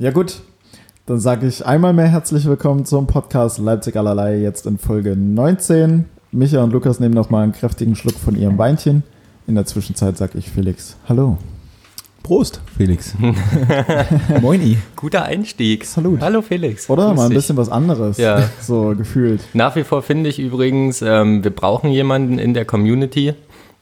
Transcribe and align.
Ja 0.00 0.10
gut, 0.12 0.40
dann 1.04 1.20
sage 1.20 1.46
ich 1.46 1.66
einmal 1.66 1.92
mehr 1.92 2.06
herzlich 2.08 2.46
willkommen 2.46 2.86
zum 2.86 3.06
Podcast 3.06 3.58
Leipzig 3.58 3.96
allerlei, 3.96 4.38
jetzt 4.38 4.64
in 4.64 4.78
Folge 4.78 5.14
19. 5.14 6.06
Micha 6.32 6.62
und 6.64 6.72
Lukas 6.72 7.00
nehmen 7.00 7.12
nochmal 7.14 7.42
einen 7.42 7.52
kräftigen 7.52 7.94
Schluck 7.96 8.14
von 8.14 8.34
ihrem 8.34 8.56
Weinchen. 8.56 9.02
In 9.46 9.56
der 9.56 9.66
Zwischenzeit 9.66 10.16
sage 10.16 10.38
ich 10.38 10.48
Felix, 10.48 10.96
hallo. 11.06 11.36
Prost, 12.22 12.62
Felix. 12.78 13.14
Moini. 14.40 14.78
Guter 14.96 15.24
Einstieg. 15.24 15.84
Salut. 15.84 16.22
Hallo 16.22 16.40
Felix. 16.40 16.88
Oder? 16.88 17.08
Grüß 17.08 17.16
Mal 17.16 17.24
ein 17.24 17.28
dich. 17.30 17.36
bisschen 17.38 17.56
was 17.58 17.68
anderes. 17.68 18.16
Ja. 18.16 18.48
So 18.62 18.94
gefühlt. 18.96 19.42
Nach 19.52 19.76
wie 19.76 19.84
vor 19.84 20.00
finde 20.02 20.30
ich 20.30 20.38
übrigens, 20.38 21.02
ähm, 21.02 21.44
wir 21.44 21.50
brauchen 21.50 21.90
jemanden 21.90 22.38
in 22.38 22.54
der 22.54 22.64
Community, 22.64 23.34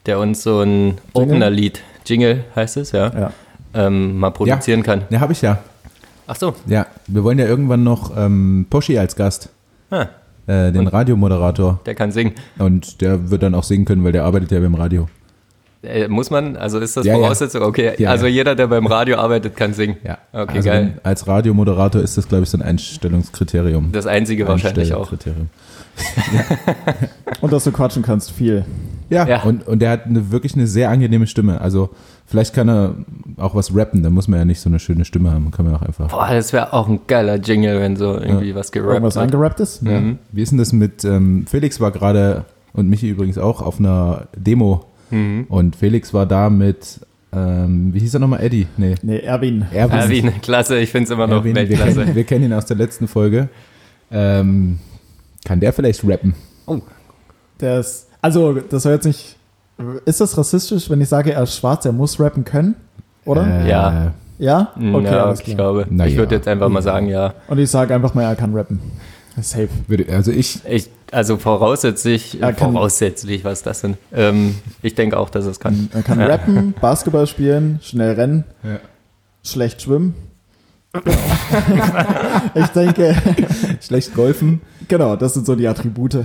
der 0.06 0.18
uns 0.18 0.42
so 0.42 0.62
ein 0.62 0.98
Opener-Lied, 1.14 1.80
Jingle 2.06 2.42
heißt 2.56 2.78
es, 2.78 2.90
ja, 2.90 3.12
Ja. 3.12 3.32
ähm, 3.74 4.18
mal 4.18 4.30
produzieren 4.30 4.82
kann. 4.82 5.02
Ja, 5.10 5.20
habe 5.20 5.32
ich 5.32 5.42
ja. 5.42 5.58
Ach 6.28 6.36
so. 6.36 6.54
Ja, 6.66 6.86
wir 7.08 7.24
wollen 7.24 7.38
ja 7.38 7.46
irgendwann 7.46 7.82
noch 7.82 8.16
ähm, 8.16 8.66
Poschi 8.70 8.98
als 8.98 9.16
Gast, 9.16 9.48
Ah, 9.90 10.06
äh, 10.46 10.70
den 10.70 10.86
Radiomoderator. 10.86 11.80
der 11.86 11.94
kann 11.94 12.12
singen. 12.12 12.34
Und 12.58 13.00
der 13.00 13.30
wird 13.30 13.42
dann 13.42 13.54
auch 13.54 13.64
singen 13.64 13.84
können, 13.86 14.04
weil 14.04 14.12
der 14.12 14.24
arbeitet 14.24 14.52
ja 14.52 14.60
beim 14.60 14.74
Radio. 14.76 15.08
Äh, 15.82 16.08
muss 16.08 16.30
man, 16.30 16.56
also 16.56 16.78
ist 16.80 16.96
das 16.96 17.06
Ja, 17.06 17.14
ja. 17.14 17.18
Voraussetzung? 17.20 17.62
Okay, 17.62 17.92
Ja, 17.98 18.10
also 18.10 18.26
ja. 18.26 18.32
jeder, 18.32 18.54
der 18.56 18.66
beim 18.66 18.86
Radio 18.86 19.16
arbeitet, 19.16 19.56
kann 19.56 19.72
singen. 19.74 19.96
Ja. 20.04 20.18
Okay, 20.32 20.56
also 20.56 20.68
geil. 20.68 20.92
wenn- 20.96 21.04
Als 21.04 21.26
Radiomoderator 21.28 22.02
ist 22.02 22.18
das, 22.18 22.26
glaube 22.28 22.42
ich, 22.44 22.50
so 22.50 22.58
ein 22.58 22.62
Einstellungskriterium. 22.62 23.92
Das 23.92 24.06
einzige 24.06 24.46
wahrscheinlich 24.48 24.92
auch. 24.92 25.12
Und 27.40 27.52
dass 27.52 27.64
du 27.64 27.72
quatschen 27.72 28.02
kannst, 28.02 28.30
viel. 28.32 28.64
Ja, 29.10 29.26
Ja. 29.26 29.42
Und, 29.42 29.66
und 29.66 29.80
der 29.80 29.90
hat 29.90 30.06
eine, 30.06 30.30
wirklich 30.30 30.54
eine 30.54 30.66
sehr 30.66 30.90
angenehme 30.90 31.26
Stimme. 31.26 31.60
Also 31.60 31.90
vielleicht 32.28 32.54
kann 32.54 32.68
er 32.68 32.94
auch 33.38 33.54
was 33.56 33.74
rappen, 33.74 34.02
da 34.04 34.10
muss 34.10 34.28
man 34.28 34.38
ja 34.38 34.44
nicht 34.44 34.60
so 34.60 34.68
eine 34.68 34.78
schöne 34.78 35.04
Stimme 35.04 35.32
haben. 35.32 35.50
Kann 35.50 35.64
man 35.64 35.74
auch 35.74 35.82
einfach. 35.82 36.08
Boah, 36.08 36.28
das 36.30 36.52
wäre 36.52 36.72
auch 36.72 36.88
ein 36.88 37.00
geiler 37.08 37.36
Jingle, 37.36 37.80
wenn 37.80 37.96
so 37.96 38.14
irgendwie 38.16 38.54
was 38.54 38.70
gerappt 38.70 38.92
Irgendwas 38.92 39.16
wird. 39.16 39.24
eingerappt 39.24 39.60
ist? 39.60 39.82
Mhm. 39.82 40.18
Wie 40.30 40.42
ist 40.42 40.50
denn 40.52 40.58
das 40.58 40.72
mit, 40.72 41.04
ähm, 41.04 41.46
Felix 41.48 41.80
war 41.80 41.90
gerade 41.90 42.44
und 42.72 42.88
Michi 42.88 43.08
übrigens 43.08 43.38
auch 43.38 43.60
auf 43.62 43.80
einer 43.80 44.28
Demo 44.36 44.84
Mhm. 45.10 45.46
und 45.48 45.74
Felix 45.74 46.12
war 46.12 46.26
da 46.26 46.50
mit, 46.50 47.00
ähm, 47.32 47.94
wie 47.94 47.98
hieß 48.00 48.12
er 48.14 48.20
nochmal, 48.20 48.42
Eddie? 48.42 48.66
Nee, 48.76 48.94
Nee, 49.02 49.20
Erwin. 49.20 49.64
Erwin. 49.72 49.98
Erwin, 49.98 50.32
klasse, 50.42 50.78
ich 50.78 50.90
finde 50.90 51.04
es 51.04 51.10
immer 51.10 51.26
noch 51.26 51.38
Erwin, 51.38 51.56
wir, 51.56 51.68
Weltklasse. 51.68 52.00
kennen, 52.04 52.14
wir 52.14 52.24
kennen 52.24 52.44
ihn 52.44 52.52
aus 52.52 52.66
der 52.66 52.76
letzten 52.76 53.08
Folge. 53.08 53.48
Ähm, 54.10 54.78
kann 55.46 55.60
der 55.60 55.72
vielleicht 55.72 56.06
rappen? 56.06 56.34
Der 57.60 57.80
ist, 57.80 58.08
also, 58.20 58.52
das 58.54 58.82
soll 58.82 58.92
jetzt 58.92 59.06
nicht. 59.06 59.36
Ist 60.04 60.20
das 60.20 60.36
rassistisch, 60.36 60.90
wenn 60.90 61.00
ich 61.00 61.08
sage, 61.08 61.32
er 61.32 61.42
ist 61.42 61.54
schwarz, 61.56 61.84
er 61.84 61.92
muss 61.92 62.18
rappen 62.18 62.44
können? 62.44 62.74
Oder? 63.24 63.46
Äh, 63.46 63.68
Ja. 63.68 64.12
ja? 64.38 64.72
Okay, 64.76 65.04
ja, 65.04 65.32
ich 65.32 65.44
glaube. 65.44 65.86
Na 65.90 66.06
ich 66.06 66.16
würde 66.16 66.32
ja. 66.34 66.38
jetzt 66.38 66.48
einfach 66.48 66.68
mal 66.68 66.82
sagen, 66.82 67.08
ja. 67.08 67.34
Und 67.48 67.58
ich 67.58 67.70
sage 67.70 67.94
einfach 67.94 68.14
mal, 68.14 68.22
er 68.24 68.34
kann 68.36 68.54
rappen. 68.54 68.80
Safe. 69.40 69.68
Würde, 69.86 70.12
also 70.12 70.32
ich, 70.32 70.60
Ich, 70.66 70.90
also 71.12 71.36
voraussetzlich, 71.36 72.40
Er 72.42 72.52
kann- 72.52 72.72
voraussetzlich, 72.72 73.44
was 73.44 73.58
ist 73.58 73.66
das 73.66 73.82
denn? 73.82 73.96
Ähm, 74.12 74.56
ich 74.82 74.96
denke 74.96 75.16
auch, 75.16 75.30
dass 75.30 75.44
es 75.46 75.60
kann. 75.60 75.88
Er 75.94 76.02
kann 76.02 76.20
rappen, 76.20 76.74
Basketball 76.80 77.26
spielen, 77.28 77.78
schnell 77.80 78.14
rennen, 78.14 78.44
Ja. 78.64 78.80
schlecht 79.44 79.82
schwimmen. 79.82 80.14
ich 82.54 82.66
denke, 82.68 83.14
schlecht 83.80 84.14
golfen. 84.14 84.60
genau, 84.88 85.14
das 85.16 85.34
sind 85.34 85.46
so 85.46 85.54
die 85.54 85.68
Attribute. 85.68 86.14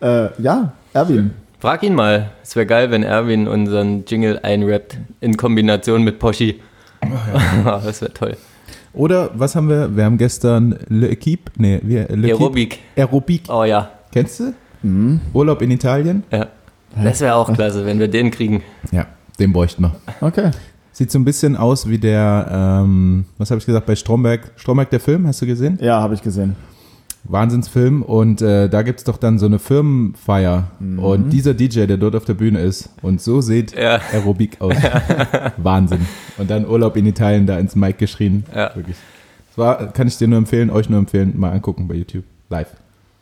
äh, 0.00 0.42
ja, 0.42 0.72
Erwin. 0.92 1.32
Frag 1.60 1.82
ihn 1.82 1.94
mal. 1.94 2.30
Es 2.40 2.54
wäre 2.54 2.66
geil, 2.66 2.92
wenn 2.92 3.02
Erwin 3.02 3.48
unseren 3.48 4.04
Jingle 4.06 4.38
einrappt 4.44 4.96
in 5.20 5.36
Kombination 5.36 6.04
mit 6.04 6.20
Poschi. 6.20 6.60
das 7.64 8.00
wäre 8.00 8.14
toll. 8.14 8.36
Oder 8.92 9.30
was 9.34 9.56
haben 9.56 9.68
wir? 9.68 9.96
Wir 9.96 10.04
haben 10.04 10.18
gestern 10.18 10.78
Le 10.88 11.08
Equipe, 11.08 11.50
nee, 11.56 11.80
wir, 11.82 12.06
Le 12.10 12.28
Aerobik. 12.28 12.78
Aerobik. 12.96 13.42
Oh 13.48 13.64
ja. 13.64 13.90
Kennst 14.12 14.38
du? 14.38 14.54
Mhm. 14.82 15.20
Urlaub 15.32 15.60
in 15.62 15.72
Italien? 15.72 16.22
ja. 16.30 16.46
Das 17.02 17.20
wäre 17.20 17.34
auch 17.34 17.52
klasse, 17.52 17.84
wenn 17.84 17.98
wir 17.98 18.08
den 18.08 18.30
kriegen. 18.30 18.62
Ja, 18.90 19.06
den 19.38 19.52
bräuchten 19.52 19.82
wir. 19.82 19.94
Okay. 20.20 20.50
Sieht 20.90 21.12
so 21.12 21.18
ein 21.18 21.24
bisschen 21.24 21.56
aus 21.56 21.88
wie 21.88 21.98
der, 21.98 22.48
ähm, 22.50 23.24
was 23.36 23.50
habe 23.50 23.58
ich 23.58 23.66
gesagt, 23.66 23.86
bei 23.86 23.94
Stromberg. 23.94 24.52
Stromberg, 24.56 24.90
der 24.90 24.98
Film, 24.98 25.26
hast 25.26 25.42
du 25.42 25.46
gesehen? 25.46 25.78
Ja, 25.80 26.00
habe 26.00 26.14
ich 26.14 26.22
gesehen. 26.22 26.56
Wahnsinnsfilm. 27.24 28.02
Und 28.02 28.40
äh, 28.42 28.68
da 28.68 28.82
gibt 28.82 29.00
es 29.00 29.04
doch 29.04 29.16
dann 29.16 29.38
so 29.38 29.46
eine 29.46 29.58
Firmenfeier. 29.58 30.70
Mhm. 30.80 30.98
Und 30.98 31.30
dieser 31.30 31.54
DJ, 31.54 31.86
der 31.86 31.96
dort 31.96 32.16
auf 32.16 32.24
der 32.24 32.34
Bühne 32.34 32.60
ist. 32.60 32.90
Und 33.02 33.20
so 33.20 33.40
sieht 33.40 33.76
Ja. 33.76 34.00
Aerobik 34.12 34.60
aus. 34.60 34.74
Wahnsinn. 35.56 36.06
Und 36.38 36.50
dann 36.50 36.66
Urlaub 36.66 36.96
in 36.96 37.06
Italien 37.06 37.46
da 37.46 37.58
ins 37.58 37.76
Mic 37.76 37.98
geschrien. 37.98 38.44
Ja. 38.54 38.74
Wirklich. 38.74 38.96
Das 39.50 39.58
war, 39.58 39.92
kann 39.92 40.06
ich 40.08 40.16
dir 40.16 40.28
nur 40.28 40.38
empfehlen, 40.38 40.70
euch 40.70 40.88
nur 40.88 40.98
empfehlen, 40.98 41.34
mal 41.36 41.50
angucken 41.52 41.88
bei 41.88 41.94
YouTube. 41.94 42.24
Live. 42.50 42.68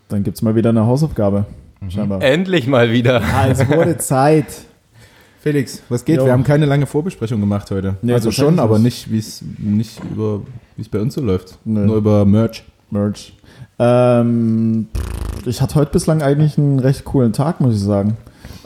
Dann 0.09 0.23
gibt 0.23 0.37
es 0.37 0.43
mal 0.43 0.55
wieder 0.55 0.71
eine 0.71 0.87
Hausaufgabe. 0.87 1.47
Scheinbar. 1.89 2.23
Endlich 2.23 2.67
mal 2.67 2.91
wieder. 2.93 3.23
Ah, 3.23 3.49
es 3.49 3.67
wurde 3.69 3.97
Zeit. 3.99 4.47
Felix, 5.41 5.83
was 5.89 6.05
geht? 6.05 6.17
Jo. 6.17 6.25
Wir 6.25 6.33
haben 6.33 6.43
keine 6.45 6.67
lange 6.67 6.87
Vorbesprechung 6.87 7.41
gemacht 7.41 7.71
heute. 7.71 7.97
Nee, 8.03 8.13
also 8.15 8.31
schon, 8.33 8.59
aber 8.59 8.79
nicht. 8.79 9.11
wie 9.13 9.19
es 9.19 9.43
nicht 9.59 10.01
über 10.11 10.41
wie 10.77 10.83
es 10.83 10.89
bei 10.89 10.99
uns 11.01 11.15
so 11.15 11.21
läuft. 11.21 11.59
Nö. 11.65 11.87
Nur 11.87 11.97
über 11.97 12.25
Merch. 12.25 12.65
Merch. 12.91 13.33
Ähm, 13.79 14.89
ich 15.45 15.61
hatte 15.61 15.75
heute 15.75 15.93
bislang 15.93 16.23
eigentlich 16.23 16.59
einen 16.59 16.79
recht 16.79 17.05
coolen 17.05 17.33
Tag, 17.33 17.61
muss 17.61 17.75
ich 17.75 17.81
sagen. 17.81 18.17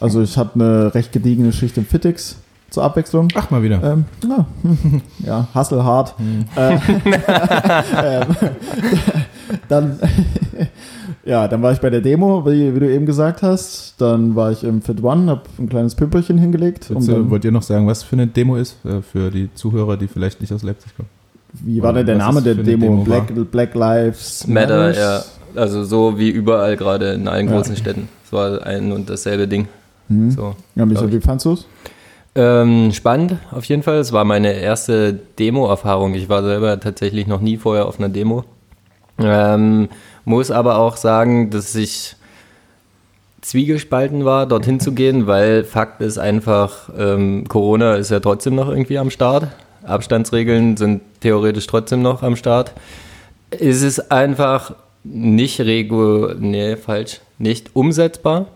Also 0.00 0.22
ich 0.22 0.36
hatte 0.38 0.54
eine 0.54 0.94
recht 0.94 1.12
gediegene 1.12 1.52
Schicht 1.52 1.76
im 1.76 1.84
Fitix 1.84 2.36
zur 2.70 2.84
Abwechslung. 2.84 3.28
Ach 3.34 3.50
mal 3.50 3.62
wieder. 3.62 3.82
Ähm, 3.82 4.04
ja, 4.26 4.46
ja, 5.26 5.48
hustle 5.54 5.84
hard. 5.84 6.14
Äh, 6.56 6.74
ähm, 8.04 8.36
dann, 9.68 9.98
ja, 11.24 11.48
dann 11.48 11.62
war 11.62 11.72
ich 11.72 11.80
bei 11.80 11.90
der 11.90 12.00
Demo, 12.00 12.46
wie, 12.46 12.74
wie 12.74 12.80
du 12.80 12.90
eben 12.90 13.06
gesagt 13.06 13.42
hast. 13.42 13.94
Dann 13.98 14.36
war 14.36 14.52
ich 14.52 14.64
im 14.64 14.80
Fit 14.80 15.02
One, 15.02 15.30
hab 15.30 15.48
ein 15.58 15.68
kleines 15.68 15.94
Pümperchen 15.94 16.38
hingelegt. 16.38 16.90
Um 16.90 17.30
wollt 17.30 17.44
ihr 17.44 17.52
noch 17.52 17.62
sagen, 17.62 17.86
was 17.86 18.02
für 18.02 18.16
eine 18.16 18.26
Demo 18.26 18.56
ist 18.56 18.82
äh, 18.84 19.02
für 19.02 19.30
die 19.30 19.52
Zuhörer, 19.54 19.96
die 19.96 20.08
vielleicht 20.08 20.40
nicht 20.40 20.52
aus 20.52 20.62
Leipzig 20.62 20.96
kommen? 20.96 21.08
Wie 21.52 21.82
war 21.82 21.92
denn 21.92 22.06
der 22.06 22.16
Name 22.16 22.42
der 22.42 22.54
Demo? 22.54 22.84
Demo? 22.86 23.04
Black, 23.04 23.50
Black 23.50 23.74
Lives 23.74 24.46
Matter, 24.46 24.92
ja. 24.92 25.08
Matters? 25.12 25.38
Also 25.56 25.84
so 25.84 26.18
wie 26.18 26.28
überall 26.30 26.76
gerade 26.76 27.12
in 27.12 27.26
allen 27.28 27.48
Ja. 27.48 27.56
großen 27.56 27.76
Städten. 27.76 28.08
Es 28.24 28.32
war 28.32 28.64
ein 28.64 28.92
und 28.92 29.10
dasselbe 29.10 29.48
Ding. 29.48 29.66
Mhm. 30.08 30.30
So. 30.30 30.54
Ja, 30.76 30.86
Micha, 30.86 31.00
glaub 31.00 31.12
ich. 31.12 31.16
wie 31.16 31.26
fandst 31.26 31.46
du 31.46 31.52
es? 31.54 31.66
Ähm, 32.36 32.92
spannend, 32.92 33.36
auf 33.50 33.64
jeden 33.64 33.82
Fall. 33.82 33.98
Es 33.98 34.12
war 34.12 34.24
meine 34.24 34.52
erste 34.52 35.12
Demo-Erfahrung. 35.38 36.14
Ich 36.14 36.28
war 36.28 36.44
selber 36.44 36.78
tatsächlich 36.78 37.26
noch 37.26 37.40
nie 37.40 37.56
vorher 37.56 37.86
auf 37.86 37.98
einer 37.98 38.08
Demo. 38.08 38.44
Ähm, 39.18 39.88
muss 40.24 40.52
aber 40.52 40.78
auch 40.78 40.96
sagen, 40.96 41.50
dass 41.50 41.74
ich 41.74 42.14
zwiegespalten 43.40 44.24
war, 44.24 44.46
dorthin 44.46 44.80
zu 44.80 44.92
gehen, 44.92 45.26
weil 45.26 45.64
Fakt 45.64 46.00
ist 46.02 46.18
einfach, 46.18 46.90
ähm, 46.96 47.44
Corona 47.48 47.94
ist 47.96 48.10
ja 48.10 48.20
trotzdem 48.20 48.54
noch 48.54 48.68
irgendwie 48.68 48.98
am 48.98 49.10
Start. 49.10 49.48
Abstandsregeln 49.90 50.76
sind 50.76 51.02
theoretisch 51.20 51.66
trotzdem 51.66 52.02
noch 52.02 52.22
am 52.22 52.36
Start. 52.36 52.72
Es 53.50 53.82
ist 53.82 54.10
einfach 54.12 54.74
nicht 55.04 55.60
regu 55.60 56.34
nee, 56.38 56.76
falsch, 56.76 57.20
nicht 57.38 57.70
umsetzbar. 57.74 58.46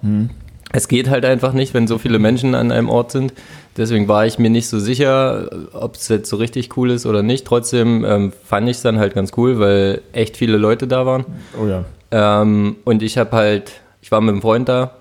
Es 0.72 0.88
geht 0.88 1.08
halt 1.08 1.24
einfach 1.24 1.52
nicht, 1.52 1.72
wenn 1.74 1.86
so 1.86 1.98
viele 1.98 2.18
Menschen 2.18 2.54
an 2.54 2.72
einem 2.72 2.88
Ort 2.88 3.12
sind. 3.12 3.32
Deswegen 3.76 4.08
war 4.08 4.26
ich 4.26 4.38
mir 4.38 4.50
nicht 4.50 4.68
so 4.68 4.78
sicher, 4.78 5.48
ob 5.72 5.96
es 5.96 6.08
jetzt 6.08 6.28
so 6.28 6.36
richtig 6.36 6.76
cool 6.76 6.90
ist 6.90 7.06
oder 7.06 7.22
nicht. 7.22 7.44
Trotzdem 7.44 8.04
ähm, 8.04 8.32
fand 8.44 8.68
ich 8.68 8.76
es 8.76 8.82
dann 8.82 8.98
halt 8.98 9.14
ganz 9.14 9.32
cool, 9.36 9.58
weil 9.58 10.00
echt 10.12 10.36
viele 10.36 10.56
Leute 10.56 10.86
da 10.86 11.06
waren. 11.06 11.24
Oh 11.60 11.66
ja. 11.66 11.84
Ähm, 12.10 12.76
und 12.84 13.02
ich 13.02 13.18
habe 13.18 13.32
halt, 13.32 13.72
ich 14.00 14.12
war 14.12 14.20
mit 14.20 14.32
einem 14.32 14.42
Freund 14.42 14.68
da 14.68 14.92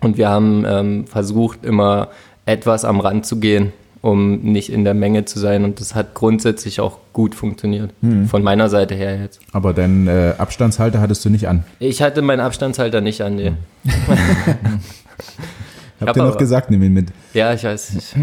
und 0.00 0.16
wir 0.16 0.28
haben 0.28 0.64
ähm, 0.66 1.06
versucht, 1.06 1.64
immer 1.64 2.08
etwas 2.46 2.84
am 2.86 3.00
Rand 3.00 3.26
zu 3.26 3.40
gehen, 3.40 3.72
um 4.00 4.40
nicht 4.40 4.70
in 4.70 4.84
der 4.84 4.94
Menge 4.94 5.24
zu 5.24 5.38
sein. 5.38 5.64
Und 5.64 5.80
das 5.80 5.94
hat 5.94 6.14
grundsätzlich 6.14 6.80
auch 6.80 6.98
gut 7.12 7.34
funktioniert. 7.34 7.90
Von 8.28 8.42
meiner 8.42 8.68
Seite 8.68 8.94
her 8.94 9.20
jetzt. 9.20 9.40
Aber 9.52 9.72
deinen 9.74 10.06
äh, 10.06 10.34
Abstandshalter 10.38 11.00
hattest 11.00 11.24
du 11.24 11.30
nicht 11.30 11.48
an. 11.48 11.64
Ich 11.80 12.00
hatte 12.02 12.22
meinen 12.22 12.40
Abstandshalter 12.40 13.00
nicht 13.00 13.20
an, 13.22 13.36
nee. 13.36 13.52
Habt 16.00 16.10
hab 16.10 16.16
ihr 16.16 16.22
noch 16.22 16.30
aber- 16.30 16.38
gesagt, 16.38 16.70
nimm 16.70 16.82
ihn 16.82 16.92
mit. 16.92 17.08
Ja, 17.34 17.52
ich 17.52 17.64
weiß. 17.64 17.94
Ich 17.96 18.14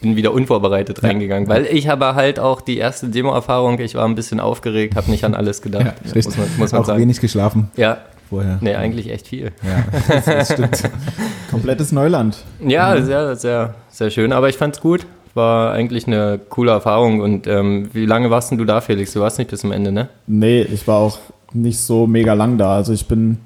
bin 0.00 0.16
wieder 0.16 0.32
unvorbereitet 0.32 1.00
reingegangen, 1.04 1.48
weil 1.48 1.66
ich 1.66 1.86
habe 1.86 2.16
halt 2.16 2.40
auch 2.40 2.60
die 2.60 2.76
erste 2.78 3.08
Demo-Erfahrung, 3.08 3.78
ich 3.78 3.94
war 3.94 4.04
ein 4.04 4.16
bisschen 4.16 4.40
aufgeregt, 4.40 4.96
habe 4.96 5.08
nicht 5.12 5.22
an 5.24 5.34
alles 5.36 5.62
gedacht. 5.62 5.94
richtig. 6.04 6.24
muss 6.24 6.36
man, 6.36 6.46
muss 6.58 6.72
man 6.72 6.80
Auch 6.80 6.86
sagen. 6.86 7.00
wenig 7.00 7.20
geschlafen 7.20 7.70
Ja, 7.76 7.98
vorher. 8.32 8.58
nee, 8.60 8.74
eigentlich 8.74 9.10
echt 9.10 9.28
viel. 9.28 9.52
Ja, 9.62 9.84
das, 10.08 10.24
das 10.24 10.52
stimmt. 10.52 10.90
Komplettes 11.50 11.92
Neuland. 11.92 12.38
Ja, 12.66 13.00
sehr, 13.02 13.36
sehr, 13.36 13.74
sehr 13.90 14.10
schön, 14.10 14.32
aber 14.32 14.48
ich 14.48 14.56
fand's 14.56 14.80
gut. 14.80 15.06
War 15.34 15.72
eigentlich 15.72 16.06
eine 16.06 16.40
coole 16.48 16.72
Erfahrung. 16.72 17.20
Und 17.20 17.46
ähm, 17.46 17.88
wie 17.92 18.06
lange 18.06 18.30
warst 18.30 18.50
denn 18.50 18.58
du 18.58 18.64
da, 18.64 18.80
Felix? 18.80 19.12
Du 19.12 19.20
warst 19.20 19.38
nicht 19.38 19.50
bis 19.50 19.60
zum 19.60 19.72
Ende, 19.72 19.92
ne? 19.92 20.08
Nee, 20.26 20.62
ich 20.62 20.86
war 20.86 20.98
auch 20.98 21.18
nicht 21.52 21.78
so 21.78 22.06
mega 22.06 22.34
lang 22.34 22.58
da. 22.58 22.76
Also 22.76 22.92
ich 22.92 23.06
bin, 23.06 23.38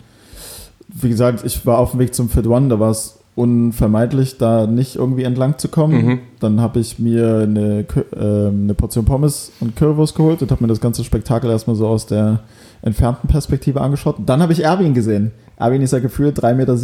wie 0.89 1.09
gesagt, 1.09 1.45
ich 1.45 1.65
war 1.67 1.79
auf 1.79 1.93
dem 1.93 2.01
Weg 2.01 2.15
zum 2.15 2.29
Fit 2.29 2.47
One, 2.47 2.69
da 2.69 2.81
war 2.81 2.91
es 2.91 3.19
unvermeidlich, 3.37 4.39
da 4.39 4.67
nicht 4.67 4.97
irgendwie 4.97 5.25
entlang 5.25 5.59
zu 5.59 5.69
kommen. 5.69 6.07
Mhm. 6.07 6.19
Dann 6.41 6.61
habe 6.61 6.81
ich 6.81 6.99
mir 6.99 7.41
eine, 7.43 7.85
ähm, 8.19 8.63
eine 8.65 8.75
Portion 8.75 9.05
Pommes 9.05 9.53
und 9.61 9.77
Currywurst 9.77 10.15
geholt 10.17 10.43
und 10.43 10.51
habe 10.51 10.65
mir 10.65 10.69
das 10.69 10.81
ganze 10.81 11.05
Spektakel 11.05 11.51
erstmal 11.51 11.77
so 11.77 11.87
aus 11.87 12.07
der 12.07 12.41
entfernten 12.87 13.29
Perspektive 13.29 13.81
angeschaut. 13.83 14.19
Und 14.19 14.29
dann 14.29 14.41
habe 14.41 14.53
ich 14.53 14.65
Erwin 14.65 14.95
gesehen. 14.95 15.33
Erwin 15.59 15.83
ist 15.83 15.93
ja 15.93 15.99
gefühlt 15.99 16.39
3,87 16.39 16.55
Meter 16.55 16.75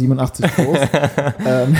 groß. 0.63 0.77
ähm, 1.47 1.75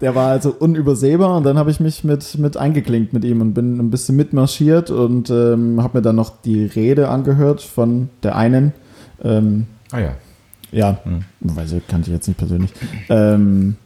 der 0.00 0.14
war 0.14 0.28
also 0.30 0.50
unübersehbar 0.58 1.36
und 1.36 1.44
dann 1.44 1.56
habe 1.58 1.70
ich 1.70 1.80
mich 1.80 2.04
mit, 2.04 2.36
mit 2.38 2.56
eingeklinkt 2.56 3.12
mit 3.12 3.24
ihm 3.24 3.40
und 3.40 3.54
bin 3.54 3.78
ein 3.78 3.90
bisschen 3.90 4.16
mitmarschiert 4.16 4.90
und 4.90 5.30
ähm, 5.30 5.82
habe 5.82 5.98
mir 5.98 6.02
dann 6.02 6.16
noch 6.16 6.42
die 6.42 6.64
Rede 6.66 7.08
angehört 7.08 7.62
von 7.62 8.10
der 8.22 8.36
einen. 8.36 8.72
Ähm, 9.22 9.66
Ah 9.92 10.00
ja. 10.00 10.10
ja, 10.72 10.98
Hm. 11.04 11.24
weiß 11.40 11.72
ich, 11.72 11.86
kannte 11.88 12.10
ich 12.10 12.14
jetzt 12.14 12.28
nicht 12.28 12.38
persönlich. 12.38 12.72
Ähm, 13.08 13.76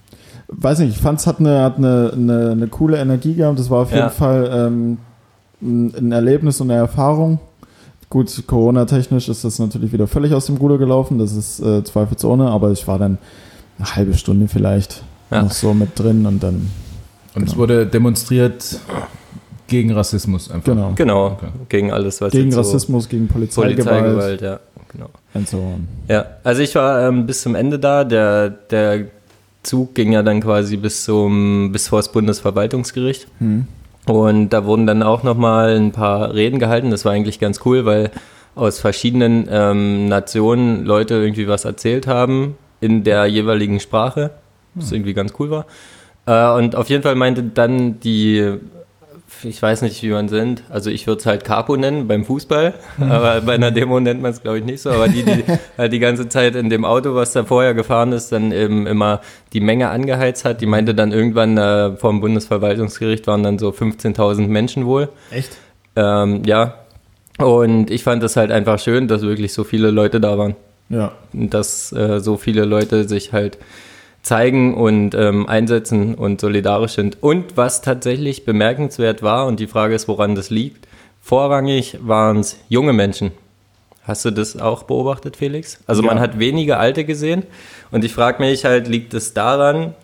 weiß 0.49 0.79
nicht, 0.81 0.91
ich 0.97 1.01
fand 1.01 1.21
es 1.21 1.27
hat 1.27 1.41
eine, 1.41 1.63
hat 1.63 1.77
eine, 1.79 2.11
eine, 2.15 2.51
eine 2.53 2.67
coole 2.69 2.99
Energie 2.99 3.35
gehabt. 3.35 3.59
Das 3.59 3.71
war 3.71 3.83
auf 3.83 3.91
Ja. 3.93 3.99
jeden 3.99 4.11
Fall 4.11 4.51
ähm, 4.53 4.99
ein 5.63 6.13
Erlebnis 6.13 6.61
und 6.61 6.71
eine 6.71 6.81
Erfahrung. 6.81 7.39
Gut, 8.15 8.45
Corona-technisch 8.47 9.29
ist 9.29 9.43
das 9.43 9.59
natürlich 9.59 9.93
wieder 9.93 10.07
völlig 10.07 10.33
aus 10.35 10.47
dem 10.47 10.57
Ruder 10.59 10.79
gelaufen, 10.79 11.19
das 11.19 11.33
ist 11.35 11.59
äh, 11.59 11.83
zweifelsohne, 11.83 12.49
aber 12.49 12.71
ich 12.71 12.87
war 12.87 12.97
dann 12.97 13.19
eine 13.77 13.97
halbe 13.97 14.15
Stunde 14.15 14.47
vielleicht 14.47 15.03
Ja. 15.33 15.43
noch 15.43 15.51
so 15.51 15.75
mit 15.75 15.99
drin 15.99 16.25
und 16.25 16.41
dann, 16.41 16.71
Und 17.35 17.43
es 17.43 17.51
Genau. 17.51 17.57
wurde 17.63 17.87
demonstriert 17.89 18.79
gegen 19.67 19.91
Rassismus 19.91 20.49
einfach. 20.49 20.65
genau, 20.65 20.93
Genau, 20.95 21.27
Okay. 21.33 21.49
gegen 21.69 21.91
alles, 21.93 22.21
was 22.21 22.31
gegen 22.31 22.51
jetzt 22.51 22.57
Rassismus, 22.59 23.09
gegen 23.09 23.27
so 23.27 23.33
Polizeigewalt 23.33 24.05
Polizeigewalt, 24.05 24.41
ja, 24.43 24.61
genau. 24.93 25.11
und 25.35 25.49
so 25.49 25.57
on. 25.59 25.89
Ja, 26.09 26.25
also 26.45 26.63
ich 26.63 26.73
war 26.77 27.09
ähm, 27.09 27.27
bis 27.27 27.43
zum 27.43 27.57
Ende 27.57 27.81
da. 27.81 28.05
Der, 28.05 28.49
der 28.49 29.07
Zug 29.65 29.97
ging 29.97 30.13
ja 30.13 30.23
dann 30.23 30.41
quasi 30.41 30.77
bis 30.77 31.03
zum 31.03 31.73
bis 31.73 31.89
vor 31.89 31.99
das 31.99 32.13
Bundesverwaltungsgericht. 32.13 33.27
Hm. 33.41 33.67
Und 34.07 34.51
da 34.51 34.65
wurden 34.65 34.87
dann 34.87 35.03
auch 35.03 35.23
nochmal 35.23 35.77
ein 35.77 35.93
paar 35.93 36.35
Reden 36.35 36.59
gehalten. 36.59 36.91
Das 36.91 37.05
war 37.05 37.13
eigentlich 37.13 37.41
ganz 37.41 37.61
cool, 37.65 37.87
weil 37.87 38.11
aus 38.55 38.79
verschiedenen 38.79 39.49
ähm, 39.51 40.09
Nationen 40.09 40.85
Leute 40.85 41.15
irgendwie 41.15 41.49
was 41.49 41.65
erzählt 41.65 42.07
haben 42.07 42.57
in 42.81 43.03
der 43.03 43.27
jeweiligen 43.27 43.81
Sprache, 43.81 44.31
was 44.75 44.93
irgendwie 44.93 45.15
ganz 45.15 45.33
cool 45.39 45.51
war. 45.51 45.67
Äh, 46.27 46.59
und 46.59 46.77
auf 46.77 46.89
jeden 46.91 47.03
Fall 47.03 47.15
meinte 47.15 47.43
dann 47.43 48.01
die, 48.01 48.59
ich 49.45 49.61
weiß 49.61 49.83
nicht, 49.83 50.03
wie 50.03 50.11
man 50.11 50.29
sind, 50.29 50.63
also 50.71 50.91
ich 50.91 51.07
würde 51.07 51.21
es 51.21 51.27
halt 51.27 51.45
Capo 51.45 51.77
nennen 51.77 52.09
beim 52.09 52.25
Fußball, 52.25 52.75
aber 52.99 53.41
bei 53.41 53.55
einer 53.55 53.71
Demo 53.71 54.01
nennt 54.01 54.23
man 54.23 54.33
es 54.33 54.43
glaube 54.43 54.59
ich 54.59 54.65
nicht 54.65 54.81
so, 54.81 54.91
aber 54.91 55.09
die, 55.09 55.23
die 55.23 55.45
halt 55.79 55.93
die 55.93 55.99
ganze 55.99 56.29
Zeit 56.29 56.57
in 56.57 56.71
dem 56.71 56.85
Auto, 56.85 57.15
was 57.15 57.33
da 57.33 57.45
vorher 57.45 57.75
gefahren 57.75 58.13
ist, 58.13 58.33
dann 58.33 58.53
eben 58.53 58.87
immer 58.87 59.21
die 59.53 59.61
Menge 59.61 59.91
angeheizt 59.91 60.45
hat, 60.45 60.61
die 60.61 60.67
meinte 60.67 60.95
dann 60.95 61.13
irgendwann 61.13 61.57
äh, 61.57 61.97
vom 61.97 62.21
Bundesverwaltungsgericht 62.21 63.27
waren 63.27 63.43
dann 63.43 63.59
so 63.59 63.71
15.000 63.71 64.47
Menschen 64.49 64.87
wohl. 64.87 65.09
Echt? 65.31 65.57
Ähm, 65.97 66.43
ja. 66.45 66.75
Und 67.39 67.91
ich 67.91 68.05
fand 68.05 68.23
es 68.23 68.37
halt 68.37 68.53
einfach 68.53 68.79
schön, 68.79 69.09
dass 69.09 69.23
wirklich 69.23 69.53
so 69.53 69.65
viele 69.65 69.91
Leute 69.91 70.21
da 70.21 70.39
waren. 70.39 70.55
Ja. 70.89 71.13
Dass 71.33 71.93
äh, 71.93 72.21
so 72.21 72.37
viele 72.37 72.65
Leute 72.65 73.09
sich 73.09 73.33
halt 73.33 73.59
zeigen 74.25 74.75
und 74.75 75.15
ähm, 75.15 75.49
einsetzen 75.49 76.15
und 76.17 76.41
solidarisch 76.41 76.93
sind. 76.95 77.23
Und 77.23 77.57
was 77.57 77.81
tatsächlich 77.83 78.45
bemerkenswert 78.45 79.23
war, 79.23 79.47
und 79.47 79.61
die 79.61 79.67
Frage 79.69 79.95
ist, 79.95 80.09
woran 80.09 80.35
das 80.35 80.51
liegt, 80.51 80.89
vorrangig 81.23 81.99
waren 82.03 82.39
es 82.39 82.59
junge 82.69 82.93
Menschen. 82.93 83.31
Hast 84.03 84.25
du 84.25 84.31
das 84.33 84.59
auch 84.59 84.83
beobachtet, 84.83 85.37
Felix? 85.37 85.79
Also 85.87 86.03
Ja. 86.03 86.09
man 86.09 86.21
hat 86.21 86.39
wenige 86.39 86.79
Alte 86.79 87.05
gesehen 87.05 87.45
und 87.91 88.05
ich 88.05 88.13
frage 88.13 88.43
mich 88.43 88.65
halt, 88.65 88.89
liegt 88.89 89.15
es 89.15 89.33
daran, 89.35 89.95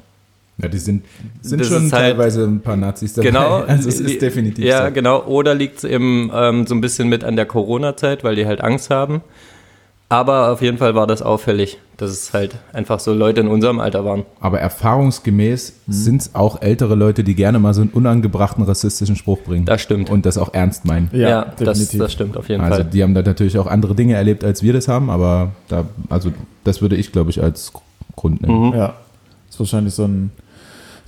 Ja, 0.62 0.68
die 0.68 0.78
sind, 0.78 1.04
sind 1.40 1.60
Das 1.62 1.68
schon 1.68 1.82
halt- 1.84 1.90
teilweise 1.90 2.44
ein 2.44 2.60
paar 2.60 2.76
Nazis 2.76 3.14
dabei. 3.14 3.28
Genau. 3.28 3.64
Also 3.66 3.88
es 3.88 4.00
ist 4.00 4.20
definitiv 4.20 4.62
Ja, 4.64 4.86
so. 4.88 4.92
genau. 4.92 5.22
Oder 5.24 5.54
liegt 5.54 5.78
es 5.78 5.84
eben 5.84 6.30
ähm, 6.34 6.66
so 6.66 6.74
ein 6.74 6.82
bisschen 6.82 7.08
mit 7.08 7.24
an 7.24 7.36
der 7.36 7.46
Corona-Zeit, 7.46 8.22
weil 8.24 8.36
die 8.36 8.44
halt 8.46 8.60
Angst 8.62 8.90
haben. 8.90 9.22
Aber 10.12 10.50
auf 10.50 10.60
jeden 10.60 10.76
Fall 10.76 10.96
war 10.96 11.06
das 11.06 11.22
auffällig, 11.22 11.78
dass 11.96 12.10
es 12.10 12.32
halt 12.34 12.56
einfach 12.72 12.98
so 12.98 13.14
Leute 13.14 13.42
in 13.42 13.46
unserem 13.46 13.78
Alter 13.78 14.04
waren. 14.04 14.24
Aber 14.40 14.58
erfahrungsgemäß 14.58 15.74
sind 15.86 16.22
es 16.22 16.34
auch 16.34 16.60
ältere 16.62 16.96
Leute, 16.96 17.22
die 17.22 17.36
gerne 17.36 17.60
mal 17.60 17.72
so 17.74 17.82
einen 17.82 17.90
unangebrachten 17.90 18.64
rassistischen 18.64 19.14
Spruch 19.14 19.38
bringen. 19.42 19.66
Das 19.66 19.80
stimmt. 19.80 20.10
Und 20.10 20.26
das 20.26 20.36
auch 20.36 20.52
ernst 20.52 20.84
meinen. 20.84 21.10
Ja, 21.12 21.44
das, 21.44 21.78
definitiv. 21.78 22.00
das 22.00 22.12
stimmt 22.12 22.36
auf 22.36 22.48
jeden 22.48 22.60
Also 22.60 22.82
Fall. 22.82 22.90
die 22.90 23.04
haben 23.04 23.14
da 23.14 23.22
natürlich 23.22 23.56
auch 23.56 23.68
andere 23.68 23.94
Dinge 23.94 24.14
erlebt, 24.14 24.42
als 24.42 24.64
wir 24.64 24.72
das 24.72 24.88
haben, 24.88 25.10
aber 25.10 25.52
da, 25.68 25.84
also 26.08 26.32
das 26.64 26.82
würde 26.82 26.96
ich, 26.96 27.12
glaube 27.12 27.30
ich, 27.30 27.40
als 27.40 27.72
Grund 28.16 28.42
nennen. 28.42 28.66
Mhm. 28.70 28.74
Ja, 28.74 28.94
ist 29.48 29.60
wahrscheinlich 29.60 29.94
so 29.94 30.06
ein, 30.06 30.32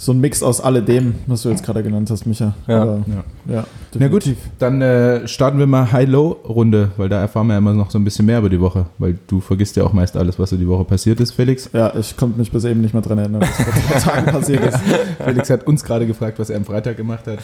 so 0.05 0.11
ein 0.11 0.21
Mix 0.21 0.43
aus 0.43 0.61
alledem, 0.61 1.15
was 1.29 1.43
du 1.43 1.51
jetzt 1.51 1.63
gerade 1.63 1.81
genannt 1.83 2.11
hast, 2.11 2.27
Micha. 2.27 2.55
Ja. 2.67 2.83
Aber, 2.83 3.05
Ja. 3.47 3.55
ja 3.55 3.65
Na 3.97 4.09
gut, 4.09 4.25
dann 4.59 4.83
äh, 4.83 5.29
starten 5.29 5.61
wir 5.61 5.69
mal 5.69 5.93
High-Low-Runde, 5.93 6.91
weil 6.97 7.09
da 7.09 7.21
erfahren 7.21 7.47
wir 7.47 7.53
ja 7.55 7.59
immer 7.59 7.73
noch 7.73 7.91
so 7.93 7.99
ein 8.01 8.05
bisschen 8.05 8.27
mehr 8.27 8.41
über 8.41 8.51
die 8.51 8.61
Woche, 8.61 8.87
weil 8.99 9.17
du 9.29 9.41
vergisst 9.41 9.77
ja 9.77 9.85
auch 9.85 9.93
meist 9.93 10.17
alles, 10.17 10.41
was 10.41 10.51
so 10.51 10.57
die 10.57 10.67
Woche 10.67 10.85
passiert 10.85 11.21
ist, 11.21 11.31
Felix. 11.33 11.71
Ja, 11.73 11.95
ich 11.95 12.17
konnte 12.17 12.37
mich 12.41 12.51
bis 12.51 12.65
eben 12.65 12.81
nicht 12.81 12.95
mehr 12.95 13.03
dran 13.03 13.19
erinnern, 13.19 13.43
was 13.43 14.01
vor 14.03 14.13
Tagen 14.13 14.27
passiert 14.33 14.65
ist. 14.65 14.79
Felix 15.25 15.51
hat 15.51 15.67
uns 15.69 15.85
gerade 15.85 16.05
gefragt, 16.09 16.41
was 16.41 16.51
er 16.51 16.57
am 16.57 16.65
Freitag 16.65 16.97
gemacht 16.97 17.29
hat. 17.29 17.39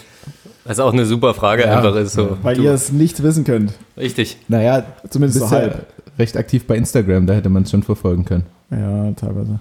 Was 0.65 0.81
auch 0.81 0.93
eine 0.93 1.07
super 1.07 1.35
Frage 1.35 1.63
Ja. 1.63 1.77
einfach 1.77 1.95
ist. 1.95 2.15
So. 2.15 2.39
Weil 2.43 2.57
Du- 2.57 2.63
ihr 2.65 2.73
es 2.73 2.91
nicht 2.91 3.23
wissen 3.23 3.45
könnt. 3.45 3.73
Richtig. 3.97 4.37
Naja, 4.49 4.83
Zumindest 5.09 5.39
so 5.39 5.45
ja 5.45 5.51
halb. 5.53 5.87
recht 6.19 6.37
aktiv 6.37 6.67
bei 6.67 6.77
Instagram, 6.77 7.27
da 7.27 7.35
hätte 7.35 7.51
man 7.51 7.63
es 7.63 7.71
schon 7.71 7.85
verfolgen 7.85 8.25
können. 8.25 8.47
Ja, 8.73 9.13
teilweise. 9.13 9.61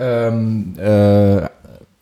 Ähm, 0.00 0.74
äh, 0.78 1.48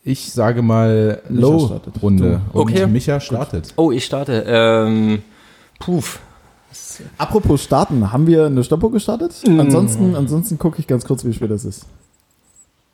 ich 0.07 0.31
sage 0.31 0.61
mal. 0.61 1.21
Low-Runde. 1.29 2.41
Okay. 2.53 2.83
Und 2.83 2.93
Micha 2.93 3.19
startet. 3.19 3.73
Oh, 3.75 3.91
ich 3.91 4.05
starte. 4.05 4.43
Ähm, 4.47 5.21
puf. 5.79 6.19
Apropos 7.17 7.63
starten, 7.63 8.11
haben 8.11 8.25
wir 8.27 8.45
eine 8.45 8.63
Stoppuhr 8.63 8.91
gestartet? 8.91 9.33
Mm. 9.47 9.59
Ansonsten, 9.59 10.15
ansonsten 10.15 10.57
gucke 10.57 10.79
ich 10.79 10.87
ganz 10.87 11.05
kurz, 11.05 11.23
wie 11.25 11.33
spät 11.33 11.51
es 11.51 11.65
ist. 11.65 11.85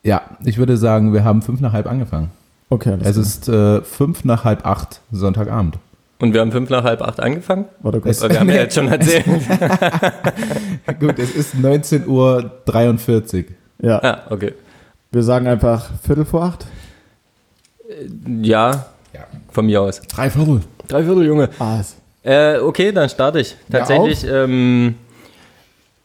Ja, 0.04 0.21
ich 0.44 0.57
würde 0.57 0.75
sagen, 0.77 1.13
wir 1.13 1.24
haben 1.24 1.42
fünf 1.42 1.62
nach 1.62 1.74
halb 1.74 1.88
angefangen. 1.88 2.31
Okay, 2.69 2.94
alles 2.94 3.18
Es 3.18 3.42
klar. 3.42 3.77
ist 3.77 3.83
äh, 3.83 3.86
fünf 3.86 4.25
nach 4.25 4.44
halb 4.44 4.66
acht 4.66 5.01
Sonntagabend. 5.12 5.77
Und 6.19 6.33
wir 6.33 6.42
haben 6.42 6.51
fünf 6.51 6.69
nach 6.69 6.83
halb 6.83 7.01
acht 7.01 7.19
angefangen. 7.19 7.66
Warte 7.81 8.01
kurz. 8.01 8.21
Weil 8.21 8.31
wir 8.31 8.39
haben 8.39 8.50
ja 8.50 8.56
jetzt 8.56 8.75
schon 8.75 8.88
erzählt. 8.88 9.25
Gut, 11.00 11.19
es 11.19 11.36
ist 11.36 11.56
19.43 11.56 12.07
Uhr. 12.07 13.44
Ja, 13.81 14.01
ja, 14.04 14.21
okay. 14.30 14.54
wir 15.12 15.24
sagen 15.24 15.48
einfach 15.48 15.89
Viertel 16.01 16.25
vor 16.25 16.44
acht. 16.44 16.66
Ja, 18.42 18.86
Ja. 19.13 19.22
von 19.51 19.66
mir 19.66 19.81
aus. 19.81 20.01
Drei 20.01 20.30
Viertel. 20.30 20.62
Drei 20.88 21.04
Viertel, 21.04 21.25
Junge. 21.25 21.50
Es- 21.80 21.95
Äh, 22.24 22.59
okay, 22.59 22.92
dann 22.92 23.09
starte 23.09 23.40
ich. 23.42 23.52
Ja, 23.69 23.80
Tatsächlich 23.80 24.26
ähm, 24.30 24.95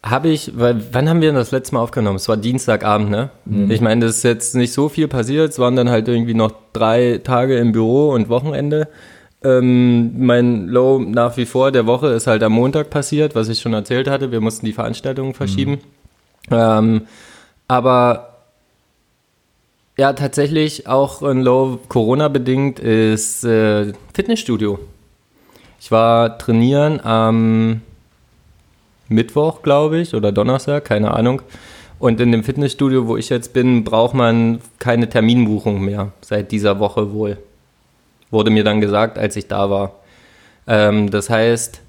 habe 0.02 0.28
ich, 0.28 0.52
weil, 0.58 0.80
wann 0.92 1.08
haben 1.08 1.20
wir 1.20 1.32
das 1.32 1.50
letzte 1.52 1.74
Mal 1.74 1.80
aufgenommen? 1.82 2.16
Es 2.16 2.28
war 2.28 2.36
Dienstagabend, 2.36 3.10
ne? 3.10 3.30
Ich 3.68 3.80
meine, 3.80 4.04
es 4.06 4.18
ist 4.18 4.22
jetzt 4.24 4.54
nicht 4.56 4.72
so 4.72 4.88
viel 4.88 5.08
passiert. 5.08 5.50
Es 5.50 5.58
waren 5.58 5.76
dann 5.76 5.90
halt 5.90 6.08
irgendwie 6.08 6.34
noch 6.34 6.52
drei 6.72 7.20
Tage 7.22 7.56
im 7.58 7.72
Büro 7.72 8.10
und 8.10 8.28
Wochenende. 8.28 8.88
Ähm, 9.44 10.24
mein 10.24 10.66
Low 10.66 10.98
nach 10.98 11.36
wie 11.36 11.46
vor 11.46 11.70
der 11.70 11.86
Woche 11.86 12.08
ist 12.08 12.26
halt 12.26 12.42
am 12.42 12.52
Montag 12.52 12.90
passiert, 12.90 13.34
was 13.36 13.48
ich 13.48 13.60
schon 13.60 13.72
erzählt 13.72 14.08
hatte. 14.10 14.32
Wir 14.32 14.40
mussten 14.40 14.66
die 14.66 14.72
Veranstaltungen 14.72 15.34
verschieben. 15.34 15.78
Ähm, 16.50 17.02
aber 17.68 18.27
ja, 19.98 20.12
tatsächlich 20.12 20.86
auch 20.86 21.22
ein 21.22 21.42
Low 21.42 21.80
Corona-bedingt 21.88 22.78
ist 22.78 23.44
äh, 23.44 23.92
Fitnessstudio. 24.14 24.78
Ich 25.80 25.90
war 25.90 26.38
trainieren 26.38 27.00
am 27.04 27.82
Mittwoch, 29.08 29.62
glaube 29.62 29.98
ich, 29.98 30.14
oder 30.14 30.30
Donnerstag, 30.30 30.84
keine 30.84 31.14
Ahnung. 31.14 31.42
Und 31.98 32.20
in 32.20 32.30
dem 32.30 32.44
Fitnessstudio, 32.44 33.08
wo 33.08 33.16
ich 33.16 33.28
jetzt 33.28 33.52
bin, 33.52 33.82
braucht 33.82 34.14
man 34.14 34.60
keine 34.78 35.08
Terminbuchung 35.08 35.84
mehr, 35.84 36.12
seit 36.20 36.52
dieser 36.52 36.78
Woche 36.78 37.12
wohl. 37.12 37.38
Wurde 38.30 38.50
mir 38.50 38.62
dann 38.62 38.80
gesagt, 38.80 39.18
als 39.18 39.34
ich 39.34 39.48
da 39.48 39.68
war. 39.68 39.96
Ähm, 40.68 41.10
das 41.10 41.28
heißt, 41.28 41.80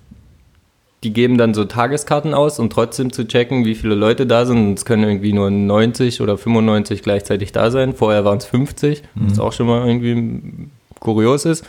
die 1.04 1.14
geben 1.14 1.38
dann 1.38 1.54
so 1.54 1.64
Tageskarten 1.64 2.34
aus, 2.34 2.60
um 2.60 2.70
trotzdem 2.70 3.14
zu 3.14 3.26
checken, 3.26 3.64
wie 3.64 3.76
viele 3.76 3.96
Leute 3.96 4.28
da 4.28 4.46
sind. 4.46 4.78
Es 4.78 4.86
können 4.86 5.04
irgendwie 5.04 5.32
nur 5.32 5.50
90 5.50 6.20
oder 6.22 6.38
95 6.38 7.04
gleichzeitig 7.04 7.52
da 7.54 7.72
sein. 7.72 7.94
Vorher 7.94 8.26
waren 8.26 8.38
es 8.38 8.46
50, 8.46 9.04
was 9.16 9.40
auch 9.40 9.54
schon 9.54 9.68
mal 9.68 9.88
irgendwie 9.88 10.70
kurios 11.00 11.46
ist. 11.46 11.66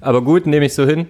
Aber 0.00 0.22
gut, 0.22 0.46
nehme 0.46 0.66
ich 0.66 0.74
so 0.74 0.84
hin. 0.84 1.06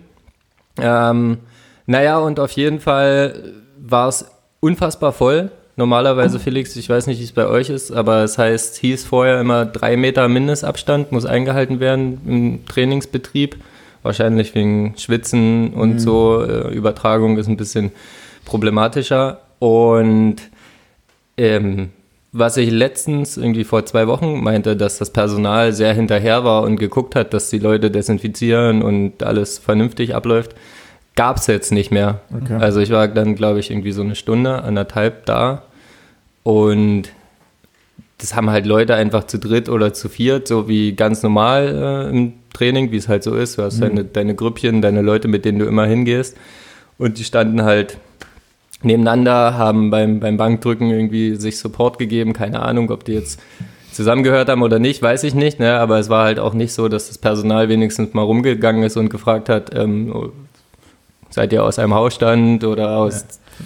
Ähm, 0.79 1.39
naja, 1.87 2.19
und 2.19 2.41
auf 2.41 2.53
jeden 2.53 2.81
Fall 2.81 3.55
war 3.79 4.09
es 4.09 4.27
unfassbar 4.61 5.13
voll. 5.13 5.51
Normalerweise, 5.77 6.39
Felix, 6.39 6.77
ich 6.77 6.89
weiß 6.89 7.07
nicht, 7.07 7.19
wie 7.19 7.25
es 7.25 7.33
bei 7.33 7.47
euch 7.47 7.71
ist, 7.71 7.91
aber 7.91 8.23
es 8.23 8.37
heißt, 8.37 8.77
hieß 8.77 9.05
vorher 9.05 9.41
immer 9.41 9.65
drei 9.65 9.97
Meter 9.97 10.29
Mindestabstand 10.29 11.13
muss 11.13 11.25
eingehalten 11.25 11.81
werden 11.81 12.21
im 12.27 12.67
Trainingsbetrieb. 12.67 13.57
Wahrscheinlich 14.03 14.55
wegen 14.55 14.95
Schwitzen 14.97 15.75
und 15.75 15.99
so. 15.99 16.43
Äh, 16.43 16.75
Übertragung 16.75 17.39
ist 17.39 17.49
ein 17.49 17.57
bisschen 17.57 17.93
problematischer. 18.45 19.41
Und 19.59 20.37
ähm, 21.37 21.91
was 22.33 22.57
ich 22.57 22.71
letztens 22.71 23.37
irgendwie 23.37 23.65
vor 23.65 23.85
zwei 23.85 24.07
Wochen 24.07 24.43
meinte, 24.43 24.77
dass 24.77 24.99
das 24.99 25.11
Personal 25.11 25.73
sehr 25.73 25.93
hinterher 25.93 26.45
war 26.45 26.63
und 26.63 26.77
geguckt 26.77 27.15
hat, 27.15 27.35
dass 27.35 27.51
die 27.51 27.59
Leute 27.59 27.91
desinfizieren 27.91 28.83
und 28.83 29.23
alles 29.23 29.59
vernünftig 29.59 30.15
abläuft, 30.15 30.55
gab 31.15 31.37
es 31.37 31.47
jetzt 31.47 31.73
nicht 31.73 31.91
mehr. 31.91 32.21
Okay. 32.35 32.57
Also 32.59 32.81
ich 32.81 32.91
war 32.91 33.07
dann, 33.09 33.35
glaube 33.35 33.61
ich, 33.61 33.71
irgendwie 33.71 33.93
so 33.93 34.03
eine 34.03 34.15
Stunde, 34.15 34.63
anderthalb 34.63 35.27
da 35.27 35.63
und 36.43 37.11
das 38.19 38.35
haben 38.35 38.51
halt 38.51 38.67
Leute 38.67 38.95
einfach 38.95 39.25
zu 39.25 39.39
dritt 39.39 39.69
oder 39.69 39.93
zu 39.93 40.09
viert, 40.09 40.47
so 40.49 40.69
wie 40.69 40.95
ganz 40.95 41.23
normal 41.23 42.09
äh, 42.09 42.11
im 42.11 42.35
Training, 42.53 42.91
wie 42.91 42.97
es 42.97 43.09
halt 43.09 43.23
so 43.23 43.35
ist. 43.35 43.59
Du 43.59 43.63
hast 43.63 43.81
deine, 43.81 44.05
deine 44.05 44.35
Grüppchen, 44.35 44.83
deine 44.83 45.03
Leute, 45.03 45.29
mit 45.29 45.45
denen 45.45 45.59
du 45.59 45.67
immer 45.67 45.87
hingehst. 45.87 46.37
Und 46.99 47.19
die 47.19 47.25
standen 47.25 47.63
halt 47.63 47.99
nebeneinander, 48.83 49.57
haben 49.57 49.91
beim, 49.91 50.21
beim 50.21 50.37
Bankdrücken 50.37 50.91
irgendwie 50.91 51.37
sich 51.37 51.59
Support 51.59 51.99
gegeben. 51.99 52.33
Keine 52.33 52.61
Ahnung, 52.61 52.91
ob 52.91 53.05
die 53.05 53.13
jetzt 53.13 53.41
zusammengehört 53.93 54.49
haben 54.49 54.63
oder 54.63 54.79
nicht, 54.79 55.03
weiß 55.03 55.25
ich 55.25 55.35
nicht. 55.35 55.61
Ne? 55.61 55.79
Aber 55.79 55.99
es 55.99 56.09
war 56.09 56.25
halt 56.25 56.39
auch 56.39 56.55
nicht 56.55 56.73
so, 56.73 56.89
dass 56.89 57.09
das 57.09 57.19
Personal 57.19 57.69
wenigstens 57.69 58.15
mal 58.15 58.23
rumgegangen 58.23 58.83
ist 58.83 58.97
und 58.97 59.11
gefragt 59.11 59.49
hat, 59.49 59.75
ähm, 59.75 60.13
oh, 60.15 60.29
seid 61.31 61.53
ihr 61.53 61.65
aus 61.65 61.79
einem 61.79 61.95
Hausstand 61.95 62.65
oder 62.65 62.97
aus, 62.97 63.25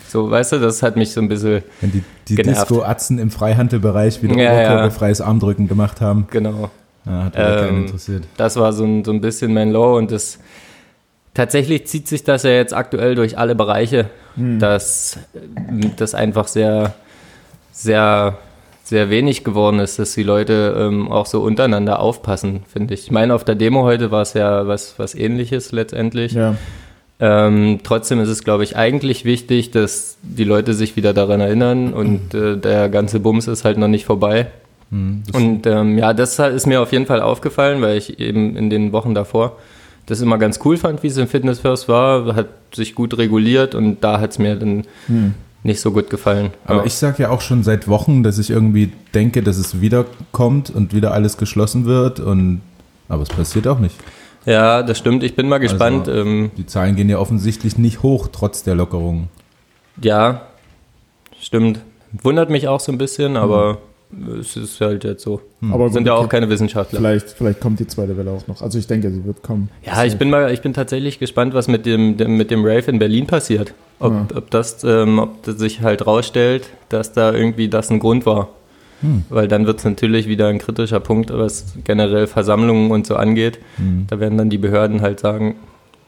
so, 0.08 0.30
weißt 0.30 0.52
du, 0.52 0.58
das 0.58 0.82
hat 0.82 0.96
mich 0.96 1.12
so 1.12 1.20
ein 1.20 1.28
bisschen, 1.28 1.62
Wenn 1.80 1.92
die, 1.92 2.02
die. 2.28 2.36
Disco-Atzen 2.36 3.18
im 3.18 3.30
Freihandelbereich 3.30 4.22
wieder 4.22 4.36
Ja, 4.36 4.42
ja. 4.42 4.50
oberkörperfreies 4.52 5.20
Armdrücken 5.20 5.68
gemacht 5.68 6.00
haben, 6.00 6.26
genau. 6.30 6.70
Ja, 7.06 7.24
hat 7.24 7.34
Ähm, 7.36 7.84
interessiert. 7.84 8.24
Das 8.36 8.56
war 8.56 8.72
so 8.72 8.84
ein, 8.84 9.04
so 9.04 9.12
ein 9.12 9.20
bisschen 9.20 9.54
mein 9.54 9.70
Low 9.70 9.96
und 9.96 10.10
das 10.10 10.38
tatsächlich 11.34 11.86
zieht 11.86 12.08
sich 12.08 12.24
das 12.24 12.42
ja 12.42 12.50
jetzt 12.50 12.74
aktuell 12.74 13.14
durch 13.14 13.38
alle 13.38 13.54
Bereiche, 13.54 14.06
dass 14.58 15.18
äh, 15.34 15.88
das 15.96 16.14
einfach 16.14 16.48
sehr, 16.48 16.94
sehr, 17.72 18.38
sehr 18.84 19.10
wenig 19.10 19.44
geworden 19.44 19.78
ist, 19.78 19.98
dass 19.98 20.14
die 20.14 20.22
Leute 20.22 20.76
ähm, 20.78 21.10
auch 21.10 21.26
so 21.26 21.42
untereinander 21.42 22.00
aufpassen, 22.00 22.62
finde 22.72 22.94
ich. 22.94 23.04
Ich 23.04 23.10
meine, 23.10 23.34
auf 23.34 23.44
der 23.44 23.54
Demo 23.54 23.82
heute 23.82 24.10
war 24.10 24.22
es 24.22 24.34
ja 24.34 24.66
was, 24.66 24.98
was 24.98 25.14
ähnliches 25.14 25.72
letztendlich. 25.72 26.32
Ja. 26.32 26.56
Ähm, 27.18 27.80
trotzdem 27.82 28.20
ist 28.20 28.28
es, 28.28 28.44
glaube 28.44 28.64
ich, 28.64 28.76
eigentlich 28.76 29.24
wichtig, 29.24 29.70
dass 29.70 30.18
die 30.22 30.44
Leute 30.44 30.74
sich 30.74 30.96
wieder 30.96 31.14
daran 31.14 31.40
erinnern 31.40 31.94
und 31.94 32.34
äh, 32.34 32.58
der 32.58 32.88
ganze 32.90 33.20
Bums 33.20 33.46
ist 33.46 33.64
halt 33.64 33.78
noch 33.78 33.88
nicht 33.88 34.04
vorbei. 34.04 34.48
Hm, 34.90 35.22
das- 35.26 35.40
Und 35.42 35.66
ähm, 35.66 35.98
ja, 35.98 36.12
das 36.14 36.38
ist 36.38 36.66
mir 36.66 36.80
auf 36.80 36.92
jeden 36.92 37.06
Fall 37.06 37.20
aufgefallen, 37.20 37.82
weil 37.82 37.96
ich 37.98 38.20
eben 38.20 38.56
in 38.56 38.70
den 38.70 38.92
Wochen 38.92 39.14
davor 39.14 39.56
das 40.06 40.20
immer 40.20 40.38
ganz 40.38 40.60
cool 40.64 40.76
fand, 40.76 41.02
wie 41.02 41.08
es 41.08 41.16
im 41.16 41.26
Fitness 41.26 41.58
First 41.58 41.88
war, 41.88 42.36
hat 42.36 42.46
sich 42.72 42.94
gut 42.94 43.18
reguliert 43.18 43.74
und 43.74 44.04
da 44.04 44.20
hat 44.20 44.30
es 44.30 44.38
mir 44.38 44.54
dann 44.54 44.84
nicht 45.64 45.80
so 45.80 45.90
gut 45.90 46.10
gefallen. 46.10 46.50
Aber 46.64 46.86
ich 46.86 46.94
sage 46.94 47.24
ja 47.24 47.30
auch 47.30 47.40
schon 47.40 47.64
seit 47.64 47.88
Wochen, 47.88 48.22
dass 48.22 48.38
ich 48.38 48.50
irgendwie 48.50 48.92
denke, 49.14 49.42
dass 49.42 49.56
es 49.56 49.80
wiederkommt 49.80 50.70
und 50.70 50.94
wieder 50.94 51.10
alles 51.12 51.38
geschlossen 51.38 51.86
wird. 51.86 52.20
Und, 52.20 52.60
aber 53.08 53.24
es 53.24 53.30
passiert 53.30 53.66
auch 53.66 53.80
nicht. 53.80 53.96
ja, 54.44 54.84
das 54.84 54.96
stimmt. 54.98 55.24
Ich 55.24 55.34
bin 55.34 55.48
mal 55.48 55.58
gespannt. 55.58 56.06
Also- 56.08 56.20
ähm, 56.20 56.50
Die 56.56 56.66
Zahlen 56.66 56.94
gehen 56.94 57.08
ja 57.08 57.18
offensichtlich 57.18 57.76
nicht 57.76 58.04
hoch, 58.04 58.28
trotz 58.30 58.62
der 58.62 58.76
Lockerung. 58.76 59.26
ja, 60.00 60.42
stimmt. 61.40 61.80
Wundert 62.22 62.48
mich 62.50 62.68
auch 62.68 62.78
so 62.78 62.92
ein 62.92 62.98
bisschen, 62.98 63.36
aber 63.36 63.78
es 64.40 64.56
ist 64.56 64.80
halt 64.80 65.04
jetzt 65.04 65.22
so. 65.22 65.40
Aber 65.70 65.88
Sind 65.90 66.02
gut, 66.02 66.06
ja 66.08 66.14
auch 66.14 66.20
okay. 66.20 66.28
keine 66.28 66.48
Wissenschaftler. 66.48 66.98
Vielleicht, 66.98 67.30
vielleicht 67.30 67.60
kommt 67.60 67.80
die 67.80 67.86
zweite 67.86 68.16
Welle 68.16 68.30
auch 68.30 68.46
noch. 68.46 68.62
Also 68.62 68.78
ich 68.78 68.86
denke, 68.86 69.10
sie 69.10 69.24
wird 69.24 69.42
kommen. 69.42 69.68
Ja, 69.84 70.04
ich 70.04 70.16
bin 70.16 70.30
mal, 70.30 70.52
ich 70.52 70.60
bin 70.62 70.72
tatsächlich 70.72 71.18
gespannt, 71.18 71.54
was 71.54 71.68
mit 71.68 71.86
dem, 71.86 72.16
dem 72.16 72.36
mit 72.36 72.50
dem 72.50 72.64
Rave 72.64 72.90
in 72.90 72.98
Berlin 72.98 73.26
passiert. 73.26 73.74
Ob, 73.98 74.12
Ja. 74.12 74.26
ob 74.36 74.50
das, 74.50 74.84
ähm, 74.84 75.18
ob 75.18 75.42
das 75.44 75.58
sich 75.58 75.80
halt 75.80 76.06
rausstellt, 76.06 76.68
dass 76.88 77.12
da 77.12 77.32
irgendwie 77.32 77.68
das 77.68 77.90
ein 77.90 77.98
Grund 77.98 78.26
war. 78.26 78.48
Hm. 79.02 79.24
Weil 79.28 79.46
dann 79.48 79.66
wird 79.66 79.78
es 79.80 79.84
natürlich 79.84 80.26
wieder 80.28 80.48
ein 80.48 80.58
kritischer 80.58 81.00
Punkt, 81.00 81.30
was 81.32 81.74
generell 81.84 82.26
Versammlungen 82.26 82.90
und 82.90 83.06
so 83.06 83.16
angeht. 83.16 83.58
Hm. 83.76 84.06
Da 84.08 84.20
werden 84.20 84.38
dann 84.38 84.48
die 84.50 84.58
Behörden 84.58 85.02
halt 85.02 85.20
sagen, 85.20 85.56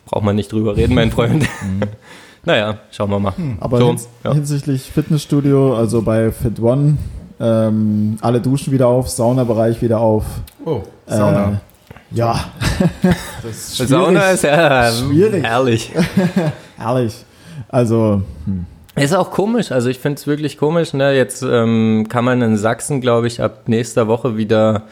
braucht 0.07 0.25
man 0.25 0.37
nicht 0.37 0.50
drüber 0.53 0.77
reden, 0.77 0.95
mein 0.95 1.11
Freund. 1.11 1.45
naja, 2.45 2.79
schauen 2.91 3.11
wir 3.11 3.19
mal. 3.19 3.35
Aber 3.61 3.79
So, 3.79 3.88
hins 3.88 4.09
ja. 4.25 4.33
hinsichtlich 4.33 4.83
Fitnessstudio, 4.91 5.77
also 5.77 6.00
bei 6.03 6.31
Fit 6.33 6.61
One, 6.61 6.97
ähm, 7.40 8.18
alle 8.21 8.40
Duschen 8.40 8.73
wieder 8.73 8.88
auf, 8.88 9.09
Saunabereich 9.09 9.80
wieder 9.83 10.00
auf. 10.00 10.25
Oh, 10.64 10.83
Äh, 11.07 11.52
ja, 12.11 12.40
das 13.42 13.76
Sauna 13.76 14.30
ist 14.30 14.45
ja 14.45 14.90
Schwierig. 14.92 15.45
herrlich. 15.45 15.92
herrlich. 16.78 17.25
Also, 17.68 18.23
hm. 18.47 18.66
Ist 18.97 19.14
auch 19.14 19.30
komisch, 19.30 19.71
also 19.71 19.88
ich 19.90 19.99
finde 20.00 20.18
es 20.18 20.26
wirklich 20.26 20.59
komisch. 20.59 20.92
Ne? 20.92 21.14
Jetzt 21.14 21.42
ähm, 21.42 22.07
kann 22.09 22.25
man 22.25 22.42
in 22.42 22.57
Sachsen, 22.57 23.00
glaube 23.00 23.28
ich, 23.28 23.40
ab 23.40 23.68
nächster 23.68 24.09
Woche 24.09 24.37
wieder 24.37 24.83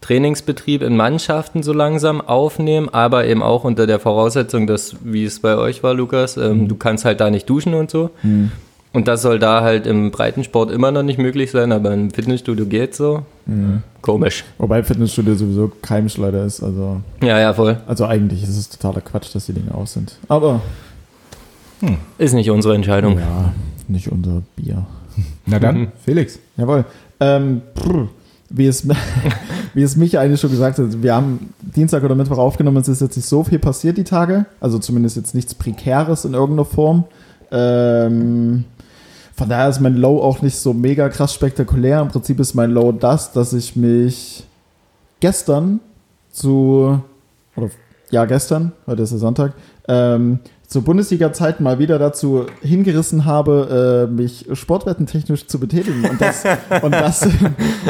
Trainingsbetrieb 0.00 0.80
in 0.82 0.96
Mannschaften 0.96 1.62
so 1.62 1.74
langsam 1.74 2.22
aufnehmen, 2.22 2.88
aber 2.88 3.26
eben 3.26 3.42
auch 3.42 3.64
unter 3.64 3.86
der 3.86 4.00
Voraussetzung, 4.00 4.66
dass, 4.66 4.96
wie 5.04 5.24
es 5.26 5.40
bei 5.40 5.56
euch 5.56 5.82
war, 5.82 5.92
Lukas, 5.92 6.38
ähm, 6.38 6.68
du 6.68 6.76
kannst 6.76 7.04
halt 7.04 7.20
da 7.20 7.28
nicht 7.28 7.50
duschen 7.50 7.74
und 7.74 7.90
so. 7.90 8.08
Und 8.92 9.06
das 9.06 9.22
soll 9.22 9.38
da 9.38 9.62
halt 9.62 9.86
im 9.86 10.10
Breitensport 10.10 10.72
immer 10.72 10.90
noch 10.90 11.04
nicht 11.04 11.18
möglich 11.18 11.52
sein, 11.52 11.70
aber 11.70 11.94
im 11.94 12.10
Fitnessstudio 12.10 12.66
geht 12.66 12.94
so. 12.94 13.22
Komisch. 14.02 14.44
wobei 14.58 14.82
Fitnessstudio 14.82 15.34
sowieso 15.34 15.70
Keimschleuder 15.82 16.44
ist. 16.44 16.62
Also, 16.62 17.00
Ja, 17.22 17.38
ja, 17.38 17.52
voll. 17.54 17.78
also 17.86 18.06
eigentlich 18.06 18.42
ist 18.42 18.56
es 18.56 18.68
totaler 18.68 19.00
Quatsch, 19.00 19.34
dass 19.34 19.46
die 19.46 19.52
Dinge 19.52 19.74
aus 19.74 19.92
sind. 19.92 20.16
Aber 20.28 20.60
Ist 22.18 22.34
nicht 22.34 22.50
unsere 22.50 22.74
Entscheidung. 22.74 23.18
ja, 23.18 23.52
nicht 23.88 24.10
unser 24.10 24.42
Bier. 24.56 24.86
Na 25.46 25.58
dann, 25.60 25.92
Felix. 26.04 26.38
Jawohl. 26.56 26.84
Ähm, 27.20 27.62
prr, 27.74 28.08
wie, 28.48 28.66
es, 28.66 28.86
wie 29.74 29.82
es 29.82 29.96
Micha 29.96 30.20
eigentlich 30.20 30.40
schon 30.40 30.50
gesagt 30.50 30.78
hat, 30.78 31.02
wir 31.02 31.14
haben 31.14 31.52
Dienstag 31.62 32.02
oder 32.02 32.14
Mittwoch 32.16 32.38
aufgenommen, 32.38 32.78
es 32.78 32.88
ist 32.88 33.00
jetzt 33.02 33.16
nicht 33.16 33.28
so 33.28 33.44
viel 33.44 33.58
passiert 33.60 33.96
die 33.98 34.04
Tage. 34.04 34.46
Also 34.60 34.78
zumindest 34.80 35.16
jetzt 35.16 35.34
nichts 35.34 35.54
Prekäres 35.54 36.24
in 36.24 36.34
irgendeiner 36.34 36.64
Form. 36.64 37.04
Ähm, 37.52 38.64
von 39.40 39.48
daher 39.48 39.70
ist 39.70 39.80
mein 39.80 39.96
Low 39.96 40.20
auch 40.20 40.42
nicht 40.42 40.54
so 40.58 40.74
mega 40.74 41.08
krass 41.08 41.32
spektakulär. 41.32 42.02
Im 42.02 42.08
Prinzip 42.08 42.38
ist 42.40 42.52
mein 42.54 42.72
Low 42.72 42.92
das, 42.92 43.32
dass 43.32 43.54
ich 43.54 43.74
mich 43.74 44.44
gestern 45.20 45.80
zu, 46.30 47.00
oder 47.56 47.70
ja, 48.10 48.26
gestern, 48.26 48.72
heute 48.86 49.00
ist 49.00 49.12
der 49.12 49.18
Sonntag, 49.18 49.54
ähm, 49.88 50.40
zur 50.66 50.82
Bundesliga-Zeit 50.84 51.60
mal 51.60 51.78
wieder 51.78 51.98
dazu 51.98 52.44
hingerissen 52.60 53.24
habe, 53.24 54.06
äh, 54.10 54.12
mich 54.12 54.46
sportwettentechnisch 54.52 55.46
zu 55.46 55.58
betätigen. 55.58 56.04
Und 56.04 56.20
das, 56.20 56.44
und 56.82 56.92
das, 56.92 57.26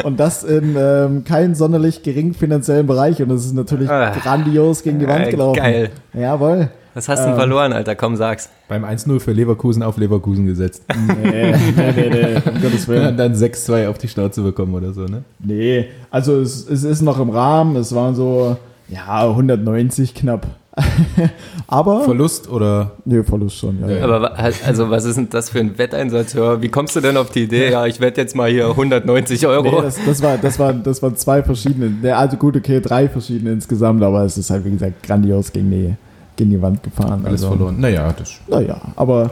und 0.05 0.19
das 0.21 0.45
in 0.45 0.77
ähm, 0.79 1.23
keinen 1.25 1.53
sonderlich 1.55 2.01
geringen 2.01 2.33
finanziellen 2.33 2.87
Bereich. 2.87 3.21
Und 3.21 3.27
das 3.27 3.43
ist 3.45 3.53
natürlich 3.53 3.89
Ah. 3.89 4.11
grandios 4.11 4.83
gegen 4.83 4.99
die 4.99 5.07
Wand 5.07 5.27
Äh, 5.27 5.31
gelaufen. 5.31 5.57
geil. 5.57 5.89
Jawohl. 6.13 6.69
Was 6.93 7.07
hast 7.07 7.19
du 7.19 7.23
denn 7.25 7.33
Ähm. 7.33 7.39
verloren, 7.39 7.73
Alter? 7.73 7.95
Komm, 7.95 8.15
sag's. 8.15 8.49
Beim 8.67 8.83
1-0 8.83 9.19
für 9.19 9.31
Leverkusen 9.31 9.81
auf 9.83 9.97
Leverkusen 9.97 10.45
gesetzt. 10.45 10.83
Nee, 11.07 11.51
nee, 11.51 11.91
nee, 11.95 12.09
nee, 12.09 12.35
um 12.35 12.41
Gottes 12.61 12.81
Und 12.87 12.87
Willen. 12.89 13.17
dann 13.17 13.33
6-2 13.33 13.87
auf 13.87 13.97
die 13.97 14.07
Schnauze 14.07 14.41
bekommen 14.41 14.73
oder 14.75 14.91
so, 14.93 15.01
ne? 15.05 15.23
Nee, 15.39 15.87
also 16.09 16.39
es, 16.39 16.67
es 16.69 16.83
ist 16.83 17.01
noch 17.01 17.19
im 17.19 17.29
Rahmen. 17.29 17.75
Es 17.75 17.93
waren 17.95 18.15
so, 18.15 18.57
ja, 18.89 19.27
190 19.29 20.13
knapp. 20.13 20.47
Aber, 21.67 22.01
Verlust 22.03 22.49
oder 22.49 22.91
nee, 23.05 23.21
Verlust 23.23 23.57
schon, 23.57 23.79
ja. 23.81 23.89
Ja. 23.97 24.05
Aber 24.05 24.37
also 24.39 24.89
was 24.89 25.03
ist 25.05 25.17
denn 25.17 25.29
das 25.29 25.49
für 25.49 25.59
ein 25.59 25.77
Wetteinsatz? 25.77 26.33
Hör, 26.33 26.61
Wie 26.61 26.69
kommst 26.69 26.95
du 26.95 27.01
denn 27.01 27.17
auf 27.17 27.29
die 27.29 27.43
Idee? 27.43 27.71
Ja, 27.71 27.85
ich 27.85 27.99
wette 27.99 28.21
jetzt 28.21 28.35
mal 28.35 28.49
hier 28.49 28.69
190 28.69 29.45
Euro. 29.47 29.63
Nee, 29.69 29.81
das, 29.81 29.99
das, 30.05 30.21
war, 30.21 30.37
das, 30.37 30.59
war, 30.59 30.73
das 30.73 31.01
waren 31.03 31.15
zwei 31.17 31.43
verschiedene, 31.43 31.89
ne, 31.89 32.15
also 32.15 32.37
gut, 32.37 32.55
okay, 32.55 32.79
drei 32.79 33.09
verschiedene 33.09 33.51
insgesamt, 33.51 34.01
aber 34.01 34.23
es 34.23 34.37
ist 34.37 34.49
halt, 34.49 34.63
wie 34.65 34.71
gesagt, 34.71 35.03
grandios 35.03 35.51
gegen 35.51 35.71
die, 35.71 35.93
gegen 36.41 36.49
die 36.51 36.61
Wand 36.61 36.81
gefahren. 36.81 37.21
alles 37.25 37.43
also, 37.43 37.49
verloren? 37.49 37.79
Naja, 37.79 38.11
das 38.17 38.39
Naja, 38.47 38.81
aber 38.95 39.29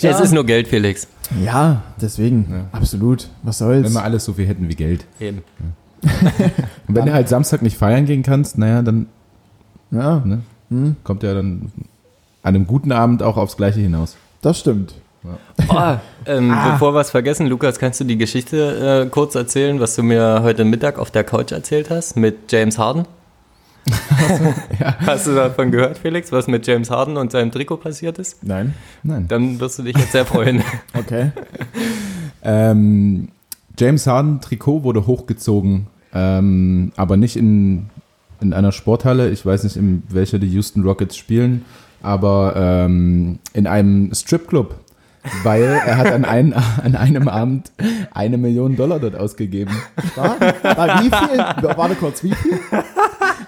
Es 0.00 0.20
ist 0.20 0.32
nur 0.32 0.44
Geld, 0.46 0.68
Felix. 0.68 1.06
ja, 1.44 1.82
deswegen, 2.00 2.46
Ja. 2.50 2.78
absolut. 2.78 3.28
Was 3.42 3.58
soll's? 3.58 3.84
wenn 3.84 3.92
wir 3.92 4.02
alles 4.02 4.24
so 4.24 4.32
viel 4.32 4.46
hätten 4.46 4.68
wie 4.68 4.74
Geld. 4.74 5.04
Eben. 5.20 5.42
Und 6.88 6.94
wenn 6.96 7.04
du 7.06 7.12
halt 7.12 7.28
Samstag 7.28 7.60
nicht 7.62 7.76
feiern 7.76 8.06
gehen 8.06 8.22
kannst, 8.22 8.56
naja, 8.58 8.80
dann 8.82 9.06
ja, 9.90 10.22
ne, 10.24 10.40
hm, 10.70 10.96
kommt 11.04 11.22
ja 11.22 11.34
dann 11.34 11.72
an 12.42 12.54
einem 12.54 12.66
guten 12.66 12.90
Abend 12.92 13.22
auch 13.22 13.36
aufs 13.36 13.56
Gleiche 13.56 13.80
hinaus. 13.80 14.16
das 14.42 14.58
stimmt. 14.60 14.94
Oh, 15.68 15.96
ähm, 16.26 16.50
Ah. 16.50 16.72
Bevor 16.72 16.92
wir 16.94 17.00
es 17.00 17.10
vergessen, 17.10 17.46
Lukas, 17.46 17.78
kannst 17.78 18.00
du 18.00 18.04
die 18.04 18.18
Geschichte 18.18 19.04
äh, 19.06 19.08
kurz 19.10 19.34
erzählen, 19.34 19.78
was 19.80 19.94
du 19.96 20.02
mir 20.02 20.40
heute 20.42 20.64
Mittag 20.66 20.98
auf 20.98 21.10
der 21.10 21.24
Couch 21.24 21.52
erzählt 21.52 21.88
hast 21.90 22.16
mit 22.16 22.50
James 22.52 22.78
Harden? 22.78 23.04
Hast 25.06 25.26
du 25.26 25.34
davon 25.34 25.70
gehört, 25.70 25.98
Felix, 25.98 26.32
was 26.32 26.46
mit 26.46 26.66
James 26.66 26.90
Harden 26.90 27.16
und 27.16 27.32
seinem 27.32 27.50
Trikot 27.50 27.78
passiert 27.78 28.18
ist? 28.18 28.42
Nein? 28.42 28.74
Nein. 29.02 29.26
Dann 29.28 29.60
wirst 29.60 29.78
du 29.78 29.82
dich 29.82 29.96
jetzt 29.96 30.12
sehr 30.12 30.26
freuen. 30.26 30.62
Okay. 30.94 31.32
Ähm, 32.42 33.28
James 33.78 34.06
Harden 34.06 34.40
Trikot 34.40 34.84
wurde 34.84 35.06
hochgezogen, 35.06 35.88
ähm, 36.14 36.92
aber 36.96 37.16
nicht 37.16 37.36
in, 37.36 37.90
in 38.40 38.52
einer 38.52 38.72
Sporthalle. 38.72 39.30
Ich 39.30 39.44
weiß 39.44 39.64
nicht, 39.64 39.76
in 39.76 40.02
welcher 40.08 40.38
die 40.38 40.48
Houston 40.48 40.82
Rockets 40.82 41.16
spielen, 41.16 41.64
aber 42.02 42.54
ähm, 42.56 43.38
in 43.52 43.66
einem 43.66 44.14
Stripclub 44.14 44.76
weil 45.42 45.62
er 45.62 45.96
hat 45.96 46.12
an, 46.12 46.24
ein, 46.24 46.54
an 46.82 46.96
einem 46.96 47.28
Abend 47.28 47.72
eine 48.12 48.38
Million 48.38 48.76
Dollar 48.76 49.00
dort 49.00 49.16
ausgegeben. 49.16 49.74
War, 50.16 50.38
war 50.40 51.02
wie 51.02 51.10
viel? 51.10 51.76
Warte 51.76 51.94
kurz, 51.94 52.22
wie 52.22 52.34
viel? 52.34 52.58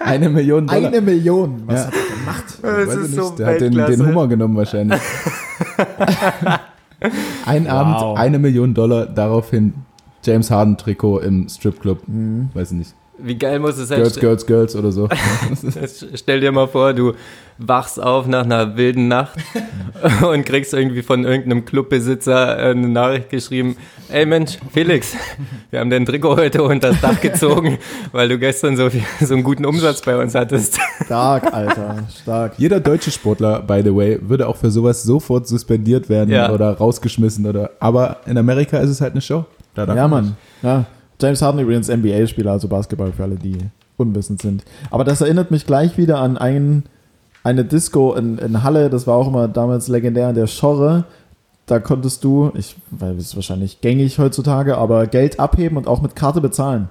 Eine 0.07 0.29
Million 0.29 0.67
Dollar. 0.67 0.87
Eine 0.87 1.01
Million. 1.01 1.63
Was 1.65 1.75
Ja. 1.81 1.87
hat 1.87 1.93
er 1.93 2.15
gemacht? 2.17 2.45
Das 2.61 2.87
Weiß 2.87 2.95
ist 2.95 3.09
ich 3.09 3.15
so 3.15 3.21
nicht, 3.23 3.39
der 3.39 3.47
hat 3.47 3.61
den, 3.61 3.73
den 3.73 4.05
Hummer 4.07 4.27
genommen 4.27 4.55
wahrscheinlich. 4.57 4.99
Ein 7.45 7.65
Wow. 7.65 7.71
Abend, 7.71 8.19
eine 8.19 8.39
Million 8.39 8.73
Dollar, 8.73 9.05
daraufhin 9.05 9.73
James 10.23 10.49
Harden 10.49 10.77
Trikot 10.77 11.19
im 11.19 11.47
Stripclub. 11.47 12.07
Mhm. 12.07 12.49
Weiß 12.53 12.71
ich 12.71 12.77
nicht. 12.77 12.95
Wie 13.19 13.35
geil 13.35 13.59
muss 13.59 13.77
es 13.77 13.89
sein? 13.89 13.99
Girls, 13.99 14.19
Girls, 14.19 14.45
Girls 14.45 14.75
oder 14.75 14.91
so. 14.91 15.09
Stell 16.13 16.39
dir 16.39 16.51
mal 16.51 16.67
vor, 16.67 16.93
du 16.93 17.13
wachst 17.57 17.99
auf 17.99 18.27
nach 18.27 18.43
einer 18.43 18.77
wilden 18.77 19.07
Nacht 19.07 19.39
und 20.31 20.45
kriegst 20.45 20.73
irgendwie 20.73 21.01
von 21.01 21.23
irgendeinem 21.23 21.65
Clubbesitzer 21.65 22.57
eine 22.57 22.87
Nachricht 22.87 23.29
geschrieben, 23.29 23.75
ey 24.09 24.25
Mensch, 24.27 24.59
Felix, 24.71 25.15
wir 25.71 25.79
haben 25.79 25.89
dein 25.89 26.05
Trikot 26.05 26.37
heute 26.37 26.61
unter 26.61 26.89
das 26.89 27.01
Dach 27.01 27.19
gezogen, 27.19 27.79
weil 28.11 28.29
du 28.29 28.37
gestern 28.37 28.77
so, 28.77 28.89
viel, 28.89 29.01
so 29.19 29.33
einen 29.33 29.43
guten 29.43 29.65
Umsatz 29.65 30.01
bei 30.01 30.15
uns 30.21 30.35
hattest. 30.35 30.77
Stark, 31.05 31.51
Alter. 31.51 32.03
Stark. 32.21 32.53
Jeder 32.57 32.79
deutsche 32.79 33.09
Sportler, 33.09 33.61
by 33.61 33.81
the 33.83 33.95
way, 33.95 34.19
würde 34.21 34.47
auch 34.47 34.57
für 34.57 34.69
sowas 34.69 35.01
sofort 35.01 35.47
suspendiert 35.47 36.09
werden 36.09 36.29
Ja. 36.29 36.51
oder 36.51 36.71
rausgeschmissen 36.77 37.45
oder. 37.47 37.71
Aber 37.79 38.17
in 38.27 38.37
Amerika 38.37 38.77
ist 38.77 38.89
es 38.91 39.01
halt 39.01 39.13
eine 39.13 39.21
Show. 39.21 39.45
Da 39.73 39.85
darf 39.85 39.95
Ja, 39.95 40.07
man 40.07 40.23
Mann. 40.25 40.37
Ja. 40.61 40.85
James 41.21 41.41
Harden 41.41 41.59
übrigens 41.59 41.89
NBA-Spieler, 41.89 42.51
also 42.51 42.67
Basketball 42.67 43.11
für 43.11 43.23
alle, 43.23 43.35
die 43.35 43.57
unwissend 43.97 44.41
sind. 44.41 44.63
Aber 44.91 45.03
das 45.03 45.21
erinnert 45.21 45.51
mich 45.51 45.65
gleich 45.65 45.97
wieder 45.97 46.19
an 46.19 46.37
ein, 46.37 46.83
eine 47.43 47.65
Disco 47.65 48.13
in, 48.13 48.37
in 48.37 48.63
Halle, 48.63 48.89
das 48.89 49.07
war 49.07 49.15
auch 49.15 49.27
immer 49.27 49.47
damals 49.47 49.87
legendär, 49.87 50.27
an 50.27 50.35
der 50.35 50.47
Schorre. 50.47 51.05
Da 51.65 51.79
konntest 51.79 52.23
du, 52.23 52.51
ich, 52.55 52.75
weil 52.91 53.17
es 53.17 53.25
ist 53.25 53.35
wahrscheinlich 53.35 53.81
gängig 53.81 54.19
heutzutage, 54.19 54.77
aber 54.77 55.07
Geld 55.07 55.39
abheben 55.39 55.77
und 55.77 55.87
auch 55.87 56.01
mit 56.01 56.15
Karte 56.15 56.39
bezahlen. 56.39 56.87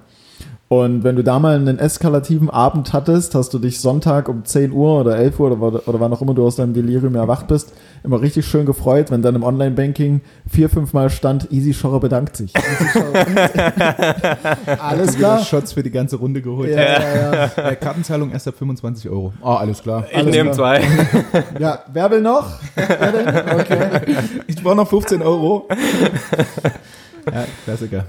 Und 0.69 1.05
wenn 1.05 1.15
du 1.15 1.23
da 1.23 1.39
mal 1.39 1.55
einen 1.55 1.79
eskalativen 1.79 2.49
Abend 2.49 2.91
hattest, 2.91 3.35
hast 3.35 3.53
du 3.53 3.59
dich 3.59 3.79
Sonntag 3.79 4.27
um 4.27 4.43
10 4.43 4.73
Uhr 4.73 4.99
oder 4.99 5.15
11 5.15 5.39
Uhr 5.39 5.47
oder, 5.51 5.61
war- 5.61 5.87
oder 5.87 5.99
wann 6.01 6.11
auch 6.11 6.21
immer 6.21 6.33
du 6.33 6.45
aus 6.45 6.57
deinem 6.57 6.73
Delirium 6.73 7.15
erwacht 7.15 7.47
bist, 7.47 7.71
immer 8.03 8.19
richtig 8.21 8.45
schön 8.45 8.65
gefreut, 8.65 9.09
wenn 9.09 9.21
dann 9.21 9.35
im 9.35 9.43
Online-Banking 9.43 10.19
vier, 10.49 10.69
fünf 10.69 10.91
Mal 10.91 11.09
stand, 11.09 11.53
Easy 11.53 11.73
Schorre 11.73 12.01
bedankt 12.01 12.35
sich. 12.35 12.51
Alles 14.79 15.15
klar. 15.15 15.39
Shots 15.39 15.71
für 15.71 15.83
die 15.83 15.91
ganze 15.91 16.17
Runde 16.17 16.41
geholt. 16.41 16.71
Ja, 16.71 16.81
ja, 16.81 17.49
ja. 17.55 17.69
Äh, 17.69 17.75
Kartenzahlung 17.77 18.31
erst 18.31 18.49
ab 18.49 18.55
25 18.57 19.09
Euro. 19.09 19.31
Ah, 19.41 19.55
alles 19.57 19.81
klar. 19.81 20.03
Ich 20.11 20.17
Alles 20.17 20.35
nehme 20.35 20.51
klar. 20.51 20.81
zwei. 20.81 21.53
ja, 21.59 21.79
wer 21.93 22.11
will 22.11 22.21
noch? 22.21 22.59
Wer 22.75 23.11
denn? 23.13 23.59
Okay. 23.59 23.77
Ich 24.47 24.61
brauche 24.61 24.75
noch 24.75 24.87
15 24.89 25.21
Euro. 25.21 25.67
Ja, 27.33 27.45
Klassiker. 27.65 28.05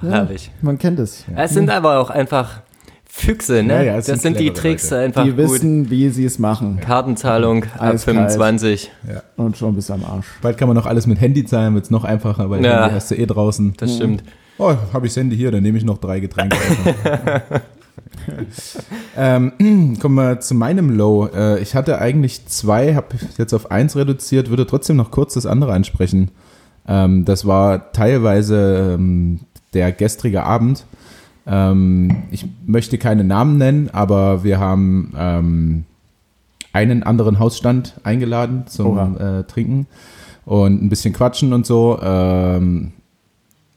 Herrlich. 0.00 0.50
Man 0.60 0.78
kennt 0.78 0.98
es. 0.98 1.24
Es 1.36 1.52
sind 1.52 1.70
aber 1.70 1.98
auch 1.98 2.10
einfach 2.10 2.60
Füchse, 3.04 3.62
ne? 3.62 3.74
Ja, 3.74 3.82
ja, 3.82 3.96
das 3.96 4.06
sind 4.06 4.22
sind 4.22 4.40
die 4.40 4.50
Tricks 4.52 4.90
Leute. 4.90 5.02
einfach 5.04 5.24
Die 5.24 5.30
gut. 5.30 5.38
wissen, 5.38 5.90
wie 5.90 6.08
sie 6.08 6.24
es 6.24 6.38
machen. 6.38 6.80
Kartenzahlung 6.80 7.64
ab 7.64 7.92
Eiskalt. 7.94 8.00
25, 8.16 8.90
Und 9.36 9.56
schon 9.58 9.74
bis 9.74 9.90
am 9.90 10.02
Arsch. 10.04 10.26
Bald 10.40 10.56
kann 10.56 10.68
man 10.68 10.76
noch 10.76 10.86
alles 10.86 11.06
mit 11.06 11.20
Handy 11.20 11.44
zahlen, 11.44 11.74
wird 11.74 11.84
es 11.84 11.90
noch 11.90 12.04
einfacher, 12.04 12.48
weil 12.48 12.64
Ja. 12.64 12.82
Handy 12.84 12.94
hast 12.94 13.10
du 13.10 13.14
eh 13.16 13.26
draußen. 13.26 13.74
das 13.76 13.96
stimmt. 13.96 14.22
Oh, 14.58 14.74
habe 14.92 15.06
ich 15.06 15.12
das 15.12 15.20
Handy 15.20 15.36
hier, 15.36 15.50
dann 15.50 15.62
nehme 15.62 15.76
ich 15.76 15.84
noch 15.84 15.98
drei 15.98 16.20
Getränke. 16.20 16.56
ähm, 19.16 19.96
kommen 20.00 20.14
wir 20.14 20.40
zu 20.40 20.54
meinem 20.54 20.90
Low. 20.96 21.26
Äh, 21.26 21.60
ich 21.60 21.74
hatte 21.74 21.98
eigentlich 21.98 22.46
zwei, 22.46 22.94
habe 22.94 23.08
jetzt 23.38 23.52
auf 23.52 23.70
eins 23.70 23.96
reduziert, 23.96 24.50
würde 24.50 24.66
trotzdem 24.66 24.96
noch 24.96 25.10
kurz 25.10 25.34
das 25.34 25.46
andere 25.46 25.72
ansprechen. 25.72 26.30
Ähm, 26.86 27.24
das 27.24 27.46
war 27.46 27.92
teilweise 27.92 28.94
ähm, 28.94 29.40
der 29.74 29.92
gestrige 29.92 30.42
Abend. 30.44 30.84
Ähm, 31.46 32.24
ich 32.30 32.46
möchte 32.66 32.98
keine 32.98 33.24
Namen 33.24 33.58
nennen, 33.58 33.90
aber 33.92 34.44
wir 34.44 34.58
haben 34.58 35.12
ähm, 35.16 35.84
einen 36.72 37.02
anderen 37.02 37.38
Hausstand 37.38 37.94
eingeladen 38.04 38.66
zum 38.66 39.16
äh, 39.18 39.44
Trinken 39.44 39.86
und 40.44 40.82
ein 40.82 40.88
bisschen 40.88 41.12
quatschen 41.12 41.52
und 41.52 41.66
so. 41.66 41.98
Ähm, 42.02 42.92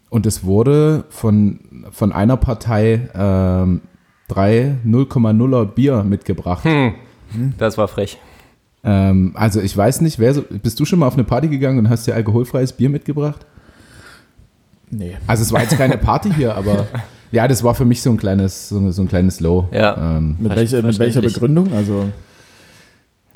und 0.09 0.25
es 0.25 0.43
wurde 0.43 1.05
von, 1.09 1.59
von 1.91 2.11
einer 2.11 2.37
Partei 2.37 3.09
ähm, 3.13 3.81
drei 4.27 4.77
0,0er 4.85 5.65
Bier 5.65 6.03
mitgebracht. 6.03 6.63
Hm. 6.63 6.93
Das 7.57 7.77
war 7.77 7.87
frech. 7.87 8.17
Ähm, 8.85 9.31
also 9.33 9.59
ich 9.59 9.75
weiß 9.75 10.01
nicht, 10.01 10.19
wer 10.19 10.33
so, 10.33 10.43
bist 10.43 10.79
du 10.79 10.85
schon 10.85 10.99
mal 10.99 11.07
auf 11.07 11.15
eine 11.15 11.23
Party 11.23 11.47
gegangen 11.47 11.79
und 11.79 11.89
hast 11.89 12.05
dir 12.05 12.13
alkoholfreies 12.13 12.73
Bier 12.73 12.89
mitgebracht? 12.89 13.45
Nee. 14.91 15.17
Also 15.25 15.41
es 15.41 15.51
war 15.51 15.61
jetzt 15.61 15.75
keine 15.77 15.97
Party 15.97 16.31
hier, 16.31 16.55
aber 16.55 16.85
ja, 17.31 17.47
das 17.47 17.63
war 17.63 17.73
für 17.73 17.85
mich 17.85 18.01
so 18.01 18.11
ein 18.11 18.17
kleines, 18.17 18.69
so, 18.69 18.91
so 18.91 19.01
ein 19.01 19.07
kleines 19.07 19.39
Low. 19.39 19.67
Ja. 19.71 20.17
Ähm, 20.17 20.35
Mit, 20.39 20.55
welcher, 20.55 20.83
mit 20.83 20.99
welcher. 20.99 21.21
Begründung? 21.21 21.73
Also 21.73 22.05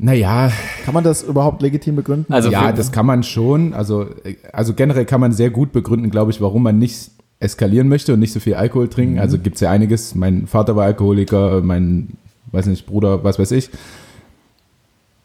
naja, 0.01 0.51
kann 0.85 0.93
man 0.93 1.03
das 1.03 1.23
überhaupt 1.23 1.62
legitim 1.62 1.97
begründen? 1.97 2.31
Also 2.31 2.49
ja, 2.49 2.71
das 2.71 2.91
kann 2.91 3.05
man 3.05 3.23
schon. 3.23 3.73
Also, 3.73 4.05
also 4.53 4.73
generell 4.73 5.05
kann 5.05 5.19
man 5.19 5.33
sehr 5.33 5.49
gut 5.49 5.73
begründen, 5.73 6.09
glaube 6.09 6.31
ich, 6.31 6.39
warum 6.39 6.63
man 6.63 6.77
nicht 6.77 7.12
eskalieren 7.39 7.89
möchte 7.89 8.13
und 8.13 8.19
nicht 8.19 8.31
so 8.31 8.39
viel 8.39 8.53
Alkohol 8.53 8.88
trinken. 8.88 9.19
Also 9.19 9.39
gibt 9.39 9.55
es 9.55 9.62
ja 9.62 9.71
einiges. 9.71 10.15
Mein 10.15 10.47
Vater 10.47 10.75
war 10.75 10.85
Alkoholiker, 10.85 11.62
mein, 11.62 12.09
weiß 12.51 12.67
nicht, 12.67 12.85
Bruder, 12.85 13.23
was 13.23 13.39
weiß 13.39 13.51
ich. 13.51 13.69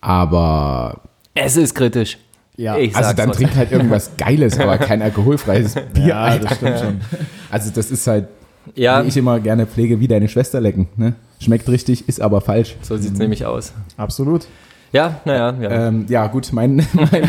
Aber, 0.05 1.01
Es 1.35 1.57
ist 1.57 1.75
kritisch. 1.75 2.19
ja. 2.57 2.77
Ich 2.77 2.95
also 2.95 3.15
dann 3.15 3.31
was. 3.31 3.37
trink 3.39 3.57
halt 3.57 3.73
irgendwas 3.73 4.11
Geiles, 4.19 4.61
aber 4.61 4.77
kein 4.79 5.01
alkoholfreies 5.01 5.75
Bier. 5.95 6.07
ja, 6.09 6.39
das 6.39 6.57
stimmt 6.57 6.79
schon. 6.79 7.01
Also 7.51 7.71
das 7.75 7.91
ist 7.91 8.07
halt, 8.07 8.29
Ja, 8.75 9.03
wie 9.03 9.09
ich 9.09 9.17
immer 9.17 9.41
gerne 9.41 9.67
pflege, 9.67 10.01
wie 10.01 10.09
deine 10.09 10.29
Schwester 10.29 10.61
lecken. 10.61 10.89
Ne? 10.97 11.15
Schmeckt 11.41 11.69
richtig, 11.71 12.07
ist 12.07 12.21
aber 12.21 12.43
falsch. 12.43 12.77
so 12.83 12.97
sieht's 12.99 13.19
nämlich 13.19 13.47
aus. 13.47 13.73
Absolut. 13.97 14.47
Ja, 14.93 15.21
naja, 15.25 15.55
ja. 15.61 15.89
Ähm, 15.89 16.05
ja, 16.09 16.27
gut, 16.29 16.51
mein, 16.53 16.77
mein 16.93 17.29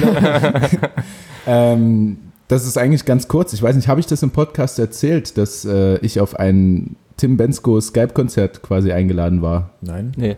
ähm, 1.47 2.17
das 2.47 2.67
ist 2.67 2.77
eigentlich 2.77 3.05
ganz 3.05 3.27
kurz. 3.27 3.53
Ich 3.53 3.63
weiß 3.63 3.75
nicht, 3.75 3.87
habe 3.87 3.99
ich 3.99 4.05
das 4.05 4.21
im 4.21 4.31
Podcast 4.31 4.77
erzählt, 4.79 5.37
dass 5.37 5.65
äh, 5.65 5.97
ich 5.99 6.19
auf 6.19 6.37
ein 6.37 6.95
Tim 7.17 7.37
Bensko 7.37 7.79
Skype-Konzert 7.79 8.61
quasi 8.61 8.91
eingeladen 8.91 9.41
war? 9.41 9.71
Nein. 9.81 10.11
Nee. 10.17 10.35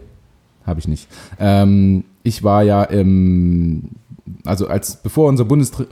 Habe 0.65 0.79
ich 0.79 0.87
nicht. 0.87 1.07
Ähm, 1.39 2.03
ich 2.27 2.43
war 2.43 2.63
ja 2.63 2.83
im, 2.83 3.89
also 4.45 4.67
als 4.67 4.97
bevor 4.97 5.29
unser 5.29 5.45
Bundestra 5.45 5.83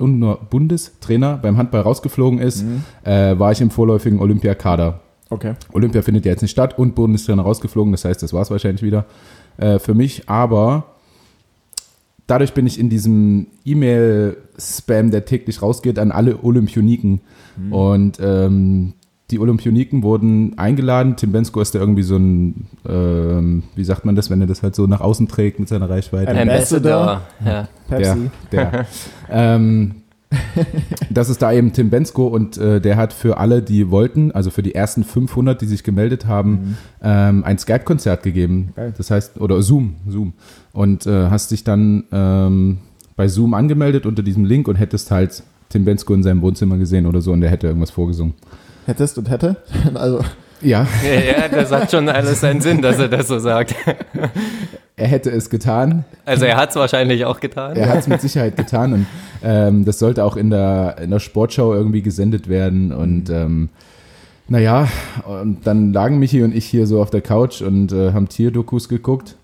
Bundestrainer 0.49 1.37
beim 1.37 1.57
Handball 1.57 1.81
rausgeflogen 1.81 2.39
ist, 2.39 2.63
äh, 3.03 3.39
war 3.39 3.51
ich 3.51 3.61
im 3.61 3.71
vorläufigen 3.71 4.19
Olympiakader. 4.19 4.99
Okay. 5.29 5.53
Olympia 5.73 6.01
findet 6.01 6.25
ja 6.25 6.31
jetzt 6.31 6.41
nicht 6.41 6.51
statt 6.51 6.77
und 6.77 6.93
Bundestrainer 6.93 7.43
rausgeflogen, 7.43 7.91
das 7.91 8.05
heißt, 8.05 8.21
das 8.21 8.33
war 8.33 8.41
es 8.41 8.51
wahrscheinlich 8.51 8.83
wieder 8.83 9.05
äh, 9.57 9.79
für 9.79 9.93
mich. 9.93 10.29
Aber 10.29 10.83
dadurch 12.27 12.53
bin 12.53 12.67
ich 12.67 12.79
in 12.79 12.89
diesem 12.89 13.47
E-Mail-Spam, 13.63 15.11
der 15.11 15.25
täglich 15.25 15.61
rausgeht, 15.61 15.97
an 15.97 16.11
alle 16.11 16.43
Olympioniken. 16.43 17.21
Und 17.71 18.19
ähm, 18.21 18.93
die 19.31 19.39
Olympioniken 19.39 20.03
wurden 20.03 20.57
eingeladen. 20.57 21.15
Tim 21.15 21.31
Bensko 21.31 21.59
ist 21.61 21.73
da 21.73 21.79
irgendwie 21.79 22.03
so 22.03 22.15
ein, 22.17 22.67
ähm, 22.87 23.63
wie 23.75 23.83
sagt 23.83 24.05
man 24.05 24.15
das, 24.15 24.29
wenn 24.29 24.39
er 24.41 24.47
das 24.47 24.61
halt 24.61 24.75
so 24.75 24.85
nach 24.85 25.01
außen 25.01 25.27
trägt 25.27 25.59
mit 25.59 25.67
seiner 25.67 25.89
Reichweite? 25.89 26.29
Ein- 26.31 26.37
Ambassador. 26.49 27.21
Ja. 27.43 27.67
Pepsi. 27.89 28.29
Der, 28.51 28.71
der. 28.71 28.85
ähm, 29.31 29.95
das 31.09 31.29
ist 31.29 31.41
da 31.41 31.51
eben 31.53 31.71
Tim 31.73 31.89
Bensko 31.89 32.27
und 32.27 32.57
äh, 32.57 32.81
der 32.81 32.97
hat 32.97 33.13
für 33.13 33.37
alle, 33.37 33.61
die 33.61 33.89
wollten, 33.89 34.31
also 34.31 34.49
für 34.49 34.63
die 34.63 34.75
ersten 34.75 35.03
500, 35.03 35.61
die 35.61 35.65
sich 35.65 35.83
gemeldet 35.83 36.25
haben, 36.27 36.77
ähm, 37.01 37.43
ein 37.45 37.57
Skype-Konzert 37.57 38.21
gegeben. 38.23 38.69
Geil. 38.75 38.93
Das 38.97 39.11
heißt, 39.11 39.39
oder 39.39 39.61
Zoom, 39.61 39.95
Zoom. 40.07 40.33
Und 40.73 41.05
äh, 41.07 41.29
hast 41.29 41.51
dich 41.51 41.63
dann 41.63 42.03
ähm, 42.11 42.79
bei 43.15 43.27
Zoom 43.27 43.53
angemeldet 43.53 44.05
unter 44.05 44.23
diesem 44.23 44.45
Link 44.45 44.67
und 44.67 44.75
hättest 44.75 45.09
halt 45.09 45.41
Tim 45.69 45.85
Bensko 45.85 46.13
in 46.13 46.23
seinem 46.23 46.41
Wohnzimmer 46.41 46.77
gesehen 46.77 47.05
oder 47.05 47.21
so 47.21 47.31
und 47.31 47.41
der 47.41 47.49
hätte 47.49 47.67
irgendwas 47.67 47.91
vorgesungen. 47.91 48.33
Hättest 48.85 49.17
und 49.17 49.29
hätte? 49.29 49.57
Also, 49.93 50.19
Ja, 50.61 50.87
Ja, 51.03 51.13
ja, 51.41 51.47
das 51.49 51.71
hat 51.71 51.91
schon 51.91 52.07
alles 52.09 52.41
seinen 52.41 52.61
Sinn, 52.61 52.81
dass 52.81 52.97
er 52.99 53.07
das 53.09 53.27
so 53.27 53.39
sagt. 53.39 53.75
er 54.95 55.07
hätte 55.07 55.29
es 55.31 55.49
getan. 55.49 56.05
Also 56.25 56.45
er 56.45 56.57
hat 56.57 56.69
es 56.69 56.75
wahrscheinlich 56.75 57.25
auch 57.25 57.39
getan. 57.39 57.75
Er 57.75 57.89
hat 57.89 57.99
es 57.99 58.07
mit 58.07 58.21
Sicherheit 58.21 58.55
getan 58.55 58.93
und 58.93 59.05
ähm, 59.43 59.85
das 59.85 59.99
sollte 59.99 60.23
auch 60.23 60.37
in 60.37 60.49
der, 60.49 60.97
in 61.01 61.11
der 61.11 61.19
Sportschau 61.19 61.73
irgendwie 61.73 62.01
gesendet 62.01 62.47
werden 62.49 62.91
und 62.91 63.29
ähm, 63.29 63.69
naja, 64.47 64.87
und 65.25 65.65
dann 65.65 65.91
lagen 65.91 66.19
Michi 66.19 66.43
und 66.43 66.55
ich 66.55 66.65
hier 66.65 66.85
so 66.85 67.01
auf 67.01 67.09
der 67.09 67.21
Couch 67.21 67.61
und 67.61 67.91
äh, 67.91 68.13
haben 68.13 68.29
Tierdokus 68.29 68.87
geguckt 68.89 69.35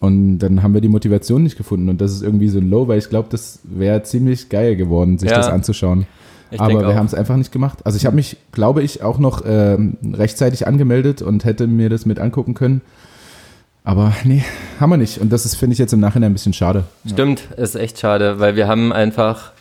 und 0.00 0.38
dann 0.38 0.62
haben 0.62 0.74
wir 0.74 0.80
die 0.80 0.88
Motivation 0.88 1.42
nicht 1.42 1.56
gefunden 1.56 1.88
und 1.88 2.00
das 2.00 2.12
ist 2.12 2.22
irgendwie 2.22 2.48
so 2.48 2.58
ein 2.58 2.68
Low, 2.70 2.88
weil 2.88 2.98
ich 2.98 3.08
glaube, 3.08 3.28
das 3.30 3.60
wäre 3.64 4.02
ziemlich 4.02 4.48
geil 4.48 4.76
geworden, 4.76 5.18
sich 5.18 5.30
Ja. 5.30 5.36
das 5.36 5.48
anzuschauen. 5.48 6.06
Ich 6.50 6.60
Aber 6.60 6.80
wir 6.80 6.94
haben 6.94 7.06
es 7.06 7.14
einfach 7.14 7.36
nicht 7.36 7.52
gemacht. 7.52 7.78
Also 7.84 7.96
ich 7.96 8.06
habe 8.06 8.14
mich, 8.16 8.36
glaube 8.52 8.82
ich, 8.82 9.02
auch 9.02 9.18
noch 9.18 9.42
ähm, 9.46 9.96
rechtzeitig 10.12 10.66
angemeldet 10.66 11.22
und 11.22 11.44
hätte 11.44 11.66
mir 11.66 11.88
das 11.88 12.06
mit 12.06 12.18
angucken 12.18 12.54
können. 12.54 12.82
Aber 13.84 14.12
nee, 14.24 14.44
haben 14.80 14.90
wir 14.90 14.96
nicht. 14.96 15.18
Und 15.18 15.32
das 15.32 15.44
ist, 15.44 15.56
finde 15.56 15.74
ich, 15.74 15.78
jetzt 15.78 15.92
im 15.92 16.00
Nachhinein 16.00 16.30
ein 16.30 16.34
bisschen 16.34 16.52
schade. 16.52 16.84
Stimmt, 17.06 17.48
ist 17.56 17.74
echt 17.74 17.98
schade, 17.98 18.38
weil 18.38 18.56
wir 18.56 18.68
haben 18.68 18.92
einfach 18.92 19.52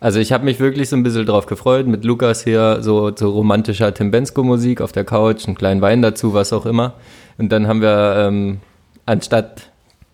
Also 0.00 0.20
ich 0.20 0.32
habe 0.32 0.44
mich 0.44 0.60
wirklich 0.60 0.88
so 0.88 0.96
ein 0.96 1.02
bisschen 1.02 1.26
drauf 1.26 1.46
gefreut, 1.46 1.86
mit 1.86 2.04
Lukas 2.04 2.44
hier 2.44 2.78
so, 2.82 3.10
so 3.14 3.30
romantischer 3.30 3.92
Tim 3.92 4.12
Bensko-Musik 4.12 4.80
auf 4.80 4.92
der 4.92 5.04
Couch, 5.04 5.46
einen 5.46 5.56
kleinen 5.56 5.80
Wein 5.80 6.02
dazu, 6.02 6.34
was 6.34 6.52
auch 6.52 6.66
immer. 6.66 6.94
Und 7.36 7.50
dann 7.50 7.66
haben 7.66 7.80
wir, 7.80 8.14
ähm, 8.16 8.58
anstatt 9.06 9.70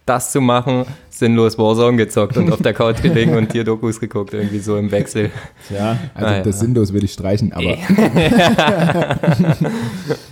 das 0.07 0.33
zu 0.33 0.41
machen, 0.43 0.85
sinnlos 1.09 1.59
Warzone 1.59 1.97
gezockt 1.97 2.37
und 2.37 2.53
auf 2.53 2.61
der 2.61 2.75
Couch 2.75 3.01
gelegen 3.03 3.35
und 3.37 3.53
hier 3.53 3.65
Dokus 3.65 3.99
geguckt, 4.01 4.35
irgendwie 4.35 4.59
so 4.59 4.77
im 4.77 4.91
Wechsel. 4.91 5.31
Ja. 5.71 5.97
Also 6.15 6.27
Ah, 6.29 6.37
ja. 6.37 6.43
das 6.43 6.61
sinnlos 6.61 6.93
würde 6.93 7.07
ich 7.07 7.13
streichen, 7.13 7.53
aber 7.53 7.65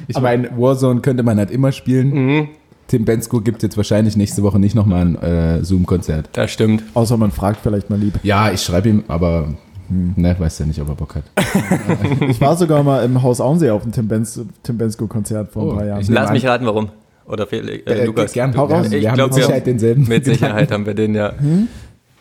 ich 0.08 0.20
meine, 0.20 0.50
Warzone 0.56 1.00
könnte 1.00 1.22
man 1.22 1.38
halt 1.38 1.50
immer 1.50 1.72
spielen. 1.72 2.10
Mhm, 2.12 2.48
Tim 2.88 3.04
Bensko 3.04 3.40
gibt 3.40 3.62
jetzt 3.62 3.76
wahrscheinlich 3.76 4.16
nächste 4.16 4.42
Woche 4.42 4.58
nicht 4.58 4.74
nochmal 4.74 5.06
ein 5.06 5.22
äh, 5.22 5.64
Zoom-Konzert. 5.64 6.28
das 6.32 6.50
stimmt. 6.50 6.82
Außer 6.94 7.16
man 7.16 7.30
fragt 7.30 7.60
vielleicht 7.62 7.88
mal 7.90 7.98
lieb. 7.98 8.18
Ja, 8.22 8.50
ich 8.50 8.60
schreibe 8.62 8.88
ihm, 8.90 9.04
aber 9.08 9.54
ne, 9.88 10.36
weiß 10.38 10.58
ja 10.58 10.66
nicht, 10.66 10.80
ob 10.80 10.88
er 10.88 10.94
Bock 10.96 11.14
hat. 11.16 11.24
Ich 12.28 12.40
war 12.40 12.56
sogar 12.56 12.82
mal 12.82 13.04
im 13.04 13.22
Haus 13.22 13.40
Auensee 13.40 13.70
auf 13.70 13.82
dem 13.82 13.92
Tim, 13.92 14.08
Benz, 14.08 14.40
Tim 14.62 14.76
Bensko-Konzert 14.78 15.50
vor 15.52 15.62
Oh, 15.64 15.70
ein 15.70 15.76
paar 15.78 15.86
Jahren. 15.86 16.04
Lass 16.08 16.30
mich 16.30 16.44
raten, 16.46 16.66
warum. 16.66 16.90
Oder 17.32 17.46
Felix, 17.46 17.86
äh, 17.90 17.94
Äh, 18.02 18.04
Lukas. 18.04 18.32
Gern, 18.34 18.54
hau 18.56 18.66
raus. 18.66 18.90
Wir, 18.90 18.98
Ich 18.98 19.02
wir 19.04 19.10
haben 19.10 19.16
glaub, 19.16 19.28
mit 19.30 19.36
wir- 19.38 19.42
Sicherheit 19.44 19.66
denselben. 19.66 20.06
Mit 20.06 20.24
Sicherheit 20.26 20.70
haben 20.70 20.84
wir 20.86 20.94
den 20.94 21.14
ja. 21.14 21.32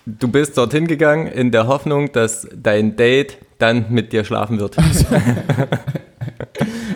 Du 0.06 0.28
bist 0.30 0.58
dorthin 0.58 0.88
gegangen 0.88 1.28
in 1.28 1.52
der 1.52 1.68
Hoffnung, 1.68 2.12
dass 2.14 2.48
dein 2.56 2.96
Date 2.96 3.38
dann 3.60 3.86
mit 3.90 4.14
dir 4.14 4.24
schlafen 4.24 4.60
wird. 4.60 4.78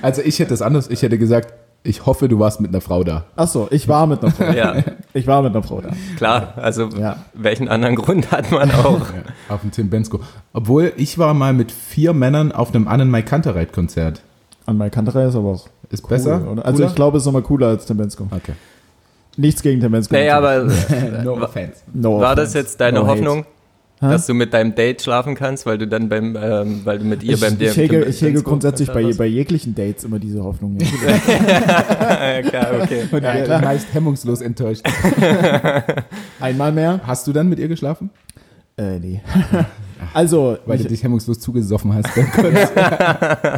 Also 0.01 0.21
ich 0.21 0.37
hätte 0.39 0.53
es 0.53 0.61
anders, 0.61 0.89
ich 0.89 1.01
hätte 1.01 1.17
gesagt, 1.17 1.53
ich 1.83 2.05
hoffe, 2.05 2.27
du 2.27 2.39
warst 2.39 2.61
mit 2.61 2.69
einer 2.69 2.81
Frau 2.81 3.03
da. 3.03 3.25
Achso, 3.35 3.67
ich 3.71 3.87
war 3.87 4.05
mit 4.07 4.21
einer 4.21 4.31
Frau. 4.31 4.51
Ja, 4.51 4.75
Ich 5.13 5.25
war 5.27 5.41
mit 5.41 5.51
einer 5.53 5.63
Frau 5.63 5.81
da. 5.81 5.89
klar. 6.17 6.53
Also 6.57 6.89
Ja. 6.89 7.17
welchen 7.33 7.67
anderen 7.69 7.95
Grund 7.95 8.31
hat 8.31 8.51
man 8.51 8.69
auch? 8.71 8.99
Ja, 9.49 9.55
auf 9.55 9.61
dem 9.61 9.71
Tim 9.71 9.89
Bensko. 9.89 10.19
Obwohl, 10.53 10.93
ich 10.97 11.17
war 11.17 11.33
mal 11.33 11.53
mit 11.53 11.71
vier 11.71 12.13
Männern 12.13 12.51
auf 12.51 12.73
einem 12.73 12.87
Annen 12.87 13.09
Mai 13.09 13.21
Kantereit-Konzert. 13.23 14.21
An 14.67 14.77
Mai 14.77 14.89
Kanterei 14.89 15.25
ist 15.25 15.35
aber 15.35 15.49
auch 15.49 15.67
Ist 15.89 16.03
cool, 16.03 16.09
besser? 16.09 16.51
Oder? 16.51 16.65
Also 16.65 16.77
Cooler? 16.77 16.89
ich 16.89 16.95
glaube, 16.95 17.17
es 17.17 17.23
ist 17.23 17.25
nochmal 17.27 17.41
cooler 17.43 17.67
als 17.67 17.85
Tim 17.85 17.97
Bensko. 17.97 18.27
Okay. 18.31 18.53
Nichts 19.37 19.61
gegen 19.61 19.81
Tim 19.81 19.91
Bensko. 19.91 20.15
Nee, 20.15 20.29
aber 20.29 20.63
no 21.23 21.33
offense. 21.41 21.81
No 21.93 22.19
war 22.19 22.35
das 22.35 22.53
jetzt 22.53 22.79
deine 22.81 22.99
No 22.99 23.07
hate. 23.07 23.17
Hoffnung, 23.19 23.45
Hä? 23.99 24.09
dass 24.09 24.25
du 24.27 24.33
mit 24.33 24.53
deinem 24.53 24.75
Date 24.75 25.01
schlafen 25.01 25.35
kannst, 25.35 25.65
weil 25.65 25.77
du 25.77 25.87
dann 25.87 26.09
beim, 26.09 26.37
ähm, 26.41 26.81
weil 26.83 26.99
du 26.99 27.05
mit 27.05 27.23
ihr 27.23 27.33
Ich, 27.35 27.41
beim 27.41 27.55
ich, 27.59 27.75
hege, 27.77 28.03
ich 28.05 28.21
hege 28.21 28.41
grundsätzlich 28.43 28.91
bei, 28.91 29.11
bei 29.13 29.25
jeglichen 29.25 29.73
Dates 29.75 30.03
immer 30.03 30.19
diese 30.19 30.43
Hoffnung. 30.43 30.77
Ja. 30.79 32.41
klar, 32.41 32.67
okay. 32.81 33.03
Und 33.11 33.23
Ja, 33.23 33.41
klar. 33.41 33.61
meist 33.61 33.87
hemmungslos 33.93 34.41
enttäuscht. 34.41 34.83
Einmal 36.39 36.71
mehr? 36.71 36.99
Hast 37.05 37.27
du 37.27 37.33
dann 37.33 37.47
mit 37.49 37.59
ihr 37.59 37.67
geschlafen? 37.67 38.09
Äh, 38.77 38.99
nee. 38.99 39.21
Also, 40.13 40.57
Weil 40.65 40.77
du 40.77 40.83
ich, 40.83 40.89
dich 40.89 41.03
hemmungslos 41.03 41.39
zugesoffen 41.39 41.93
hast. 41.93 42.07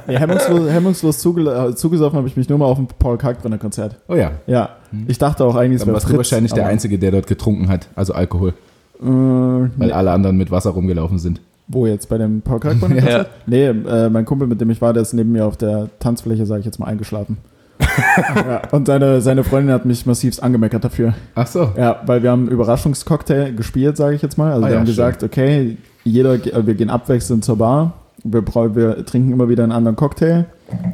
nee, 0.07 0.17
hemmungslos, 0.17 0.69
hemmungslos 0.69 1.17
zuge, 1.19 1.41
äh, 1.49 1.75
zugesoffen 1.75 2.17
habe 2.17 2.27
ich 2.27 2.37
mich 2.37 2.49
nur 2.49 2.57
mal 2.57 2.65
auf 2.65 2.77
dem 2.77 2.87
Paul 2.87 3.17
Kalkbrenner 3.17 3.57
Konzert. 3.57 3.95
oh 4.07 4.15
ja. 4.15 4.31
Ja, 4.47 4.69
ich 5.07 5.17
dachte 5.17 5.43
auch 5.45 5.55
eigentlich, 5.55 5.81
es 5.81 5.87
wäre 5.87 5.99
Fritz. 5.99 6.17
wahrscheinlich 6.17 6.53
der 6.53 6.67
Einzige, 6.67 6.97
der 6.99 7.11
dort 7.11 7.27
getrunken 7.27 7.69
hat. 7.69 7.87
Also 7.95 8.13
Alkohol. 8.13 8.53
Äh, 8.99 9.05
Weil 9.05 9.69
nee, 9.77 9.91
alle 9.91 10.11
anderen 10.11 10.37
mit 10.37 10.49
Wasser 10.51 10.71
rumgelaufen 10.71 11.19
sind. 11.19 11.41
wo 11.67 11.85
jetzt? 11.85 12.09
Bei 12.09 12.17
dem 12.17 12.41
Paul 12.41 12.59
Kalkbrenner 12.59 12.95
Ja. 12.97 13.01
Konzert? 13.01 13.29
Nee, 13.45 13.65
äh, 13.67 14.09
mein 14.09 14.25
Kumpel, 14.25 14.47
mit 14.47 14.59
dem 14.61 14.69
ich 14.69 14.81
war, 14.81 14.93
der 14.93 15.01
ist 15.03 15.13
neben 15.13 15.31
mir 15.31 15.45
auf 15.45 15.57
der 15.57 15.89
Tanzfläche, 15.99 16.45
sage 16.45 16.61
ich 16.61 16.65
jetzt 16.65 16.79
mal, 16.79 16.85
eingeschlafen. 16.87 17.37
ja, 18.35 18.61
und 18.71 18.87
seine, 18.87 19.21
seine 19.21 19.43
Freundin 19.43 19.71
hat 19.71 19.85
mich 19.85 20.05
massivst 20.07 20.41
angemeckert 20.41 20.83
dafür. 20.83 21.13
Ach 21.35 21.45
so. 21.45 21.71
Ja, 21.77 22.01
weil 22.07 22.23
wir 22.23 22.31
haben 22.31 22.43
einen 22.43 22.51
Überraschungscocktail 22.51 23.53
gespielt, 23.53 23.97
sage 23.97 24.15
ich 24.15 24.23
jetzt 24.23 24.35
mal. 24.35 24.51
Also 24.51 24.63
Ah 24.65 24.67
wir 24.69 24.73
ja, 24.73 24.79
haben 24.79 24.87
gesagt, 24.87 25.21
okay, 25.23 25.77
jeder, 26.07 26.33
äh, 26.33 26.65
wir 26.65 26.75
gehen 26.75 26.89
abwechselnd 26.89 27.43
zur 27.45 27.57
Bar. 27.57 27.93
Wir, 28.23 28.43
wir 28.75 29.05
trinken 29.05 29.31
immer 29.31 29.47
wieder 29.49 29.63
einen 29.63 29.71
anderen 29.71 29.95
Cocktail. 29.95 30.45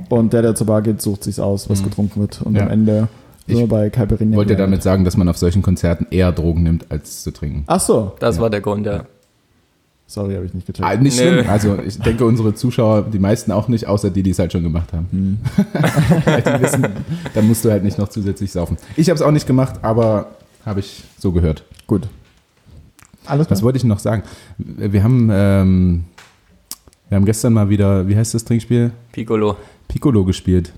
Und 0.09 0.33
der, 0.33 0.41
der 0.41 0.55
zur 0.55 0.67
Bar 0.67 0.81
geht, 0.81 1.01
sucht 1.01 1.23
sich's 1.23 1.39
aus, 1.39 1.69
was 1.69 1.83
getrunken 1.83 2.19
wird. 2.21 2.41
Und 2.43 2.51
Mhm. 2.53 2.57
Ja. 2.57 2.63
am 2.63 2.69
Ende 2.71 3.07
sind 3.47 3.55
Ich 3.55 3.57
wir 3.59 3.67
bei 3.67 3.89
Caipirinha. 3.89 4.35
Wollte 4.37 4.55
damit 4.55 4.83
sagen, 4.83 5.03
dass 5.03 5.17
man 5.17 5.27
auf 5.29 5.37
solchen 5.37 5.61
Konzerten 5.61 6.05
eher 6.11 6.31
Drogen 6.31 6.63
nimmt, 6.63 6.85
als 6.91 7.23
zu 7.23 7.31
trinken. 7.31 7.63
Ach 7.67 7.79
so. 7.79 8.11
Das 8.19 8.39
war 8.39 8.49
der 8.49 8.61
Grund, 8.61 8.85
ja. 8.85 9.05
Sorry, 10.05 10.35
habe 10.35 10.45
ich 10.45 10.53
nicht 10.53 10.67
gecheckt. 10.67 10.85
Ah, 10.87 10.95
nicht 10.95 11.17
Nö. 11.19 11.23
schlimm. 11.41 11.49
Also 11.49 11.77
ich 11.79 11.97
denke, 11.97 12.25
unsere 12.25 12.53
Zuschauer, 12.53 13.03
die 13.03 13.19
meisten 13.19 13.51
auch 13.51 13.67
nicht, 13.67 13.87
außer 13.87 14.11
die, 14.11 14.21
die 14.21 14.29
es 14.31 14.37
halt 14.37 14.51
schon 14.51 14.61
gemacht 14.61 14.93
haben. 14.93 15.39
Weil 16.25 16.41
die 16.57 16.61
wissen, 16.63 16.85
da 17.33 17.41
musst 17.41 17.65
du 17.65 17.71
halt 17.71 17.83
nicht 17.83 17.97
noch 17.97 18.09
zusätzlich 18.09 18.51
saufen. 18.51 18.77
Ich 18.95 19.09
habe 19.09 19.15
es 19.15 19.21
auch 19.23 19.31
nicht 19.31 19.47
gemacht, 19.47 19.75
aber 19.81 20.27
habe 20.65 20.81
ich 20.81 21.03
so 21.17 21.31
gehört. 21.31 21.63
Gut. 21.87 22.07
Alles 23.25 23.49
Was 23.49 23.59
klar. 23.59 23.65
wollte 23.67 23.77
ich 23.77 23.83
noch 23.83 23.99
sagen? 23.99 24.23
Wir 24.57 25.03
haben, 25.03 25.29
ähm, 25.31 26.03
wir 27.09 27.15
haben 27.15 27.25
gestern 27.25 27.53
mal 27.53 27.69
wieder, 27.69 28.07
wie 28.07 28.15
heißt 28.15 28.33
das 28.33 28.43
Trinkspiel? 28.45 28.91
Piccolo. 29.11 29.57
Piccolo 29.87 30.25
gespielt. 30.25 30.73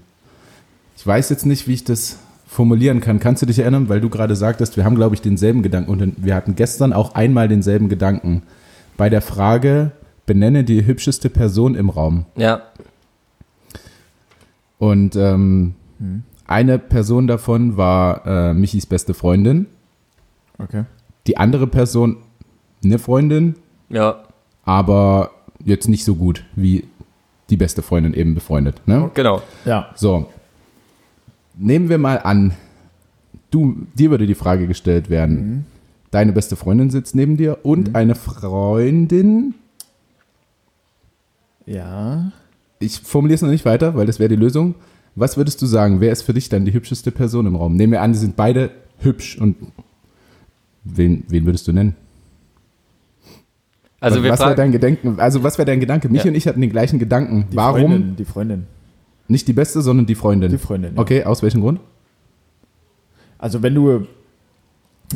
Ich 0.98 1.06
weiß 1.06 1.30
jetzt 1.30 1.46
nicht, 1.46 1.68
wie 1.68 1.74
ich 1.74 1.84
das 1.84 2.20
formulieren 2.48 3.02
kann. 3.02 3.20
Kannst 3.20 3.42
du 3.42 3.46
dich 3.46 3.60
erinnern, 3.60 3.90
weil 3.90 4.00
du 4.02 4.10
gerade 4.10 4.36
sagtest, 4.36 4.78
wir 4.78 4.86
haben, 4.86 4.96
glaube 4.96 5.16
ich, 5.16 5.22
denselben 5.22 5.62
Gedanken 5.64 5.92
und 5.92 6.14
wir 6.24 6.36
hatten 6.36 6.56
gestern 6.56 6.94
auch 6.94 7.16
einmal 7.16 7.48
denselben 7.48 7.90
Gedanken. 7.90 8.44
Bei 8.98 9.10
der 9.10 9.22
Frage, 9.22 9.92
benenne 10.26 10.64
die 10.64 10.86
hübscheste 10.86 11.30
Person 11.30 11.76
im 11.76 11.90
Raum. 11.90 12.26
Ja, 12.38 12.62
Und 14.78 15.16
ähm, 15.16 15.76
eine 16.48 16.80
Person 16.80 17.28
davon 17.28 17.78
war 17.78 18.26
äh, 18.26 18.54
Michis 18.54 18.86
beste 18.86 19.14
Freundin. 19.14 19.68
Okay. 20.58 20.84
Die 21.28 21.38
andere 21.38 21.68
Person 21.68 22.18
eine 22.86 23.00
Freundin, 23.00 23.56
ja, 23.90 24.24
aber 24.64 25.32
jetzt 25.64 25.88
nicht 25.88 26.04
so 26.06 26.16
gut 26.16 26.44
wie 26.56 26.86
die 27.50 27.58
beste 27.58 27.82
Freundin 27.82 28.14
eben 28.14 28.34
befreundet. 28.34 28.82
Ne? 28.88 29.12
genau. 29.14 29.42
Ja. 29.66 29.90
So, 29.96 30.28
nehmen 31.58 31.90
wir 31.90 31.98
mal 31.98 32.18
an, 32.20 32.54
du, 33.52 33.76
dir 33.94 34.10
würde 34.12 34.26
die 34.28 34.36
Frage 34.36 34.68
gestellt 34.68 35.10
werden, 35.10 35.66
deine 36.12 36.32
beste 36.32 36.56
Freundin 36.56 36.90
sitzt 36.90 37.14
neben 37.16 37.38
dir 37.38 37.60
und 37.64 37.96
eine 37.96 38.16
Freundin, 38.16 39.54
Ja. 41.66 42.32
ich 42.80 43.00
formuliere 43.02 43.36
es 43.36 43.42
noch 43.42 43.50
nicht 43.50 43.66
weiter, 43.66 43.96
weil 43.96 44.06
das 44.06 44.20
wäre 44.20 44.30
die 44.30 44.36
Lösung. 44.36 44.76
Was 45.16 45.38
würdest 45.38 45.62
du 45.62 45.66
sagen, 45.66 46.02
wer 46.02 46.12
ist 46.12 46.24
für 46.24 46.34
dich 46.34 46.50
dann 46.50 46.66
die 46.66 46.74
hübscheste 46.74 47.12
Person 47.12 47.46
im 47.48 47.56
Raum? 47.56 47.76
Nehmen 47.76 47.94
wir 47.94 48.02
an, 48.02 48.12
die 48.12 48.20
sind 48.20 48.36
beide 48.36 48.72
hübsch 49.00 49.38
und 49.38 49.56
wen, 50.84 51.24
wen 51.30 51.46
würdest 51.46 51.68
du 51.68 51.74
nennen? 51.74 51.96
Also 54.06 54.24
wir 54.24 54.32
was 54.32 54.40
wäre 54.40 54.56
dein 54.56 54.72
Gedanken? 54.72 55.20
Also 55.20 55.44
was 55.44 55.58
wäre 55.58 55.66
dein 55.66 55.80
Gedanke? 55.80 56.10
Mich 56.10 56.24
Ja. 56.24 56.30
und 56.30 56.36
ich 56.36 56.48
hatten 56.48 56.62
den 56.62 56.70
gleichen 56.70 57.00
Gedanken. 57.00 57.48
Die 57.52 57.56
Warum 57.58 57.82
Freundin, 57.82 58.16
die 58.16 58.26
Freundin. 58.26 58.68
nicht 59.28 59.48
die 59.48 59.54
beste, 59.54 59.82
sondern 59.82 60.06
die 60.06 60.16
Freundin? 60.16 60.52
Die 60.52 60.58
Freundin. 60.58 60.96
Ja. 60.96 61.02
Okay, 61.02 61.24
aus 61.24 61.42
welchem 61.44 61.62
Grund? 61.62 61.80
Also 63.38 63.62
wenn 63.64 63.76
du. 63.76 64.08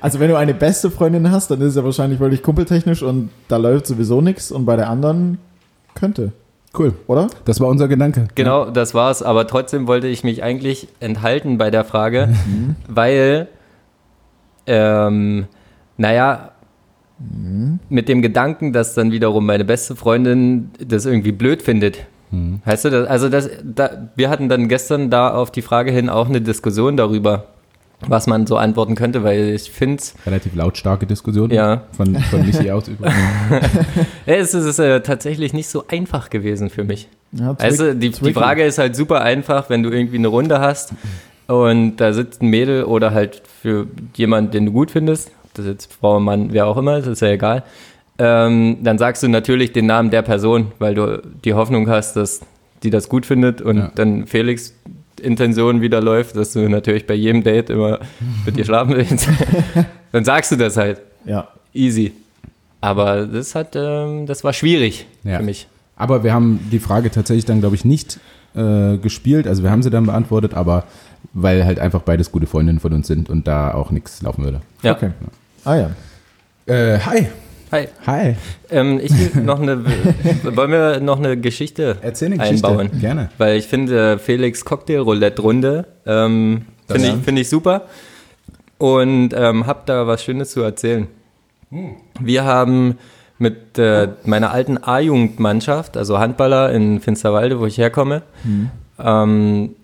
also 0.00 0.20
wenn 0.20 0.28
du 0.30 0.36
eine 0.36 0.54
beste 0.54 0.90
Freundin 0.90 1.30
hast, 1.30 1.50
dann 1.50 1.60
ist 1.60 1.68
es 1.70 1.76
ja 1.76 1.84
wahrscheinlich 1.84 2.20
wirklich 2.20 2.42
kumpeltechnisch 2.42 3.02
und 3.02 3.30
da 3.48 3.56
läuft 3.56 3.86
sowieso 3.86 4.20
nichts 4.20 4.52
und 4.52 4.64
bei 4.64 4.76
der 4.76 4.88
anderen 4.88 5.38
könnte, 5.94 6.32
Cool. 6.78 6.92
oder? 7.06 7.28
Das 7.44 7.60
war 7.60 7.68
unser 7.68 7.88
Gedanke. 7.88 8.28
genau, 8.34 8.70
das 8.70 8.94
war's. 8.94 9.22
Aber 9.22 9.46
trotzdem 9.46 9.86
wollte 9.86 10.06
ich 10.08 10.24
mich 10.24 10.42
eigentlich 10.42 10.88
enthalten 11.00 11.58
bei 11.58 11.70
der 11.70 11.84
Frage, 11.84 12.34
weil, 12.88 13.48
ähm, 14.66 15.46
naja, 15.96 16.50
mit 17.88 18.08
dem 18.08 18.22
Gedanken, 18.22 18.72
dass 18.72 18.94
dann 18.94 19.12
wiederum 19.12 19.46
meine 19.46 19.64
beste 19.64 19.96
Freundin 19.96 20.70
das 20.78 21.06
irgendwie 21.06 21.32
blöd 21.32 21.62
findet. 21.62 22.06
Heißt 22.66 22.84
du, 22.84 22.90
das, 22.90 23.08
also 23.08 23.28
das, 23.28 23.48
da, 23.62 24.08
wir 24.16 24.28
hatten 24.28 24.48
dann 24.48 24.68
gestern 24.68 25.10
da 25.10 25.34
auf 25.34 25.50
die 25.50 25.62
Frage 25.62 25.92
hin 25.92 26.08
auch 26.08 26.28
eine 26.28 26.40
Diskussion 26.40 26.96
darüber, 26.96 27.46
was 28.06 28.26
man 28.26 28.46
so 28.46 28.56
antworten 28.56 28.96
könnte, 28.96 29.22
weil 29.22 29.50
ich 29.50 29.70
finde 29.70 30.02
Relativ 30.26 30.54
lautstarke 30.54 31.06
Diskussion. 31.06 31.50
Ja. 31.50 31.82
Von, 31.92 32.16
von 32.16 32.44
Michi 32.44 32.70
aus 32.70 32.88
übrigens. 32.88 33.16
es 34.26 34.54
ist 34.54 34.78
äh, 34.78 35.00
tatsächlich 35.00 35.52
nicht 35.52 35.68
so 35.68 35.84
einfach 35.88 36.30
gewesen 36.30 36.70
für 36.70 36.84
mich. 36.84 37.08
Ja, 37.32 37.54
Also 37.58 37.94
die, 37.94 38.10
die. 38.10 38.32
Frage 38.32 38.64
ist 38.64 38.78
halt 38.78 38.96
super 38.96 39.20
einfach, 39.20 39.70
wenn 39.70 39.82
du 39.82 39.90
irgendwie 39.90 40.18
eine 40.18 40.28
Runde 40.28 40.60
hast 40.60 40.92
und 41.46 41.96
da 41.96 42.12
sitzt 42.12 42.42
ein 42.42 42.48
Mädel 42.48 42.84
oder 42.84 43.12
halt 43.12 43.42
für 43.62 43.86
jemanden, 44.16 44.50
den 44.50 44.66
du 44.66 44.72
gut 44.72 44.90
findest, 44.90 45.30
das 45.54 45.66
jetzt 45.66 45.92
Frau, 45.92 46.20
Mann, 46.20 46.52
wer 46.52 46.66
auch 46.66 46.76
immer, 46.76 46.98
das 46.98 47.06
ist 47.06 47.20
ja 47.20 47.28
egal, 47.28 47.62
ähm, 48.18 48.78
dann 48.82 48.98
sagst 48.98 49.22
du 49.22 49.28
natürlich 49.28 49.72
den 49.72 49.86
Namen 49.86 50.10
der 50.10 50.22
Person, 50.22 50.72
weil 50.78 50.94
du 50.94 51.20
die 51.44 51.54
Hoffnung 51.54 51.88
hast, 51.88 52.14
dass 52.16 52.40
die 52.82 52.90
das 52.90 53.08
gut 53.08 53.26
findet 53.26 53.60
und 53.62 53.76
Ja. 53.78 53.92
dann 53.94 54.26
Felix 54.26 54.74
Intention 55.20 55.80
wieder 55.80 56.00
läuft, 56.00 56.36
dass 56.36 56.52
du 56.52 56.68
natürlich 56.68 57.06
bei 57.06 57.14
jedem 57.14 57.42
Date 57.42 57.70
immer 57.70 58.00
mit 58.44 58.56
ihr 58.56 58.64
schlafen 58.64 58.94
willst. 58.96 59.28
dann 60.12 60.24
sagst 60.24 60.52
du 60.52 60.56
das 60.56 60.76
halt. 60.76 61.00
Ja. 61.24 61.48
Easy. 61.72 62.12
Aber 62.80 63.26
das 63.26 63.54
hat, 63.54 63.74
ähm, 63.74 64.26
das 64.26 64.44
war 64.44 64.52
schwierig 64.52 65.06
Ja. 65.24 65.38
für 65.38 65.44
mich. 65.44 65.66
Aber 65.96 66.24
wir 66.24 66.34
haben 66.34 66.60
die 66.70 66.80
Frage 66.80 67.10
tatsächlich 67.10 67.44
dann, 67.46 67.60
glaube 67.60 67.74
ich, 67.76 67.84
nicht 67.84 68.18
äh, 68.54 68.98
gespielt. 68.98 69.46
Also 69.48 69.62
wir 69.62 69.70
haben 69.70 69.82
sie 69.82 69.90
dann 69.90 70.06
beantwortet, 70.06 70.54
aber 70.54 70.84
weil 71.32 71.64
halt 71.64 71.78
einfach 71.78 72.02
beides 72.02 72.30
gute 72.30 72.46
Freundinnen 72.46 72.78
von 72.80 72.92
uns 72.92 73.06
sind 73.06 73.30
und 73.30 73.46
da 73.48 73.72
auch 73.72 73.90
nichts 73.90 74.20
laufen 74.22 74.44
würde. 74.44 74.60
Ja. 74.82 74.92
Okay. 74.92 75.10
Ah 75.64 75.76
ja. 75.76 75.90
Äh, 76.66 76.98
hi. 76.98 77.26
Hi. 77.72 77.88
Hi. 78.06 78.36
Ähm, 78.70 79.00
ich 79.02 79.10
will 79.34 79.42
noch 79.44 79.60
eine, 79.60 79.84
wollen 79.84 80.70
wir 80.70 81.00
noch 81.00 81.18
eine 81.18 81.36
Geschichte 81.38 81.96
Erzähl 82.02 82.28
eine 82.28 82.38
Geschichte. 82.38 82.68
einbauen? 82.68 82.90
Gerne. 83.00 83.30
Weil 83.38 83.56
ich 83.56 83.66
finde, 83.66 84.18
Felix 84.18 84.64
Cocktail 84.64 84.98
Roulette 85.00 85.42
Runde 85.42 85.86
ähm, 86.06 86.66
finde 86.88 87.08
ich, 87.08 87.14
find 87.24 87.38
ich 87.38 87.48
super 87.48 87.82
und 88.78 89.30
ähm, 89.34 89.66
habe 89.66 89.80
da 89.86 90.06
was 90.06 90.22
Schönes 90.22 90.50
zu 90.50 90.60
erzählen. 90.60 91.08
Wir 92.20 92.44
haben 92.44 92.98
mit 93.38 93.78
äh, 93.78 94.08
meiner 94.24 94.52
alten 94.52 94.78
A-Jugendmannschaft, 94.78 95.96
also 95.96 96.18
Handballer 96.18 96.70
in 96.72 97.00
Finsterwalde, 97.00 97.58
wo 97.58 97.66
ich 97.66 97.78
herkomme, 97.78 98.22
ähm, 98.98 99.74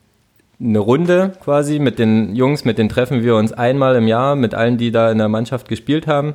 eine 0.62 0.78
Runde 0.78 1.32
quasi 1.42 1.78
mit 1.78 1.98
den 1.98 2.34
Jungs, 2.34 2.64
mit 2.64 2.78
denen 2.78 2.88
treffen 2.88 3.22
wir 3.22 3.36
uns 3.36 3.52
einmal 3.52 3.96
im 3.96 4.06
Jahr, 4.06 4.36
mit 4.36 4.54
allen, 4.54 4.76
die 4.76 4.90
da 4.90 5.10
in 5.10 5.18
der 5.18 5.28
Mannschaft 5.28 5.68
gespielt 5.68 6.06
haben, 6.06 6.34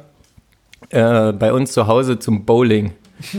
äh, 0.90 1.32
bei 1.32 1.54
uns 1.54 1.72
zu 1.72 1.88
Hause 1.88 2.20
zum 2.20 2.46
Bowling. 2.46 2.94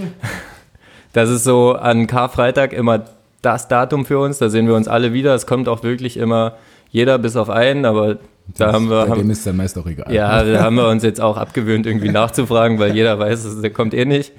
Das 1.12 1.30
ist 1.30 1.44
so 1.44 1.72
an 1.72 2.06
Karfreitag 2.06 2.74
immer 2.74 3.06
das 3.40 3.68
Datum 3.68 4.04
für 4.04 4.18
uns, 4.18 4.36
da 4.36 4.50
sehen 4.50 4.66
wir 4.66 4.74
uns 4.74 4.86
alle 4.86 5.14
wieder. 5.14 5.34
Es 5.34 5.46
kommt 5.46 5.66
auch 5.66 5.82
wirklich 5.82 6.18
immer 6.18 6.58
jeder 6.90 7.18
bis 7.18 7.36
auf 7.36 7.48
einen, 7.48 7.86
aber 7.86 8.18
da 8.58 8.72
haben 8.74 8.90
wir, 8.90 9.08
haben, 9.08 9.20
dem 9.20 9.30
ist 9.30 9.46
dann 9.46 9.56
meist 9.56 9.78
auch 9.78 9.86
egal. 9.86 10.12
ja, 10.12 10.44
da 10.44 10.62
haben 10.62 10.76
wir 10.76 10.88
uns 10.88 11.02
jetzt 11.02 11.22
auch 11.22 11.38
abgewöhnt, 11.38 11.86
irgendwie 11.86 12.10
nachzufragen, 12.10 12.78
weil 12.78 12.94
jeder 12.94 13.18
weiß, 13.18 13.62
der 13.62 13.70
kommt 13.70 13.94
eh 13.94 14.04
nicht. 14.04 14.32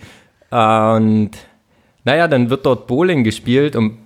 Und 0.52 1.32
naja, 2.04 2.28
dann 2.28 2.52
wird 2.52 2.64
dort 2.68 2.86
Bowling 2.86 3.24
gespielt 3.24 3.76
und 3.76 3.98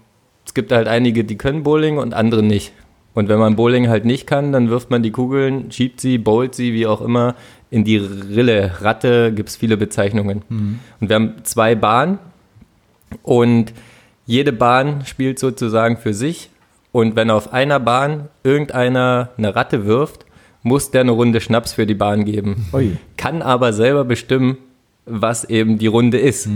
es 0.52 0.54
gibt 0.54 0.74
halt 0.74 0.90
einige, 0.90 1.24
die 1.24 1.38
können 1.38 1.64
Bowling 1.64 1.98
und 1.98 2.14
andere 2.14 2.44
nicht. 2.44 2.74
Und 3.14 3.30
wenn 3.30 3.40
man 3.40 3.56
Bowling 3.56 3.88
halt 3.88 4.04
nicht 4.04 4.28
kann, 4.28 4.52
dann 4.52 4.70
wirft 4.70 4.90
man 4.90 5.02
die 5.02 5.12
Kugeln, 5.12 5.72
schiebt 5.72 6.02
sie, 6.02 6.18
bowlt 6.18 6.56
sie, 6.56 6.74
wie 6.74 6.86
auch 6.88 7.00
immer, 7.00 7.36
in 7.70 7.86
die 7.86 7.96
Rille. 7.96 8.74
Ratte 8.82 9.32
gibt 9.32 9.48
es 9.48 9.56
viele 9.56 9.78
Bezeichnungen. 9.78 10.42
Und 11.00 11.08
wir 11.08 11.16
haben 11.16 11.36
zwei 11.44 11.74
Bahnen 11.76 12.20
und 13.24 13.72
jede 14.26 14.52
Bahn 14.52 15.06
spielt 15.06 15.40
sozusagen 15.40 15.96
für 15.96 16.14
sich. 16.14 16.50
Und 16.92 17.16
wenn 17.16 17.32
auf 17.32 17.54
einer 17.54 17.80
Bahn 17.80 18.28
irgendeiner 18.44 19.30
eine 19.38 19.56
Ratte 19.56 19.86
wirft, 19.86 20.26
muss 20.64 20.92
der 20.92 21.00
eine 21.00 21.12
Runde 21.12 21.40
Schnaps 21.40 21.72
für 21.72 21.86
die 21.86 21.94
Bahn 21.94 22.26
geben. 22.26 22.66
Ui. 22.74 22.98
Kann 23.16 23.42
aber 23.42 23.72
selber 23.72 24.04
bestimmen, 24.04 24.58
was 25.06 25.46
eben 25.46 25.78
die 25.78 25.88
Runde 25.88 26.20
ist. 26.20 26.50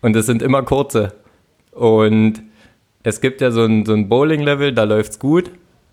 Und 0.00 0.16
es 0.16 0.24
sind 0.24 0.40
immer 0.40 0.62
kurze. 0.62 1.12
Und 1.72 2.47
es 3.08 3.20
gibt 3.20 3.40
ja 3.40 3.50
so 3.50 3.64
ein, 3.64 3.84
so 3.86 3.92
ein 3.94 4.08
Bowling-Level, 4.08 4.72
da 4.72 4.84
läuft's 4.84 5.18
gut. 5.18 5.50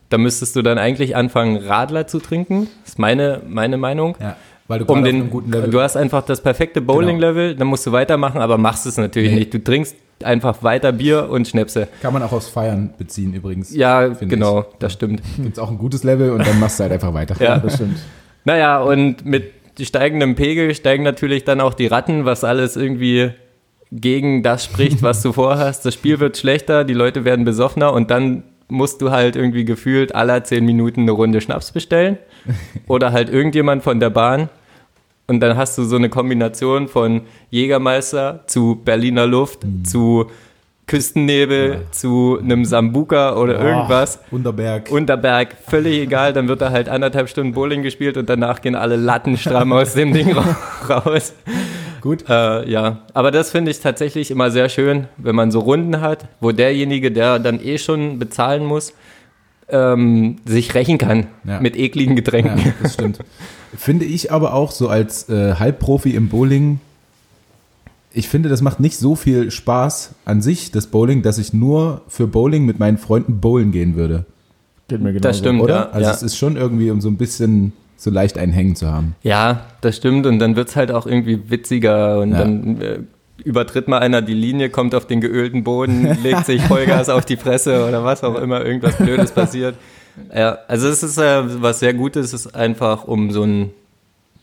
Da 0.09 0.17
müsstest 0.19 0.55
du 0.55 0.61
dann 0.61 0.77
eigentlich 0.77 1.15
anfangen, 1.15 1.57
Radler 1.57 2.05
zu 2.07 2.19
trinken. 2.19 2.67
Das 2.83 2.93
ist 2.93 2.99
meine, 2.99 3.41
meine 3.47 3.77
Meinung. 3.77 4.15
Ja, 4.21 4.35
weil 4.67 4.79
du 4.79 4.85
Um 4.85 5.03
den, 5.03 5.15
einem 5.15 5.29
guten 5.29 5.51
Level 5.51 5.65
Genau. 5.65 5.77
du 5.79 5.83
hast 5.83 5.97
einfach 5.97 6.23
das 6.23 6.41
perfekte 6.41 6.79
Bowling-Level, 6.81 7.55
dann 7.55 7.67
musst 7.67 7.85
du 7.87 7.91
weitermachen, 7.91 8.39
aber 8.39 8.57
machst 8.57 8.85
es 8.85 8.97
natürlich 8.97 9.31
Nee. 9.31 9.39
nicht. 9.39 9.53
Du 9.53 9.63
trinkst 9.63 9.95
einfach 10.23 10.61
weiter 10.63 10.91
Bier 10.91 11.27
und 11.29 11.47
Schnäpse. 11.47 11.87
kann 12.01 12.13
man 12.13 12.21
auch 12.23 12.31
aufs 12.31 12.49
Feiern 12.49 12.93
beziehen 12.97 13.33
übrigens. 13.33 13.75
Ja, 13.75 14.07
genau, 14.07 14.65
das 14.79 14.93
stimmt. 14.93 15.21
Gibt 15.37 15.53
es 15.53 15.59
auch 15.59 15.69
ein 15.71 15.77
gutes 15.77 16.03
Level 16.03 16.31
und 16.31 16.45
dann 16.47 16.59
machst 16.59 16.79
du 16.79 16.83
halt 16.83 16.93
einfach 16.93 17.13
weiter. 17.13 17.35
Ja. 17.43 17.57
Das 17.57 17.75
stimmt. 17.75 17.97
Naja, 18.45 18.79
und 18.81 19.25
mit 19.25 19.51
steigendem 19.81 20.35
Pegel 20.35 20.73
steigen 20.75 21.03
natürlich 21.03 21.43
dann 21.43 21.59
auch 21.59 21.73
die 21.73 21.87
Ratten, 21.87 22.25
was 22.25 22.43
alles 22.43 22.77
irgendwie 22.77 23.31
gegen 23.91 24.43
das 24.43 24.65
spricht, 24.65 25.01
was 25.03 25.21
du 25.21 25.31
vorhast. 25.33 25.85
Das 25.85 25.93
Spiel 25.93 26.19
wird 26.19 26.37
schlechter, 26.37 26.83
die 26.83 26.93
Leute 26.93 27.25
werden 27.25 27.45
besoffener 27.45 27.93
und 27.93 28.11
dann 28.11 28.43
musst 28.67 29.01
du 29.01 29.11
halt 29.11 29.35
irgendwie 29.35 29.63
gefühlt 29.65 30.15
alle 30.15 30.41
zehn 30.43 30.65
Minuten 30.65 31.01
eine 31.01 31.11
Runde 31.11 31.39
Schnaps 31.41 31.71
bestellen 31.71 32.17
oder 32.87 33.11
halt 33.11 33.29
irgendjemand 33.29 33.83
von 33.83 33.99
der 33.99 34.09
Bahn. 34.09 34.49
Und 35.27 35.39
dann 35.39 35.57
hast 35.57 35.77
du 35.77 35.83
so 35.83 35.95
eine 35.95 36.09
Kombination 36.09 36.87
von 36.87 37.21
Jägermeister 37.49 38.41
zu 38.45 38.79
Berliner 38.83 39.25
Luft 39.25 39.59
zu 39.83 40.27
Küstennebel 40.87 41.81
zu 41.89 42.37
einem 42.41 42.63
Sambuka 42.63 43.35
oder 43.35 43.59
irgendwas. 43.59 44.19
Unterberg. 44.29 44.91
Unterberg, 44.91 45.55
völlig 45.67 45.99
egal, 46.01 46.31
dann 46.31 46.47
wird 46.47 46.61
da 46.61 46.69
halt 46.69 46.89
anderthalb 46.89 47.27
Stunden 47.27 47.53
Bowling 47.53 47.81
gespielt 47.81 48.17
und 48.17 48.29
danach 48.29 48.61
gehen 48.61 48.75
alle 48.75 48.95
Latten 48.95 49.35
stramm 49.35 49.73
aus 49.73 49.95
dem 49.95 50.13
Ding 50.13 50.31
ra- 50.37 50.55
raus. 50.87 51.33
Gut. 52.05 52.23
Äh, 52.29 52.69
ja, 52.69 52.99
aber 53.15 53.31
das 53.31 53.49
finde 53.49 53.71
ich 53.71 53.79
tatsächlich 53.79 54.29
immer 54.29 54.51
sehr 54.51 54.69
schön, 54.69 55.07
wenn 55.17 55.35
man 55.35 55.49
so 55.49 55.57
Runden 55.59 56.01
hat, 56.01 56.27
wo 56.39 56.51
derjenige, 56.51 57.11
der 57.11 57.39
dann 57.39 57.59
eh 57.59 57.79
schon 57.79 58.19
bezahlen 58.19 58.63
muss, 58.63 58.93
ähm, 59.69 60.35
sich 60.45 60.75
rächen 60.75 60.99
kann 60.99 61.25
Ja. 61.45 61.59
mit 61.59 61.75
ekligen 61.75 62.15
Getränken. 62.15 62.59
Ja, 62.63 62.73
das 62.83 62.93
stimmt. 62.93 63.17
Finde 63.75 64.05
ich 64.05 64.31
aber 64.31 64.53
auch 64.53 64.69
so 64.69 64.87
als 64.87 65.29
äh, 65.29 65.55
Halbprofi 65.55 66.11
im 66.11 66.29
Bowling, 66.29 66.79
ich 68.13 68.29
finde, 68.29 68.49
das 68.49 68.61
macht 68.61 68.79
nicht 68.79 68.97
so 68.97 69.15
viel 69.15 69.49
Spaß 69.49 70.11
an 70.25 70.43
sich, 70.43 70.69
das 70.69 70.85
Bowling, 70.85 71.23
dass 71.23 71.39
ich 71.39 71.53
nur 71.53 72.01
für 72.07 72.27
Bowling 72.27 72.65
mit 72.65 72.77
meinen 72.77 72.99
Freunden 72.99 73.41
bowlen 73.41 73.71
gehen 73.71 73.95
würde. 73.95 74.25
Geht 74.89 75.01
mir 75.01 75.11
genau 75.11 75.23
Das 75.23 75.39
stimmt. 75.39 75.59
Oder? 75.59 75.73
Ja, 75.75 75.89
also 75.89 76.07
ja. 76.07 76.13
es 76.13 76.21
ist 76.21 76.37
schon 76.37 76.55
irgendwie, 76.55 76.91
um 76.91 77.01
so 77.01 77.09
ein 77.09 77.17
bisschen 77.17 77.73
so 77.97 78.09
leicht 78.11 78.37
einen 78.37 78.51
Hängen 78.51 78.75
zu 78.75 78.91
haben. 78.91 79.15
Ja, 79.23 79.61
das 79.81 79.95
stimmt. 79.97 80.25
Und 80.25 80.39
dann 80.39 80.55
wird 80.55 80.69
es 80.69 80.75
halt 80.75 80.91
auch 80.91 81.05
irgendwie 81.07 81.49
witziger 81.49 82.19
und 82.19 82.31
Ja. 82.31 82.39
dann 82.39 82.81
äh, 82.81 82.99
übertritt 83.43 83.87
mal 83.87 83.99
einer 83.99 84.21
die 84.21 84.33
Linie, 84.33 84.69
kommt 84.69 84.95
auf 84.95 85.07
den 85.07 85.21
geölten 85.21 85.63
Boden, 85.63 86.17
legt 86.23 86.45
sich 86.45 86.61
Vollgas 86.63 87.09
auf 87.09 87.25
die 87.25 87.37
Fresse 87.37 87.87
oder 87.87 88.03
was 88.03 88.23
auch 88.23 88.35
immer, 88.35 88.63
irgendwas 88.65 88.95
Blödes 88.97 89.31
passiert. 89.33 89.75
Ja, 90.33 90.59
also 90.67 90.87
es 90.87 91.03
ist 91.03 91.17
äh, 91.17 91.61
was 91.61 91.79
sehr 91.79 91.93
Gutes, 91.93 92.27
es 92.33 92.45
ist 92.45 92.55
einfach, 92.55 93.03
um 93.05 93.31
so 93.31 93.43
einen 93.43 93.71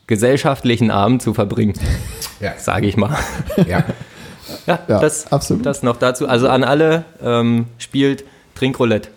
gesellschaftlichen 0.07 0.91
Abend 0.91 1.21
zu 1.21 1.33
verbringen, 1.33 1.73
Ja. 2.39 2.53
sage 2.57 2.87
ich 2.87 2.97
mal. 2.97 3.17
ja. 3.67 3.83
Ja, 4.67 4.77
Ja, 4.87 4.99
das, 4.99 5.31
absolut. 5.31 5.65
das 5.65 5.83
noch 5.83 5.95
dazu. 5.97 6.27
Also 6.27 6.47
an 6.49 6.63
alle 6.65 7.05
ähm, 7.23 7.65
spielt 7.77 8.23
Trinkroulette. 8.55 9.09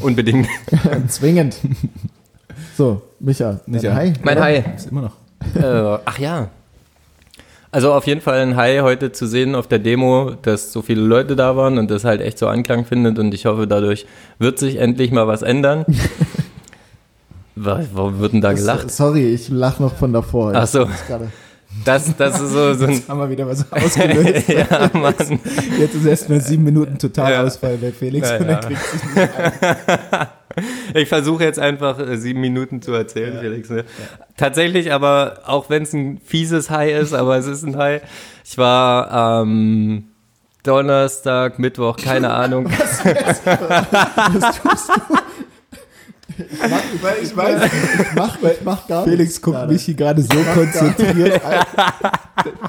Unbedingt. 0.00 0.46
Zwingend. 1.06 1.56
So, 2.76 3.00
Micha. 3.20 3.60
Micha. 3.66 3.94
Hi. 3.94 4.12
mein? 4.22 4.40
Hi. 4.40 4.62
Ist 4.76 4.90
immer 4.90 5.02
noch. 5.02 5.16
Äh, 5.60 5.98
ach 6.04 6.18
ja. 6.18 6.48
Also 7.70 7.92
auf 7.92 8.06
jeden 8.06 8.20
Fall 8.22 8.40
ein 8.40 8.56
Hi 8.56 8.78
heute 8.80 9.12
zu 9.12 9.26
sehen 9.26 9.54
auf 9.54 9.66
der 9.66 9.78
Demo, 9.78 10.32
dass 10.42 10.72
so 10.72 10.80
viele 10.82 11.02
Leute 11.02 11.36
da 11.36 11.56
waren 11.56 11.78
und 11.78 11.90
das 11.90 12.04
halt 12.04 12.20
echt 12.22 12.38
so 12.38 12.46
Anklang 12.48 12.84
findet 12.86 13.18
und 13.18 13.34
ich 13.34 13.44
hoffe, 13.46 13.66
dadurch 13.66 14.06
wird 14.38 14.58
sich 14.58 14.76
endlich 14.76 15.10
mal 15.10 15.26
was 15.26 15.42
ändern. 15.42 15.84
Wa- 17.56 17.80
Warum 17.92 18.20
wird 18.20 18.32
denn 18.32 18.40
da 18.40 18.52
gelacht? 18.52 18.90
Sorry, 18.90 19.26
ich 19.34 19.48
lach 19.50 19.80
noch 19.80 19.94
von 19.96 20.12
davor. 20.12 20.52
Ach 20.54 20.66
so. 20.66 20.88
Das, 21.84 22.16
das 22.16 22.40
ist 22.40 22.52
so, 22.52 22.72
so 22.72 22.86
ein. 22.86 23.02
Haben 23.06 23.20
wir 23.20 23.28
wieder 23.30 23.46
was 23.46 23.70
ausgelöst. 23.70 24.48
ja, 24.48 24.90
Mann. 24.94 25.14
Jetzt 25.78 25.94
ist 25.94 26.06
erstmal 26.06 26.40
sieben 26.40 26.64
Minuten 26.64 26.98
Totalausfall 26.98 27.76
bei 27.76 27.92
Felix 27.92 28.30
Ja, 28.30 28.36
und 28.38 28.44
ja. 28.46 28.52
er 28.52 28.58
kriegt 28.60 28.80
sich 28.86 29.02
nicht 29.04 29.30
ein. 29.38 30.26
Ich 30.94 31.08
versuche 31.08 31.44
jetzt 31.44 31.58
einfach 31.58 31.98
äh, 31.98 32.16
sieben 32.16 32.40
Minuten 32.40 32.82
zu 32.82 32.92
erzählen, 32.92 33.38
Felix. 33.40 33.70
Ne? 33.70 33.84
Tatsächlich, 34.36 34.92
aber 34.92 35.40
auch 35.46 35.70
wenn 35.70 35.82
es 35.82 35.92
ein 35.92 36.20
fieses 36.24 36.70
Hi 36.70 36.90
ist, 36.92 37.12
aber 37.14 37.36
es 37.36 37.46
ist 37.46 37.64
ein 37.64 37.76
Hi. 37.76 38.00
Ich 38.44 38.56
war 38.58 39.10
am 39.10 40.04
Donnerstag, 40.62 41.58
Mittwoch, 41.58 41.96
keine 41.96 42.30
Ahnung. 42.34 42.66
Was 42.70 43.02
tust 44.62 44.90
du? 44.90 45.18
Ich 46.38 46.70
mach, 46.70 47.14
ich, 47.16 47.22
Ich 47.22 47.36
weiß, 47.36 47.64
ich 47.64 48.14
mach, 48.14 48.42
ich 48.42 48.64
mach 48.64 48.86
gar 48.86 49.04
Felix 49.04 49.20
nichts 49.20 49.42
guckt 49.42 49.56
gerade. 49.56 49.72
Michi 49.72 49.94
gerade 49.94 50.22
so 50.22 50.38
konzentriert 50.54 51.44
an, 51.44 51.64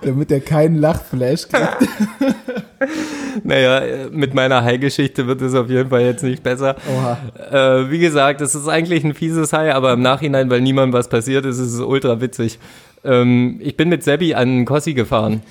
damit 0.01 0.31
er 0.31 0.39
keinen 0.41 0.75
Lachflash 0.75 1.47
kriegt. 1.47 1.89
Naja, 3.43 3.79
äh, 3.79 4.09
mit 4.09 4.33
meiner 4.33 4.63
Hai-Geschichte 4.63 5.27
wird 5.27 5.41
es 5.41 5.53
auf 5.53 5.69
jeden 5.69 5.89
Fall 5.89 6.01
jetzt 6.01 6.23
nicht 6.23 6.43
besser. 6.43 6.75
Oha. 6.95 7.17
Äh, 7.51 7.91
wie 7.91 7.99
gesagt, 7.99 8.41
es 8.41 8.55
ist 8.55 8.67
eigentlich 8.67 9.03
ein 9.03 9.13
fieses 9.13 9.53
Hai, 9.53 9.73
aber 9.73 9.93
im 9.93 10.01
Nachhinein, 10.01 10.49
weil 10.49 10.61
niemandem 10.61 10.93
was 10.93 11.09
passiert 11.09 11.45
ist, 11.45 11.59
ist 11.59 11.73
es 11.73 11.79
ultra 11.79 12.21
witzig. 12.21 12.59
Ähm, 13.03 13.59
ich 13.61 13.77
bin 13.77 13.89
mit 13.89 14.03
Sebi 14.03 14.33
an 14.33 14.65
Kossi 14.65 14.93
gefahren. 14.93 15.41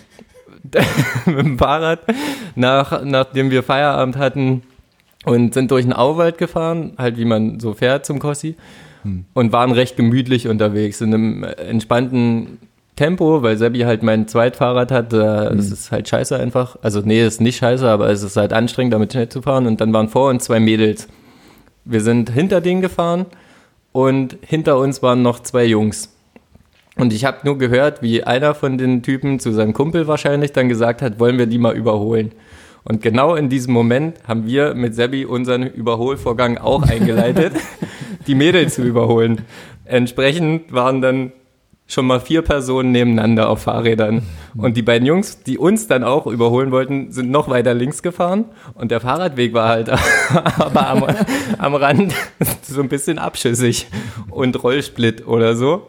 mit 1.27 1.39
dem 1.39 1.59
Fahrrad, 1.59 2.01
nach, 2.57 3.05
nachdem 3.05 3.51
wir 3.51 3.63
Feierabend 3.63 4.17
hatten 4.17 4.63
und 5.29 5.55
sind 5.55 5.71
durch 5.71 5.85
den 5.85 5.93
Auwald 5.93 6.39
gefahren, 6.39 6.93
halt 6.99 7.19
wie 7.19 7.25
man 7.25 7.61
so 7.61 7.75
fährt 7.75 8.07
zum 8.07 8.19
Kossi 8.19 8.57
und 9.35 9.53
waren 9.53 9.73
recht 9.73 9.97
gemütlich 9.97 10.49
unterwegs 10.49 11.01
in 11.01 11.15
einem 11.15 11.45
entspannten 11.45 12.59
Tempo, 12.97 13.43
weil 13.43 13.57
Sebi 13.57 13.81
halt 13.81 14.03
mein 14.03 14.27
Zweitfahrrad 14.27 14.91
hat. 14.91 15.13
Äh, 15.13 15.17
Es 15.55 15.71
ist 15.71 15.93
halt 15.93 16.09
scheiße 16.09 16.37
einfach. 16.37 16.77
Also 16.83 17.01
nee, 17.01 17.21
es 17.21 17.35
ist 17.35 17.41
nicht 17.41 17.59
scheiße, 17.59 17.89
aber 17.89 18.11
es 18.11 18.23
ist 18.25 18.37
halt 18.37 18.53
anstrengend, 18.53 18.93
damit 18.93 19.13
schnell 19.13 19.29
zu 19.29 19.41
fahren. 19.41 19.67
Und 19.67 19.81
dann 19.81 19.93
waren 19.93 20.09
vor 20.09 20.31
uns 20.31 20.45
zwei 20.45 20.59
Mädels. 20.59 21.07
Wir 21.85 22.01
sind 22.01 22.31
hinter 22.31 22.61
denen 22.61 22.83
gefahren 22.83 23.27
und 23.93 24.37
hinter 24.45 24.79
uns 24.79 25.01
waren 25.01 25.23
noch 25.23 25.41
zwei 25.41 25.65
Jungs. 25.65 26.13
Und 26.97 27.13
ich 27.13 27.25
habe 27.25 27.39
nur 27.45 27.57
gehört, 27.57 28.03
wie 28.03 28.25
einer 28.25 28.55
von 28.55 28.77
den 28.77 29.03
Typen 29.03 29.39
zu 29.39 29.53
seinem 29.53 29.73
Kumpel 29.73 30.09
wahrscheinlich 30.09 30.53
dann 30.53 30.69
gesagt 30.69 31.01
hat, 31.01 31.21
wollen 31.21 31.39
wir 31.39 31.47
die 31.47 31.59
mal 31.59 31.77
überholen. 31.77 32.33
Und 32.85 33.03
genau 33.03 33.35
in 33.35 33.49
diesem 33.49 33.75
Moment 33.75 34.17
haben 34.27 34.47
wir 34.47 34.75
mit 34.75 34.95
Sebi 34.95 35.25
unseren 35.25 35.63
Überholvorgang 35.65 36.59
auch 36.59 36.83
eingeleitet, 36.83 37.53
die 38.27 38.35
Mädels 38.35 38.75
zu 38.75 38.83
überholen. 38.83 39.43
Entsprechend 39.85 40.73
waren 40.73 41.01
dann 41.01 41.33
schon 41.89 42.07
mal 42.07 42.21
vier 42.21 42.43
Personen 42.43 42.93
nebeneinander 42.93 43.49
auf 43.49 43.63
Fahrrädern. 43.63 44.23
Und 44.57 44.77
die 44.77 44.83
beiden 44.83 45.07
Jungs, 45.07 45.43
die 45.43 45.57
uns 45.57 45.87
dann 45.87 46.05
auch 46.05 46.27
überholen 46.27 46.71
wollten, 46.71 47.11
sind 47.13 47.31
noch 47.31 47.49
weiter 47.49 47.73
links 47.73 48.03
gefahren. 48.03 48.45
Und 48.75 48.91
der 48.91 49.01
Fahrradweg 49.01 49.55
war 49.55 49.69
halt 49.71 49.91
aber 50.59 50.89
am, 50.89 51.05
am 51.57 51.75
Rand 51.75 52.15
so 52.63 52.83
ein 52.83 52.89
bisschen 52.89 53.19
abschüssig 53.19 53.89
und 54.31 54.63
Rollsplit 54.63 55.27
oder 55.27 55.57
so. 55.57 55.89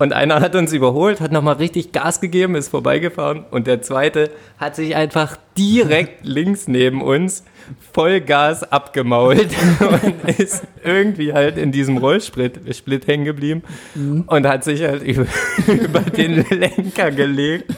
Und 0.00 0.12
einer 0.12 0.40
hat 0.40 0.54
uns 0.54 0.72
überholt, 0.72 1.20
hat 1.20 1.32
nochmal 1.32 1.56
richtig 1.56 1.90
Gas 1.90 2.20
gegeben, 2.20 2.54
ist 2.54 2.68
vorbeigefahren. 2.68 3.44
Und 3.50 3.66
der 3.66 3.82
zweite 3.82 4.30
hat 4.56 4.76
sich 4.76 4.94
einfach 4.94 5.36
direkt 5.56 6.20
links 6.24 6.68
neben 6.68 7.02
uns 7.02 7.44
Vollgas 7.92 8.62
abgemault 8.62 9.48
und 9.80 10.38
ist 10.38 10.62
irgendwie 10.84 11.32
halt 11.32 11.58
in 11.58 11.72
diesem 11.72 11.98
Rollsplit 11.98 12.60
Split 12.74 13.06
hängen 13.08 13.24
geblieben 13.24 13.62
mhm. 13.94 14.24
und 14.26 14.46
hat 14.46 14.64
sich 14.64 14.82
halt 14.84 15.02
über, 15.02 15.26
über 15.66 16.00
den 16.00 16.46
Lenker 16.48 17.10
gelegt. 17.10 17.74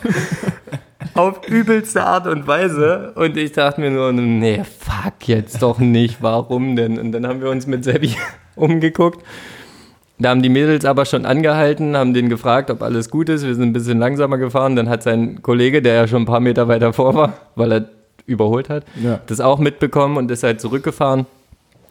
Auf 1.15 1.49
übelste 1.49 2.05
Art 2.05 2.27
und 2.27 2.47
Weise. 2.47 3.13
Und 3.17 3.37
ich 3.39 3.53
dachte 3.53 3.81
mir 3.81 3.91
nur, 3.91 4.13
nee, 4.13 4.63
fuck, 4.63 5.27
jetzt 5.27 5.63
doch 5.63 5.79
nicht. 5.79 6.19
Warum 6.21 6.77
denn? 6.77 6.99
Und 6.99 7.13
dann 7.13 7.27
haben 7.27 7.41
wir 7.41 7.51
uns 7.51 7.67
mit 7.67 7.83
Sebi 7.83 8.15
umgeguckt 8.55 9.25
da 10.21 10.29
haben 10.29 10.43
die 10.43 10.51
Mädels 10.51 10.85
aber 10.85 11.07
schon 11.07 11.25
angehalten, 11.25 11.97
haben 11.97 12.13
den 12.13 12.29
gefragt, 12.29 12.71
ob 12.71 12.83
alles 12.83 13.09
gut 13.09 13.31
ist. 13.31 13.47
Wir 13.47 13.55
sind 13.55 13.65
ein 13.65 13.73
bisschen 13.73 13.99
langsamer 13.99 14.37
gefahren. 14.37 14.77
Dann 14.77 14.91
hat 14.91 15.03
sein 15.03 15.41
Kollege, 15.41 15.81
der 15.81 15.95
ja 15.95 16.07
schon 16.07 16.23
ein 16.23 16.27
paar 16.27 16.41
Meter 16.41 16.69
weiter 16.69 16.93
vor 16.93 17.15
war, 17.15 17.33
weil 17.55 17.73
er 17.73 17.85
überholt 18.27 18.69
hat, 18.69 18.85
ja. 19.03 19.21
das 19.27 19.41
auch 19.41 19.59
mitbekommen 19.59 20.19
und 20.19 20.31
ist 20.31 20.43
halt 20.43 20.61
zurückgefahren. 20.61 21.25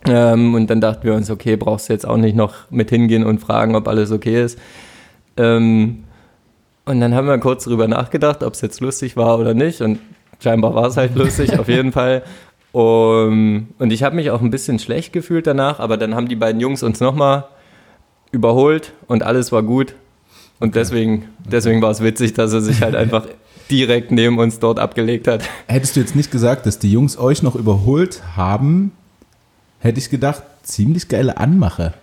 Ähm, 0.07 0.53
und 0.53 0.69
dann 0.69 0.79
dachten 0.79 1.03
wir 1.03 1.15
uns, 1.15 1.29
okay, 1.31 1.57
brauchst 1.57 1.89
du 1.89 1.93
jetzt 1.93 2.07
auch 2.07 2.17
nicht 2.17 2.35
noch 2.35 2.53
mit 2.69 2.91
hingehen 2.91 3.25
und 3.25 3.39
fragen, 3.39 3.75
ob 3.75 3.87
alles 3.87 4.11
okay 4.11 4.43
ist. 4.43 4.59
Ähm, 5.35 6.03
und 6.85 7.01
dann 7.01 7.15
haben 7.15 7.27
wir 7.27 7.37
kurz 7.39 7.63
darüber 7.65 7.87
nachgedacht, 7.87 8.43
ob 8.43 8.53
es 8.53 8.61
jetzt 8.61 8.79
lustig 8.79 9.17
war 9.17 9.39
oder 9.39 9.55
nicht. 9.55 9.81
Und 9.81 9.99
scheinbar 10.39 10.75
war 10.75 10.85
es 10.85 10.97
halt 10.97 11.15
lustig, 11.15 11.57
auf 11.59 11.67
jeden 11.67 11.91
Fall. 11.93 12.21
Um, 12.71 13.69
und 13.79 13.91
ich 13.91 14.03
habe 14.03 14.15
mich 14.15 14.29
auch 14.29 14.41
ein 14.41 14.51
bisschen 14.51 14.77
schlecht 14.77 15.11
gefühlt 15.11 15.47
danach, 15.47 15.79
aber 15.79 15.97
dann 15.97 16.13
haben 16.13 16.27
die 16.27 16.35
beiden 16.35 16.61
Jungs 16.61 16.83
uns 16.83 16.99
nochmal 16.99 17.45
überholt 18.31 18.93
und 19.07 19.23
alles 19.23 19.51
war 19.51 19.63
gut. 19.63 19.95
Und 20.59 20.75
deswegen, 20.75 21.29
deswegen 21.39 21.81
war 21.81 21.91
es 21.91 22.01
witzig, 22.01 22.33
dass 22.33 22.53
er 22.53 22.61
sich 22.61 22.81
halt 22.81 22.95
einfach 22.95 23.25
direkt 23.69 24.11
neben 24.11 24.39
uns 24.39 24.59
dort 24.59 24.79
abgelegt 24.79 25.27
hat. 25.27 25.43
Hättest 25.67 25.95
du 25.95 25.99
jetzt 25.99 26.15
nicht 26.15 26.31
gesagt, 26.31 26.65
dass 26.65 26.79
die 26.79 26.91
Jungs 26.91 27.17
euch 27.17 27.43
noch 27.43 27.55
überholt 27.55 28.21
haben, 28.35 28.91
hätte 29.79 29.99
ich 29.99 30.09
gedacht, 30.09 30.43
ziemlich 30.63 31.07
geile 31.07 31.37
Anmache. 31.37 31.93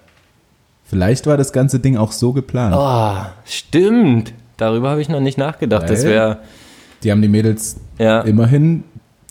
Vielleicht 0.84 1.26
war 1.26 1.36
das 1.36 1.52
ganze 1.52 1.80
Ding 1.80 1.96
auch 1.96 2.12
so 2.12 2.32
geplant. 2.32 2.74
Oh, 2.78 3.26
stimmt. 3.44 4.32
Darüber 4.56 4.90
habe 4.90 5.02
ich 5.02 5.08
noch 5.08 5.20
nicht 5.20 5.36
nachgedacht. 5.36 5.82
Weil 5.82 5.88
das 5.88 6.04
wäre. 6.04 6.38
Die 7.02 7.10
haben 7.10 7.20
die 7.20 7.28
Mädels 7.28 7.76
ja. 7.98 8.20
immerhin 8.22 8.84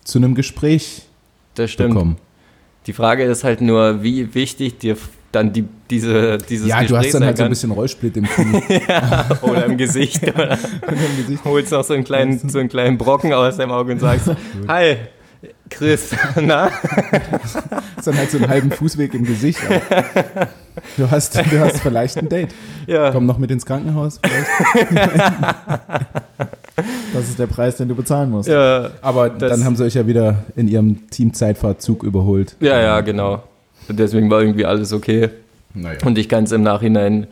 zu 0.04 0.20
einem 0.20 0.36
Gespräch 0.36 1.04
das 1.56 1.72
stimmt. 1.72 1.94
bekommen. 1.94 2.18
Die 2.86 2.94
Frage 2.94 3.24
ist 3.24 3.44
halt 3.44 3.62
nur, 3.62 4.04
wie 4.04 4.36
wichtig 4.36 4.78
dir 4.78 4.96
dann 5.36 5.54
die, 5.54 5.66
diese, 5.90 6.38
dieses 6.38 6.68
Ja, 6.68 6.82
Gespräch 6.82 6.90
du 6.90 6.98
hast 7.08 7.14
dann 7.14 7.24
halt 7.26 7.38
kann. 7.38 7.38
so 7.38 7.44
ein 7.44 7.50
bisschen 7.50 7.72
Rollsplit 7.72 8.18
im 8.18 8.24
Knie. 8.28 8.64
ja, 8.88 9.28
oder 9.42 9.66
im 9.66 9.78
Gesicht. 9.78 10.24
Oder 10.34 10.50
im 10.52 11.18
Gesicht. 11.18 11.44
Holst 11.46 11.72
noch 11.72 11.84
so 11.84 11.94
einen, 11.94 12.04
kleinen, 12.04 12.50
so 12.50 12.58
einen 12.60 12.70
kleinen 12.70 12.98
Brocken 12.98 13.34
aus 13.34 13.58
deinem 13.58 13.72
Auge 13.72 13.92
und 13.94 14.00
sagst, 14.00 14.32
hi, 14.68 14.96
Chris, 15.70 16.12
na? 16.42 16.68
Ist 17.98 18.08
dann 18.08 18.18
halt 18.18 18.32
so 18.32 18.38
einen 18.38 18.48
halben 18.48 18.72
Fußweg 18.72 19.14
im 19.14 19.26
Gesicht. 19.26 19.60
Du 20.98 21.10
hast, 21.10 21.36
du 21.36 21.60
hast 21.60 21.80
vielleicht 21.82 22.18
ein 22.18 22.30
Date. 22.30 22.50
Ja. 22.88 23.12
Komm 23.12 23.26
noch 23.26 23.38
mit 23.38 23.50
ins 23.52 23.66
Krankenhaus. 23.66 24.20
Das 27.14 27.30
ist 27.30 27.40
der 27.40 27.48
Preis, 27.48 27.78
den 27.78 27.88
du 27.88 27.96
bezahlen 27.96 28.30
musst. 28.30 28.50
Ja, 28.50 28.90
Aber 29.02 29.30
dann 29.30 29.64
haben 29.64 29.76
sie 29.76 29.84
euch 29.86 29.94
ja 29.96 30.06
wieder 30.08 30.44
in 30.56 30.68
ihrem 30.68 31.10
Teamzeitfahrzug 31.10 32.04
überholt. 32.04 32.56
Ja, 32.60 32.80
ja, 32.80 33.02
genau. 33.02 33.44
Deswegen 33.90 34.30
war 34.30 34.42
irgendwie 34.42 34.66
alles 34.66 34.94
okay. 34.94 35.30
Naja. 35.74 36.00
Und 36.06 36.18
ich 36.18 36.30
kann 36.30 36.46
es 36.46 36.52
im 36.52 36.64
Nachhinein 36.64 37.28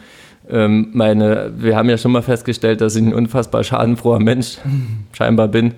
ähm, 0.49 0.89
meine, 0.93 1.51
wir 1.55 1.75
haben 1.75 1.89
ja 1.89 1.97
schon 1.97 2.11
mal 2.11 2.21
festgestellt, 2.21 2.81
dass 2.81 2.95
ich 2.95 3.01
ein 3.01 3.13
unfassbar 3.13 3.63
schadenfroher 3.63 4.19
Mensch 4.19 4.57
scheinbar 5.13 5.47
bin. 5.47 5.73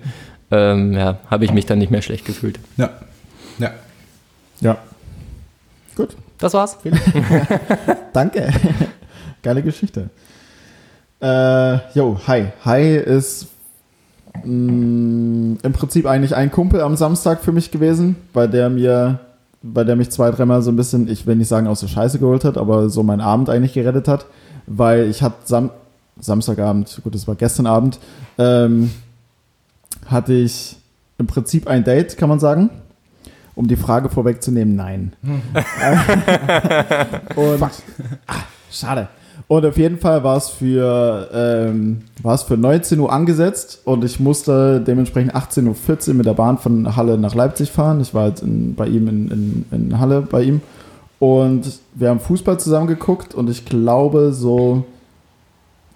Ähm, 0.50 0.92
ja, 0.92 1.18
habe 1.30 1.44
ich 1.44 1.52
mich 1.52 1.66
dann 1.66 1.78
nicht 1.78 1.90
mehr 1.90 2.02
schlecht 2.02 2.24
gefühlt. 2.24 2.58
Ja. 2.76 2.90
Ja. 3.58 3.70
Ja. 4.60 4.78
Gut. 5.94 6.16
Das 6.38 6.52
war's. 6.54 6.78
Danke. 8.12 8.52
Geile 9.42 9.62
Geschichte. 9.62 10.10
Äh, 11.20 11.74
jo, 11.94 12.20
hi. 12.26 12.48
Hi 12.64 12.96
ist 12.96 13.46
mh, 14.44 14.72
mm, 14.72 15.58
im 15.62 15.72
Prinzip 15.72 16.06
eigentlich 16.06 16.36
ein 16.36 16.50
Kumpel 16.50 16.82
am 16.82 16.96
Samstag 16.96 17.42
für 17.42 17.52
mich 17.52 17.70
gewesen, 17.70 18.16
bei 18.32 18.46
der 18.46 18.68
mir 18.68 19.20
bei 19.72 19.84
der 19.84 19.96
mich 19.96 20.10
zwei, 20.10 20.30
dreimal 20.30 20.60
so 20.62 20.70
ein 20.70 20.76
bisschen, 20.76 21.08
ich 21.08 21.26
will 21.26 21.36
nicht 21.36 21.48
sagen 21.48 21.66
aus 21.66 21.80
der 21.80 21.88
Scheiße 21.88 22.18
geholt 22.18 22.44
hat, 22.44 22.58
aber 22.58 22.88
so 22.88 23.02
meinen 23.02 23.20
Abend 23.20 23.50
eigentlich 23.50 23.74
gerettet 23.74 24.08
hat, 24.08 24.26
weil 24.66 25.08
ich 25.08 25.22
hatte 25.22 25.36
Sam 25.44 25.70
Samstagabend, 26.18 27.02
gut, 27.04 27.14
das 27.14 27.28
war 27.28 27.34
gestern 27.34 27.66
Abend, 27.66 27.98
ähm, 28.38 28.90
hatte 30.06 30.32
ich 30.32 30.78
im 31.18 31.26
Prinzip 31.26 31.66
ein 31.66 31.84
Date, 31.84 32.16
kann 32.16 32.30
man 32.30 32.40
sagen. 32.40 32.70
Um 33.54 33.68
die 33.68 33.76
Frage 33.76 34.08
vorwegzunehmen, 34.08 34.76
nein. 34.76 35.12
Und, 37.36 37.62
ah, 37.62 37.70
schade. 38.70 39.08
Und 39.48 39.64
auf 39.64 39.76
jeden 39.76 39.98
Fall 39.98 40.24
war 40.24 40.36
es 40.36 40.48
für, 40.48 41.28
ähm, 41.32 42.02
für 42.46 42.56
19 42.56 42.98
Uhr 42.98 43.12
angesetzt 43.12 43.80
und 43.84 44.04
ich 44.04 44.18
musste 44.18 44.80
dementsprechend 44.80 45.34
18.14 45.34 46.08
Uhr 46.08 46.14
mit 46.14 46.26
der 46.26 46.34
Bahn 46.34 46.58
von 46.58 46.96
Halle 46.96 47.16
nach 47.18 47.34
Leipzig 47.34 47.70
fahren. 47.70 48.00
Ich 48.00 48.12
war 48.12 48.24
halt 48.24 48.42
in, 48.42 48.74
bei 48.74 48.86
ihm 48.86 49.08
in, 49.08 49.30
in, 49.30 49.64
in 49.70 50.00
Halle 50.00 50.22
bei 50.22 50.42
ihm. 50.42 50.60
Und 51.18 51.78
wir 51.94 52.10
haben 52.10 52.20
Fußball 52.20 52.58
zusammen 52.58 52.86
geguckt 52.86 53.34
und 53.34 53.48
ich 53.48 53.64
glaube 53.64 54.32
so 54.32 54.84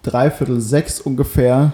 dreiviertel 0.03 0.61
sechs 0.61 0.99
ungefähr. 0.99 1.73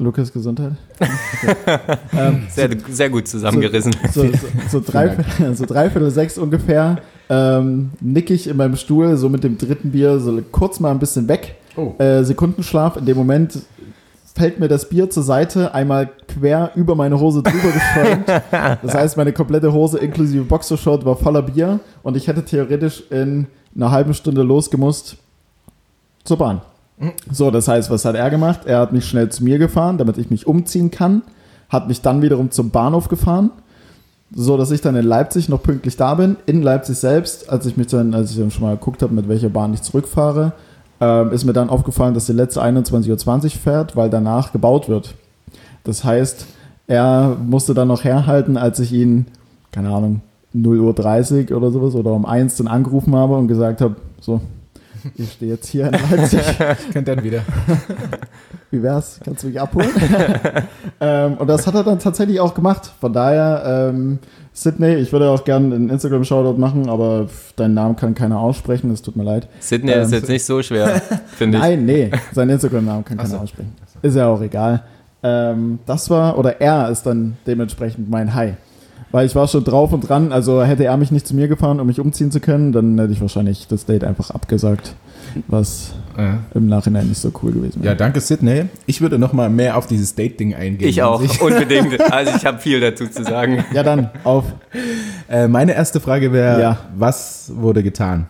Lukas 0.00 0.32
Gesundheit. 0.32 0.72
ähm, 2.12 2.46
sehr, 2.48 2.70
sehr 2.88 3.10
gut 3.10 3.28
zusammengerissen. 3.28 3.94
So, 4.12 4.26
so, 4.26 4.46
so, 4.68 4.80
drei, 4.84 5.16
so 5.54 5.66
dreiviertel 5.66 6.10
sechs 6.10 6.38
ungefähr 6.38 6.98
ähm, 7.28 7.90
nick 8.00 8.30
ich 8.30 8.48
in 8.48 8.56
meinem 8.56 8.76
Stuhl, 8.76 9.16
so 9.16 9.28
mit 9.28 9.44
dem 9.44 9.56
dritten 9.56 9.92
Bier, 9.92 10.18
so 10.18 10.42
kurz 10.50 10.80
mal 10.80 10.90
ein 10.90 10.98
bisschen 10.98 11.28
weg. 11.28 11.56
Oh. 11.76 11.94
Äh, 11.98 12.24
Sekundenschlaf. 12.24 12.96
In 12.96 13.06
dem 13.06 13.16
Moment 13.16 13.58
fällt 14.34 14.58
mir 14.58 14.68
das 14.68 14.88
Bier 14.88 15.10
zur 15.10 15.22
Seite, 15.22 15.74
einmal 15.74 16.10
quer 16.26 16.72
über 16.74 16.94
meine 16.94 17.20
Hose 17.20 17.42
drüber 17.42 17.72
geschäumt. 17.72 18.26
Das 18.82 18.94
heißt, 18.94 19.16
meine 19.16 19.32
komplette 19.32 19.72
Hose 19.72 19.98
inklusive 19.98 20.44
Boxershort 20.44 21.04
war 21.04 21.16
voller 21.16 21.42
Bier 21.42 21.80
und 22.02 22.16
ich 22.16 22.26
hätte 22.26 22.44
theoretisch 22.44 23.04
in 23.10 23.46
einer 23.76 23.90
halben 23.90 24.14
Stunde 24.14 24.42
losgemusst 24.42 25.16
zur 26.24 26.38
Bahn. 26.38 26.62
So, 27.30 27.50
das 27.50 27.66
heißt, 27.66 27.90
was 27.90 28.04
hat 28.04 28.14
er 28.14 28.30
gemacht? 28.30 28.60
Er 28.66 28.80
hat 28.80 28.92
mich 28.92 29.06
schnell 29.06 29.30
zu 29.30 29.42
mir 29.42 29.58
gefahren, 29.58 29.98
damit 29.98 30.18
ich 30.18 30.30
mich 30.30 30.46
umziehen 30.46 30.90
kann, 30.90 31.22
hat 31.68 31.88
mich 31.88 32.02
dann 32.02 32.20
wiederum 32.20 32.50
zum 32.50 32.70
Bahnhof 32.70 33.08
gefahren 33.08 33.50
so 34.34 34.56
dass 34.56 34.70
ich 34.70 34.80
dann 34.80 34.96
in 34.96 35.04
Leipzig 35.04 35.48
noch 35.48 35.62
pünktlich 35.62 35.96
da 35.96 36.14
bin. 36.14 36.36
In 36.46 36.62
Leipzig 36.62 36.96
selbst, 36.98 37.50
als 37.50 37.66
ich 37.66 37.76
mich 37.76 37.88
dann, 37.88 38.14
als 38.14 38.30
ich 38.30 38.38
dann 38.38 38.50
schon 38.50 38.62
mal 38.62 38.76
geguckt 38.76 39.02
habe, 39.02 39.14
mit 39.14 39.28
welcher 39.28 39.48
Bahn 39.48 39.74
ich 39.74 39.82
zurückfahre, 39.82 40.52
äh, 41.00 41.34
ist 41.34 41.44
mir 41.44 41.52
dann 41.52 41.70
aufgefallen, 41.70 42.14
dass 42.14 42.26
die 42.26 42.32
letzte 42.32 42.62
21.20 42.62 43.44
Uhr 43.44 43.50
fährt, 43.50 43.96
weil 43.96 44.10
danach 44.10 44.52
gebaut 44.52 44.88
wird. 44.88 45.14
Das 45.84 46.04
heißt, 46.04 46.46
er 46.86 47.36
musste 47.44 47.74
dann 47.74 47.88
noch 47.88 48.04
herhalten, 48.04 48.56
als 48.56 48.78
ich 48.78 48.92
ihn, 48.92 49.26
keine 49.72 49.90
Ahnung, 49.90 50.20
0.30 50.54 51.50
Uhr 51.50 51.56
oder 51.56 51.70
sowas 51.70 51.94
oder 51.94 52.12
um 52.12 52.26
1 52.26 52.56
dann 52.56 52.68
angerufen 52.68 53.14
habe 53.14 53.36
und 53.36 53.48
gesagt 53.48 53.80
habe, 53.80 53.96
so, 54.20 54.40
ich 55.16 55.32
stehe 55.32 55.52
jetzt 55.52 55.68
hier 55.68 55.86
in 55.86 55.92
Leipzig. 55.92 56.40
ich 56.86 56.92
könnte 56.92 57.16
dann 57.16 57.24
wieder. 57.24 57.42
Wie 58.70 58.82
wär's? 58.82 59.20
Kannst 59.24 59.42
du 59.42 59.48
mich 59.48 59.60
abholen? 59.60 59.90
ähm, 61.00 61.34
und 61.34 61.46
das 61.48 61.66
hat 61.66 61.74
er 61.74 61.84
dann 61.84 61.98
tatsächlich 61.98 62.40
auch 62.40 62.54
gemacht. 62.54 62.92
Von 63.00 63.12
daher, 63.12 63.90
ähm, 63.90 64.18
Sydney, 64.52 64.94
ich 64.94 65.12
würde 65.12 65.28
auch 65.30 65.44
gerne 65.44 65.74
einen 65.74 65.90
Instagram-Shoutout 65.90 66.58
machen, 66.58 66.88
aber 66.88 67.28
deinen 67.56 67.74
Namen 67.74 67.96
kann 67.96 68.14
keiner 68.14 68.38
aussprechen, 68.38 68.90
es 68.90 69.02
tut 69.02 69.16
mir 69.16 69.24
leid. 69.24 69.48
Sydney 69.60 69.92
ähm, 69.92 70.02
ist 70.02 70.12
jetzt 70.12 70.28
nicht 70.28 70.44
so 70.44 70.62
schwer, 70.62 71.00
finde 71.36 71.58
ich. 71.58 71.64
Nein, 71.64 71.86
nee, 71.86 72.10
seinen 72.32 72.50
Instagram-Namen 72.50 73.04
kann 73.04 73.16
keiner 73.16 73.28
so. 73.28 73.36
aussprechen. 73.38 73.72
Ist 74.02 74.16
ja 74.16 74.28
auch 74.28 74.40
egal. 74.40 74.84
Ähm, 75.22 75.80
das 75.86 76.08
war, 76.10 76.38
oder 76.38 76.60
er 76.60 76.90
ist 76.90 77.04
dann 77.04 77.36
dementsprechend 77.46 78.08
mein 78.08 78.34
Hi. 78.34 78.54
Weil 79.12 79.26
ich 79.26 79.34
war 79.34 79.48
schon 79.48 79.64
drauf 79.64 79.92
und 79.92 80.08
dran, 80.08 80.32
also 80.32 80.62
hätte 80.62 80.84
er 80.84 80.96
mich 80.96 81.10
nicht 81.10 81.26
zu 81.26 81.34
mir 81.34 81.48
gefahren, 81.48 81.80
um 81.80 81.86
mich 81.86 81.98
umziehen 81.98 82.30
zu 82.30 82.40
können, 82.40 82.72
dann 82.72 82.98
hätte 82.98 83.12
ich 83.12 83.20
wahrscheinlich 83.20 83.66
das 83.66 83.84
Date 83.84 84.04
einfach 84.04 84.30
abgesagt 84.30 84.94
was 85.48 85.92
ja. 86.16 86.38
im 86.54 86.66
Nachhinein 86.66 87.08
nicht 87.08 87.20
so 87.20 87.32
cool 87.42 87.52
gewesen 87.52 87.82
wäre. 87.82 87.92
Ja, 87.92 87.94
danke 87.94 88.20
Sydney. 88.20 88.66
Ich 88.86 89.00
würde 89.00 89.18
noch 89.18 89.32
mal 89.32 89.48
mehr 89.48 89.76
auf 89.76 89.86
dieses 89.86 90.14
Date-Ding 90.14 90.54
eingehen. 90.54 90.88
Ich 90.88 91.02
auch, 91.02 91.20
unbedingt. 91.40 91.98
Also 92.10 92.32
ich 92.36 92.44
habe 92.44 92.58
viel 92.58 92.80
dazu 92.80 93.06
zu 93.06 93.22
sagen. 93.24 93.64
Ja, 93.72 93.82
dann, 93.82 94.10
auf. 94.24 94.44
Äh, 95.28 95.48
meine 95.48 95.74
erste 95.74 96.00
Frage 96.00 96.32
wäre, 96.32 96.60
ja. 96.60 96.78
was 96.96 97.52
wurde 97.54 97.82
getan? 97.82 98.26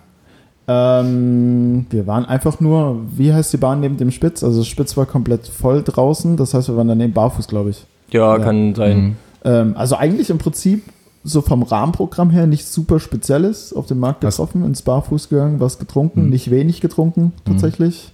Ähm, 0.68 1.86
wir 1.90 2.06
waren 2.06 2.26
einfach 2.26 2.60
nur, 2.60 3.00
wie 3.16 3.32
heißt 3.32 3.52
die 3.52 3.56
Bahn 3.56 3.80
neben 3.80 3.96
dem 3.96 4.10
Spitz? 4.10 4.44
Also 4.44 4.58
das 4.58 4.68
Spitz 4.68 4.96
war 4.96 5.06
komplett 5.06 5.46
voll 5.46 5.82
draußen, 5.82 6.36
das 6.36 6.52
heißt, 6.52 6.68
wir 6.68 6.76
waren 6.76 6.88
daneben 6.88 7.12
barfuß, 7.12 7.48
glaube 7.48 7.70
ich. 7.70 7.84
Ja, 8.10 8.36
Ja. 8.36 8.44
kann 8.44 8.74
sein. 8.74 8.98
Mhm. 8.98 9.16
Ähm, 9.44 9.74
also 9.76 9.96
eigentlich 9.96 10.30
im 10.30 10.38
Prinzip 10.38 10.82
so 11.24 11.42
vom 11.42 11.62
Rahmenprogramm 11.62 12.30
her 12.30 12.46
nichts 12.46 12.72
super 12.72 12.98
Spezielles. 13.00 13.72
Auf 13.74 13.86
dem 13.86 13.98
Markt 13.98 14.22
Was- 14.24 14.36
getroffen, 14.36 14.64
ins 14.64 14.82
Barfuß 14.82 15.28
gegangen, 15.28 15.60
was 15.60 15.78
getrunken, 15.78 16.24
Mhm. 16.24 16.30
nicht 16.30 16.50
wenig 16.50 16.80
getrunken 16.80 17.32
tatsächlich. 17.44 18.12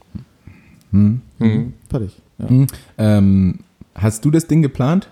Hm. 0.92 1.20
Mhm. 1.38 1.72
Fertig. 1.88 2.16
Ja. 2.38 2.48
Hm. 2.48 2.66
Ähm, 2.98 3.58
hast 3.94 4.24
du 4.24 4.30
das 4.30 4.46
Ding 4.46 4.62
geplant? 4.62 5.08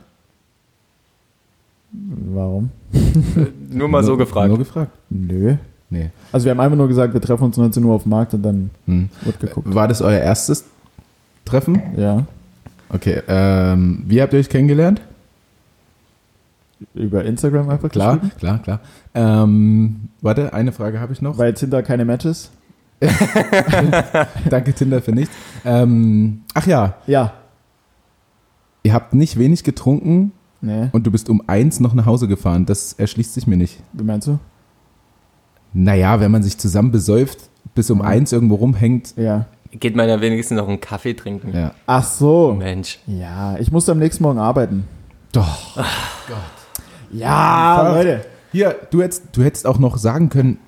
Warum? 1.93 2.71
Nur 3.71 3.89
mal 3.89 4.03
so 4.03 4.11
Nur- 4.11 4.19
gefragt. 4.19 4.49
Nur 4.49 4.59
gefragt. 4.59 4.91
Nö. 5.11 5.57
Nee. 5.91 6.11
Also 6.33 6.45
wir 6.47 6.51
haben 6.51 6.61
einfach 6.61 6.77
nur 6.77 6.89
gesagt, 6.89 7.15
wir 7.15 7.21
treffen 7.21 7.45
uns 7.45 7.57
19 7.57 7.85
Uhr 7.85 7.95
auf 7.95 8.03
dem 8.03 8.11
Markt 8.11 8.35
und 8.35 8.43
dann 8.43 8.71
Hm. 8.87 9.09
wird 9.23 9.39
geguckt. 9.39 9.73
War 9.73 9.87
das 9.87 10.03
euer 10.03 10.19
erstes 10.19 10.65
Treffen? 11.45 11.81
Ja. 11.97 12.25
Okay. 12.89 13.23
Ähm, 13.29 14.03
wie 14.07 14.21
habt 14.21 14.33
ihr 14.33 14.41
euch 14.41 14.49
kennengelernt? 14.49 15.01
Über 16.95 17.25
Instagram 17.25 17.71
einfach 17.71 17.91
Klar, 17.91 18.17
geschrieben. 18.19 18.37
klar, 18.39 18.59
klar. 18.61 18.81
Ähm, 19.15 20.09
warte, 20.21 20.53
eine 20.53 20.73
Frage 20.73 21.01
habe 21.01 21.13
ich 21.13 21.23
noch. 21.23 21.39
Weil 21.39 21.55
Tinder 21.55 21.83
keine 21.83 22.05
Matches. 22.05 22.51
Danke 24.51 24.73
Tinder 24.73 25.03
für 25.03 25.13
nichts. 25.13 25.35
Ähm, 25.65 26.43
ach 26.55 26.67
ja, 26.67 26.95
Ja. 27.07 27.33
ihr 28.83 28.93
habt 28.95 29.15
nicht 29.15 29.39
wenig 29.39 29.65
getrunken 29.65 30.33
Nee. 30.61 30.89
und 30.93 31.07
du 31.07 31.11
bist 31.11 31.29
um 31.29 31.43
eins 31.47 31.81
noch 31.81 31.93
nach 31.95 32.07
Hause 32.07 32.29
gefahren. 32.29 32.65
Das 32.67 32.95
erschließt 32.95 33.35
sich 33.35 33.47
mir 33.47 33.57
nicht. 33.57 33.81
Wie 33.93 34.05
meinst 34.05 34.29
du? 34.29 34.39
Naja, 35.75 36.21
wenn 36.21 36.31
man 36.31 36.43
sich 36.43 36.57
zusammen 36.57 36.91
besäuft, 36.93 37.51
bis 37.75 37.91
um 37.91 38.01
eins 38.01 38.33
irgendwo 38.33 38.55
rumhängt. 38.57 39.15
Ja. 39.17 39.47
Geht 39.73 39.97
man 39.97 40.09
ja 40.09 40.21
wenigstens 40.21 40.57
noch 40.57 40.69
einen 40.69 40.81
Kaffee 40.81 41.15
trinken. 41.15 41.53
Ja. 41.53 41.73
Ach 41.87 42.05
so. 42.05 42.55
Mensch. 42.57 43.01
Ja, 43.07 43.57
ich 43.59 43.73
musste 43.73 43.93
am 43.93 43.99
nächsten 43.99 44.23
Morgen 44.23 44.39
arbeiten. 44.39 44.85
Doch. 45.33 45.77
Ja. 47.15 47.93
Leute. 47.95 48.25
Hier, 48.53 48.77
du 48.91 49.03
hättest, 49.03 49.25
du 49.33 49.43
hättest 49.43 49.67
auch 49.67 49.79
noch 49.79 49.97
sagen 49.97 50.29
können, 50.29 50.59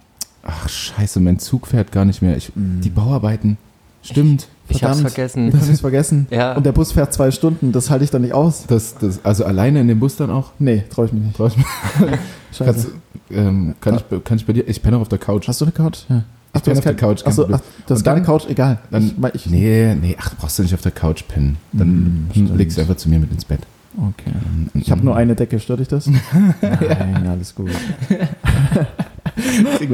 ach 0.43 0.69
scheiße, 0.69 1.21
mein 1.21 1.39
Zug 1.39 1.67
fährt 1.67 1.93
gar 1.93 2.05
nicht 2.05 2.23
mehr. 2.23 2.37
Ich, 2.37 2.53
Die 2.55 2.91
Bauarbeiten. 2.91 3.59
Stimmt. 4.03 4.49
Ich 4.69 4.83
hab's 4.83 4.97
Verdammt. 4.97 5.15
vergessen. 5.15 5.49
Ich 5.49 5.55
hab's 5.69 5.81
vergessen. 5.81 6.27
Ja. 6.31 6.55
Und 6.55 6.67
der 6.67 6.73
Bus 6.73 6.93
fährt 6.93 7.13
zwei 7.13 7.31
Stunden. 7.31 7.71
Das 7.73 7.91
halte 7.91 8.05
ich 8.05 8.11
dann 8.11 8.23
nicht 8.23 8.35
aus. 8.35 8.65
Das, 8.67 8.97
das, 8.99 9.25
also 9.25 9.45
alleine 9.45 9.81
in 9.81 9.89
dem 9.89 10.01
Bus 10.01 10.17
dann 10.17 10.31
auch. 10.31 10.53
Nee, 10.59 10.85
trau 10.91 11.05
ich 11.05 11.13
mich 11.13 11.23
nicht. 11.23 11.37
Brauchst 11.37 11.57
du- 11.99 12.07
Scheiße. 12.53 12.65
Kannst, 12.65 12.89
ähm, 13.31 13.75
kann, 13.81 13.97
ich, 13.97 14.03
bei- 14.05 14.19
kann 14.19 14.37
ich 14.39 14.47
bei 14.47 14.53
dir? 14.53 14.69
Ich 14.69 14.83
penne 14.83 14.97
auch 14.97 15.03
auf 15.03 15.09
der 15.09 15.19
Couch. 15.19 15.47
Hast 15.49 15.61
du 15.61 15.65
eine 15.65 15.73
Couch? 15.73 15.99
Ja. 16.09 16.23
Ich 16.55 16.63
penne 16.63 16.79
auf 16.79 16.85
der 16.85 16.95
Couch. 16.97 17.23
kein 17.23 17.29
Achso, 17.33 17.47
ach, 17.53 17.61
das 17.87 17.99
ist 17.99 18.05
keine 18.05 18.23
Couch, 18.23 18.45
egal. 18.49 18.79
Dann, 18.91 19.03
ich, 19.05 19.35
ich, 19.35 19.47
nee, 19.51 19.95
nee, 20.01 20.17
ach, 20.19 20.35
brauchst 20.41 20.59
du 20.59 20.63
nicht 20.63 20.73
auf 20.75 20.81
der 20.81 20.93
Couch 20.93 21.25
pennen. 21.29 21.59
Dann 21.73 22.29
stimmt. 22.31 22.57
legst 22.57 22.77
du 22.77 22.81
einfach 22.81 22.97
zu 22.97 23.09
mir 23.11 23.19
mit 23.19 23.31
ins 23.31 23.45
Bett. 23.45 23.61
Okay. 23.97 24.33
Ich 24.75 24.91
habe 24.91 25.03
nur 25.05 25.17
eine 25.17 25.35
Decke, 25.35 25.59
stört 25.59 25.81
dich 25.81 25.89
das? 25.89 26.07
Nein, 26.61 27.27
alles 27.31 27.55
gut. 27.55 27.71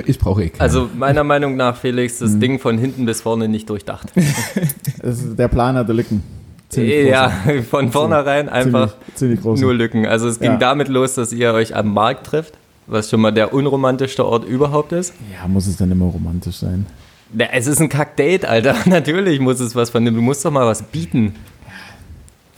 Ich 0.06 0.18
brauche 0.18 0.44
eh 0.44 0.48
keine. 0.48 0.60
Also 0.62 0.88
meiner 0.96 1.24
Meinung 1.24 1.56
nach, 1.56 1.76
Felix, 1.76 2.20
Mhm. 2.20 2.24
das 2.24 2.38
Ding 2.38 2.58
von 2.58 2.78
hinten 2.78 3.06
bis 3.06 3.20
vorne 3.20 3.48
nicht 3.48 3.68
durchdacht. 3.70 4.12
Der 5.38 5.48
Plan 5.48 5.76
hatte 5.76 5.92
Lücken. 5.92 6.22
Ziemlich 6.68 7.08
ja, 7.08 7.30
große. 7.44 7.62
von 7.64 7.92
vornherein 7.92 8.48
einfach 8.48 8.94
Ziemlich, 9.14 9.40
ziemlich 9.42 9.60
nur 9.60 9.74
Lücken. 9.74 10.06
Also 10.06 10.26
es 10.28 10.38
ging 10.40 10.52
Ja. 10.52 10.56
damit 10.56 10.88
los, 10.88 11.14
dass 11.14 11.32
ihr 11.32 11.52
euch 11.52 11.76
am 11.76 11.92
Markt 11.92 12.26
trifft, 12.26 12.54
was 12.86 13.10
schon 13.10 13.20
mal 13.20 13.30
der 13.30 13.52
unromantischste 13.52 14.24
Ort 14.24 14.44
überhaupt 14.46 14.92
ist. 14.92 15.12
Ja, 15.32 15.46
muss 15.48 15.66
es 15.66 15.76
dann 15.76 15.90
immer 15.90 16.06
romantisch 16.06 16.56
sein? 16.56 16.86
Na, 17.34 17.46
es 17.52 17.66
ist 17.66 17.80
ein 17.80 17.88
Kack-Date, 17.88 18.44
Alter. 18.46 18.74
Natürlich 18.86 19.38
muss 19.40 19.60
es 19.60 19.74
was 19.74 19.90
von 19.90 20.04
dem. 20.04 20.14
Du 20.14 20.22
musst 20.22 20.44
doch 20.44 20.50
mal 20.50 20.66
was 20.66 20.82
bieten. 20.82 21.34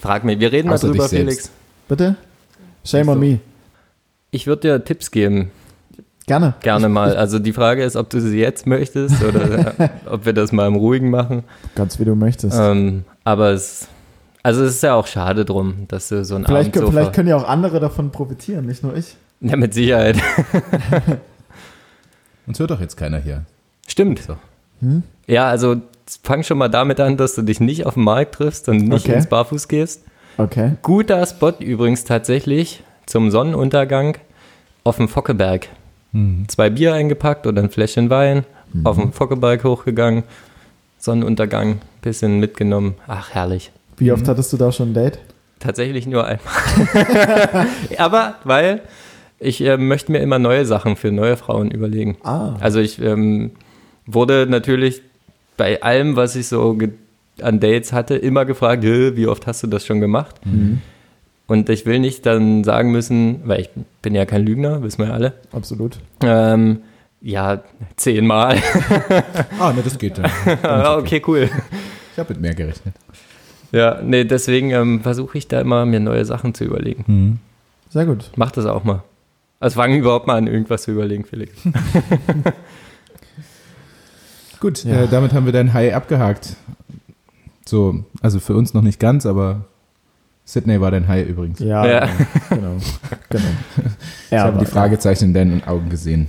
Frag 0.05 0.22
mich, 0.22 0.38
wir 0.38 0.52
reden 0.52 0.68
mal 0.68 0.74
Außer 0.74 0.92
selbst. 0.92 1.11
Felix. 1.11 1.50
Bitte? 1.88 2.16
Shame 2.84 3.09
on 3.09 3.18
me. 3.18 3.40
Ich 4.32 4.46
würde 4.46 4.61
dir 4.61 4.84
Tipps 4.84 5.11
geben, 5.11 5.50
Gerne. 6.26 6.52
gerne 6.61 6.90
mal. 6.90 7.16
Also 7.16 7.38
die 7.38 7.55
Frage 7.55 7.82
ist, 7.82 7.96
ob 7.96 8.11
du 8.11 8.20
sie 8.20 8.38
jetzt 8.38 8.66
möchtest 8.66 9.24
oder 9.24 9.72
ob 10.11 10.26
wir 10.26 10.34
das 10.34 10.52
mal 10.52 10.66
im 10.66 10.74
Ruhigen 10.74 11.09
machen. 11.09 11.44
Ganz 11.74 11.98
wie 11.98 12.05
du 12.05 12.14
möchtest. 12.16 12.59
Ähm, 12.61 13.07
aber 13.24 13.52
es, 13.52 13.88
also 14.42 14.64
es 14.64 14.74
ist 14.74 14.82
ja 14.82 14.92
auch 14.92 15.07
schade 15.07 15.46
drum, 15.46 15.86
dass 15.88 16.11
du 16.11 16.22
so 16.22 16.34
ein 16.34 16.44
vielleicht, 16.44 16.76
Abend 16.76 16.86
so 16.86 16.92
vielleicht 16.92 17.14
können 17.14 17.30
ja 17.30 17.36
auch 17.36 17.48
andere 17.48 17.80
davon 17.80 18.11
profitieren, 18.11 18.66
nicht 18.66 18.82
nur 18.82 18.94
ich. 18.94 19.16
Ja, 19.40 19.57
mit 19.57 19.72
Sicherheit. 19.72 20.18
Uns 22.46 22.59
hört 22.59 22.70
doch 22.70 22.80
jetzt 22.80 22.98
keiner 22.98 23.20
hier. 23.20 23.46
Stimmt. 23.86 24.20
So. 24.20 24.36
Ja, 25.26 25.48
also 25.48 25.80
fang 26.22 26.42
schon 26.42 26.59
mal 26.59 26.68
damit 26.68 27.00
an, 27.00 27.16
dass 27.16 27.34
du 27.34 27.42
dich 27.42 27.61
nicht 27.61 27.86
auf 27.86 27.94
dem 27.94 28.05
Markt 28.05 28.34
triffst 28.36 28.68
und 28.68 28.76
nicht 28.88 29.05
Okay. 29.07 29.16
ins 29.16 29.26
Barfuß 29.26 29.68
gehst. 29.68 30.05
Okay. 30.36 30.72
Guter 30.82 31.24
Spot 31.26 31.52
übrigens 31.61 32.05
tatsächlich 32.05 32.82
zum 33.07 33.30
Sonnenuntergang 33.30 34.16
auf 34.82 34.96
dem 34.96 35.09
Fockeberg. 35.09 35.68
Mhm. 36.12 36.44
Zwei 36.48 36.70
Bier 36.70 36.94
eingepackt 36.94 37.46
oder 37.46 37.62
ein 37.62 37.70
Fläschchen 37.70 38.11
Wein, 38.11 38.44
auf 38.84 38.96
dem 38.96 39.12
Fockeberg 39.12 39.62
hochgegangen, 39.64 40.24
Sonnenuntergang, 40.98 41.80
bisschen 42.02 42.40
mitgenommen. 42.40 42.94
Ach, 43.07 43.30
herrlich. 43.32 43.70
Wie 43.96 44.07
Mhm. 44.07 44.11
oft 44.14 44.28
hattest 44.28 44.52
du 44.52 44.57
da 44.57 44.72
schon 44.72 44.90
ein 44.90 44.94
Date? 44.94 45.18
Tatsächlich 45.61 46.07
nur 46.07 46.24
einmal. 46.26 47.66
Aber 47.98 48.34
weil 48.44 48.82
ich 49.38 49.61
äh, 49.61 49.76
möchte 49.76 50.12
mir 50.12 50.18
immer 50.18 50.38
neue 50.38 50.64
Sachen 50.66 50.96
für 50.96 51.12
neue 51.12 51.36
Frauen 51.36 51.70
überlegen. 51.70 52.16
Ah. 52.22 52.57
Also 52.61 52.80
ich 52.80 53.00
ähm, 53.00 53.52
wurde 54.07 54.46
natürlich 54.48 55.02
bei 55.57 55.82
allem, 55.82 56.16
was 56.16 56.36
ich 56.36 56.48
so 56.48 56.76
an 57.42 57.61
Dates 57.61 57.92
hatte, 57.92 58.14
immer 58.16 58.44
gefragt, 58.44 58.84
"Hä, 58.84 59.12
wie 59.14 59.26
oft 59.26 59.46
hast 59.46 59.62
du 59.62 59.66
das 59.66 59.84
schon 59.86 60.00
gemacht? 60.00 60.36
Mhm. 60.44 60.80
Und 61.46 61.68
ich 61.68 61.84
will 61.84 61.98
nicht 61.98 62.24
dann 62.26 62.64
sagen 62.64 62.90
müssen, 62.90 63.40
weil 63.44 63.61
ich 63.61 63.70
bin 64.00 64.14
ja 64.14 64.24
kein 64.24 64.44
Lügner, 64.46 64.82
wissen 64.82 64.98
wir 65.00 65.09
ja 65.09 65.12
alle, 65.12 65.34
Absolut. 65.52 65.98
ähm, 66.22 66.78
ja, 67.20 67.62
zehnmal. 67.96 68.57
Ah, 69.59 69.72
ne, 69.72 69.82
das 69.82 69.98
geht 69.98 70.18
dann. 70.18 70.30
Okay, 70.98 71.22
cool. 71.26 71.50
Ich 72.12 72.18
habe 72.18 72.32
mit 72.32 72.40
mehr 72.42 72.55
gerechnet. 72.55 72.94
Ja, 73.72 74.00
nee, 74.02 74.24
deswegen 74.24 74.70
ähm, 74.70 75.00
versuche 75.02 75.36
ich 75.36 75.48
da 75.48 75.61
immer, 75.61 75.84
mir 75.84 76.00
neue 76.00 76.24
Sachen 76.24 76.55
zu 76.55 76.64
überlegen. 76.64 77.40
Sehr 77.90 78.07
gut. 78.07 78.30
Mach 78.36 78.50
das 78.52 78.66
auch 78.66 78.84
mal. 78.84 79.02
Also 79.61 79.80
fang 79.80 79.94
überhaupt 79.94 80.26
mal 80.26 80.36
an, 80.36 80.46
irgendwas 80.46 80.82
zu 80.82 80.92
überlegen, 80.92 81.24
Felix. 81.24 81.52
Gut, 84.65 84.83
Ja. 84.85 85.03
äh, 85.03 85.09
damit 85.09 85.35
haben 85.35 85.45
wir 85.45 85.53
dein 85.53 85.75
High 85.75 85.93
abgehakt. 85.95 86.57
So, 87.67 88.03
also 88.23 88.41
für 88.41 88.57
uns 88.57 88.73
noch 88.73 88.81
nicht 88.81 88.99
ganz, 88.99 89.27
aber 89.27 89.67
Sydney 90.47 90.81
war 90.81 90.91
dein 90.91 91.07
High 91.07 91.29
übrigens. 91.29 91.59
Ja, 91.59 91.87
Ja. 91.87 92.09
genau. 92.49 92.77
genau. 93.29 93.45
Ich 94.31 94.39
habe 94.39 94.59
die 94.59 94.65
Fragezeichen 94.65 95.25
in 95.27 95.35
deinen 95.35 95.65
Augen 95.65 95.91
gesehen. 95.91 96.29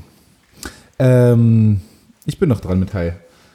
Ähm, 0.99 1.79
ich 2.25 2.37
bin 2.37 2.49
noch 2.49 2.59
dran 2.59 2.77
mit 2.77 2.93
High. 2.93 3.13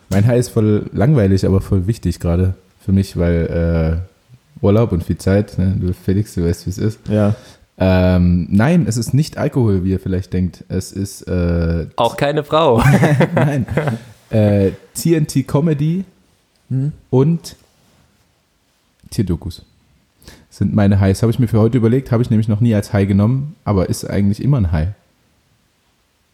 Mein 0.09 0.27
High 0.27 0.39
ist 0.41 0.49
voll 0.49 0.87
langweilig, 0.95 1.45
aber 1.45 1.61
voll 1.61 1.87
wichtig 1.87 2.19
gerade 2.19 2.55
für 2.83 2.93
mich, 2.93 3.19
weil 3.19 4.01
äh, 4.63 4.65
Urlaub 4.65 4.93
und 4.93 5.05
viel 5.05 5.19
Zeit. 5.19 5.59
Ne? 5.59 5.77
Du 5.79 5.93
Felix, 5.93 6.35
du 6.35 6.45
weißt, 6.47 6.65
wie 6.65 6.71
es 6.71 6.79
ist. 6.79 7.01
Ja. 7.07 7.35
Ähm, 7.77 8.49
nein, 8.51 8.87
es 8.89 8.97
ist 8.97 9.13
nicht 9.13 9.37
Alkohol, 9.37 9.85
wie 9.85 9.91
ihr 9.91 10.01
vielleicht 10.01 10.33
denkt. 10.33 10.65
Es 10.71 10.91
ist 10.91 11.29
äh, 11.29 11.87
Auch 11.97 12.17
keine 12.17 12.45
Frau. 12.45 12.83
nein, 13.35 13.67
äh, 14.31 14.71
TNT 14.95 15.47
Comedy 15.47 16.05
Hm? 16.69 16.93
und 17.11 17.57
Tierdokus. 19.11 19.63
Sind 20.51 20.75
meine 20.75 21.01
Highs. 21.01 21.23
Habe 21.23 21.33
ich 21.33 21.39
mir 21.39 21.49
für 21.49 21.59
heute 21.61 21.79
überlegt, 21.79 22.13
habe 22.13 22.23
ich 22.23 22.31
nämlich 22.31 22.49
noch 22.49 22.61
nie 22.61 22.75
als 22.75 22.93
High 22.93 23.09
genommen, 23.09 23.57
aber 23.65 23.89
ist 23.89 24.05
eigentlich 24.09 24.43
immer 24.43 24.59
ein 24.59 24.71
High. 24.73 24.89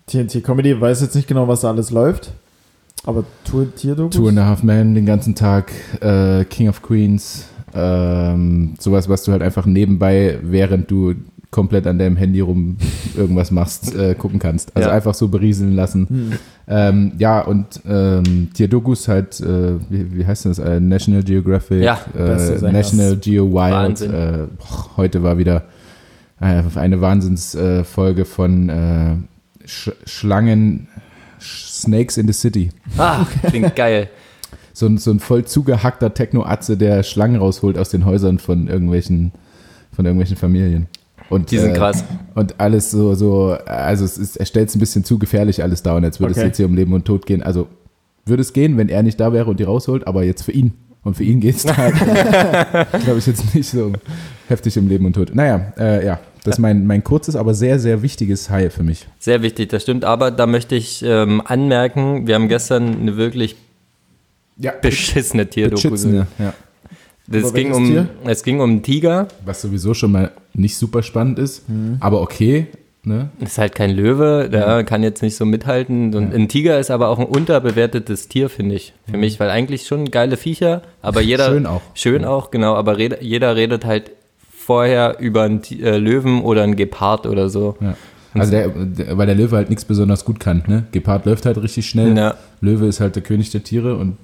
TNT 0.07 0.45
Comedy 0.45 0.79
weiß 0.79 1.01
jetzt 1.01 1.15
nicht 1.15 1.27
genau, 1.29 1.49
was 1.49 1.63
da 1.63 1.71
alles 1.71 1.91
läuft. 1.91 2.33
Aber 3.05 3.25
Tour 3.45 3.75
Tierdokus? 3.75 4.15
Two 4.17 4.29
and 4.29 4.39
a 4.39 4.45
Half 4.47 4.63
Men 4.63 4.95
den 4.95 5.07
ganzen 5.07 5.35
Tag, 5.35 5.73
äh, 6.01 6.45
King 6.45 6.69
of 6.69 6.83
Queens, 6.83 7.47
ähm, 7.75 8.75
sowas, 8.79 9.09
was 9.09 9.23
du 9.25 9.33
halt 9.33 9.43
einfach 9.43 9.67
nebenbei, 9.67 10.39
während 10.43 10.91
du 10.91 11.15
komplett 11.57 11.87
an 11.87 11.99
deinem 11.99 12.17
Handy 12.17 12.41
rum 12.41 12.77
irgendwas 13.17 13.51
machst, 13.51 13.95
äh, 13.97 14.15
gucken 14.15 14.39
kannst. 14.39 14.77
Also 14.77 14.91
Ja. 14.91 14.95
einfach 14.95 15.15
so 15.15 15.29
berieseln 15.29 15.75
lassen. 15.75 16.07
Hm. 16.07 16.33
Ähm, 16.69 17.13
ja, 17.17 17.41
und 17.41 17.81
ähm, 17.89 18.49
Tierdokus 18.53 19.09
halt, 19.09 19.41
äh, 19.41 19.81
wie, 19.89 20.19
wie 20.19 20.27
heißt 20.27 20.45
das? 20.45 20.59
Äh, 20.59 20.81
National 20.81 21.23
Geographic, 21.23 21.83
Ja, 21.83 21.99
äh. 22.15 22.71
National 22.71 23.17
Geo 23.17 23.51
Wild. 23.51 24.03
Äh, 24.03 24.49
boah, 24.59 24.97
heute 24.99 25.23
war 25.23 25.39
wieder 25.39 25.65
äh, 26.43 26.63
eine 26.75 27.01
Wahnsinnsfolge 27.01 27.85
Folge 27.85 28.25
von 28.27 29.27
Sch 29.65 29.93
Schlangen, 30.05 30.89
Sch 31.41 31.71
Snakes 31.71 32.19
in 32.19 32.27
the 32.27 32.35
City. 32.35 32.69
Ah, 32.99 33.25
klingt 33.49 33.75
geil. 33.77 34.11
So 34.75 34.85
ein, 34.85 34.99
so 34.99 35.11
ein 35.11 35.21
voll 35.21 35.47
zugehackter 35.47 36.13
Techno-Atze, 36.13 36.77
der 36.77 37.03
Schlangen 37.03 37.37
rausholt 37.37 37.79
aus 37.79 37.89
den 37.89 38.05
Häusern 38.05 38.39
von 38.39 38.69
irgendwelchen, 38.69 39.33
von 39.91 40.05
irgendwelchen 40.05 40.37
Familien. 40.37 40.87
Und, 41.29 41.51
Die 41.51 41.59
sind 41.59 41.71
äh, 41.71 41.79
krass. 41.79 42.05
Und 42.35 42.61
alles 42.61 42.91
so, 42.91 43.15
so, 43.15 43.57
also 43.67 44.05
es 44.05 44.17
ist, 44.19 44.37
er 44.37 44.47
stellt 44.47 44.69
es 44.69 44.77
ein 44.77 44.79
bisschen 44.81 45.05
zu 45.05 45.19
gefährlich 45.19 45.63
alles 45.63 45.83
da 45.83 45.97
und 45.97 46.05
jetzt 46.05 46.21
würde 46.21 46.33
Okay. 46.33 46.41
es 46.41 46.47
jetzt 46.47 46.57
hier 46.59 46.67
um 46.67 46.75
Leben 46.75 46.93
und 46.93 47.05
Tod 47.05 47.27
gehen. 47.27 47.43
Also 47.43 47.67
würde 48.25 48.43
es 48.43 48.53
gehen, 48.53 48.77
wenn 48.77 48.89
er 48.89 49.03
nicht 49.03 49.19
da 49.21 49.33
wäre 49.33 49.51
und 49.51 49.59
die 49.59 49.65
rausholt, 49.65 50.07
aber 50.07 50.23
jetzt 50.25 50.43
für 50.43 50.53
ihn. 50.53 50.73
Und 51.03 51.17
für 51.17 51.23
ihn 51.25 51.39
geht 51.41 51.55
es 51.57 51.77
halt, 51.77 51.95
glaube 53.05 53.19
ich, 53.19 53.27
jetzt 53.27 53.55
nicht 53.55 53.69
so 53.71 53.93
heftig 54.49 54.77
im 54.77 54.89
Leben 54.89 55.07
und 55.07 55.13
Tod. 55.13 55.33
Naja, 55.35 55.73
äh, 55.79 56.05
ja, 56.05 56.19
das 56.43 56.57
ist 56.57 56.59
mein, 56.59 56.85
mein 56.87 57.05
kurzes, 57.05 57.37
aber 57.37 57.55
sehr, 57.55 57.79
sehr 57.79 58.03
wichtiges 58.03 58.51
High 58.51 58.73
für 58.73 58.83
mich. 58.83 59.07
Sehr 59.21 59.43
wichtig, 59.43 59.69
das 59.69 59.83
stimmt. 59.83 60.05
Aber 60.05 60.31
da 60.33 60.47
möchte 60.47 60.75
ich 60.75 61.05
ähm, 61.07 61.41
anmerken, 61.45 62.27
wir 62.27 62.35
haben 62.35 62.49
gestern 62.49 63.01
eine 63.01 63.17
wirklich 63.17 63.55
Ja, 64.59 64.73
beschissene 64.81 65.47
Tierdoku 65.47 65.91
gesehen. 65.91 66.27
ja. 66.41 66.53
Das 67.29 67.53
ging 67.53 67.73
um, 67.73 67.87
Tier? 67.87 68.09
es 68.25 68.43
ging 68.43 68.61
um 68.61 68.71
einen 68.71 68.83
Tiger. 68.83 69.29
Was 69.45 69.63
sowieso 69.63 69.95
schon 69.95 70.13
mal 70.13 70.31
nicht 70.55 70.77
super 70.77 71.03
spannend 71.03 71.39
ist, 71.39 71.65
aber 72.01 72.21
okay. 72.21 72.69
Ne? 73.03 73.31
Ist 73.39 73.59
halt 73.59 73.77
kein 73.77 73.95
Löwe, 73.95 74.49
der 74.51 74.83
kann 74.83 75.05
jetzt 75.05 75.23
nicht 75.23 75.37
so 75.37 75.45
mithalten. 75.45 76.13
Und 76.13 76.35
ein 76.35 76.49
Tiger 76.49 76.81
ist 76.81 76.91
aber 76.91 77.09
auch 77.09 77.21
ein 77.21 77.27
unterbewertetes 77.27 78.27
Tier, 78.27 78.51
finde 78.51 78.75
ich. 78.75 78.95
Für 79.09 79.17
mich, 79.17 79.39
weil 79.39 79.49
eigentlich 79.49 79.87
schon 79.87 80.11
geile 80.11 80.37
Viecher, 80.37 80.83
aber 81.03 81.21
jeder. 81.21 81.47
Schön 81.51 81.67
auch. 81.67 81.83
Schön 81.95 82.25
auch, 82.25 82.51
genau. 82.51 82.75
Aber 82.75 82.99
red, 82.99 83.23
jeder 83.23 83.55
redet 83.55 83.85
halt 83.85 84.11
vorher 84.51 85.21
über 85.21 85.45
einen 85.45 85.63
äh, 85.81 85.99
Löwen 85.99 86.43
oder 86.43 86.65
einen 86.65 86.75
Gepard 86.75 87.27
oder 87.27 87.49
so. 87.49 87.77
Ja. 87.81 87.97
Also 88.35 88.51
der, 88.51 88.69
der, 88.71 89.17
weil 89.17 89.27
der 89.27 89.37
Löwe 89.37 89.55
halt 89.55 89.71
nichts 89.71 89.85
besonders 89.85 90.25
gut 90.25 90.41
kann. 90.41 90.65
Ne? 90.67 90.85
Gepard 90.91 91.27
läuft 91.27 91.47
halt 91.47 91.59
richtig 91.63 91.87
schnell. 91.89 92.17
Ja. 92.17 92.35
Löwe 92.61 92.87
ist 92.87 92.99
halt 92.99 93.15
der 93.15 93.23
König 93.23 93.51
der 93.51 93.63
Tiere 93.63 93.97
und 93.97 94.17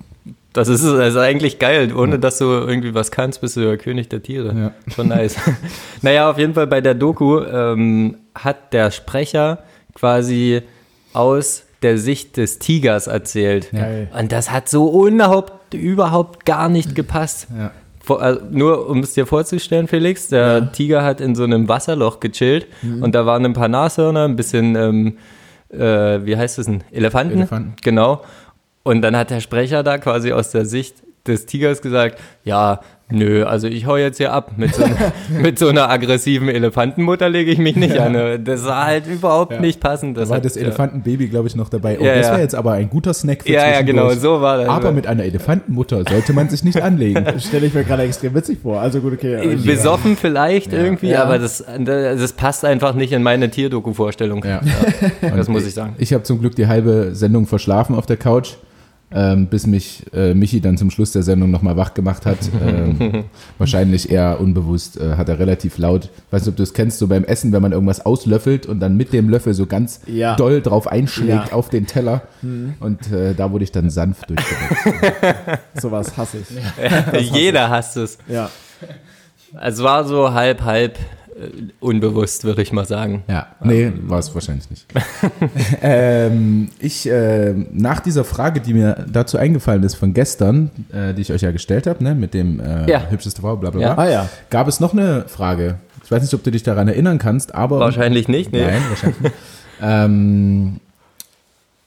Das 0.52 0.68
ist, 0.68 0.84
das 0.84 1.14
ist 1.14 1.16
eigentlich 1.16 1.58
geil. 1.58 1.94
Ohne 1.94 2.18
dass 2.18 2.38
du 2.38 2.44
irgendwie 2.44 2.94
was 2.94 3.10
kannst, 3.10 3.40
bist 3.40 3.56
du 3.56 3.60
der 3.60 3.78
König 3.78 4.08
der 4.08 4.22
Tiere. 4.22 4.54
Ja. 4.54 4.92
Schon 4.94 5.08
nice. 5.08 5.36
naja, 6.02 6.30
auf 6.30 6.38
jeden 6.38 6.54
Fall 6.54 6.66
bei 6.66 6.80
der 6.80 6.94
Doku 6.94 7.40
ähm, 7.40 8.18
hat 8.34 8.72
der 8.72 8.90
Sprecher 8.90 9.60
quasi 9.94 10.62
aus 11.14 11.64
der 11.82 11.98
Sicht 11.98 12.36
des 12.36 12.58
Tigers 12.58 13.06
erzählt. 13.06 13.70
Geil. 13.72 14.08
Und 14.18 14.30
das 14.30 14.50
hat 14.50 14.68
so 14.68 15.06
überhaupt, 15.06 15.74
überhaupt 15.74 16.44
gar 16.44 16.68
nicht 16.68 16.94
gepasst. 16.94 17.48
Ja. 17.56 17.72
Vor, 18.04 18.20
also 18.20 18.40
nur 18.50 18.88
um 18.88 19.00
es 19.00 19.14
dir 19.14 19.26
vorzustellen, 19.26 19.86
Felix, 19.86 20.28
der 20.28 20.72
Tiger 20.72 21.04
hat 21.04 21.20
in 21.20 21.34
so 21.34 21.44
einem 21.44 21.68
Wasserloch 21.68 22.18
gechillt 22.18 22.66
und 23.00 23.14
da 23.14 23.26
waren 23.26 23.44
ein 23.44 23.52
paar 23.52 23.68
Nashörner, 23.68 24.24
ein 24.24 24.34
bisschen, 24.34 24.74
ähm, 24.74 25.18
äh, 25.68 26.24
wie 26.26 26.36
heißt 26.36 26.58
das 26.58 26.66
denn, 26.66 26.82
Elefanten? 26.90 27.38
Elefanten. 27.38 27.74
Genau. 27.82 28.22
Und 28.84 29.02
dann 29.02 29.16
hat 29.16 29.30
der 29.30 29.40
Sprecher 29.40 29.82
da 29.82 29.98
quasi 29.98 30.32
aus 30.32 30.50
der 30.50 30.64
Sicht 30.64 30.96
des 31.26 31.46
Tigers 31.46 31.82
gesagt, 31.82 32.18
ja, 32.42 32.80
nö, 33.08 33.44
also 33.44 33.68
ich 33.68 33.86
hau 33.86 33.96
jetzt 33.96 34.16
hier 34.16 34.32
ab. 34.32 34.54
Mit 34.56 34.74
so, 34.74 34.82
mit 35.40 35.56
so 35.56 35.68
einer 35.68 35.88
aggressiven 35.88 36.48
Elefantenmutter 36.48 37.28
lege 37.28 37.52
ich 37.52 37.58
mich 37.58 37.76
nicht 37.76 37.96
an. 37.96 38.42
Das 38.44 38.64
war 38.64 38.86
halt 38.86 39.06
überhaupt 39.06 39.52
Ja. 39.52 39.60
nicht 39.60 39.78
passend. 39.78 40.16
da 40.16 40.22
Das 40.22 40.30
war 40.30 40.38
hat, 40.38 40.44
das 40.44 40.56
Elefantenbaby, 40.56 41.28
glaube 41.28 41.46
ich, 41.46 41.54
noch 41.54 41.68
dabei. 41.68 41.96
Oh, 42.00 42.04
Ja, 42.04 42.16
das 42.16 42.26
ja. 42.26 42.32
wäre 42.32 42.42
jetzt 42.42 42.56
aber 42.56 42.72
ein 42.72 42.90
guter 42.90 43.14
Snack 43.14 43.44
für 43.44 43.52
Ja, 43.52 43.70
ja, 43.70 43.82
genau, 43.82 44.10
so 44.14 44.40
war 44.40 44.58
das. 44.58 44.68
Aber 44.68 44.90
mit 44.90 45.06
einer 45.06 45.22
Elefantenmutter 45.22 46.02
sollte 46.10 46.32
man 46.32 46.48
sich 46.48 46.64
nicht 46.64 46.82
anlegen. 46.82 47.24
Das 47.24 47.44
stelle 47.46 47.66
ich 47.66 47.74
mir 47.74 47.84
gerade 47.84 48.02
extrem 48.02 48.34
witzig 48.34 48.58
vor. 48.60 48.80
Also 48.80 49.00
gut, 49.00 49.12
okay. 49.12 49.52
Äh, 49.52 49.56
Besoffen 49.58 50.16
vielleicht 50.16 50.72
irgendwie, 50.72 51.10
Ja. 51.10 51.22
aber 51.22 51.38
das, 51.38 51.64
das 51.78 52.32
passt 52.32 52.64
einfach 52.64 52.94
nicht 52.94 53.12
in 53.12 53.22
meine 53.22 53.48
Tierdoku-Vorstellung. 53.48 54.44
Ja. 54.44 54.60
Das 55.36 55.46
muss 55.48 55.64
ich 55.68 55.74
sagen. 55.74 55.94
Ich 55.98 56.12
habe 56.12 56.24
zum 56.24 56.40
Glück 56.40 56.56
die 56.56 56.66
halbe 56.66 57.14
Sendung 57.14 57.46
verschlafen 57.46 57.94
auf 57.94 58.06
der 58.06 58.16
Couch, 58.16 58.54
ähm, 59.14 59.46
bis 59.46 59.66
mich 59.66 60.04
äh, 60.14 60.34
Michi 60.34 60.60
dann 60.60 60.76
zum 60.78 60.90
Schluss 60.90 61.12
der 61.12 61.22
Sendung 61.22 61.50
nochmal 61.50 61.76
wach 61.76 61.94
gemacht 61.94 62.26
hat. 62.26 62.38
Ähm, 62.62 63.24
wahrscheinlich 63.58 64.10
eher 64.10 64.40
unbewusst, 64.40 64.96
äh, 65.00 65.16
hat 65.16 65.28
er 65.28 65.38
relativ 65.38 65.78
laut, 65.78 66.10
weiß 66.30 66.42
nicht, 66.42 66.48
ob 66.50 66.56
du 66.56 66.62
es 66.62 66.74
kennst, 66.74 66.98
so 66.98 67.08
beim 67.08 67.24
Essen, 67.24 67.52
wenn 67.52 67.60
man 67.62 67.72
irgendwas 67.72 68.04
auslöffelt 68.06 68.66
und 68.66 68.80
dann 68.80 68.96
mit 68.96 69.12
dem 69.12 69.28
Löffel 69.28 69.52
so 69.54 69.66
ganz 69.66 70.00
Ja. 70.06 70.36
doll 70.36 70.60
drauf 70.62 70.86
einschlägt 70.86 71.48
Ja. 71.48 71.52
auf 71.52 71.68
den 71.68 71.86
Teller. 71.86 72.22
Und 72.80 73.10
äh, 73.12 73.34
da 73.34 73.50
wurde 73.50 73.64
ich 73.64 73.72
dann 73.72 73.90
sanft 73.90 74.30
durchgewechselt. 74.30 75.04
Sowas 75.80 76.16
hasse 76.16 76.38
ich. 76.38 77.30
Jeder 77.32 77.68
hasst 77.70 77.96
es. 77.96 78.18
Ja. 78.28 78.50
Es 79.60 79.82
war 79.82 80.04
so 80.04 80.32
halb, 80.32 80.62
halb 80.62 80.98
unbewusst, 81.80 82.44
würde 82.44 82.62
ich 82.62 82.72
mal 82.72 82.84
sagen. 82.86 83.22
Ja, 83.28 83.46
nee, 83.62 83.92
war 84.02 84.18
es 84.18 84.34
wahrscheinlich 84.34 84.68
nicht. 84.70 84.86
ähm, 85.82 86.68
ich, 86.78 87.08
äh, 87.08 87.54
nach 87.72 88.00
dieser 88.00 88.24
Frage, 88.24 88.60
die 88.60 88.74
mir 88.74 89.06
dazu 89.10 89.38
eingefallen 89.38 89.82
ist 89.82 89.94
von 89.94 90.14
gestern, 90.14 90.70
äh, 90.92 91.14
die 91.14 91.22
ich 91.22 91.32
euch 91.32 91.42
ja 91.42 91.50
gestellt 91.52 91.86
habe, 91.86 92.02
ne, 92.04 92.14
mit 92.14 92.34
dem 92.34 92.60
äh, 92.60 92.88
Ja. 92.90 93.06
hübscheste 93.10 93.40
Frau, 93.40 93.56
bla 93.56 93.70
bla 93.70 93.80
Ja. 93.80 93.94
bla, 93.94 94.04
Ah 94.04 94.08
ja. 94.10 94.28
gab 94.50 94.68
es 94.68 94.80
noch 94.80 94.92
eine 94.92 95.24
Frage. 95.28 95.76
Ich 96.04 96.10
weiß 96.10 96.22
nicht, 96.22 96.34
ob 96.34 96.42
du 96.42 96.50
dich 96.50 96.62
daran 96.62 96.88
erinnern 96.88 97.18
kannst, 97.18 97.54
aber. 97.54 97.78
Wahrscheinlich 97.80 98.28
nicht, 98.28 98.52
ne? 98.52 98.66
Nein, 98.66 98.82
wahrscheinlich 98.88 99.20
nicht. 99.20 99.34
ähm, 99.82 100.80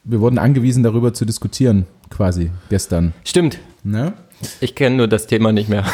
wir 0.04 0.20
wurden 0.20 0.38
angewiesen, 0.38 0.82
darüber 0.82 1.12
zu 1.14 1.24
diskutieren, 1.24 1.86
quasi, 2.10 2.50
gestern. 2.68 3.12
Stimmt. 3.24 3.58
Ne? 3.84 4.12
Ich 4.60 4.74
kenne 4.74 4.96
nur 4.96 5.08
das 5.08 5.26
Thema 5.26 5.52
nicht 5.52 5.68
mehr. 5.68 5.84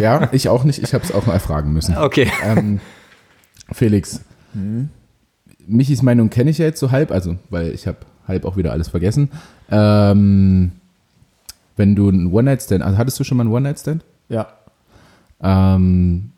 Ja, 0.00 0.28
ich 0.32 0.48
auch 0.48 0.64
nicht, 0.64 0.82
ich 0.82 0.94
habe 0.94 1.04
es 1.04 1.12
auch 1.12 1.26
mal 1.26 1.38
fragen 1.40 1.72
müssen. 1.72 1.96
Okay. 1.96 2.30
Ähm, 2.44 2.80
Felix, 3.72 4.20
Michis 5.66 6.02
Meinung 6.02 6.30
kenne 6.30 6.50
ich 6.50 6.58
ja 6.58 6.66
jetzt 6.66 6.80
so 6.80 6.90
halb, 6.90 7.10
also 7.10 7.36
weil 7.50 7.72
ich 7.72 7.86
habe 7.86 7.98
halb 8.28 8.44
auch 8.44 8.56
wieder 8.56 8.72
alles 8.72 8.88
vergessen. 8.88 9.30
Ähm, 9.70 10.72
wenn 11.76 11.94
du 11.96 12.08
einen 12.08 12.32
One-Night-Stand, 12.32 12.82
also 12.82 12.98
hattest 12.98 13.18
du 13.18 13.24
schon 13.24 13.38
mal 13.38 13.44
einen 13.44 13.52
One-Night-Stand? 13.52 14.04
Ja. 14.28 14.46
Ähm, 15.42 16.30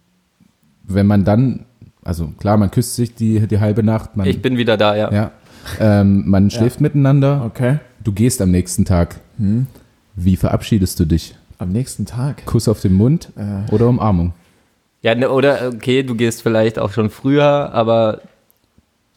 wenn 0.84 1.06
man 1.06 1.24
dann, 1.24 1.64
also 2.04 2.28
klar, 2.38 2.56
man 2.56 2.70
küsst 2.70 2.94
sich 2.94 3.14
die, 3.14 3.46
die 3.46 3.58
halbe 3.60 3.82
Nacht, 3.82 4.16
man, 4.16 4.26
Ich 4.26 4.40
bin 4.40 4.56
wieder 4.56 4.76
da, 4.76 4.94
ja. 4.96 5.12
ja, 5.12 5.30
ähm, 5.80 6.28
man 6.28 6.50
schläft 6.50 6.80
miteinander, 6.80 7.42
Okay. 7.46 7.78
du 8.02 8.12
gehst 8.12 8.40
am 8.40 8.50
nächsten 8.50 8.84
Tag. 8.84 9.16
Wie 10.16 10.36
verabschiedest 10.36 10.98
du 11.00 11.04
dich? 11.04 11.34
Am 11.58 11.70
nächsten 11.70 12.06
Tag. 12.06 12.44
Kuss 12.46 12.68
auf 12.68 12.80
den 12.80 12.94
Mund 12.94 13.28
Äh. 13.36 13.72
oder 13.72 13.88
Umarmung? 13.88 14.32
Ja, 15.02 15.14
ne, 15.14 15.30
oder 15.30 15.70
okay, 15.74 16.02
du 16.02 16.14
gehst 16.14 16.42
vielleicht 16.42 16.78
auch 16.78 16.92
schon 16.92 17.10
früher, 17.10 17.72
aber 17.72 18.20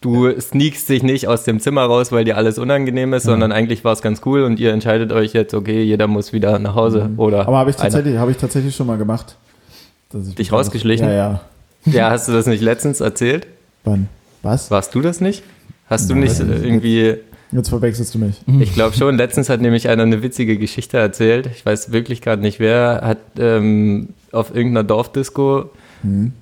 du 0.02 0.30
sneakst 0.40 0.90
dich 0.90 1.02
nicht 1.02 1.28
aus 1.28 1.44
dem 1.44 1.60
Zimmer 1.60 1.84
raus, 1.86 2.12
weil 2.12 2.26
dir 2.26 2.38
alles 2.38 2.60
unangenehm 2.60 3.14
ist, 3.14 3.24
sondern 3.24 3.52
eigentlich 3.52 3.84
war 3.84 3.94
es 3.94 4.02
ganz 4.02 4.22
cool 4.26 4.44
und 4.44 4.60
ihr 4.60 4.72
entscheidet 4.74 5.12
euch 5.12 5.34
jetzt, 5.34 5.54
okay, 5.54 5.82
jeder 5.84 6.08
muss 6.08 6.34
wieder 6.34 6.60
nach 6.60 6.76
Hause 6.76 7.10
oder 7.18 7.44
Mhm. 7.44 7.48
Aber 7.48 7.58
habe 7.58 7.70
ich, 7.70 7.76
tatsächlich- 7.78 8.18
habe 8.18 8.32
ich 8.32 8.38
tatsächlich 8.38 8.76
schon 8.76 8.88
mal 8.88 8.98
gemacht. 8.98 9.36
Dass 10.12 10.28
ich 10.28 10.36
Dich 10.36 10.52
rausgeschlichen? 10.52 11.08
Ja, 11.08 11.14
ja. 11.14 11.42
Ja, 11.86 12.10
hast 12.12 12.28
du 12.28 12.34
das 12.34 12.46
nicht 12.48 12.62
letztens 12.62 13.00
erzählt? 13.02 13.48
Wann? 13.84 14.10
Was? 14.44 14.70
Warst 14.72 14.94
du 14.94 15.02
das 15.02 15.22
nicht? 15.22 15.44
Hast 15.90 16.10
du 16.10 16.16
Nein. 16.16 16.24
nicht 16.26 16.40
äh, 16.40 16.44
irgendwie 16.68 17.16
Jetzt 17.52 17.70
verwechselst 17.70 18.14
du 18.14 18.20
mich. 18.20 18.42
Ich 18.60 18.74
glaube 18.74 18.96
schon. 18.96 19.16
Letztens 19.18 19.50
hat 19.50 19.62
nämlich 19.62 19.88
einer 19.88 20.04
eine 20.04 20.22
witzige 20.22 20.58
Geschichte 20.58 20.98
erzählt. 20.98 21.50
Ich 21.56 21.66
weiß 21.66 21.92
wirklich 21.92 22.22
gerade 22.22 22.42
nicht 22.42 22.60
wer. 22.60 23.02
Hat 23.04 23.20
ähm, 23.40 24.10
auf 24.32 24.54
irgendeiner 24.56 24.84
Dorfdisco 24.84 25.70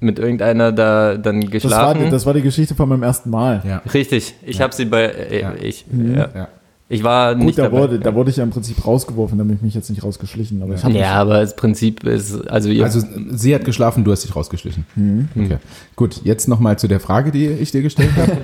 mit 0.01 0.19
irgendeiner 0.19 0.71
da 0.73 1.15
dann 1.17 1.39
Das 1.41 1.49
war, 1.49 1.49
geschlafen. 1.93 2.11
das 2.11 2.25
war 2.25 2.33
die 2.33 2.41
Geschichte 2.41 2.75
von 2.75 2.89
meinem 2.89 3.03
ersten 3.03 3.29
Mal. 3.29 3.61
Ja. 3.65 3.81
Richtig. 3.93 4.33
Ich 4.45 4.59
habe 4.61 4.73
sie 4.75 4.85
bei. 4.85 5.05
Äh, 5.05 5.41
Ja. 5.41 5.53
Ich, 5.61 5.85
ja. 5.91 6.29
Ja. 6.35 6.47
ich 6.89 7.03
war 7.03 7.35
Gut, 7.35 7.45
nicht 7.45 7.57
da 7.57 7.63
dabei. 7.63 7.77
wurde, 7.79 7.99
da 7.99 8.13
wurde 8.13 8.31
ich 8.31 8.37
ja 8.37 8.43
im 8.43 8.49
Prinzip 8.49 8.85
rausgeworfen, 8.85 9.37
damit 9.37 9.57
ich 9.57 9.61
mich 9.61 9.73
jetzt 9.73 9.89
nicht 9.89 10.03
rausgeschlichen. 10.03 10.61
Aber 10.61 10.73
ich 10.75 10.83
hab 10.83 10.91
ja, 10.91 11.13
aber 11.13 11.39
das 11.39 11.55
Prinzip 11.55 12.03
ist, 12.03 12.47
also 12.49 12.69
ihr, 12.69 12.83
Also 12.83 13.01
sie 13.31 13.55
hat 13.55 13.63
geschlafen, 13.63 14.03
du 14.03 14.11
hast 14.11 14.23
dich 14.25 14.35
rausgeschlichen. 14.35 14.85
Mhm. 14.95 15.29
Okay. 15.35 15.57
Gut, 15.95 16.21
jetzt 16.25 16.47
nochmal 16.49 16.77
zu 16.77 16.87
der 16.87 16.99
Frage, 16.99 17.31
die 17.31 17.47
ich 17.47 17.71
dir 17.71 17.81
gestellt 17.81 18.11
habe. 18.17 18.37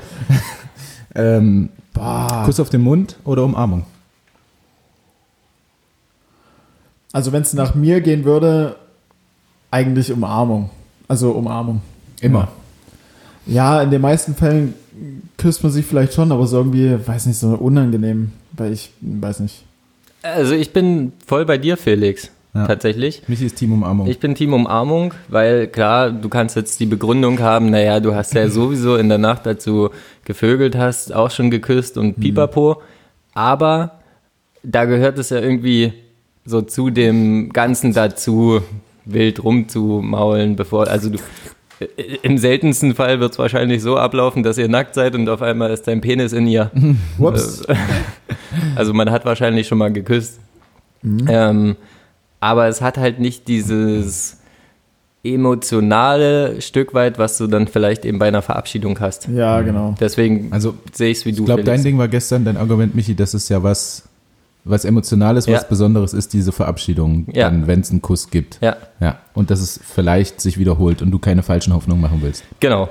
ähm, 1.16 1.70
Boah. 1.94 2.44
Kuss 2.46 2.60
auf 2.60 2.70
den 2.70 2.82
Mund 2.82 3.18
oder 3.24 3.44
Umarmung? 3.44 3.86
Also 7.14 7.32
wenn 7.32 7.42
es 7.42 7.54
nach 7.54 7.76
mir 7.76 8.02
gehen 8.02 8.24
würde, 8.24 8.78
eigentlich 9.70 10.12
Umarmung. 10.12 10.70
Also 11.08 11.32
Umarmung. 11.32 11.82
Immer. 12.22 12.48
Ja, 13.46 13.82
in 13.82 13.92
den 13.92 14.02
meisten 14.02 14.36
Fällen 14.36 14.74
küsst 15.38 15.64
man 15.64 15.72
sich 15.72 15.86
vielleicht 15.86 16.14
schon, 16.14 16.32
aber 16.32 16.48
so 16.48 16.58
irgendwie, 16.58 16.96
weiß 17.06 17.26
nicht, 17.26 17.38
so 17.38 17.50
unangenehm, 17.50 18.32
weil 18.54 18.72
ich 18.72 18.92
weiß 19.02 19.40
nicht. 19.42 19.64
also 20.22 20.54
ich 20.54 20.72
bin 20.72 21.12
voll 21.26 21.46
bei 21.46 21.58
dir, 21.58 21.76
Felix. 21.78 22.30
Ja. 22.54 22.68
Tatsächlich. 22.68 23.24
Mich 23.28 23.42
ist 23.42 23.56
Team 23.56 23.72
Umarmung. 23.72 24.08
Ich 24.08 24.20
bin 24.20 24.36
Team 24.36 24.54
Umarmung, 24.54 25.14
weil 25.30 25.68
klar, 25.68 26.12
du 26.12 26.28
kannst 26.28 26.58
jetzt 26.58 26.82
die 26.82 26.86
Begründung 26.86 27.40
haben, 27.40 27.70
naja, 27.70 28.02
du 28.02 28.14
hast 28.14 28.34
ja 28.34 28.50
sowieso 28.50 28.98
in 28.98 29.08
der 29.08 29.18
Nacht, 29.18 29.46
du 29.66 29.90
gevögelt 30.26 30.76
hast, 30.76 31.14
auch 31.14 31.32
schon 31.32 31.50
geküsst 31.50 31.98
und 31.98 32.20
pipapo, 32.20 32.82
aber 33.34 34.00
da 34.64 34.86
gehört 34.86 35.18
es 35.18 35.30
ja 35.30 35.40
irgendwie 35.40 35.94
so 36.44 36.62
zu 36.62 36.90
dem 36.90 37.54
Ganzen 37.54 37.94
dazu, 37.94 38.62
wild 39.06 39.44
rumzumaulen, 39.44 40.58
bevor, 40.58 40.88
also 40.88 41.10
du, 41.10 41.20
im 42.22 42.38
seltensten 42.38 42.96
Fall 42.96 43.20
wird 43.20 43.32
es 43.32 43.40
wahrscheinlich 43.40 43.82
so 43.82 43.98
ablaufen, 43.98 44.44
dass 44.44 44.58
ihr 44.58 44.68
nackt 44.68 44.94
seid 44.94 45.16
und 45.16 45.28
auf 45.30 45.42
einmal 45.42 45.72
ist 45.72 45.88
dein 45.88 46.02
Penis 46.02 46.34
in 46.34 46.48
ihr. 46.48 46.72
Whoops. 47.18 47.64
Also 48.76 48.94
man 48.94 49.12
hat 49.12 49.24
wahrscheinlich 49.24 49.68
schon 49.68 49.78
mal 49.78 49.92
geküsst. 49.94 50.40
Ähm, 51.04 51.78
aber 52.42 52.68
es 52.68 52.82
hat 52.82 52.98
halt 52.98 53.20
nicht 53.20 53.48
dieses 53.48 54.38
emotionale 55.24 56.62
Stück 56.62 56.94
weit, 56.94 57.18
was 57.20 57.38
du 57.38 57.48
dann 57.48 57.68
vielleicht 57.68 58.06
eben 58.06 58.20
bei 58.20 58.28
einer 58.28 58.42
Verabschiedung 58.42 59.00
hast. 59.00 59.28
Ja, 59.28 59.62
genau. 59.62 59.96
Deswegen 60.00 60.52
Also 60.52 60.74
sehe 60.92 61.12
ich 61.12 61.20
es 61.20 61.26
wie 61.26 61.32
du. 61.32 61.44
ich 61.44 61.46
glaube, 61.46 61.64
dein. 61.64 61.84
Ding 61.84 61.98
war 61.98 62.08
gestern, 62.08 62.44
dein 62.44 62.58
Argument, 62.58 62.96
Michi, 62.96 63.16
das 63.16 63.34
ist 63.36 63.48
ja 63.50 63.62
was, 63.62 64.04
was 64.64 64.84
Emotionales, 64.84 65.48
was 65.48 65.62
Ja. 65.62 65.68
Besonderes 65.68 66.14
ist 66.14 66.34
diese 66.34 66.52
Verabschiedung, 66.52 67.28
Ja. 67.34 67.50
dann, 67.50 67.68
wenn 67.68 67.82
es 67.82 67.92
einen 67.92 68.02
Kuss 68.02 68.30
gibt. 68.32 68.58
Ja, 68.62 68.78
Ja. 69.00 69.20
Und 69.34 69.52
dass 69.52 69.62
es 69.62 69.80
vielleicht 69.84 70.42
sich 70.42 70.58
wiederholt 70.58 71.02
und 71.04 71.12
du 71.12 71.20
keine 71.20 71.44
falschen 71.44 71.74
Hoffnungen 71.74 72.02
machen 72.02 72.20
willst. 72.22 72.44
genau. 72.60 72.90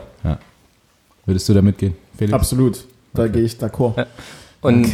Würdest 1.26 1.48
du 1.48 1.54
da 1.54 1.62
mitgehen, 1.62 1.94
Felix? 2.16 2.32
Absolut. 2.32 2.84
Da 3.12 3.28
gehe 3.28 3.42
ich 3.42 3.52
d'accord. 3.54 3.96
Ja. 3.98 4.06
Und 4.60 4.88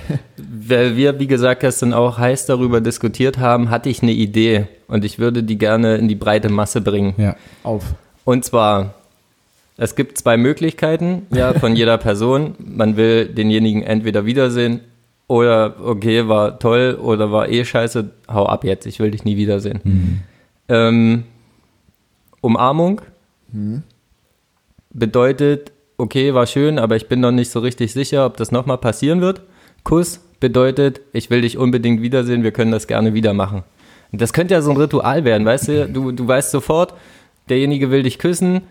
weil 0.36 0.96
wir, 0.96 1.18
wie 1.18 1.26
gesagt, 1.26 1.60
gestern 1.60 1.92
auch 1.92 2.18
heiß 2.18 2.46
darüber 2.46 2.80
diskutiert 2.80 3.38
haben, 3.38 3.70
hatte 3.70 3.88
ich 3.88 4.02
eine 4.02 4.12
Idee 4.12 4.66
und 4.88 5.04
ich 5.04 5.18
würde 5.18 5.42
die 5.42 5.58
gerne 5.58 5.96
in 5.96 6.08
die 6.08 6.14
breite 6.14 6.48
Masse 6.48 6.80
bringen. 6.80 7.14
Ja. 7.16 7.36
Auf. 7.62 7.94
Und 8.24 8.44
zwar, 8.44 8.94
es 9.76 9.94
gibt 9.94 10.18
zwei 10.18 10.36
Möglichkeiten 10.36 11.26
ja, 11.30 11.54
von 11.58 11.76
jeder 11.76 11.98
Person. 11.98 12.54
Man 12.58 12.96
will 12.96 13.26
denjenigen 13.26 13.82
entweder 13.82 14.26
wiedersehen 14.26 14.80
oder, 15.28 15.76
okay, 15.82 16.28
war 16.28 16.58
toll 16.58 16.98
oder 17.00 17.30
war 17.30 17.48
eh 17.48 17.64
scheiße, 17.64 18.10
hau 18.28 18.46
ab 18.46 18.64
jetzt, 18.64 18.86
ich 18.86 18.98
will 18.98 19.10
dich 19.10 19.24
nie 19.24 19.36
wiedersehen. 19.36 19.80
Mhm. 19.84 20.20
Ähm, 20.68 21.24
Umarmung 22.40 23.00
bedeutet, 24.90 25.72
okay, 26.02 26.34
war 26.34 26.46
schön, 26.46 26.80
aber 26.80 26.96
ich 26.96 27.06
bin 27.06 27.20
noch 27.20 27.30
nicht 27.30 27.50
so 27.50 27.60
richtig 27.60 27.92
sicher, 27.92 28.26
ob 28.26 28.36
das 28.36 28.50
nochmal 28.50 28.78
passieren 28.78 29.20
wird. 29.20 29.40
Kuss 29.84 30.20
bedeutet, 30.40 31.00
ich 31.12 31.30
will 31.30 31.42
dich 31.42 31.56
unbedingt 31.56 32.02
wiedersehen, 32.02 32.42
wir 32.42 32.50
können 32.50 32.72
das 32.72 32.88
gerne 32.88 33.14
wieder 33.14 33.32
machen. 33.32 33.62
Das 34.10 34.32
könnte 34.32 34.54
ja 34.54 34.60
so 34.62 34.72
ein 34.72 34.76
Ritual 34.76 35.24
werden, 35.24 35.46
weißt 35.46 35.68
du? 35.68 35.88
Du, 35.88 36.10
du 36.10 36.26
weißt 36.26 36.50
sofort, 36.50 36.92
derjenige 37.48 37.90
will 37.90 38.02
dich 38.02 38.18
küssen, 38.18 38.62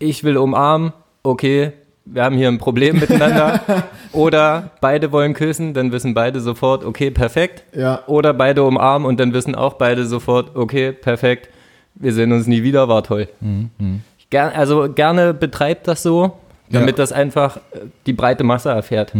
ich 0.00 0.24
will 0.24 0.36
umarmen, 0.36 0.92
okay, 1.22 1.72
wir 2.04 2.24
haben 2.24 2.36
hier 2.36 2.48
ein 2.48 2.58
Problem 2.58 2.98
miteinander. 2.98 3.60
Oder 4.12 4.72
beide 4.80 5.12
wollen 5.12 5.32
küssen, 5.32 5.74
dann 5.74 5.92
wissen 5.92 6.12
beide 6.12 6.40
sofort, 6.40 6.84
okay, 6.84 7.10
perfekt. 7.10 7.62
Ja. 7.74 8.02
Oder 8.06 8.34
beide 8.34 8.64
umarmen 8.64 9.08
und 9.08 9.20
dann 9.20 9.32
wissen 9.32 9.54
auch 9.54 9.74
beide 9.74 10.04
sofort, 10.06 10.56
okay, 10.56 10.92
perfekt, 10.92 11.48
wir 11.94 12.12
sehen 12.12 12.32
uns 12.32 12.48
nie 12.48 12.64
wieder, 12.64 12.88
war 12.88 13.04
toll. 13.04 13.28
Ger 14.30 14.52
also 14.56 14.92
gerne 14.92 15.32
betreibt 15.32 15.86
das 15.86 16.02
so, 16.02 16.32
damit 16.70 16.90
Ja. 16.90 16.96
das 16.96 17.12
einfach 17.12 17.56
äh, 17.56 17.80
die 18.06 18.12
breite 18.12 18.44
Masse 18.44 18.70
erfährt. 18.70 19.12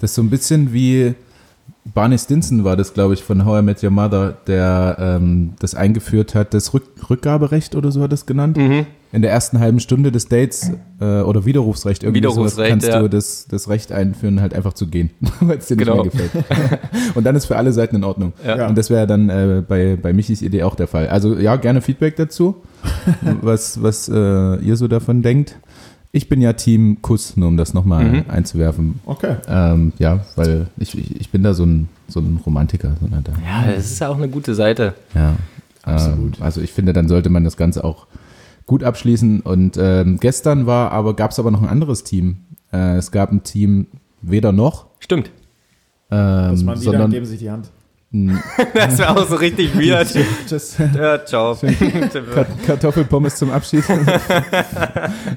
Das 0.00 0.10
ist 0.10 0.14
so 0.16 0.22
ein 0.22 0.30
bisschen 0.30 0.72
wie 0.72 1.14
Barney 1.86 2.16
Stinson 2.18 2.64
war 2.64 2.76
das, 2.76 2.94
glaube 2.94 3.12
ich, 3.14 3.22
von 3.22 3.44
How 3.44 3.60
I 3.60 3.62
Met 3.62 3.82
Your 3.84 3.90
Mother, 3.90 4.36
der 4.46 4.96
ähm, 4.98 5.52
das 5.60 5.74
eingeführt 5.74 6.34
hat, 6.34 6.54
das 6.54 6.72
Rück 6.72 6.84
Rückgaberecht 7.10 7.74
oder 7.74 7.92
so 7.92 8.00
hat 8.02 8.12
es 8.14 8.24
genannt. 8.24 8.56
Mhm. 8.56 8.86
In 9.12 9.20
der 9.22 9.30
ersten 9.30 9.60
halben 9.60 9.78
Stunde 9.78 10.10
des 10.10 10.26
Dates 10.26 10.72
äh, 11.00 11.20
oder 11.20 11.44
Widerrufsrecht, 11.44 12.02
irgendwie 12.02 12.22
sowas 12.22 12.34
Widerrufsrecht, 12.56 12.70
kannst 12.70 12.88
ja. 12.88 13.00
du 13.00 13.08
das, 13.08 13.46
das 13.48 13.68
Recht 13.68 13.92
einführen, 13.92 14.40
halt 14.40 14.54
einfach 14.54 14.72
zu 14.72 14.86
gehen, 14.88 15.10
weil 15.40 15.58
es 15.58 15.66
dir 15.66 15.76
nicht 15.76 15.86
Genau. 15.86 16.02
mehr 16.02 16.10
gefällt. 16.10 16.30
Und 17.14 17.24
dann 17.24 17.36
ist 17.36 17.44
für 17.44 17.56
alle 17.56 17.72
Seiten 17.72 17.96
in 17.96 18.04
Ordnung. 18.04 18.32
Ja. 18.44 18.66
Und 18.66 18.76
das 18.78 18.88
wäre 18.90 19.06
dann 19.06 19.28
äh, 19.28 19.62
bei, 19.66 19.96
bei 20.00 20.12
Michis 20.14 20.40
Idee 20.42 20.62
auch 20.64 20.74
der 20.74 20.88
Fall. 20.88 21.08
Also 21.08 21.38
ja, 21.38 21.54
gerne 21.56 21.82
Feedback 21.82 22.16
dazu, 22.16 22.62
was, 23.42 23.82
was 23.82 24.08
äh, 24.08 24.56
ihr 24.56 24.76
so 24.76 24.88
davon 24.88 25.20
denkt. 25.22 25.56
Ich 26.16 26.28
bin 26.28 26.40
ja 26.40 26.52
Team 26.52 27.02
Kuss, 27.02 27.36
nur 27.36 27.48
um 27.48 27.56
das 27.56 27.74
nochmal 27.74 28.04
Mhm. 28.04 28.24
einzuwerfen. 28.28 29.00
Okay. 29.04 29.34
Ähm, 29.48 29.92
ja, 29.98 30.20
weil 30.36 30.68
ich, 30.76 30.96
ich, 31.20 31.30
bin 31.30 31.42
da 31.42 31.54
so 31.54 31.64
ein, 31.66 31.88
so 32.06 32.20
ein 32.20 32.38
Romantiker. 32.46 32.94
So 33.00 33.06
eine, 33.06 33.20
da, 33.20 33.32
Ja, 33.44 33.72
das 33.74 33.86
ist 33.90 34.02
auch 34.02 34.16
eine 34.16 34.28
gute 34.28 34.54
Seite. 34.54 34.94
ja, 35.14 35.34
Absolut. 35.82 36.36
Ähm, 36.38 36.42
also 36.44 36.60
ich 36.60 36.72
finde, 36.72 36.92
dann 36.92 37.08
sollte 37.08 37.30
man 37.30 37.42
das 37.42 37.56
Ganze 37.56 37.82
auch 37.82 38.06
gut 38.64 38.84
abschließen. 38.84 39.40
Und 39.40 39.76
ähm, 39.76 40.18
gestern 40.20 40.66
war 40.66 40.92
aber, 40.92 41.14
gab 41.16 41.32
es 41.32 41.40
aber 41.40 41.50
noch 41.50 41.62
ein 41.62 41.68
anderes 41.68 42.04
Team. 42.04 42.36
Äh, 42.72 42.96
es 42.96 43.10
gab 43.10 43.32
ein 43.32 43.42
Team 43.42 43.88
weder 44.22 44.52
noch, 44.52 44.86
Stimmt. 45.00 45.32
ähm, 46.12 46.16
Dass 46.52 46.62
man 46.62 46.80
wieder 46.80 46.92
sondern 46.92 47.10
geben 47.10 47.26
sich 47.26 47.40
die 47.40 47.50
Hand. 47.50 47.70
Das 48.74 48.98
wäre 48.98 49.10
auch 49.16 49.28
so 49.28 49.34
richtig 49.36 49.74
weird. 49.76 50.08
Tschüss. 50.48 50.76
ja, 50.78 51.24
ciao. 51.24 51.56
Kartoffelpommes 52.66 53.36
zum 53.36 53.50
Abschied. 53.50 53.84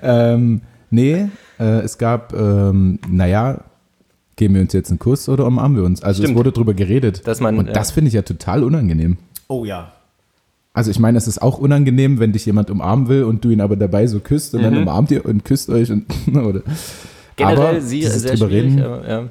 ähm, 0.03 0.61
nee, 0.89 1.27
äh, 1.59 1.63
es 1.79 1.97
gab, 1.97 2.33
ähm, 2.33 2.99
naja, 3.09 3.61
geben 4.35 4.55
wir 4.55 4.61
uns 4.61 4.73
jetzt 4.73 4.89
einen 4.89 4.99
Kuss 4.99 5.27
oder 5.29 5.45
umarmen 5.45 5.77
wir 5.77 5.83
uns? 5.83 6.03
Also 6.03 6.21
Stimmt. 6.21 6.35
es 6.35 6.37
wurde 6.37 6.51
drüber 6.51 6.73
geredet. 6.73 7.23
Man, 7.39 7.57
Und 7.57 7.75
das 7.75 7.91
finde 7.91 8.09
ich 8.09 8.13
ja 8.13 8.21
total 8.21 8.63
unangenehm. 8.63 9.17
Oh 9.47 9.65
ja. 9.65 9.91
Also 10.73 10.91
ich 10.91 10.99
meine, 10.99 11.17
es 11.17 11.27
ist 11.27 11.41
auch 11.41 11.57
unangenehm, 11.57 12.19
wenn 12.19 12.33
dich 12.33 12.45
jemand 12.45 12.69
umarmen 12.69 13.07
will 13.07 13.23
und 13.23 13.43
du 13.43 13.49
ihn 13.49 13.61
aber 13.61 13.75
dabei 13.75 14.05
so 14.05 14.19
küsst 14.19 14.53
und 14.53 14.61
dann 14.61 14.75
Mhm. 14.75 14.81
umarmt 14.83 15.09
ihr 15.09 15.25
und 15.25 15.43
küsst 15.43 15.69
euch 15.71 15.91
und 15.91 16.05
oder. 16.35 16.61
Generell 17.35 17.57
aber 17.67 17.81
sie 17.81 18.03
sehr 18.03 18.37
schwierig. 18.37 18.79
Aber, 18.83 19.07
ja. 19.09 19.23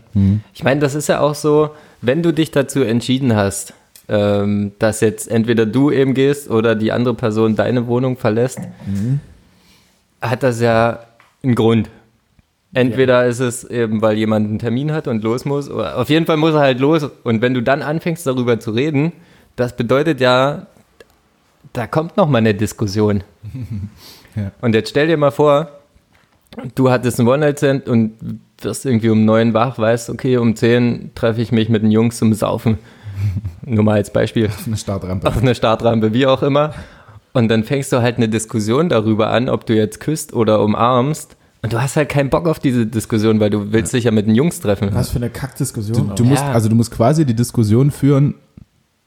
Ich 0.54 0.64
meine, 0.64 0.80
das 0.80 0.94
ist 0.96 1.08
ja 1.08 1.20
auch 1.20 1.34
so, 1.36 1.70
wenn 2.06 2.22
du 2.22 2.32
dich 2.32 2.50
dazu 2.50 2.82
entschieden 2.82 3.34
hast, 3.34 3.74
ähm, 4.08 4.72
dass 4.78 5.00
jetzt 5.00 5.28
entweder 5.30 5.66
du 5.66 5.90
eben 5.90 6.14
gehst 6.14 6.48
oder 6.50 6.74
die 6.74 6.92
andere 6.92 7.14
Person 7.14 7.56
deine 7.56 7.86
Wohnung 7.86 8.16
verlässt, 8.16 8.60
hat 10.20 10.42
das 10.42 10.60
ja 10.60 11.00
einen 11.42 11.54
Grund. 11.54 11.90
Entweder 12.72 13.26
ist 13.26 13.40
es 13.40 13.64
eben, 13.64 14.02
weil 14.02 14.18
jemand 14.18 14.48
einen 14.48 14.58
Termin 14.58 14.92
hat 14.92 15.08
und 15.08 15.24
los 15.24 15.44
muss, 15.44 15.70
oder 15.70 15.98
auf 15.98 16.10
jeden 16.10 16.26
Fall 16.26 16.36
muss 16.36 16.52
er 16.54 16.60
halt 16.60 16.78
los. 16.78 17.08
Und 17.24 17.40
wenn 17.40 17.54
du 17.54 17.62
dann 17.62 17.82
anfängst, 17.82 18.26
darüber 18.26 18.60
zu 18.60 18.72
reden, 18.72 19.12
das 19.56 19.76
bedeutet 19.76 20.20
ja, 20.20 20.66
da 21.72 21.86
kommt 21.86 22.16
noch 22.16 22.28
mal 22.28 22.38
eine 22.38 22.54
Diskussion. 22.54 23.22
Ja. 24.38 24.52
Und 24.60 24.74
jetzt 24.74 24.90
stell 24.90 25.06
dir 25.06 25.16
mal 25.16 25.30
vor, 25.30 25.70
du 26.74 26.90
hattest 26.90 27.18
einen 27.20 27.28
One-Night-Stand 27.28 27.88
und 27.88 28.12
wirst 28.60 28.86
irgendwie 28.86 29.10
um 29.10 29.24
neun 29.24 29.54
wach, 29.54 29.78
weißt, 29.78 30.10
okay, 30.10 30.36
um 30.38 30.56
zehn 30.56 31.10
treffe 31.14 31.42
ich 31.42 31.52
mich 31.52 31.68
mit 31.68 31.82
den 31.82 31.90
Jungs 31.90 32.16
zum 32.16 32.32
Saufen. 32.34 32.78
Nur 33.64 33.84
mal 33.84 33.94
als 33.94 34.12
Beispiel. 34.12 34.50
eine 34.66 34.76
Startrampe. 34.76 35.26
Auf 35.28 35.38
einer 35.38 35.54
Startrampe, 35.54 36.12
wie 36.12 36.26
auch 36.26 36.42
immer. 36.42 36.74
Und 37.32 37.48
dann 37.48 37.64
fängst 37.64 37.92
du 37.92 38.00
halt 38.00 38.16
eine 38.16 38.28
Diskussion 38.28 38.88
darüber 38.88 39.28
an, 39.30 39.48
ob 39.48 39.66
du 39.66 39.74
jetzt 39.76 40.00
küsst 40.00 40.32
oder 40.32 40.62
umarmst. 40.62 41.36
Und 41.62 41.72
du 41.72 41.80
hast 41.82 41.96
halt 41.96 42.08
keinen 42.08 42.30
Bock 42.30 42.46
auf 42.46 42.58
diese 42.58 42.86
Diskussion, 42.86 43.40
weil 43.40 43.50
du 43.50 43.72
willst 43.72 43.92
dich 43.92 44.04
ja 44.04 44.10
mit 44.10 44.26
den 44.26 44.34
Jungs 44.34 44.60
treffen. 44.60 44.90
Was 44.92 45.10
für 45.10 45.16
eine 45.16 45.30
Kackdiskussion. 45.30 46.08
Du, 46.10 46.14
du 46.14 46.24
musst, 46.24 46.42
Ja. 46.42 46.52
also 46.52 46.68
du 46.68 46.74
musst 46.76 46.92
quasi 46.92 47.26
die 47.26 47.34
Diskussion 47.34 47.90
führen, 47.90 48.34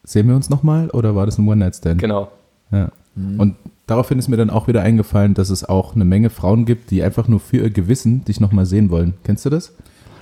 sehen 0.04 0.28
wir 0.28 0.36
uns 0.36 0.50
nochmal 0.50 0.90
oder 0.90 1.16
war 1.16 1.26
das 1.26 1.38
ein 1.38 1.48
One-Night-Stand? 1.48 2.00
Genau. 2.00 2.30
Ja. 2.70 2.90
Und 3.16 3.56
daraufhin 3.90 4.18
ist 4.18 4.28
mir 4.28 4.36
dann 4.36 4.50
auch 4.50 4.68
wieder 4.68 4.82
eingefallen, 4.82 5.34
dass 5.34 5.50
es 5.50 5.64
auch 5.68 5.94
eine 5.94 6.04
Menge 6.04 6.30
Frauen 6.30 6.64
gibt, 6.64 6.90
die 6.90 7.02
einfach 7.02 7.28
nur 7.28 7.40
für 7.40 7.58
ihr 7.58 7.70
Gewissen 7.70 8.24
dich 8.24 8.40
nochmal 8.40 8.66
sehen 8.66 8.90
wollen. 8.90 9.14
Kennst 9.24 9.44
du 9.44 9.50
das? 9.50 9.72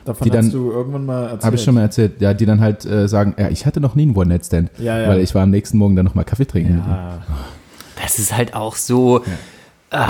Davon 0.05 0.25
die 0.25 0.31
dann- 0.31 0.47
hast 0.47 0.55
du 0.55 0.71
irgendwann 0.73 1.05
mal 1.07 1.23
erzählt. 1.25 1.45
Habe 1.45 1.57
ich 1.57 1.62
schon 1.62 1.75
mal 1.75 1.83
erzählt. 1.83 2.21
Ja, 2.21 2.33
die 2.35 2.47
dann 2.47 2.61
halt 2.61 2.85
äh, 2.87 3.07
sagen, 3.09 3.35
ja, 3.39 3.49
ich 3.51 3.66
hatte 3.66 3.81
noch 3.81 3.95
nie 3.95 4.03
einen 4.03 4.16
One-Night-Stand, 4.16 4.71
Ja, 4.79 4.99
ja. 4.99 5.09
weil 5.09 5.21
ich 5.21 5.35
war 5.35 5.43
am 5.43 5.51
nächsten 5.51 5.77
Morgen 5.79 5.97
dann 5.97 6.07
nochmal 6.07 6.25
Kaffee 6.25 6.47
trinken. 6.47 6.77
mit 6.77 6.85
ihm. 6.85 6.91
Ja. 6.91 7.23
Das 8.03 8.19
ist 8.19 8.35
halt 8.37 8.55
auch 8.55 8.75
so. 8.77 9.23
Ah, 9.91 10.09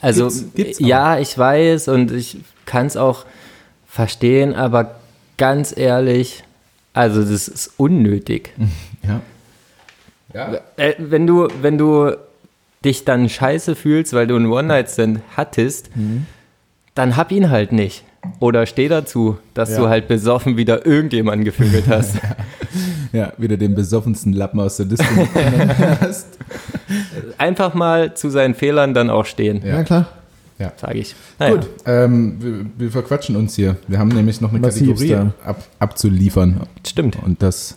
also, 0.00 0.24
Gibt's- 0.28 0.44
gibt's 0.54 0.78
auch. 0.82 0.86
ja, 0.86 1.18
ich 1.18 1.36
weiß 1.38 1.88
und 1.88 2.10
ich 2.12 2.38
kann 2.66 2.86
es 2.86 2.96
auch 2.96 3.24
verstehen, 3.86 4.54
aber 4.54 4.96
ganz 5.38 5.74
ehrlich, 5.76 6.44
also 6.92 7.22
das 7.22 7.48
ist 7.48 7.72
unnötig. 7.78 8.52
Ja. 9.06 9.20
Ja. 10.34 10.50
Äh, 10.78 10.94
wenn 10.98 11.26
du, 11.26 11.46
wenn 11.60 11.76
du 11.76 12.10
dich 12.84 13.04
dann 13.04 13.28
scheiße 13.28 13.74
fühlst, 13.74 14.12
weil 14.12 14.26
du 14.26 14.36
einen 14.36 14.46
One-Night-Stand 14.46 15.20
hattest, 15.36 15.90
dann 16.94 17.16
hab 17.16 17.32
ihn 17.32 17.50
halt 17.50 17.72
nicht. 17.72 18.04
Oder 18.38 18.66
steh 18.66 18.88
dazu, 18.88 19.38
dass 19.54 19.70
Ja. 19.70 19.78
du 19.78 19.88
halt 19.88 20.06
besoffen 20.06 20.56
wieder 20.56 20.86
irgendjemanden 20.86 21.44
gefügelt 21.44 21.84
hast. 21.88 22.16
ja, 23.12 23.32
wieder 23.36 23.56
den 23.56 23.74
besoffensten 23.74 24.32
Lappen 24.32 24.60
aus 24.60 24.76
der 24.76 24.86
Disco 24.86 25.04
hast. 26.00 26.26
Einfach 27.38 27.74
mal 27.74 28.14
zu 28.14 28.30
seinen 28.30 28.54
Fehlern 28.54 28.94
dann 28.94 29.10
auch 29.10 29.26
stehen, 29.26 29.60
Ja. 29.64 29.76
ja, 29.78 29.82
klar. 29.84 30.08
sage 30.76 30.98
ich. 31.00 31.16
Naja. 31.40 31.54
Gut, 31.56 31.68
ähm, 31.86 32.36
wir, 32.40 32.66
wir 32.78 32.90
verquatschen 32.92 33.34
uns 33.34 33.56
hier. 33.56 33.76
Wir 33.88 33.98
haben 33.98 34.08
nämlich 34.10 34.40
noch 34.40 34.50
eine 34.50 34.60
Massivst, 34.60 34.86
Kategorie 35.02 35.08
ja. 35.10 35.32
ab, 35.44 35.60
abzuliefern. 35.80 36.60
Stimmt. 36.86 37.16
Und 37.24 37.42
das, 37.42 37.76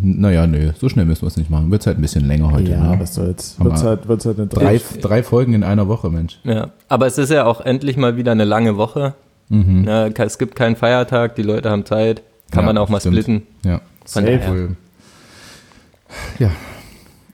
naja, 0.00 0.46
nö, 0.46 0.72
so 0.78 0.88
schnell 0.88 1.04
müssen 1.04 1.22
wir 1.22 1.28
es 1.28 1.36
nicht 1.36 1.50
machen. 1.50 1.70
Wird 1.70 1.86
halt 1.86 1.98
ein 1.98 2.02
bisschen 2.02 2.26
länger 2.26 2.52
heute. 2.52 2.70
Ja, 2.70 2.94
ne? 2.94 3.00
was 3.00 3.14
soll's. 3.14 3.56
Wird's 3.58 3.82
halt, 3.82 4.08
wird's 4.08 4.26
halt 4.26 4.38
eine 4.38 4.46
drei, 4.46 4.78
drei. 4.78 5.00
drei 5.00 5.22
Folgen 5.22 5.54
in 5.54 5.62
einer 5.64 5.88
Woche, 5.88 6.10
Mensch. 6.10 6.38
Ja, 6.44 6.70
aber 6.88 7.06
es 7.06 7.18
ist 7.18 7.30
ja 7.30 7.44
auch 7.44 7.60
endlich 7.60 7.96
mal 7.96 8.16
wieder 8.16 8.32
eine 8.32 8.44
lange 8.44 8.76
Woche. 8.76 9.14
Mhm. 9.48 9.84
Ja, 9.84 10.06
es 10.06 10.38
gibt 10.38 10.56
keinen 10.56 10.76
Feiertag, 10.76 11.34
die 11.36 11.42
Leute 11.42 11.70
haben 11.70 11.84
Zeit, 11.84 12.22
kann 12.50 12.62
Ja, 12.62 12.66
man 12.66 12.78
auch 12.78 12.88
mal 12.88 13.00
stimmt. 13.00 13.14
splitten. 13.14 13.42
Ja. 13.64 13.80
Von 14.04 14.24
Safe. 14.24 14.76
Ja. 16.38 16.48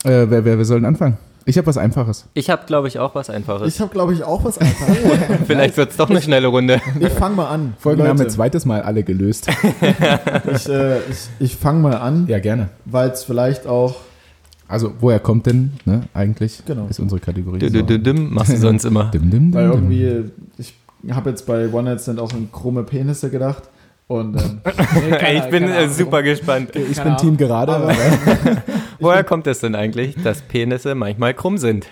Äh, 0.05 0.31
wer, 0.31 0.45
wer, 0.45 0.59
wer 0.59 0.65
soll 0.65 0.79
denn 0.79 0.87
anfangen? 0.87 1.17
Ich 1.47 1.59
habe 1.59 1.67
was 1.67 1.77
Einfaches. 1.77 2.27
Ich 2.33 2.49
habe, 2.49 2.65
glaube 2.67 2.89
ich, 2.89 2.99
auch 2.99 3.15
was 3.15 3.29
Einfaches. 3.29 3.75
Ich 3.75 3.81
habe, 3.81 3.91
glaube 3.93 4.15
ich, 4.15 4.23
auch 4.25 4.45
was 4.45 4.57
einfach. 4.59 4.87
Vielleicht 5.47 5.77
wird 5.77 5.91
es 5.91 5.97
doch 5.97 6.09
eine 6.09 6.23
schnelle 6.23 6.47
Runde. 6.49 6.81
Ich 7.01 7.11
fange 7.11 7.37
mal 7.37 7.49
an. 7.49 7.75
Folgen 7.79 8.07
haben 8.07 8.19
wir 8.19 8.29
zweites 8.29 8.65
Mal 8.65 8.83
alle 8.83 9.03
gelöst. 9.03 9.49
ich 10.55 10.69
äh, 10.69 10.99
ich, 11.01 11.29
ich 11.41 11.57
fange 11.57 11.81
mal 11.81 11.97
an, 11.97 12.27
ja, 12.29 12.39
gerne. 12.39 12.71
weil 12.87 13.11
es 13.11 13.25
vielleicht 13.25 13.67
auch. 13.67 13.97
Also, 14.67 14.93
woher 15.01 15.21
kommt 15.21 15.45
denn, 15.45 15.75
ne, 15.85 16.05
eigentlich? 16.15 16.63
Genau. 16.65 16.87
Ist 16.89 16.99
unsere 16.99 17.21
Kategorie. 17.21 17.59
Dü- 17.59 17.87
dü- 17.87 17.99
dim, 17.99 18.33
Machst 18.33 18.53
du 18.53 18.57
sonst 18.57 18.85
immer. 18.85 19.11
Dim, 19.11 19.31
dim, 19.31 19.53
Weil 19.53 19.71
dim, 19.71 19.89
dim. 19.91 19.93
irgendwie, 19.93 20.33
ich 20.57 20.75
habe 21.11 21.29
jetzt 21.31 21.47
bei 21.47 21.69
One 21.71 21.91
Night 21.91 22.01
Stand 22.01 22.19
auch 22.19 22.33
an 22.33 22.49
krumme 22.51 22.83
Penisse 22.83 23.29
gedacht. 23.29 23.65
Und, 24.07 24.37
ähm, 24.41 24.61
nee, 25.11 25.17
keine- 25.17 25.39
ich 25.39 25.51
bin 25.51 25.65
äh, 25.69 25.73
Ahnung, 25.79 25.91
super 25.95 26.23
gespannt. 26.23 26.77
Ich 26.77 26.97
Keine 26.99 27.11
bin 27.11 27.19
Team 27.19 27.37
gerade. 27.37 27.73
Aber- 27.75 27.95
Woher 29.01 29.25
kommt 29.25 29.47
es 29.47 29.61
denn 29.61 29.75
eigentlich, 29.75 30.15
dass 30.23 30.41
Penisse 30.43 30.95
manchmal 30.95 31.35
krumm 31.35 31.59
sind? 31.59 31.87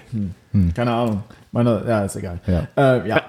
Keine 0.74 0.90
Ahnung. 0.92 1.22
Meine, 1.50 1.82
ja, 1.86 2.04
ist 2.04 2.16
egal. 2.16 2.40
Ja. 2.46 2.66
Äh, 2.76 3.08
ja. 3.08 3.22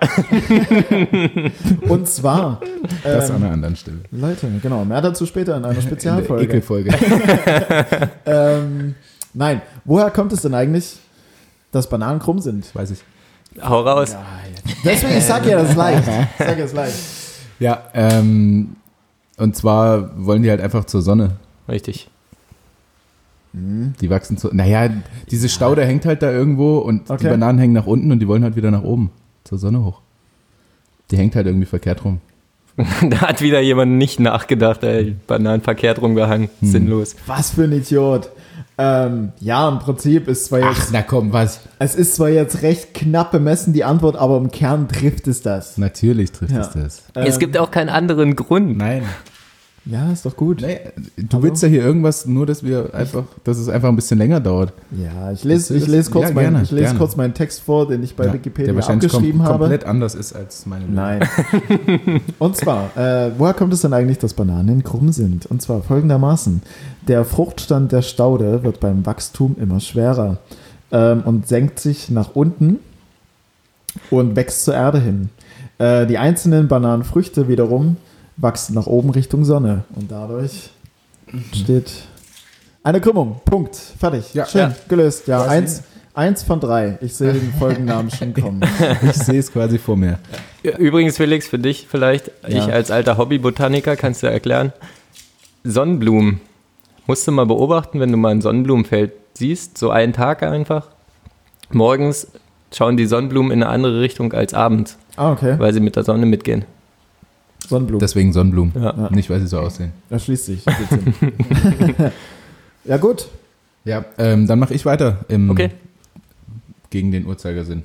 Und 1.90 2.08
zwar, 2.08 2.62
Das 3.04 3.30
an 3.30 3.38
ähm, 3.38 3.44
einer 3.44 3.54
anderen 3.54 3.76
Stelle. 3.76 3.98
Leute, 4.12 4.48
genau, 4.62 4.86
mehr 4.86 5.02
dazu 5.02 5.26
später 5.26 5.58
in 5.58 5.64
einer 5.66 5.70
In 5.70 5.76
der 5.76 5.82
Spezialfolge. 5.82 6.44
Ekelfolge. 6.46 6.92
Ähm, 8.26 8.96
nein, 9.34 9.62
woher 9.84 10.10
kommt 10.12 10.32
es 10.34 10.42
denn 10.44 10.54
eigentlich, 10.54 10.98
dass 11.72 11.90
Bananen 11.90 12.20
krumm 12.20 12.40
sind? 12.40 12.74
Weiß 12.74 12.92
ich. 12.92 13.00
Hau 13.62 13.82
raus. 13.82 14.16
Deswegen, 14.86 15.18
ich 15.18 15.24
sag 15.26 15.46
ja, 15.46 15.58
das 15.62 15.76
leicht. 15.76 16.08
Ich 16.08 16.46
sag 16.46 16.58
ja, 16.58 16.64
das 16.64 16.74
leicht. 16.74 16.96
Ja, 17.60 17.84
ähm, 17.94 18.76
und 19.38 19.56
zwar 19.56 20.12
wollen 20.26 20.44
die 20.44 20.50
halt 20.50 20.62
einfach 20.62 20.86
zur 20.86 21.02
Sonne. 21.02 21.38
Richtig. 21.68 22.10
Die 23.54 24.10
wachsen 24.10 24.38
zu. 24.38 24.50
Naja, 24.52 24.90
diese 25.30 25.48
Staude 25.48 25.86
hängt 25.86 26.06
halt 26.08 26.24
da 26.24 26.32
irgendwo 26.32 26.80
und 26.80 27.08
die 27.08 27.14
Okay. 27.14 27.30
Bananen 27.30 27.60
hängen 27.60 27.74
nach 27.74 27.86
unten 27.86 28.12
und 28.12 28.20
die 28.20 28.28
wollen 28.28 28.44
halt 28.44 28.56
wieder 28.56 28.72
nach 28.72 28.82
oben. 28.84 29.12
Zur 29.44 29.60
Sonne 29.60 29.84
hoch. 29.86 30.02
Die 31.12 31.18
hängt 31.18 31.36
halt 31.36 31.46
irgendwie 31.46 31.68
verkehrt 31.68 32.04
rum. 32.04 32.20
da 33.10 33.22
hat 33.22 33.42
wieder 33.42 33.60
jemand 33.62 33.92
nicht 33.94 34.20
nachgedacht, 34.20 34.84
ey. 34.84 35.16
Bananen 35.28 35.62
verkehrt 35.62 36.02
rumgehangen. 36.02 36.50
Sinnlos. 36.62 37.16
Was 37.28 37.52
für 37.52 37.66
ein 37.66 37.72
Idiot. 37.74 38.30
Ähm, 38.78 39.32
ja, 39.40 39.70
im 39.70 39.80
Prinzip 39.80 40.28
ist 40.28 40.46
zwar 40.46 40.62
Ach, 40.64 40.76
jetzt, 40.78 40.92
na 40.92 41.04
komm, 41.04 41.32
was? 41.32 41.60
es 41.80 41.94
ist 41.94 42.16
zwar 42.16 42.30
jetzt 42.30 42.64
recht 42.64 42.94
knapp 42.96 43.32
bemessen, 43.32 43.72
die 43.74 43.84
Antwort, 43.84 44.16
aber 44.16 44.38
im 44.38 44.50
Kern 44.50 44.88
trifft 44.88 45.28
es 45.28 45.42
das. 45.44 45.78
Natürlich 45.78 46.32
trifft 46.32 46.54
Ja. 46.54 46.62
es 46.62 46.72
das. 46.72 47.04
es 47.14 47.34
Ähm, 47.36 47.40
gibt 47.40 47.58
auch 47.58 47.70
keinen 47.70 47.90
anderen 47.90 48.36
Grund. 48.36 48.78
Nein. 48.78 49.04
Ja, 49.86 50.12
ist 50.14 50.26
doch 50.26 50.38
gut. 50.38 50.62
Nee, 50.62 50.80
du 51.18 51.24
Hallo? 51.34 51.44
willst 51.44 51.62
ja 51.62 51.68
hier 51.68 51.84
irgendwas, 51.84 52.26
nur 52.26 52.46
dass 52.46 52.64
wir 52.64 52.94
einfach, 52.94 53.24
dass 53.44 53.58
es 53.58 53.68
einfach 53.68 53.90
ein 53.90 53.98
bisschen 53.98 54.18
länger 54.18 54.40
dauert. 54.40 54.72
Ja, 54.92 55.32
ich 55.34 55.44
lese, 55.44 55.76
ich 55.76 55.88
lese, 55.88 56.10
kurz, 56.10 56.30
ja, 56.30 56.34
mein, 56.34 56.46
gerne, 56.46 56.64
ich 56.64 56.72
lese 56.72 56.84
gerne. 56.84 57.00
kurz 57.00 57.18
meinen 57.18 57.34
Text 57.34 57.62
vor, 57.62 57.88
den 57.90 58.02
ich 58.02 58.16
bei 58.16 58.28
Ja, 58.28 58.34
Wikipedia 58.34 58.68
der 58.68 58.76
wahrscheinlich 58.76 59.12
kom 59.12 59.18
abgeschrieben 59.18 59.44
habe. 59.44 59.60
komplett 59.60 59.84
anders 59.86 60.16
ist 60.16 60.34
als 60.34 60.66
meine. 60.66 60.86
Lösung. 60.86 60.96
Nein. 60.96 61.22
Und 62.40 62.56
zwar, 62.56 62.96
äh, 62.96 63.32
woher 63.38 63.54
kommt 63.54 63.74
es 63.74 63.82
denn 63.82 63.92
eigentlich, 63.94 64.20
dass 64.20 64.34
Bananen 64.34 64.84
krumm 64.84 65.12
sind? 65.12 65.48
Und 65.48 65.62
zwar 65.62 65.82
folgendermaßen. 65.82 66.62
Der 67.10 67.26
Fruchtstand 67.26 67.92
der 67.92 68.04
Staude 68.04 68.64
wird 68.64 68.80
beim 68.80 69.06
Wachstum 69.06 69.58
immer 69.60 69.82
schwerer 69.82 70.38
ähm, 70.94 71.24
und 71.26 71.50
senkt 71.50 71.80
sich 71.80 72.10
nach 72.10 72.36
unten 72.36 72.80
und 74.10 74.38
wächst 74.38 74.64
zur 74.64 74.76
Erde 74.76 75.00
hin. 75.00 75.30
Äh, 75.78 76.06
die 76.08 76.18
einzelnen 76.18 76.70
Bananenfrüchte 76.70 77.50
wiederum 77.50 77.98
wachsen 78.38 78.74
nach 78.76 78.88
oben 78.88 79.10
Richtung 79.12 79.46
Sonne 79.46 79.84
und 79.96 80.12
dadurch 80.12 80.70
steht 81.54 81.92
eine 82.84 83.00
Krümmung. 83.02 83.40
Punkt. 83.46 83.76
Fertig. 83.76 84.34
Ja. 84.34 84.46
Schön. 84.46 84.62
Ja. 84.62 84.76
Gelöst. 84.90 85.28
Ja, 85.28 85.46
eins, 85.46 85.84
eins 86.14 86.44
von 86.44 86.60
drei. 86.60 86.98
Ich 87.02 87.16
sehe 87.16 87.34
den 87.34 87.54
Folgennamen 87.54 88.12
schon 88.12 88.34
kommen. 88.40 88.62
Ich 89.04 89.14
sehe 89.14 89.40
es 89.40 89.52
quasi 89.52 89.78
vor 89.78 89.96
mir. 89.98 90.20
Übrigens, 90.78 91.18
Felix, 91.18 91.48
für 91.48 91.60
dich 91.60 91.88
vielleicht, 91.90 92.28
Ja. 92.48 92.58
ich 92.68 92.74
als 92.74 92.92
alter 92.92 93.18
Hobbybotaniker 93.18 93.96
kannst 93.96 94.24
du 94.24 94.28
erklären. 94.28 94.74
Sonnenblumen. 95.64 96.42
Musst 97.08 97.28
du 97.28 97.32
mal 97.32 97.46
beobachten, 97.46 98.00
wenn 98.00 98.12
du 98.12 98.18
mal 98.18 98.30
ein 98.32 98.42
Sonnenblumenfeld 98.42 99.12
siehst, 99.34 99.78
so 99.78 99.90
einen 99.90 100.14
Tag 100.14 100.44
einfach. 100.44 100.88
Morgens 101.72 102.28
schauen 102.74 102.98
die 102.98 103.06
Sonnenblumen 103.06 103.52
in 103.52 103.64
eine 103.64 103.72
andere 103.72 104.02
Richtung 104.02 104.34
als 104.34 104.54
abends, 104.54 104.98
Ah, 105.16 105.32
okay. 105.32 105.56
weil 105.60 105.74
sie 105.74 105.80
mit 105.80 105.96
der 105.96 106.04
Sonne 106.04 106.26
mitgehen. 106.26 106.66
Sonnenblumen. 107.68 108.00
Deswegen 108.00 108.34
Sonnenblumen. 108.34 108.74
Ja. 108.76 109.10
Nicht, 109.12 109.30
weil 109.30 109.40
sie 109.40 109.48
so 109.48 109.60
aussehen. 109.60 109.92
Das 110.10 110.24
schließt 110.26 110.46
sich. 110.46 110.64
Ja, 112.86 112.98
gut. 112.98 113.28
Ja, 113.86 114.04
ähm, 114.18 114.46
dann 114.48 114.60
mache 114.60 114.74
ich 114.74 114.86
weiter 114.86 115.20
im, 115.30 115.50
Okay. 115.50 115.70
gegen 116.90 117.12
den 117.12 117.26
Uhrzeigersinn. 117.26 117.84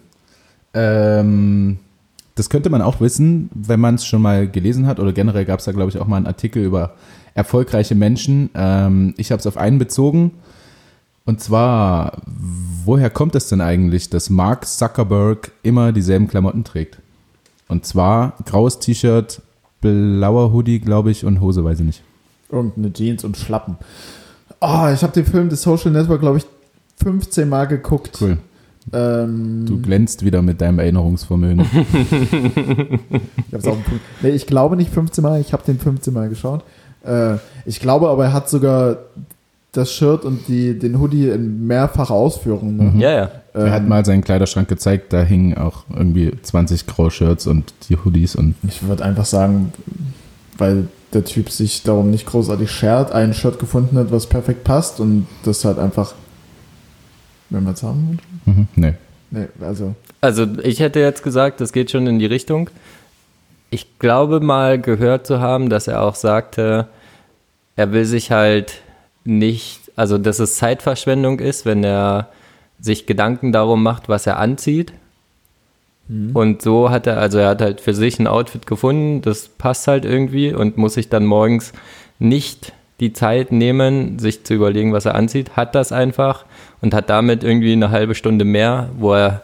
Ähm, 0.75 1.79
das 2.35 2.51
könnte 2.51 2.69
man 2.71 2.83
auch 2.83 3.01
wissen, 3.01 3.49
wenn 3.55 3.79
man 3.81 3.95
es 3.97 4.05
schon 4.07 4.23
mal 4.23 4.49
gelesen 4.49 4.87
hat. 4.87 4.99
Oder 5.01 5.13
generell 5.13 5.45
gab 5.45 5.61
es 5.61 5.65
da, 5.67 5.73
glaube 5.73 5.91
ich, 5.91 5.99
auch 5.99 6.07
mal 6.09 6.17
einen 6.17 6.27
Artikel 6.27 6.65
über 6.65 6.95
erfolgreiche 7.35 7.95
Menschen. 7.95 8.51
Ähm, 8.55 9.15
ich 9.17 9.31
habe 9.31 9.39
es 9.41 9.47
auf 9.47 9.57
einen 9.57 9.79
bezogen. 9.79 10.33
Und 11.25 11.41
zwar, 11.41 12.23
woher 12.85 13.11
kommt 13.11 13.35
es 13.35 13.49
denn 13.49 13.61
eigentlich, 13.61 14.09
dass 14.11 14.31
Mark 14.31 14.67
Zuckerberg 14.67 15.53
immer 15.63 15.93
dieselben 15.93 16.27
Klamotten 16.27 16.65
trägt? 16.65 16.99
Und 17.69 17.85
zwar 17.87 18.33
graues 18.47 18.79
T-Shirt, 18.79 19.43
blauer 19.81 20.53
Hoodie, 20.53 20.81
glaube 20.81 21.11
ich, 21.11 21.25
und 21.25 21.41
Hose, 21.41 21.65
weiß 21.65 21.81
ich 21.81 21.87
nicht. 21.87 22.03
Irgendeine 22.51 22.93
Jeans 22.93 23.25
und 23.25 23.37
Schlappen. 23.37 23.77
Oh, 24.61 24.89
ich 24.93 25.03
habe 25.03 25.13
den 25.13 25.25
Film 25.25 25.51
The 25.51 25.57
Social 25.57 25.91
Network, 25.93 26.21
glaube 26.21 26.39
ich, 26.39 26.47
15 27.03 27.49
Mal 27.49 27.67
geguckt. 27.67 28.19
Cool. 28.21 28.39
Ähm, 28.93 29.67
Du 29.67 29.81
glänzt 29.81 30.25
wieder 30.25 30.43
mit 30.43 30.61
deinem 30.61 30.79
Erinnerungsvermögen. 30.79 31.61
ich, 33.49 33.55
hab's 33.55 33.67
auf 33.67 33.75
den 33.77 33.85
Punkt. 33.85 34.01
nee, 34.23 34.31
ich 34.31 34.47
glaube 34.47 34.77
nicht 34.77 34.91
15 34.93 35.23
Mal, 35.23 35.41
ich 35.41 35.53
habe 35.53 35.63
den 35.65 35.79
15 35.79 36.13
Mal 36.13 36.29
geschaut. 36.29 36.65
Äh, 37.05 37.37
ich 37.67 37.81
glaube 37.81 38.09
aber, 38.09 38.25
er 38.25 38.33
hat 38.33 38.49
sogar 38.49 38.99
das 39.73 39.93
Shirt 39.93 40.25
und 40.25 40.49
die, 40.49 40.79
den 40.79 40.99
Hoodie 41.01 41.29
in 41.29 41.67
mehrfacher 41.67 42.15
Ausführung. 42.15 42.77
Ne? 42.77 42.93
Ja, 42.99 43.11
ja. 43.13 43.31
Er 43.55 43.71
hat 43.71 43.83
Ähm, 43.83 43.89
mal 43.89 44.05
seinen 44.05 44.23
Kleiderschrank 44.25 44.69
gezeigt, 44.69 45.13
da 45.13 45.23
hingen 45.23 45.57
auch 45.59 45.85
irgendwie 45.95 46.33
20 46.43 46.87
graue 46.87 47.11
Shirts 47.11 47.47
und 47.47 47.73
die 47.89 47.97
Hoodies 47.97 48.35
und 48.37 48.55
Ich 48.67 48.83
würde 48.87 49.05
einfach 49.05 49.25
sagen, 49.27 49.73
weil 50.57 50.89
der 51.13 51.25
Typ 51.25 51.51
sich 51.51 51.83
darum 51.83 52.11
nicht 52.11 52.27
großartig 52.27 52.71
schert, 52.71 53.13
ein 53.13 53.35
Shirt 53.35 53.59
gefunden 53.59 53.97
hat, 53.99 54.11
was 54.13 54.27
perfekt 54.27 54.65
passt 54.65 55.01
und 55.01 55.27
das 55.45 55.65
halt 55.65 55.79
einfach, 55.79 56.15
wenn 57.51 57.65
man 57.65 57.75
es 57.75 57.83
haben 57.83 58.19
will. 58.47 58.55
mhm, 58.55 58.69
nee. 58.77 58.95
Nee, 59.31 59.47
also, 59.61 59.95
Also 60.23 60.47
ich 60.63 60.81
hätte 60.81 61.01
jetzt 61.01 61.23
gesagt, 61.23 61.61
das 61.61 61.73
geht 61.73 61.91
schon 61.91 62.07
in 62.07 62.19
die 62.19 62.27
Richtung. 62.27 62.71
Ich 63.71 63.99
glaube 63.99 64.41
mal 64.41 64.81
gehört 64.81 65.27
zu 65.27 65.41
haben, 65.41 65.69
dass 65.69 65.87
er 65.89 66.03
auch 66.03 66.15
sagte, 66.15 66.89
er 67.77 67.93
will 67.93 68.07
sich 68.07 68.31
halt 68.31 68.81
nicht, 69.25 69.93
also 69.97 70.19
dass 70.19 70.39
es 70.39 70.57
Zeitverschwendung 70.57 71.41
ist, 71.41 71.67
wenn 71.67 71.85
er 71.85 72.29
sich 72.81 73.07
Gedanken 73.07 73.53
darum 73.53 73.83
macht, 73.83 74.09
was 74.09 74.27
er 74.27 74.39
anzieht. 74.39 74.93
Und 76.33 76.63
so 76.63 76.89
hat 76.89 77.07
er, 77.07 77.19
also 77.19 77.37
er 77.37 77.51
hat 77.51 77.61
halt 77.61 77.83
für 77.83 77.93
sich 77.93 78.19
ein 78.19 78.27
Outfit 78.27 78.67
gefunden, 78.67 79.21
das 79.21 79.49
passt 79.49 79.87
halt 79.89 80.07
irgendwie 80.07 80.55
und 80.55 80.79
muss 80.79 80.95
sich 80.95 81.11
dann 81.11 81.27
morgens 81.27 81.73
nicht 82.19 82.73
die 82.99 83.13
Zeit 83.13 83.53
nehmen, 83.53 84.19
sich 84.19 84.43
zu 84.45 84.55
überlegen, 84.55 84.95
was 84.95 85.05
er 85.05 85.15
anzieht, 85.15 85.57
hat 85.57 85.75
das 85.75 85.93
einfach 85.93 86.47
und 86.81 86.95
hat 86.95 87.11
damit 87.11 87.45
irgendwie 87.45 87.75
eine 87.75 87.91
halbe 87.91 88.15
Stunde 88.15 88.47
mehr, 88.47 88.89
wo 88.99 89.13
er 89.13 89.43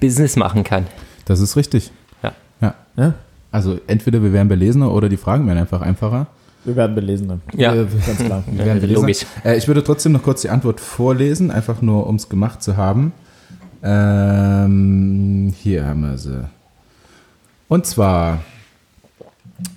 Business 0.00 0.36
machen 0.36 0.62
kann. 0.62 0.86
Das 1.24 1.40
ist 1.40 1.56
richtig. 1.56 1.90
Ja. 2.22 2.32
ja. 2.60 2.74
ja, 2.96 3.14
Also 3.50 3.80
entweder 3.88 4.22
wir 4.22 4.32
wären 4.32 4.48
belesener 4.48 4.92
oder 4.92 5.08
die 5.08 5.16
Fragen 5.16 5.48
wären 5.48 5.58
einfach 5.58 5.80
einfacher. 5.80 6.28
Wir 6.64 6.76
werden 6.76 6.94
belesen 6.94 7.28
dann. 7.28 7.40
Ja, 7.56 7.74
Äh, 7.74 7.86
Ganz 8.06 8.18
klar. 8.18 8.42
wir 8.50 8.64
belesener. 8.64 8.92
logisch. 9.00 9.26
Äh, 9.44 9.56
ich 9.56 9.68
würde 9.68 9.82
trotzdem 9.84 10.12
noch 10.12 10.22
kurz 10.22 10.42
die 10.42 10.50
Antwort 10.50 10.80
vorlesen, 10.80 11.50
einfach 11.50 11.82
nur 11.82 12.06
um 12.06 12.16
es 12.16 12.28
gemacht 12.28 12.62
zu 12.62 12.76
haben. 12.76 13.12
Ähm, 13.82 15.54
hier 15.62 15.84
haben 15.86 16.00
wir 16.02 16.16
sie. 16.18 16.44
Und 17.68 17.86
zwar, 17.86 18.40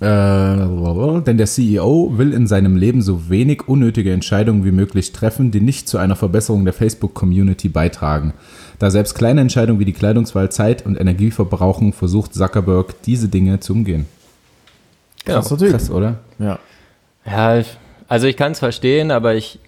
denn 0.06 1.36
der 1.36 1.46
CEO 1.46 2.12
will 2.16 2.32
in 2.32 2.46
seinem 2.46 2.76
Leben 2.76 3.02
so 3.02 3.28
wenig 3.28 3.68
unnötige 3.68 4.12
Entscheidungen 4.12 4.64
wie 4.64 4.72
möglich 4.72 5.12
treffen, 5.12 5.50
die 5.50 5.60
nicht 5.60 5.88
zu 5.88 5.98
einer 5.98 6.16
Verbesserung 6.16 6.64
der 6.64 6.74
Facebook-Community 6.74 7.68
beitragen. 7.68 8.32
Da 8.78 8.90
selbst 8.90 9.14
kleine 9.14 9.40
Entscheidungen 9.40 9.80
wie 9.80 9.84
die 9.84 9.92
Kleidungswahl 9.92 10.50
Zeit 10.50 10.86
und 10.86 10.98
Energie 10.98 11.30
verbrauchen, 11.30 11.92
versucht 11.92 12.34
Zuckerberg, 12.34 13.02
diese 13.02 13.28
Dinge 13.28 13.60
zu 13.60 13.72
umgehen. 13.72 14.06
Genau. 15.24 15.40
Krasser 15.40 15.58
Typ. 15.58 15.70
Krass, 15.70 15.90
oder? 15.90 16.20
Ja. 16.38 16.58
Ja, 17.30 17.58
ich- 17.58 17.76
also 18.08 18.26
ich 18.26 18.36
kann 18.36 18.52
es 18.52 18.58
verstehen, 18.58 19.10
aber 19.10 19.34
ich 19.34 19.58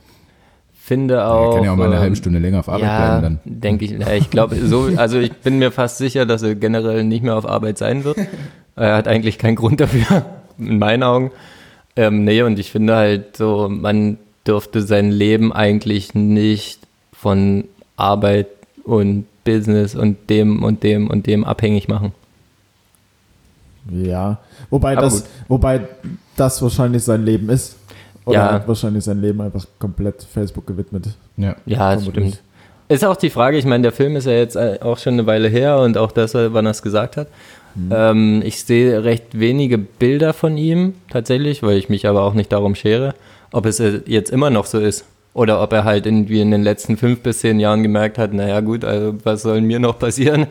finde 0.83 1.25
auch. 1.27 1.55
kann 1.57 1.65
ja 1.65 1.73
auch 1.73 1.77
mal 1.77 1.87
eine 1.87 1.97
ähm, 1.97 2.01
halbe 2.01 2.17
Stunde 2.17 2.39
länger 2.39 2.61
auf 2.61 2.69
Arbeit 2.69 2.83
ja, 2.83 3.19
bleiben 3.19 3.39
denke 3.45 3.85
ich. 3.85 3.93
Ja, 3.93 4.13
ich 4.13 4.31
glaube, 4.31 4.57
so, 4.57 4.89
also 4.97 5.19
ich 5.19 5.33
bin 5.33 5.59
mir 5.59 5.71
fast 5.71 5.99
sicher, 5.99 6.27
dass 6.27 6.43
er 6.43 6.55
generell 6.55 7.05
nicht 7.05 7.23
mehr 7.23 7.37
auf 7.37 7.47
Arbeit 7.49 7.79
sein 7.79 8.05
wird. 8.05 8.17
Er 8.77 8.95
hat 8.97 9.07
eigentlich 9.09 9.39
keinen 9.39 9.57
Grund 9.57 9.81
dafür, 9.81 10.25
in 10.59 10.79
meinen 10.79 11.03
Augen. 11.03 11.31
Ähm, 11.97 12.25
nee, 12.25 12.43
und 12.43 12.59
ich 12.59 12.71
finde 12.71 12.97
halt 12.97 13.37
so, 13.37 13.69
man 13.71 14.17
dürfte 14.47 14.81
sein 14.83 15.11
Leben 15.11 15.53
eigentlich 15.53 16.15
nicht 16.15 16.81
von 17.13 17.65
Arbeit 17.97 18.47
und 18.85 19.27
Business 19.45 19.95
und 19.95 20.31
dem 20.31 20.63
und 20.63 20.83
dem 20.83 21.09
und 21.09 21.27
dem 21.27 21.45
abhängig 21.45 21.89
machen. 21.89 22.13
Ja. 23.89 24.39
Wobei 24.69 24.93
Aber 24.93 25.03
das, 25.03 25.23
gut. 25.23 25.31
wobei 25.49 25.81
das 26.37 26.61
wahrscheinlich 26.63 27.03
sein 27.03 27.25
Leben 27.25 27.49
ist. 27.51 27.77
Oder 28.25 28.39
Ja. 28.39 28.47
er 28.49 28.53
hat 28.55 28.69
wahrscheinlich 28.69 29.05
sein 29.05 29.21
Leben 29.21 29.41
einfach 29.41 29.65
komplett 29.79 30.23
Facebook 30.23 30.67
gewidmet. 30.67 31.09
Ja. 31.37 31.57
Ja, 31.67 31.95
das 31.95 32.05
stimmt. 32.07 32.41
Ist 32.89 33.05
auch 33.05 33.17
die 33.17 33.31
Frage, 33.31 33.57
ich 33.57 33.65
meine, 33.65 33.83
der 33.83 33.93
Film 33.93 34.17
ist 34.17 34.27
ja 34.27 34.33
jetzt 34.33 34.57
äh, 34.57 34.79
auch 34.83 34.99
schon 34.99 35.15
eine 35.15 35.27
Weile 35.27 35.49
her 35.49 35.79
und 35.79 35.97
auch 35.97 36.11
das, 36.13 36.35
äh, 36.35 36.53
wann 36.53 36.67
er 36.67 36.73
es 36.73 36.83
gesagt 36.83 37.17
hat. 37.17 37.29
Ähm, 37.91 38.43
ich 38.45 38.65
sehe 38.65 39.05
recht 39.05 39.39
wenige 39.39 39.79
Bilder 39.79 40.33
von 40.33 40.57
ihm 40.57 40.95
tatsächlich, 41.09 41.63
weil 41.63 41.77
ich 41.77 41.89
mich 41.89 42.09
aber 42.09 42.23
auch 42.23 42.35
nicht 42.35 42.51
darum 42.51 42.75
schere, 42.75 43.15
ob 43.53 43.65
es 43.65 43.79
äh, 43.79 44.01
jetzt 44.07 44.31
immer 44.33 44.51
noch 44.51 44.67
so 44.67 44.81
ist. 44.81 45.05
Oder 45.33 45.63
ob 45.63 45.73
er 45.73 45.85
halt 45.85 46.07
irgendwie 46.07 46.41
in 46.41 46.51
den 46.51 46.63
letzten 46.63 46.97
fünf 46.97 47.21
bis 47.21 47.39
zehn 47.39 47.61
Jahren 47.61 47.83
gemerkt 47.85 48.19
hat, 48.19 48.33
naja 48.33 48.61
gut, 48.61 48.85
also 48.85 49.15
was 49.23 49.43
soll 49.43 49.61
mir 49.61 49.79
noch 49.79 49.99
passieren? 49.99 50.47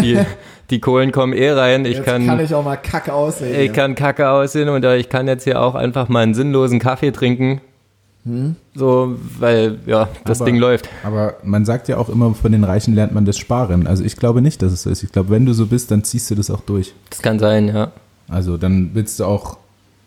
Die, 0.00 0.18
die 0.70 0.80
Kohlen 0.80 1.12
kommen 1.12 1.34
eh 1.34 1.50
rein, 1.50 1.84
ich 1.84 1.98
Jetzt 1.98 2.06
kann, 2.06 2.24
kann 2.26 2.40
ich 2.40 2.54
auch 2.54 2.64
mal 2.64 2.76
kacke 2.76 3.12
aussehen. 3.12 3.60
ich 3.60 3.72
kann 3.74 3.94
kacke 3.94 4.30
aussehen 4.30 4.70
oder 4.70 4.96
ich 4.96 5.10
kann 5.10 5.28
jetzt 5.28 5.44
hier 5.44 5.60
auch 5.60 5.74
einfach 5.74 6.08
mal 6.08 6.20
einen 6.20 6.32
sinnlosen 6.34 6.78
Kaffee 6.78 7.10
trinken. 7.12 7.60
So, 8.74 9.16
weil, 9.40 9.80
ja, 9.84 10.08
das 10.24 10.40
Aber- 10.40 10.46
Ding 10.48 10.56
läuft. 10.56 10.88
Aber 11.02 11.34
man 11.42 11.64
sagt 11.64 11.88
ja 11.88 11.96
auch 11.98 12.08
immer, 12.08 12.32
von 12.34 12.52
den 12.52 12.62
Reichen 12.62 12.94
lernt 12.94 13.12
man 13.12 13.24
das 13.24 13.36
Sparen. 13.36 13.88
Also 13.88 14.04
ich 14.04 14.16
glaube 14.16 14.40
nicht, 14.42 14.62
dass 14.62 14.72
es 14.72 14.82
so 14.82 14.90
ist. 14.90 15.02
Ich 15.02 15.10
glaube, 15.10 15.30
wenn 15.30 15.44
du 15.44 15.52
so 15.52 15.66
bist, 15.66 15.90
dann 15.90 16.04
ziehst 16.04 16.30
du 16.30 16.36
das 16.36 16.48
auch 16.48 16.60
durch. 16.60 16.94
Das 17.10 17.20
kann 17.20 17.40
sein, 17.40 17.66
ja. 17.68 17.90
Also 18.28 18.56
dann 18.58 18.90
willst 18.94 19.18
du 19.18 19.24
auch 19.24 19.56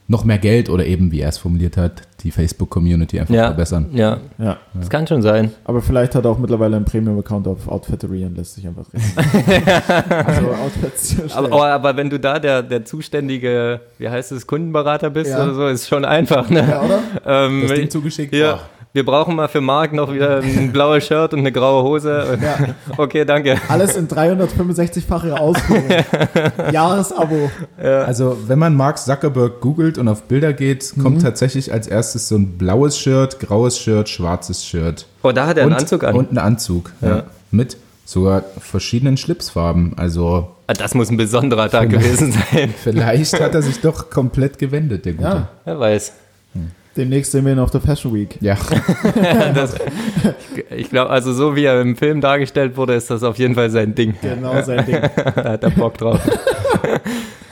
noch 0.08 0.24
mehr 0.24 0.38
Geld 0.38 0.70
oder 0.70 0.86
eben, 0.86 1.12
wie 1.12 1.22
er 1.22 1.30
es 1.30 1.38
formuliert 1.40 1.78
hat, 1.78 2.04
die 2.22 2.30
Facebook-Community 2.30 3.20
einfach 3.20 3.34
Ja, 3.34 3.46
verbessern. 3.48 3.88
ja, 3.94 4.20
ja. 4.38 4.58
das 4.76 4.90
kann 4.90 5.08
schon 5.08 5.22
sein. 5.24 5.52
Aber 5.64 5.82
vielleicht 5.82 6.14
hat 6.14 6.26
er 6.26 6.32
auch 6.32 6.38
mittlerweile 6.38 6.76
einen 6.76 6.86
Premium-Account 6.86 7.48
auf 7.48 7.68
Outfittery 7.68 8.24
und 8.26 8.38
lässt 8.38 8.54
sich 8.56 8.68
einfach 8.68 8.86
reden. 8.94 9.64
also 10.26 10.48
Outfits 10.52 11.16
Aber, 11.36 11.48
aber, 11.52 11.66
aber 11.68 11.98
wenn 11.98 12.10
du 12.10 12.20
da 12.20 12.38
der, 12.40 12.62
der 12.62 12.86
zuständige, 12.86 13.82
wie 13.98 14.08
heißt 14.10 14.32
es, 14.32 14.46
Kundenberater 14.46 15.10
bist 15.10 15.32
Ja. 15.32 15.44
oder 15.44 15.54
so, 15.56 15.68
ist 15.68 15.88
schon 15.88 16.06
einfach. 16.06 16.50
Ne? 16.50 16.60
ja, 16.70 16.82
oder? 16.84 17.00
ähm, 17.26 17.64
Das 17.68 17.74
Ding 17.74 17.90
zugeschickt? 17.90 18.34
hier, 18.34 18.52
Boah. 18.54 18.60
Wir 18.96 19.06
brauchen 19.06 19.36
mal 19.36 19.50
für 19.50 19.60
Marc 19.60 19.92
noch 19.92 20.12
wieder 20.14 20.40
ein 20.40 20.72
blaues 20.74 21.06
Shirt 21.06 21.34
und 21.34 21.40
eine 21.40 21.52
graue 21.52 21.84
Hose. 21.84 22.40
Ja. 22.42 22.74
Okay, 22.98 23.26
danke. 23.26 23.58
Alles 23.68 23.98
in 23.98 24.08
365-fache 24.08 25.32
Ausführung. 25.34 25.84
Jahresabo. 26.72 27.52
Also 27.78 28.38
wenn 28.48 28.58
man 28.58 28.76
Mark 28.76 28.98
Zuckerberg 28.98 29.60
googelt 29.60 29.98
und 29.98 30.08
auf 30.08 30.24
Bilder 30.24 30.54
geht, 30.54 30.94
kommt 31.02 31.22
tatsächlich 31.22 31.74
als 31.74 31.88
erstes 31.88 32.30
so 32.30 32.36
ein 32.38 32.58
blaues 32.58 32.98
Shirt, 32.98 33.40
graues 33.42 33.78
Shirt, 33.78 34.08
schwarzes 34.08 34.66
Shirt. 34.66 35.08
Oh, 35.24 35.32
da 35.34 35.48
hat 35.48 35.58
er 35.58 35.64
einen 35.64 35.74
und, 35.74 35.80
Anzug 35.82 36.04
an. 36.06 36.16
Und 36.16 36.30
einen 36.30 36.38
Anzug, 36.38 36.92
ja. 37.02 37.10
Ja. 37.10 37.24
Mit 37.52 37.76
sogar 38.06 38.44
verschiedenen 38.60 39.18
Schlipsfarben. 39.18 39.94
Also 39.98 40.52
Ah, 40.68 40.74
Das 40.74 40.96
muss 40.96 41.10
ein 41.12 41.18
besonderer 41.18 41.70
Tag 41.70 41.90
gewesen 41.90 42.32
sein. 42.32 42.74
vielleicht 42.82 43.40
hat 43.40 43.54
er 43.54 43.62
sich 43.62 43.82
doch 43.82 44.10
komplett 44.10 44.58
gewendet, 44.58 45.06
der 45.06 45.14
Gute. 45.14 45.28
Ja. 45.28 45.48
Wer 45.66 45.80
weiß. 45.80 46.14
Demnächst 46.98 47.32
sehen 47.34 47.46
wir 47.46 47.52
ihn 47.54 47.60
auf 47.60 47.72
der 47.72 47.82
Fashion 47.82 48.14
Week. 48.14 48.38
Ja. 48.42 48.58
Das, 49.54 49.76
ich 50.76 50.90
glaube, 50.90 51.10
also 51.10 51.34
so 51.34 51.56
wie 51.56 51.66
er 51.66 51.82
im 51.82 51.96
Film 51.96 52.22
dargestellt 52.22 52.78
wurde, 52.78 52.94
ist 52.96 53.10
das 53.10 53.24
auf 53.24 53.38
jeden 53.38 53.56
Fall 53.56 53.70
sein 53.70 53.96
Ding. 53.96 54.16
Genau 54.22 54.62
sein 54.62 54.86
Ding. 54.86 55.02
Da 55.36 55.44
hat 55.52 55.64
er 55.64 55.70
Bock 55.72 55.98
drauf. 55.98 56.20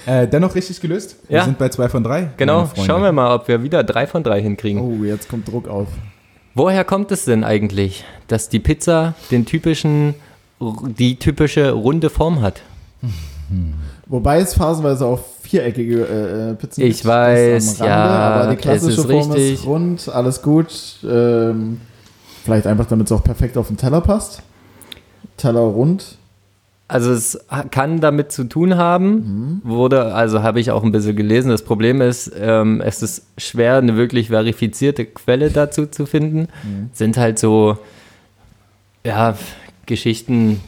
Äh, 0.05 0.27
dennoch 0.27 0.53
richtig 0.53 0.81
gelöst. 0.81 1.15
Wir 1.29 1.37
Ja. 1.37 1.45
sind 1.45 1.57
bei 1.57 1.69
zwei 1.69 1.87
von 1.87 2.03
drei. 2.03 2.27
Genau, 2.35 2.69
schauen 2.85 3.01
wir 3.03 3.13
mal, 3.13 3.33
ob 3.35 3.47
wir 3.47 3.63
wieder 3.63 3.85
drei 3.85 4.05
von 4.05 4.21
drei 4.21 4.41
hinkriegen. 4.41 4.81
Oh, 4.81 5.01
jetzt 5.05 5.29
kommt 5.29 5.47
Druck 5.49 5.69
auf. 5.69 5.87
Woher 6.55 6.83
kommt 6.83 7.09
es 7.13 7.23
denn 7.23 7.45
eigentlich, 7.45 8.03
dass 8.27 8.49
die 8.49 8.59
Pizza 8.59 9.13
den 9.31 9.45
typischen, 9.45 10.13
die 10.59 11.15
typische 11.15 11.71
runde 11.71 12.09
Form 12.09 12.41
hat? 12.41 12.63
Wobei 14.07 14.39
es 14.41 14.55
phasenweise 14.55 15.05
auch 15.05 15.19
viereckige 15.53 16.01
äh, 16.01 16.51
äh, 16.51 16.53
Pizzen 16.55 16.81
Ich 16.81 16.97
gibt, 16.97 17.05
weiß, 17.05 17.81
am 17.81 17.87
ja, 17.87 17.95
aber 18.05 18.49
die 18.51 18.55
es 18.55 18.61
klassische 18.61 19.01
ist 19.01 19.07
Form 19.07 19.31
richtig. 19.31 19.53
ist 19.53 19.65
rund, 19.67 20.09
alles 20.09 20.41
gut. 20.41 20.97
Ähm, 21.07 21.79
vielleicht 22.43 22.65
einfach, 22.65 22.87
damit 22.87 23.05
es 23.05 23.11
auch 23.11 23.23
perfekt 23.23 23.55
auf 23.57 23.67
den 23.67 23.77
Teller 23.77 24.01
passt. 24.01 24.41
Teller 25.37 25.59
rund. 25.59 26.17
Also 26.87 27.11
es 27.11 27.39
kann 27.71 28.01
damit 28.01 28.31
zu 28.31 28.43
tun 28.43 28.77
haben, 28.77 29.61
wurde, 29.63 30.13
also 30.13 30.43
habe 30.43 30.59
ich 30.59 30.69
auch 30.69 30.83
ein 30.83 30.91
bisschen 30.91 31.15
gelesen. 31.15 31.49
Das 31.49 31.63
Problem 31.63 32.01
ist, 32.01 32.31
ähm, 32.39 32.81
es 32.81 33.01
ist 33.01 33.25
schwer, 33.37 33.77
eine 33.77 33.95
wirklich 33.95 34.27
verifizierte 34.27 35.05
Quelle 35.05 35.49
dazu 35.49 35.85
zu 35.85 36.05
finden. 36.05 36.49
Sind 36.93 37.17
halt 37.17 37.39
so, 37.39 37.77
ja, 39.05 39.35
Geschichten, 39.85 40.61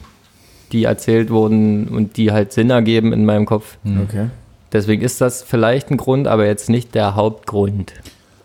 die 0.71 0.85
erzählt 0.85 1.29
wurden 1.29 1.89
und 1.89 2.17
die 2.17 2.31
halt 2.31 2.53
Sinn 2.53 2.69
ergeben 2.69 3.13
in 3.13 3.25
meinem 3.25 3.45
Kopf. 3.45 3.77
Okay. 3.85 4.27
Deswegen 4.75 5.01
ist 5.01 5.21
das 5.21 5.41
vielleicht 5.41 5.89
ein 5.89 5.95
Grund, 5.97 6.27
aber 6.27 6.45
jetzt 6.45 6.69
nicht 6.69 6.93
der 6.95 7.15
Hauptgrund. 7.15 7.93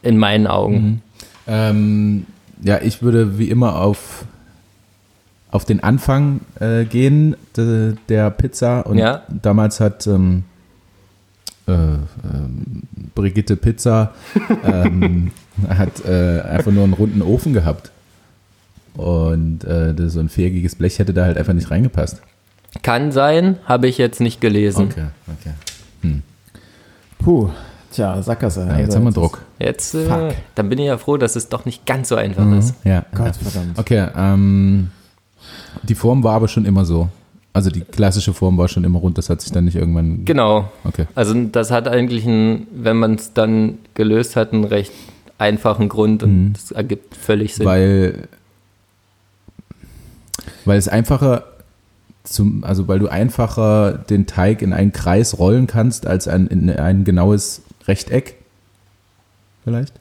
In 0.03 0.17
meinen 0.17 0.47
Augen. 0.47 1.03
Ähm, 1.49 2.25
ja, 2.63 2.79
ich 2.81 3.03
würde 3.03 3.37
wie 3.39 3.51
immer 3.51 3.77
auf, 3.81 4.25
auf 5.51 5.65
den 5.65 5.83
Anfang 5.83 6.41
äh, 6.61 6.85
gehen 6.85 7.37
de, 7.57 7.95
der 8.09 8.31
Pizza. 8.31 8.83
Und 8.87 8.99
Ja. 8.99 9.23
damals 9.29 9.81
hat 9.81 10.07
ähm, 10.07 10.45
äh, 11.67 11.73
ähm, 11.73 12.83
Brigitte 13.17 13.57
Pizza 13.57 14.15
ähm, 14.65 15.33
hat 15.69 16.05
äh, 16.07 16.41
einfach 16.43 16.71
nur 16.71 16.85
einen 16.85 16.93
runden 16.95 17.23
Ofen 17.23 17.53
gehabt. 17.53 17.91
Und 18.95 19.65
äh, 19.65 19.93
das, 19.95 20.13
so 20.13 20.21
ein 20.21 20.29
viereckiges 20.29 20.77
Blech 20.77 21.01
hätte 21.01 21.13
da 21.13 21.25
halt 21.25 21.37
einfach 21.37 21.53
nicht 21.55 21.71
reingepasst. 21.71 22.23
Kann 22.83 23.11
sein, 23.11 23.57
habe 23.65 23.89
ich 23.89 23.99
jetzt 23.99 24.21
nicht 24.21 24.41
gelesen. 24.41 24.87
Okay, 24.93 25.07
okay. 25.27 25.55
Puh. 27.19 27.51
Tja, 27.93 28.23
Sackgasse. 28.23 28.67
Ja, 28.69 28.79
jetzt 28.79 28.87
Also 28.87 28.99
haben 28.99 29.05
wir 29.05 29.13
Druck. 29.13 29.43
Jetzt, 29.59 29.95
äh, 29.95 30.05
Fuck. 30.07 30.35
dann 30.55 30.69
bin 30.69 30.79
ich 30.79 30.87
ja 30.87 30.97
froh, 30.97 31.17
dass 31.17 31.35
es 31.37 31.49
doch 31.49 31.65
nicht 31.65 31.85
ganz 31.87 32.09
so 32.09 32.15
einfach 32.17 32.47
ist. 32.57 32.75
Ja. 32.85 33.05
Gott 33.15 33.35
verdammt. 33.37 33.79
Okay, 33.79 34.07
ähm, 34.17 34.91
die 35.83 35.95
Form 35.97 36.23
war 36.23 36.35
aber 36.35 36.47
schon 36.49 36.65
immer 36.65 36.85
so. 36.85 37.09
Also 37.53 37.69
die 37.69 37.81
klassische 37.81 38.33
Form 38.33 38.57
war 38.59 38.69
schon 38.69 38.85
immer 38.85 39.01
rund, 39.01 39.19
das 39.19 39.29
hat 39.29 39.41
sich 39.41 39.51
dann 39.51 39.65
nicht 39.65 39.75
irgendwann. 39.75 40.25
Genau. 40.25 40.71
Okay. 40.85 41.07
Also 41.17 41.35
das 41.35 41.73
hat 41.73 41.89
eigentlich 41.89 42.25
einen, 42.25 42.69
wenn 42.73 42.97
man 42.97 43.15
es 43.17 43.33
dann 43.33 43.79
gelöst 43.95 44.37
hat, 44.37 44.53
einen 44.53 44.63
recht 44.65 44.93
einfachen 45.37 45.89
Grund 45.89 46.23
und 46.23 46.31
Mhm. 46.45 46.53
das 46.53 46.71
ergibt 46.71 47.17
völlig 47.17 47.55
Sinn. 47.57 47.67
Weil, 47.67 48.29
weil 50.65 50.79
es 50.79 50.87
einfacher 50.87 51.43
zum, 52.25 52.65
also 52.65 52.89
weil 52.89 52.99
du 52.99 53.09
einfacher 53.09 53.93
den 53.93 54.27
Teig 54.27 54.63
in 54.63 54.73
einen 54.73 54.93
Kreis 54.93 55.39
rollen 55.39 55.67
kannst 55.67 56.07
als 56.07 56.29
ein, 56.29 56.47
in 56.47 56.71
ein 56.71 57.05
genaues 57.05 57.63
Rechteck. 57.87 58.37
Vielleicht? 59.65 60.01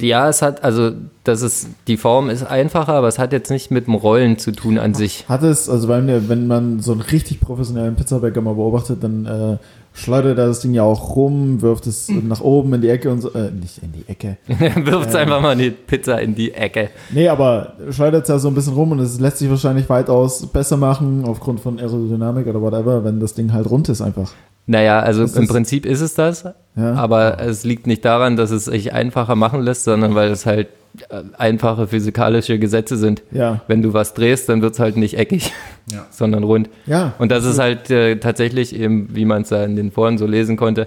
ja, 0.00 0.28
es 0.28 0.42
hat, 0.42 0.62
also 0.62 0.92
das 1.24 1.42
ist, 1.42 1.68
die 1.88 1.96
Form 1.96 2.30
ist 2.30 2.44
einfacher, 2.44 2.92
aber 2.94 3.08
es 3.08 3.18
hat 3.18 3.32
jetzt 3.32 3.50
nicht 3.50 3.70
mit 3.70 3.86
dem 3.86 3.94
Rollen 3.94 4.38
zu 4.38 4.52
tun 4.52 4.78
an 4.78 4.94
sich. 4.94 5.28
Hat 5.28 5.42
es, 5.42 5.68
also 5.68 5.88
weil 5.88 6.02
mir, 6.02 6.28
wenn 6.28 6.46
man 6.46 6.80
so 6.80 6.92
einen 6.92 7.00
richtig 7.00 7.40
professionellen 7.40 7.96
Pizzabäcker 7.96 8.40
mal 8.40 8.54
beobachtet, 8.54 9.02
dann 9.02 9.26
äh, 9.26 9.56
schleudert 9.98 10.38
er 10.38 10.46
das 10.46 10.60
Ding 10.60 10.74
ja 10.74 10.82
auch 10.82 11.16
rum, 11.16 11.60
wirft 11.60 11.86
es 11.86 12.08
nach 12.08 12.40
oben 12.40 12.72
in 12.74 12.80
die 12.80 12.88
Ecke 12.88 13.10
und 13.10 13.20
so, 13.20 13.32
äh, 13.32 13.50
nicht 13.50 13.78
in 13.82 13.92
die 13.92 14.08
Ecke. 14.08 14.36
Wirft 14.84 15.14
einfach 15.14 15.40
mal 15.40 15.56
die 15.56 15.70
Pizza 15.70 16.20
in 16.20 16.34
die 16.34 16.52
Ecke. 16.52 16.90
Nee, 17.10 17.28
aber 17.28 17.74
schleudert 17.90 18.22
es 18.22 18.28
ja 18.28 18.38
so 18.38 18.48
ein 18.48 18.54
bisschen 18.54 18.74
rum 18.74 18.92
und 18.92 19.00
es 19.00 19.18
lässt 19.20 19.38
sich 19.38 19.50
wahrscheinlich 19.50 19.88
weitaus 19.88 20.46
besser 20.46 20.76
machen 20.76 21.24
aufgrund 21.24 21.60
von 21.60 21.78
Aerodynamik 21.78 22.46
oder 22.46 22.62
whatever, 22.62 23.04
wenn 23.04 23.20
das 23.20 23.34
Ding 23.34 23.52
halt 23.52 23.68
rund 23.68 23.88
ist 23.88 24.00
einfach. 24.00 24.32
Naja, 24.70 25.00
also 25.00 25.22
Das 25.22 25.34
im 25.34 25.48
Prinzip 25.48 25.86
ist 25.86 26.02
es 26.02 26.12
das, 26.14 26.44
Ja. 26.76 26.92
aber 26.94 27.40
es 27.40 27.64
liegt 27.64 27.86
nicht 27.86 28.04
daran, 28.04 28.36
dass 28.36 28.50
es 28.50 28.66
sich 28.66 28.92
einfacher 28.92 29.34
machen 29.34 29.62
lässt, 29.62 29.84
sondern 29.84 30.14
weil 30.14 30.30
es 30.30 30.44
halt 30.44 30.68
äh, 31.08 31.22
einfache 31.38 31.86
physikalische 31.88 32.58
Gesetze 32.58 32.96
sind. 32.98 33.22
Ja. 33.30 33.62
Wenn 33.66 33.80
du 33.82 33.94
was 33.94 34.12
drehst, 34.12 34.48
dann 34.50 34.60
wird 34.60 34.74
es 34.74 34.78
halt 34.78 34.96
nicht 34.98 35.18
eckig, 35.18 35.52
Ja. 35.90 36.06
sondern 36.10 36.44
rund. 36.44 36.68
Ja. 36.86 37.14
Und 37.18 37.32
das 37.32 37.44
ist 37.46 37.58
halt 37.58 37.90
äh, 37.90 38.16
tatsächlich 38.16 38.76
eben, 38.78 39.08
wie 39.14 39.24
man 39.24 39.42
es 39.42 39.48
da 39.48 39.64
in 39.64 39.74
den 39.74 39.90
Foren 39.90 40.18
so 40.18 40.26
lesen 40.26 40.56
konnte, 40.58 40.86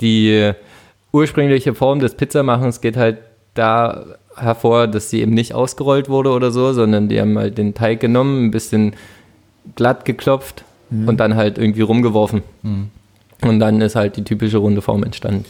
die 0.00 0.30
äh, 0.32 0.54
ursprüngliche 1.12 1.74
Form 1.74 2.00
des 2.00 2.14
Pizzamachens 2.14 2.80
geht 2.80 2.96
halt 2.96 3.18
da 3.54 4.04
hervor, 4.36 4.88
dass 4.88 5.10
sie 5.10 5.20
eben 5.20 5.34
nicht 5.34 5.54
ausgerollt 5.54 6.08
wurde 6.08 6.30
oder 6.30 6.50
so, 6.50 6.72
sondern 6.72 7.08
die 7.08 7.20
haben 7.20 7.38
halt 7.38 7.56
den 7.58 7.74
Teig 7.74 8.00
genommen, 8.00 8.46
ein 8.46 8.50
bisschen 8.50 8.94
glatt 9.76 10.04
geklopft 10.06 10.64
und 10.90 11.20
dann 11.20 11.36
halt 11.36 11.56
irgendwie 11.58 11.82
rumgeworfen. 11.82 12.42
Und 13.42 13.60
dann 13.60 13.80
ist 13.80 13.96
halt 13.96 14.16
die 14.16 14.24
typische 14.24 14.58
runde 14.58 14.82
Form 14.82 15.02
entstanden. 15.02 15.44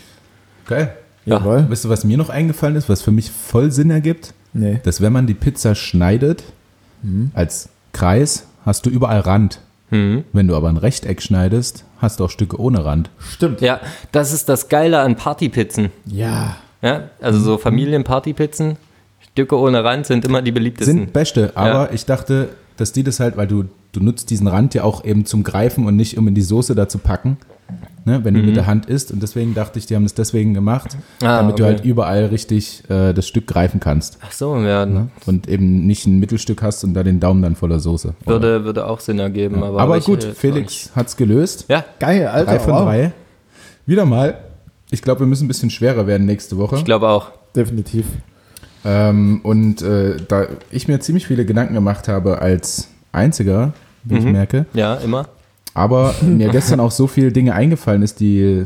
Okay. 0.65 0.89
Ja. 1.25 1.39
Jawohl. 1.39 1.67
Weißt 1.69 1.85
du, 1.85 1.89
was 1.89 2.05
mir 2.05 2.17
noch 2.17 2.31
eingefallen 2.31 2.77
ist, 2.77 2.89
was 2.89 3.03
für 3.03 3.13
mich 3.13 3.31
voll 3.31 3.71
Sinn 3.71 3.91
ergibt? 3.91 4.35
Nee. 4.53 4.81
Dass 4.83 5.01
wenn 5.01 5.13
man 5.13 5.27
die 5.27 5.35
Pizza 5.35 5.75
schneidet, 5.75 6.45
als 7.35 7.69
Kreis, 7.93 8.47
hast 8.65 8.87
du 8.87 8.91
überall 8.91 9.21
Rand. 9.21 9.61
Mhm. 9.91 10.25
Wenn 10.33 10.49
du 10.49 10.57
aber 10.57 10.69
ein 10.69 10.77
Rechteck 10.77 11.21
schneidest, 11.21 11.85
hast 11.99 12.21
du 12.21 12.25
auch 12.25 12.31
Stücke 12.31 12.59
ohne 12.61 12.85
Rand. 12.85 13.11
Stimmt. 13.19 13.61
Ja, 13.61 13.81
das 14.13 14.33
ist 14.33 14.49
das 14.49 14.69
Geile 14.69 15.01
an 15.01 15.17
Partypizzen. 15.17 15.91
Ja. 16.07 16.57
Ja, 16.81 17.11
also 17.21 17.39
so 17.39 17.59
Familienpartypizzen, 17.59 18.77
Stücke 19.33 19.57
ohne 19.57 19.85
Rand 19.85 20.07
sind 20.07 20.25
immer 20.25 20.43
die 20.43 20.51
beliebtesten. 20.51 20.99
Sind 20.99 21.13
beste, 21.13 21.53
aber 21.55 21.93
ich 21.93 22.07
dachte, 22.07 22.49
dass 22.77 22.93
die 22.93 23.05
das 23.05 23.21
halt, 23.21 23.37
weil 23.37 23.47
du, 23.47 23.67
du 23.93 24.01
nutzt 24.01 24.31
diesen 24.31 24.49
Rand 24.49 24.75
ja 24.75 24.83
auch 24.83 25.05
eben 25.05 25.25
zum 25.25 25.45
Greifen 25.45 25.87
und 25.87 25.95
nicht 25.95 26.19
um 26.19 26.27
in 26.27 26.35
die 26.35 26.43
Soße 26.43 26.75
da 26.75 26.89
zu 26.89 26.99
packen, 26.99 27.37
ne, 28.05 28.25
wenn 28.25 28.35
du 28.35 28.41
mit 28.41 28.57
der 28.57 28.67
Hand 28.67 28.87
isst. 28.87 29.13
Und 29.13 29.23
deswegen 29.23 29.55
dachte 29.55 29.79
ich, 29.79 29.87
die 29.87 29.95
haben 29.97 30.03
das 30.05 30.15
deswegen 30.15 30.55
gemacht, 30.55 30.97
Ah, 31.23 31.39
damit 31.39 31.59
du 31.59 31.65
okay. 31.65 31.75
halt 31.75 31.85
überall 31.85 32.27
richtig 32.27 32.83
äh, 32.91 33.13
das 33.13 33.27
Stück 33.29 33.47
greifen 33.47 33.81
kannst. 33.81 34.19
Ach 34.25 34.33
so, 34.33 34.57
ja, 34.57 34.87
Ne? 34.87 35.09
Und 35.27 35.49
eben 35.49 35.87
nicht 35.87 36.07
ein 36.07 36.19
Mittelstück 36.19 36.63
hast 36.63 36.85
und 36.85 36.95
da 36.95 37.03
den 37.03 37.21
Daumen 37.21 37.43
dann 37.43 37.55
voller 37.57 37.81
Soße. 37.81 38.15
würde, 38.27 38.65
würde 38.65 38.87
auch 38.87 39.01
Sinn 39.01 39.19
ergeben. 39.19 39.63
Aber, 39.63 39.81
Aber 39.81 39.95
welche 39.95 40.07
gut, 40.11 40.25
Felix 40.25 40.91
hat's 40.95 41.17
gelöst. 41.17 41.61
nicht. 41.61 41.71
Ja, 41.71 41.85
Geil, 41.99 42.27
Alter. 42.27 42.53
Drei 42.53 42.59
von 42.61 42.73
wow. 42.75 42.83
drei. 42.85 43.13
Wieder 43.87 44.05
mal. 44.05 44.39
Ich 44.91 45.03
glaube, 45.03 45.21
wir 45.21 45.27
müssen 45.27 45.45
ein 45.47 45.49
bisschen 45.49 45.71
schwerer 45.71 46.07
werden 46.07 46.27
nächste 46.27 46.57
Woche. 46.59 46.77
ich 46.77 46.85
glaube 46.85 47.09
auch. 47.09 47.31
Definitiv. 47.57 48.05
Ähm, 48.85 49.41
und 49.45 49.81
äh, 49.83 50.17
da 50.29 50.47
ich 50.71 50.89
mir 50.89 50.99
ziemlich 51.01 51.27
viele 51.27 51.45
Gedanken 51.45 51.75
gemacht 51.75 52.09
habe 52.09 52.41
als 52.43 52.89
Einziger, 53.13 53.73
wie 54.05 54.19
ich 54.19 54.25
merke, 54.25 54.67
Ja, 54.75 54.95
immer. 54.97 55.27
Aber 55.75 56.15
mir 56.23 56.49
gestern 56.49 56.81
auch 56.81 56.91
so 56.91 57.07
viele 57.07 57.33
Dinge 57.33 57.55
eingefallen 57.55 58.03
ist, 58.03 58.21
die, 58.21 58.65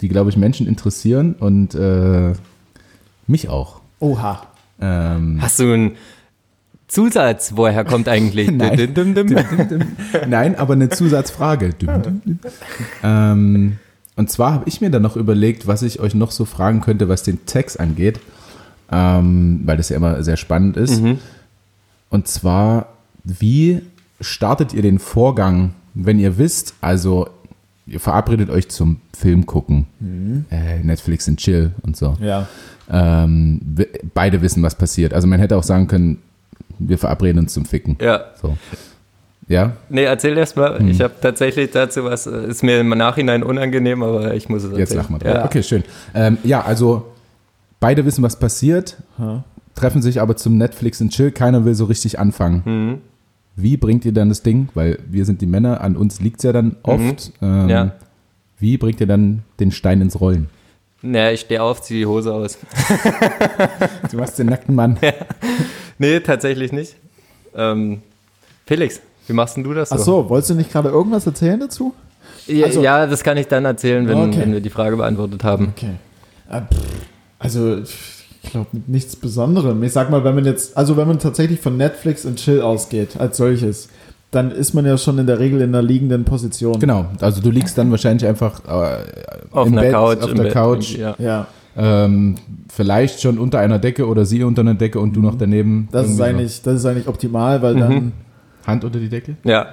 die 0.00 0.08
glaube 0.08 0.30
ich, 0.30 0.36
Menschen 0.36 0.66
interessieren 0.66 1.34
und 1.38 1.74
äh, 1.74 2.32
mich 3.26 3.48
auch. 3.48 3.80
Oha. 4.00 4.42
Ähm, 4.80 5.38
Hast 5.40 5.58
du 5.58 5.72
einen 5.72 5.92
Zusatz? 6.86 7.52
Woher 7.56 7.84
kommt 7.84 8.08
eigentlich? 8.08 8.50
Nein. 8.52 8.94
Dim, 8.94 9.14
dim, 9.14 9.26
dim. 9.26 9.82
Nein, 10.28 10.56
aber 10.56 10.74
eine 10.74 10.88
Zusatzfrage. 10.88 11.74
Düm, 11.74 12.02
düm, 12.02 12.22
düm. 12.24 12.38
ähm, 13.02 13.78
und 14.16 14.30
zwar 14.30 14.52
habe 14.52 14.64
ich 14.66 14.80
mir 14.80 14.90
dann 14.90 15.02
noch 15.02 15.16
überlegt, 15.16 15.66
was 15.66 15.82
ich 15.82 16.00
euch 16.00 16.14
noch 16.14 16.30
so 16.30 16.44
fragen 16.44 16.80
könnte, 16.80 17.08
was 17.08 17.22
den 17.22 17.46
Text 17.46 17.78
angeht, 17.78 18.18
ähm, 18.90 19.60
weil 19.64 19.76
das 19.76 19.90
ja 19.90 19.96
immer 19.96 20.22
sehr 20.24 20.36
spannend 20.36 20.76
ist. 20.76 21.02
Und 22.10 22.26
zwar, 22.26 22.88
wie 23.22 23.82
startet 24.20 24.72
ihr 24.74 24.82
den 24.82 24.98
Vorgang, 24.98 25.72
wenn 26.04 26.18
ihr 26.18 26.38
wisst, 26.38 26.74
also 26.80 27.28
ihr 27.86 28.00
verabredet 28.00 28.50
euch 28.50 28.68
zum 28.68 29.00
Film 29.16 29.46
gucken, 29.46 29.86
äh, 30.50 30.78
Netflix 30.82 31.26
und 31.28 31.38
Chill 31.38 31.72
und 31.82 31.96
so. 31.96 32.16
Ja. 32.20 32.46
Ähm, 32.90 33.60
beide 34.14 34.40
wissen, 34.42 34.62
was 34.62 34.74
passiert. 34.74 35.12
Also 35.12 35.26
man 35.26 35.40
hätte 35.40 35.56
auch 35.56 35.62
sagen 35.62 35.88
können, 35.88 36.18
wir 36.78 36.98
verabreden 36.98 37.40
uns 37.40 37.52
zum 37.54 37.64
Ficken. 37.64 37.96
Ja. 38.00 38.26
So. 38.40 38.56
Ja, 39.48 39.72
Nee, 39.88 40.04
erzähl 40.04 40.36
erst 40.36 40.56
mal. 40.56 40.78
Hm. 40.78 40.88
Ich 40.88 41.00
habe 41.00 41.14
tatsächlich 41.20 41.70
dazu 41.70 42.04
was, 42.04 42.26
ist 42.26 42.62
mir 42.62 42.80
im 42.80 42.90
Nachhinein 42.90 43.42
unangenehm, 43.42 44.02
aber 44.02 44.34
ich 44.34 44.48
muss 44.50 44.58
es 44.58 44.64
erzählen. 44.64 44.80
Jetzt 44.80 44.94
lachen 44.94 45.14
wir 45.14 45.18
drüber. 45.20 45.34
Ja. 45.36 45.44
Okay, 45.46 45.62
schön. 45.62 45.84
Ähm, 46.14 46.36
ja, 46.44 46.60
also 46.62 47.06
beide 47.80 48.04
wissen, 48.04 48.22
was 48.22 48.38
passiert, 48.38 48.98
Ha. 49.18 49.42
treffen 49.74 50.02
sich 50.02 50.20
aber 50.20 50.36
zum 50.36 50.58
Netflix 50.58 51.00
und 51.00 51.10
Chill. 51.10 51.30
Keiner 51.30 51.64
will 51.64 51.74
so 51.74 51.86
richtig 51.86 52.18
anfangen. 52.18 52.62
Mhm. 52.64 52.98
Wie 53.60 53.76
bringt 53.76 54.04
ihr 54.04 54.12
dann 54.12 54.28
das 54.28 54.42
Ding? 54.42 54.68
Weil 54.74 54.98
wir 55.10 55.24
sind 55.24 55.40
die 55.40 55.46
Männer, 55.46 55.80
an 55.80 55.96
uns 55.96 56.20
liegt 56.20 56.36
es 56.38 56.44
ja 56.44 56.52
dann 56.52 56.76
oft. 56.84 57.32
Ähm, 57.42 57.64
Mhm. 57.64 57.68
Ja. 57.68 57.92
Wie 58.60 58.76
bringt 58.78 59.00
ihr 59.00 59.06
dann 59.06 59.42
den 59.60 59.70
Stein 59.72 60.00
ins 60.00 60.20
Rollen? 60.20 60.48
Naja, 61.02 61.30
ich 61.32 61.40
stehe 61.40 61.62
auf, 61.62 61.80
ziehe 61.82 62.00
die 62.00 62.06
Hose 62.06 62.32
aus. 62.32 62.58
Du 64.10 64.20
hast 64.20 64.38
den 64.38 64.46
nackten 64.46 64.74
Mann. 64.74 64.98
Nee, 65.98 66.20
tatsächlich 66.20 66.72
nicht. 66.72 66.96
Ähm, 67.54 68.02
Felix, 68.66 69.00
wie 69.26 69.32
machst 69.32 69.56
denn 69.56 69.64
du 69.64 69.74
das 69.74 69.88
so? 69.90 69.94
Ach 69.94 69.98
so, 69.98 70.28
wolltest 70.30 70.50
du 70.50 70.54
nicht 70.54 70.72
gerade 70.72 70.88
irgendwas 70.88 71.26
erzählen 71.26 71.58
dazu? 71.60 71.94
Ja, 72.46 72.66
also- 72.66 72.82
ja, 72.82 73.06
das 73.06 73.22
kann 73.22 73.36
ich 73.36 73.46
dann 73.48 73.64
erzählen, 73.64 74.06
wenn, 74.08 74.16
Okay. 74.30 74.40
wenn 74.40 74.52
wir 74.52 74.60
die 74.60 74.70
Frage 74.70 74.96
beantwortet 74.96 75.44
haben. 75.44 75.72
Okay. 75.76 75.90
Äh, 76.50 76.62
Also, 77.40 77.82
ich 78.48 78.52
glaube, 78.52 78.68
nichts 78.86 79.14
Besonderem. 79.14 79.82
Ich 79.82 79.92
sag 79.92 80.10
mal, 80.10 80.24
wenn 80.24 80.34
man 80.34 80.44
jetzt, 80.46 80.76
also 80.76 80.96
wenn 80.96 81.06
man 81.06 81.18
tatsächlich 81.18 81.60
von 81.60 81.76
Netflix 81.76 82.24
und 82.24 82.36
Chill 82.36 82.62
ausgeht, 82.62 83.20
als 83.20 83.36
solches, 83.36 83.88
dann 84.30 84.50
ist 84.50 84.72
man 84.74 84.84
ja 84.86 84.96
schon 84.98 85.18
in 85.18 85.26
der 85.26 85.38
Regel 85.38 85.60
in 85.60 85.74
einer 85.74 85.82
liegenden 85.82 86.24
Position. 86.24 86.78
Genau, 86.80 87.06
also 87.20 87.40
du 87.42 87.50
liegst 87.50 87.76
dann 87.78 87.90
wahrscheinlich 87.90 88.26
einfach 88.26 88.60
äh, 88.66 89.04
Auf 89.52 89.66
im 89.66 89.72
einer 89.74 89.82
Bett, 89.82 89.92
Couch. 89.92 90.18
auf 90.22 90.30
im 90.30 90.36
der 90.36 90.42
Bett, 90.44 90.52
Couch, 90.54 90.96
Ja. 90.96 91.14
Ja, 91.18 91.46
ähm, 91.76 92.36
vielleicht 92.68 93.20
schon 93.20 93.38
unter 93.38 93.58
einer 93.60 93.78
Decke 93.78 94.06
oder 94.08 94.24
sie 94.24 94.42
unter 94.42 94.60
einer 94.62 94.74
Decke 94.74 94.98
und 94.98 95.14
du 95.14 95.20
noch 95.20 95.36
daneben. 95.36 95.88
das 95.92 96.08
ist, 96.10 96.20
eigentlich, 96.20 96.62
das 96.62 96.76
ist 96.76 96.86
eigentlich 96.86 97.06
optimal, 97.08 97.60
weil 97.62 97.74
Mhm. 97.74 97.80
dann, 97.80 98.12
Hand 98.66 98.84
unter 98.84 98.98
die 98.98 99.08
Decke? 99.10 99.36
ja. 99.44 99.66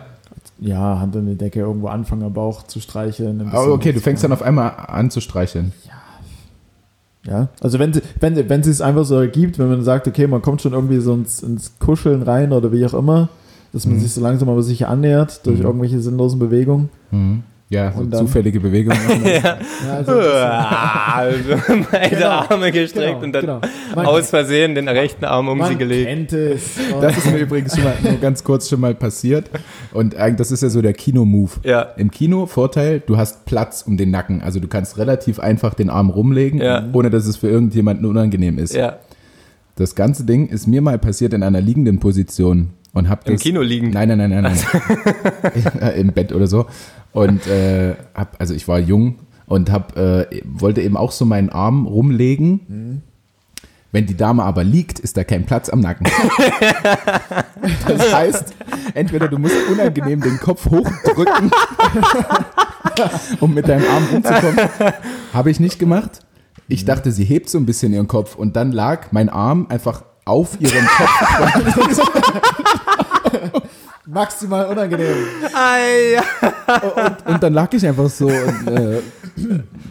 ja, 0.60 1.00
Hand 1.00 1.16
an 1.16 1.26
die 1.28 1.36
Decke 1.36 1.60
irgendwo 1.62 1.88
anfangen, 1.88 2.24
am 2.24 2.34
Bauch 2.34 2.64
zu 2.64 2.80
streicheln. 2.80 3.42
ein 3.42 3.52
Oh, 3.54 3.72
okay, 3.74 3.92
du 3.94 4.00
fängst 4.02 4.24
dann 4.24 4.32
auf 4.34 4.42
einmal 4.42 4.72
an 4.88 5.10
zu 5.10 5.20
streicheln. 5.22 5.72
Ja, 5.86 5.92
also 7.62 7.80
wenn 7.80 7.94
sie, 7.94 8.02
wenn, 8.20 8.50
wenn 8.50 8.64
sie 8.64 8.72
es 8.72 8.82
einfach 8.82 9.06
so 9.06 9.16
ergibt, 9.16 9.58
wenn 9.60 9.70
man 9.70 9.84
sagt, 9.84 10.08
okay, 10.08 10.28
man 10.28 10.42
kommt 10.42 10.62
schon 10.62 10.74
irgendwie 10.74 11.00
so 11.00 11.14
ins, 11.14 11.42
ins 11.42 11.74
Kuscheln 11.80 12.22
rein 12.22 12.52
oder 12.54 12.72
wie 12.72 12.86
auch 12.86 12.94
immer, 12.94 13.30
dass 13.74 13.86
man 13.86 13.96
Mhm. 13.96 14.00
sich 14.02 14.14
so 14.14 14.22
langsam 14.22 14.48
aber 14.50 14.64
sicher 14.64 14.90
annähert 14.90 15.46
durch 15.46 15.60
Mhm. 15.60 15.66
irgendwelche 15.66 16.00
sinnlosen 16.00 16.40
Bewegungen. 16.40 16.90
Mhm. 17.12 17.44
Ja, 17.68 17.92
so 17.92 18.02
Und 18.02 18.12
dann- 18.12 18.20
zufällige 18.28 18.60
Bewegungen. 18.60 19.00
Ja, 19.26 19.58
also 19.92 20.12
also 20.12 21.84
beide 21.92 22.16
Genau, 22.16 22.30
Arme 22.30 22.72
gestreckt 22.72 23.08
genau, 23.08 23.24
und 23.24 23.32
dann 23.34 23.42
genau. 23.42 23.62
Man- 23.96 24.06
aus 24.06 24.30
Versehen 24.30 24.76
den 24.76 24.88
rechten 24.88 25.26
Arm 25.26 25.48
um 25.48 25.58
man 25.58 25.70
sie 25.72 25.76
gelegt. 25.76 26.08
kennt 26.08 26.34
es. 26.34 26.76
Das 27.02 27.18
ist 27.18 27.32
mir 27.32 27.40
übrigens 27.40 27.74
schon 27.76 27.84
mal 27.84 27.96
nur 28.04 28.14
ganz 28.20 28.44
kurz 28.44 28.70
schon 28.70 28.80
mal 28.82 28.94
passiert. 28.94 29.50
Und 29.94 30.16
eigentlich, 30.16 30.38
das 30.38 30.52
ist 30.52 30.62
ja 30.62 30.70
so 30.70 30.82
der 30.84 30.94
Kino-Move. 30.94 31.52
Ja. 31.64 31.82
Im 31.98 32.12
Kino, 32.12 32.46
Vorteil, 32.46 33.02
du 33.06 33.18
hast 33.18 33.46
Platz 33.46 33.84
um 33.88 33.98
den 33.98 34.12
Nacken. 34.12 34.42
Also 34.44 34.60
du 34.60 34.68
kannst 34.68 34.98
relativ 35.00 35.40
einfach 35.40 35.74
den 35.74 35.90
Arm 35.90 36.12
rumlegen, 36.12 36.62
Ja. 36.62 36.84
ohne 36.94 37.10
dass 37.10 37.26
es 37.26 37.38
für 37.38 37.48
irgendjemanden 37.48 38.06
unangenehm 38.06 38.60
ist. 38.60 38.76
Ja, 38.76 38.98
Das 39.76 39.96
ganze 39.96 40.24
Ding 40.24 40.48
ist 40.48 40.68
mir 40.68 40.82
mal 40.82 41.00
passiert 41.00 41.34
in 41.34 41.42
einer 41.44 41.62
liegenden 41.62 42.00
Position. 42.00 42.70
Und 42.96 43.10
hab 43.10 43.28
im 43.28 43.38
Kino 43.38 43.62
liegend. 43.62 43.94
Nein, 43.94 44.08
nein, 44.08 44.18
nein, 44.18 44.42
nein, 44.42 44.44
nein. 44.44 45.94
Im 45.98 46.14
Bett 46.14 46.32
oder 46.32 46.48
so. 46.48 46.66
Und 47.12 47.46
äh, 47.46 47.96
hab, 48.14 48.40
also 48.40 48.54
ich 48.54 48.70
war 48.70 48.80
jung 48.80 49.20
und 49.48 49.70
hab, 49.70 49.98
äh, 49.98 50.28
wollte 50.46 50.82
eben 50.82 50.96
auch 50.96 51.12
so 51.12 51.26
meinen 51.26 51.50
Arm 51.50 51.88
rumlegen. 51.88 53.04
Wenn 53.92 54.06
die 54.06 54.16
Dame 54.16 54.44
aber 54.44 54.64
liegt, 54.64 55.00
ist 55.00 55.18
da 55.18 55.26
kein 55.26 55.46
Platz 55.46 55.70
am 55.70 55.82
Nacken. 55.82 56.08
Das 57.88 58.14
heißt, 58.14 58.54
entweder 58.94 59.28
du 59.28 59.40
musst 59.40 59.56
unangenehm 59.72 60.22
den 60.22 60.40
Kopf 60.40 60.70
hochdrücken, 60.70 61.50
um 63.40 63.54
mit 63.54 63.68
deinem 63.68 63.86
Arm 63.90 64.04
rumzukommen. 64.12 64.70
Habe 65.34 65.50
ich 65.50 65.60
nicht 65.60 65.80
gemacht. 65.80 66.20
Ich 66.68 66.86
dachte, 66.86 67.12
sie 67.12 67.24
hebt 67.24 67.50
so 67.50 67.58
ein 67.58 67.66
bisschen 67.66 67.92
ihren 67.94 68.08
Kopf 68.08 68.36
und 68.36 68.56
dann 68.56 68.72
lag 68.72 69.12
mein 69.12 69.30
Arm 69.30 69.66
einfach 69.70 70.04
auf 70.26 70.60
ihrem 70.60 70.86
Kopf. 70.86 72.12
Maximal 74.08 74.68
unangenehm. 74.68 75.16
Ei, 75.56 76.18
Und 77.26 77.42
dann 77.42 77.54
lag 77.54 77.74
ich 77.74 77.86
einfach 77.88 78.10
so 78.10 78.28
und 78.28 78.68
äh, 78.68 78.98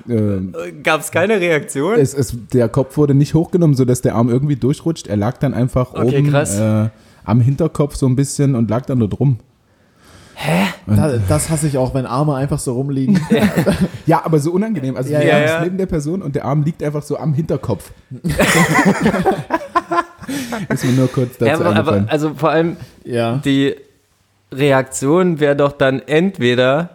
äh, 0.09 0.73
Gab 0.83 1.01
es 1.01 1.11
keine 1.11 1.41
Reaktion? 1.41 1.99
es, 1.99 2.15
es, 2.15 2.33
der 2.53 2.69
Kopf 2.69 2.97
wurde 2.97 3.15
nicht 3.15 3.35
hochgenommen, 3.35 3.75
sodass 3.75 4.03
der 4.03 4.15
Arm 4.15 4.29
irgendwie 4.29 4.55
durchrutscht. 4.57 5.09
Er 5.09 5.17
lag 5.17 5.39
dann 5.39 5.53
einfach 5.53 5.95
Okay, 5.95 6.19
oben 6.19 6.35
äh, 6.35 6.91
am 7.25 7.41
Hinterkopf 7.41 7.97
so 7.97 8.07
ein 8.07 8.15
bisschen 8.15 8.55
und 8.55 8.71
lag 8.71 8.87
dann 8.87 9.01
dort 9.01 9.19
rum. 9.19 9.39
Da, 10.87 11.13
das 11.29 11.49
hasse 11.49 11.67
ich 11.69 11.79
auch, 11.79 11.95
wenn 11.95 12.07
Arme 12.07 12.35
einfach 12.35 12.59
so 12.59 12.75
rumliegen. 12.75 13.21
Ja, 14.07 14.23
aber 14.25 14.39
so 14.41 14.53
unangenehm. 14.53 14.97
Also 14.97 15.13
Ja, 15.13 15.23
ja, 15.23 15.39
ja. 15.39 15.61
neben 15.63 15.79
der 15.79 15.87
Person 15.87 16.23
und 16.23 16.35
der 16.37 16.45
Arm 16.45 16.63
liegt 16.63 16.83
einfach 16.83 17.03
so 17.03 17.17
am 17.19 17.35
Hinterkopf. 17.35 17.93
Ist 20.69 20.85
mir 20.85 20.93
nur 20.93 21.09
kurz 21.11 21.39
dazu 21.39 21.47
Ja, 21.47 21.55
aber, 21.71 21.77
aber 21.77 22.05
also 22.09 22.35
vor 22.35 22.51
allem 22.51 22.77
Ja. 23.05 23.41
die 23.45 23.75
Reaktion 24.53 25.41
wäre 25.41 25.57
doch 25.57 25.73
dann 25.73 26.01
entweder 26.07 26.91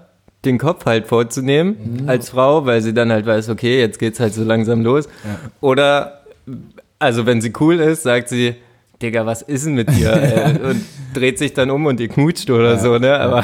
den 0.46 0.58
Kopf 0.58 0.86
halt 0.86 1.08
vorzunehmen 1.08 2.04
als 2.08 2.30
Frau, 2.30 2.66
weil 2.66 2.82
sie 2.82 2.94
dann 2.94 3.12
halt 3.12 3.26
weiß, 3.26 3.50
okay, 3.50 3.80
jetzt 3.80 4.00
geht's 4.00 4.20
halt 4.22 4.34
so 4.34 4.44
langsam 4.44 4.84
los. 4.84 5.10
Oder, 5.60 6.22
also 6.98 7.26
wenn 7.26 7.42
sie 7.42 7.52
cool 7.60 7.76
ist, 7.80 8.04
sagt 8.04 8.30
sie, 8.30 8.56
Digga, 9.02 9.26
was 9.26 9.42
ist 9.42 9.66
denn 9.66 9.74
mit 9.76 9.90
dir? 9.90 10.14
Äh, 10.14 10.60
und 10.70 10.84
dreht 11.14 11.38
sich 11.40 11.54
dann 11.54 11.70
um 11.72 11.86
und 11.86 12.00
ihr 12.00 12.08
knutscht 12.08 12.50
oder 12.50 12.78
so, 12.78 12.98
ne? 13.00 13.18
Aber 13.20 13.44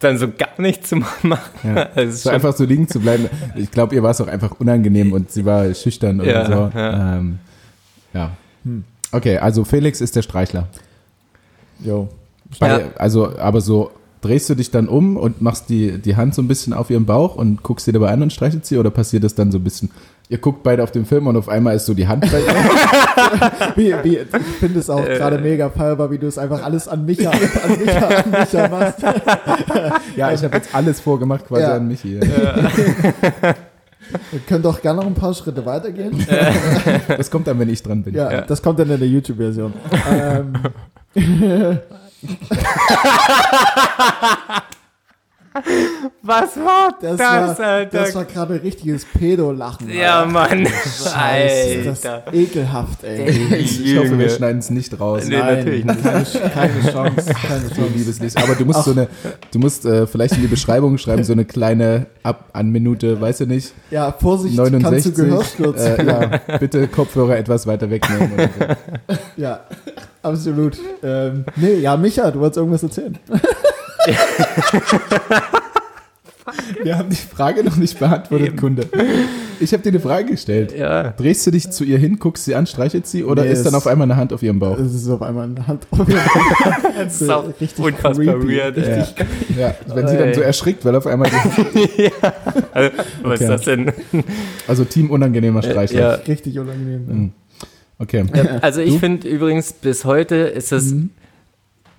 dann 0.00 0.18
so 0.18 0.26
gar 0.28 0.48
nichts 0.58 0.88
zu 0.88 0.96
machen. 0.96 1.34
Ja. 1.62 1.84
Das 1.94 2.04
ist 2.14 2.22
so 2.22 2.28
schon- 2.30 2.34
einfach 2.34 2.54
so 2.56 2.64
liegen 2.64 2.88
zu 2.88 2.98
bleiben. 3.00 3.28
Ich 3.54 3.70
glaube, 3.70 3.94
ihr 3.94 4.02
war 4.02 4.10
es 4.10 4.20
auch 4.20 4.26
einfach 4.28 4.52
unangenehm 4.58 5.12
und 5.12 5.30
sie 5.30 5.44
war 5.44 5.72
schüchtern 5.74 6.20
oder 6.20 6.30
Ja, 6.32 6.46
so. 6.46 6.70
ja. 6.76 7.16
Ähm, 7.18 7.38
ja. 8.14 8.30
Okay, 9.12 9.38
also 9.38 9.64
Felix 9.64 10.00
ist 10.00 10.16
der 10.16 10.22
Streichler. 10.22 10.68
Jo. 11.80 12.08
Ja. 12.60 12.80
Also, 12.98 13.38
aber 13.38 13.60
so 13.60 13.90
drehst 14.20 14.48
du 14.48 14.54
dich 14.54 14.70
dann 14.70 14.88
um 14.88 15.16
und 15.16 15.42
machst 15.42 15.68
die, 15.68 15.98
die 15.98 16.16
Hand 16.16 16.34
so 16.34 16.42
ein 16.42 16.48
bisschen 16.48 16.72
auf 16.72 16.90
ihren 16.90 17.06
Bauch 17.06 17.34
und 17.36 17.62
guckst 17.62 17.86
sie 17.86 17.92
dabei 17.92 18.10
an 18.10 18.22
und 18.22 18.32
streichelt 18.32 18.64
sie 18.64 18.78
oder 18.78 18.90
passiert 18.90 19.24
das 19.24 19.34
dann 19.34 19.50
so 19.50 19.58
ein 19.58 19.64
bisschen? 19.64 19.90
Ihr 20.28 20.38
guckt 20.38 20.62
beide 20.62 20.82
auf 20.82 20.92
den 20.92 21.04
Film 21.04 21.26
und 21.26 21.36
auf 21.36 21.48
einmal 21.48 21.74
ist 21.76 21.84
so 21.86 21.92
die 21.92 22.06
Hand 22.08 22.22
bei 22.30 22.40
ihr. 22.40 22.46
Wie, 23.76 23.94
wie, 24.02 24.16
ich 24.18 24.28
finde 24.60 24.78
es 24.78 24.88
auch 24.88 25.04
gerade 25.04 25.38
mega 25.38 25.68
feierbar, 25.70 26.10
wie 26.10 26.18
du 26.18 26.26
es 26.26 26.38
einfach 26.38 26.62
alles 26.62 26.88
an 26.88 27.04
Micha, 27.04 27.30
an 27.30 27.78
Micha, 27.84 28.06
an 28.08 28.30
Micha 28.30 28.68
machst. 28.68 28.98
ja, 30.16 30.32
ich 30.32 30.42
habe 30.42 30.56
jetzt 30.56 30.74
alles 30.74 31.00
vorgemacht 31.00 31.46
quasi 31.46 31.62
Ja. 31.62 31.74
an 31.74 31.88
Michi. 31.88 32.18
Wir 34.30 34.40
können 34.40 34.62
doch 34.62 34.80
gerne 34.82 35.00
noch 35.00 35.06
ein 35.06 35.14
paar 35.14 35.34
Schritte 35.34 35.64
weitergehen. 35.66 36.26
Das 37.08 37.30
kommt 37.30 37.46
dann, 37.46 37.58
wenn 37.58 37.68
ich 37.68 37.82
dran 37.82 38.02
bin. 38.02 38.14
Ja, 38.14 38.30
Ja. 38.32 38.40
das 38.42 38.62
kommt 38.62 38.78
dann 38.78 38.90
in 38.90 38.98
der 38.98 39.08
YouTube-Version. 39.08 39.72
ähm, 40.10 40.52
Was 46.22 46.56
war 46.56 46.96
Das, 47.00 47.16
das, 47.16 47.58
war, 47.58 47.66
Alter? 47.66 47.98
das 47.98 48.14
war 48.14 48.24
gerade 48.24 48.54
ein 48.54 48.60
richtiges 48.60 49.04
Pedo-Lachen. 49.04 49.90
ja, 49.90 50.24
Mann. 50.24 50.66
Scheiße, 50.66 51.82
das 51.84 51.98
ist 51.98 52.08
ekelhaft, 52.32 53.04
ey. 53.04 53.28
Ich 53.56 53.96
hoffe, 53.98 54.18
wir 54.18 54.28
schneiden 54.30 54.58
es 54.60 54.70
nicht 54.70 54.98
raus. 54.98 55.24
Nee, 55.26 55.36
natürlich 55.36 55.84
nicht. 55.84 56.02
Keine, 56.02 56.24
keine 56.24 56.92
Chance. 56.92 57.34
Keine 57.34 57.68
Chance. 57.68 57.82
liebes 57.94 58.18
Lied. 58.20 58.36
Aber 58.42 58.54
du 58.54 58.64
musst 58.64 58.84
so 58.84 58.92
eine, 58.92 59.08
du 59.52 59.58
musst 59.58 59.84
äh, 59.84 60.06
vielleicht 60.06 60.34
in 60.36 60.42
die 60.42 60.48
Beschreibung 60.48 60.96
schreiben, 60.98 61.24
so 61.24 61.32
eine 61.32 61.44
kleine 61.44 62.06
ab 62.22 62.50
an 62.52 62.70
Minute, 62.70 63.20
weißt 63.20 63.40
du 63.40 63.46
nicht, 63.46 63.72
Ja, 63.90 64.12
Vorsicht, 64.12 64.56
69. 64.56 64.82
kannst 64.90 65.06
du 65.06 65.24
Gehörstürzen. 65.24 65.98
Äh, 65.98 66.06
ja, 66.50 66.56
bitte 66.58 66.88
Kopfhörer 66.88 67.36
etwas 67.36 67.66
weiter 67.66 67.90
wegnehmen. 67.90 68.32
Oder 68.34 68.48
so. 69.08 69.16
Ja, 69.36 69.60
absolut. 70.22 70.78
Ähm, 71.02 71.44
nee, 71.56 71.74
ja, 71.74 71.96
Micha, 71.96 72.30
du 72.30 72.40
wolltest 72.40 72.58
irgendwas 72.58 72.82
erzählen. 72.82 73.18
Wir 76.82 76.98
haben 76.98 77.08
die 77.08 77.16
Frage 77.16 77.62
noch 77.62 77.76
nicht 77.76 77.98
beantwortet, 77.98 78.48
Eben. 78.48 78.56
Kunde. 78.56 78.86
Ich 79.60 79.72
habe 79.72 79.82
dir 79.82 79.90
eine 79.90 80.00
Frage 80.00 80.32
gestellt. 80.32 80.76
Ja. 80.76 81.10
Drehst 81.10 81.46
du 81.46 81.52
dich 81.52 81.70
zu 81.70 81.84
ihr 81.84 81.98
hin, 81.98 82.18
guckst 82.18 82.44
sie 82.44 82.56
an, 82.56 82.66
streichelt 82.66 83.06
sie 83.06 83.22
oder 83.22 83.44
Nee, 83.44 83.52
ist 83.52 83.62
dann 83.64 83.72
es- 83.74 83.78
auf 83.78 83.86
einmal 83.86 84.06
eine 84.06 84.16
Hand 84.16 84.32
auf 84.32 84.42
ihrem 84.42 84.58
Bauch? 84.58 84.76
Es 84.76 84.92
ist 84.92 85.08
auf 85.08 85.22
einmal 85.22 85.44
eine 85.44 85.64
Hand. 85.66 85.86
Das 86.96 87.20
ist 87.22 87.30
auch 87.30 87.44
unfassbar 87.78 88.12
creepy. 88.38 88.48
weird. 88.48 88.76
Ja, 88.76 89.06
ja, 89.68 89.74
wenn 89.94 90.08
sie 90.08 90.16
dann 90.16 90.34
so 90.34 90.40
erschrickt, 90.40 90.84
weil 90.84 90.94
auf 90.96 91.06
einmal 91.06 91.30
die, 91.30 92.10
Also, 92.72 92.90
was 93.22 93.40
Okay. 93.40 93.44
ist 93.44 93.48
das 93.48 93.60
denn? 93.62 93.92
also 94.68 94.84
Team 94.84 95.10
unangenehmer 95.10 95.62
Streichel. 95.62 95.98
Ja. 96.00 96.14
Richtig 96.14 96.58
unangenehm. 96.58 97.06
Mhm. 97.06 97.32
Okay. 97.98 98.24
Also 98.60 98.80
ich 98.80 98.98
finde 98.98 99.28
übrigens, 99.28 99.72
bis 99.72 100.04
heute 100.04 100.34
ist 100.36 100.72
das 100.72 100.86
Mhm. 100.86 101.10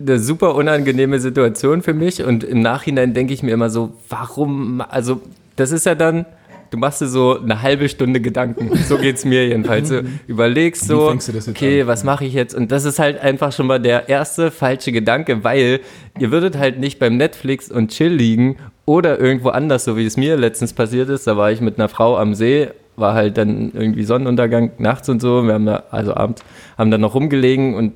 Eine 0.05 0.19
super 0.19 0.55
unangenehme 0.55 1.19
Situation 1.19 1.81
für 1.81 1.93
mich. 1.93 2.23
Und 2.23 2.43
im 2.43 2.61
Nachhinein 2.61 3.13
denke 3.13 3.33
ich 3.33 3.43
mir 3.43 3.51
immer 3.51 3.69
so, 3.69 3.93
warum, 4.09 4.81
also 4.81 5.21
das 5.55 5.71
ist 5.71 5.85
ja 5.85 5.95
dann, 5.95 6.25
du 6.71 6.77
machst 6.77 7.01
dir 7.01 7.07
so 7.07 7.39
eine 7.39 7.61
halbe 7.61 7.87
Stunde 7.87 8.19
Gedanken, 8.19 8.75
so 8.87 8.97
geht 8.97 9.17
es 9.17 9.25
mir 9.25 9.47
jedenfalls, 9.47 9.89
du 9.89 10.03
überlegst 10.27 10.85
so, 10.85 11.09
okay, 11.49 11.81
an? 11.81 11.87
was 11.87 12.03
mache 12.03 12.25
ich 12.25 12.33
jetzt? 12.33 12.55
Und 12.55 12.71
das 12.71 12.85
ist 12.85 12.99
halt 12.99 13.19
einfach 13.21 13.51
schon 13.51 13.67
mal 13.67 13.79
der 13.79 14.09
erste 14.09 14.51
falsche 14.51 14.91
Gedanke, 14.91 15.43
weil 15.43 15.81
ihr 16.19 16.31
würdet 16.31 16.57
halt 16.57 16.79
nicht 16.79 16.99
beim 16.99 17.17
Netflix 17.17 17.71
und 17.71 17.91
Chill 17.91 18.13
liegen 18.13 18.57
oder 18.85 19.19
irgendwo 19.19 19.49
anders, 19.49 19.85
so 19.85 19.95
wie 19.97 20.05
es 20.05 20.17
mir 20.17 20.35
letztens 20.35 20.73
passiert 20.73 21.09
ist, 21.09 21.27
da 21.27 21.37
war 21.37 21.51
ich 21.51 21.61
mit 21.61 21.79
einer 21.79 21.89
Frau 21.89 22.17
am 22.17 22.33
See, 22.33 22.69
war 22.95 23.13
halt 23.13 23.37
dann 23.37 23.71
irgendwie 23.73 24.03
Sonnenuntergang 24.03 24.71
nachts 24.77 25.09
und 25.09 25.21
so, 25.21 25.43
wir 25.43 25.53
haben 25.53 25.65
da, 25.65 25.83
also 25.89 26.15
abends, 26.15 26.43
haben 26.77 26.91
dann 26.91 27.01
noch 27.01 27.15
rumgelegen 27.15 27.75
und 27.75 27.93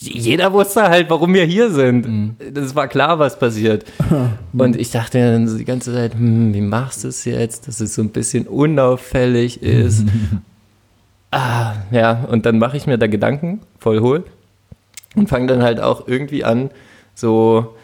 jeder 0.00 0.52
wusste 0.52 0.82
halt, 0.82 1.10
warum 1.10 1.34
wir 1.34 1.44
hier 1.44 1.70
sind. 1.70 2.36
Das 2.52 2.74
war 2.74 2.88
klar, 2.88 3.18
was 3.18 3.38
passiert. 3.38 3.84
Und 4.52 4.76
ich 4.76 4.90
dachte 4.90 5.18
dann 5.18 5.48
so 5.48 5.58
die 5.58 5.64
ganze 5.64 5.92
Zeit, 5.92 6.14
hm, 6.14 6.54
wie 6.54 6.60
machst 6.60 7.04
du 7.04 7.08
es 7.08 7.24
jetzt, 7.24 7.68
dass 7.68 7.80
es 7.80 7.94
so 7.94 8.02
ein 8.02 8.10
bisschen 8.10 8.46
unauffällig 8.46 9.62
ist. 9.62 10.04
ah, 11.30 11.74
ja, 11.90 12.24
und 12.30 12.46
dann 12.46 12.58
mache 12.58 12.76
ich 12.76 12.86
mir 12.86 12.98
da 12.98 13.06
Gedanken, 13.06 13.60
voll 13.78 14.00
hohl. 14.00 14.24
Und 15.14 15.28
fange 15.28 15.46
dann 15.46 15.62
halt 15.62 15.80
auch 15.80 16.06
irgendwie 16.06 16.44
an, 16.44 16.70
so 17.14 17.74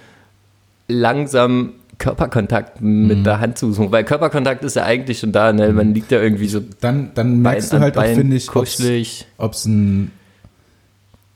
langsam 0.88 1.72
Körperkontakt 1.98 2.80
mit 2.80 3.24
der 3.24 3.40
Hand 3.40 3.58
zu 3.58 3.72
suchen. 3.72 3.92
Weil 3.92 4.04
Körperkontakt 4.04 4.64
ist 4.64 4.76
ja 4.76 4.84
eigentlich 4.84 5.20
schon 5.20 5.32
da, 5.32 5.52
ne? 5.52 5.72
Man 5.72 5.94
liegt 5.94 6.10
ja 6.10 6.20
irgendwie 6.20 6.48
so 6.48 6.60
Dann, 6.80 7.12
dann 7.14 7.40
merkst 7.40 7.70
Bein 7.70 7.80
du 7.80 7.84
halt 7.84 7.98
auch, 7.98 8.04
finde 8.04 8.36
ich, 8.36 8.48
ob 9.38 9.52
es 9.52 9.66
ein. 9.66 10.10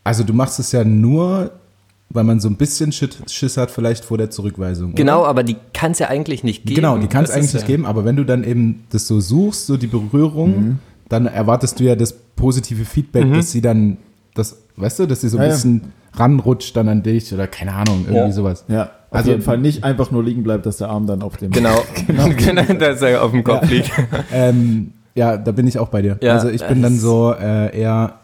Also 0.08 0.24
du 0.24 0.32
machst 0.32 0.58
es 0.58 0.72
ja 0.72 0.84
nur, 0.84 1.50
weil 2.08 2.24
man 2.24 2.40
so 2.40 2.48
ein 2.48 2.56
bisschen 2.56 2.92
Schiss, 2.92 3.56
hat, 3.58 3.70
vielleicht 3.70 4.04
vor 4.06 4.16
der 4.16 4.30
Zurückweisung. 4.30 4.94
Genau, 4.94 5.20
Oder? 5.20 5.28
aber 5.28 5.42
die 5.42 5.56
kann 5.74 5.92
es 5.92 5.98
ja 5.98 6.08
eigentlich 6.08 6.42
nicht 6.44 6.64
geben. 6.64 6.76
Genau, 6.76 6.96
die 6.96 7.08
kann 7.08 7.24
es 7.24 7.30
eigentlich 7.30 7.52
nicht 7.52 7.60
ja- 7.62 7.66
geben, 7.66 7.84
aber 7.84 8.06
wenn 8.06 8.16
du 8.16 8.24
dann 8.24 8.42
eben 8.42 8.84
das 8.90 9.06
so 9.06 9.20
suchst, 9.20 9.66
so 9.66 9.76
die 9.76 9.86
Berührung, 9.86 10.50
Mhm. 10.50 10.78
dann 11.10 11.26
erwartest 11.26 11.78
du 11.78 11.84
ja 11.84 11.94
das 11.94 12.14
positive 12.36 12.86
Feedback, 12.86 13.26
Mhm. 13.26 13.34
dass 13.34 13.52
sie 13.52 13.60
dann, 13.60 13.98
das, 14.34 14.56
weißt 14.76 15.00
du, 15.00 15.06
dass 15.06 15.20
sie 15.20 15.28
so 15.28 15.36
ein 15.36 15.42
Ja, 15.42 15.48
ja. 15.48 15.54
bisschen 15.54 15.92
ranrutscht 16.14 16.74
dann 16.74 16.88
an 16.88 17.02
dich 17.02 17.32
oder 17.34 17.46
keine 17.46 17.74
Ahnung, 17.74 18.00
irgendwie 18.06 18.14
Ja. 18.28 18.32
sowas. 18.32 18.64
Ja, 18.68 18.84
auf 18.84 18.90
Also- 19.10 19.30
jeden 19.32 19.42
Fall 19.42 19.58
nicht 19.58 19.84
einfach 19.84 20.10
nur 20.10 20.24
liegen 20.24 20.42
bleibt, 20.42 20.64
dass 20.64 20.78
der 20.78 20.88
Arm 20.88 21.06
dann 21.06 21.20
auf 21.20 21.36
dem. 21.36 21.50
Genau, 21.58 21.82
genau, 22.06 22.62
dass 22.78 23.02
er 23.02 23.22
auf 23.22 23.32
dem 23.32 23.44
Kopf 23.44 23.68
liegt. 23.70 23.90
Ähm, 24.32 24.92
ja, 25.14 25.36
da 25.36 25.52
bin 25.52 25.66
ich 25.66 25.78
auch 25.78 25.88
bei 25.88 26.00
dir. 26.00 26.16
Ja, 26.22 26.32
also 26.32 26.48
ich 26.48 26.64
bin 26.66 26.80
dann 26.80 26.98
so 26.98 27.34
äh, 27.38 27.78
eher, 27.78 28.14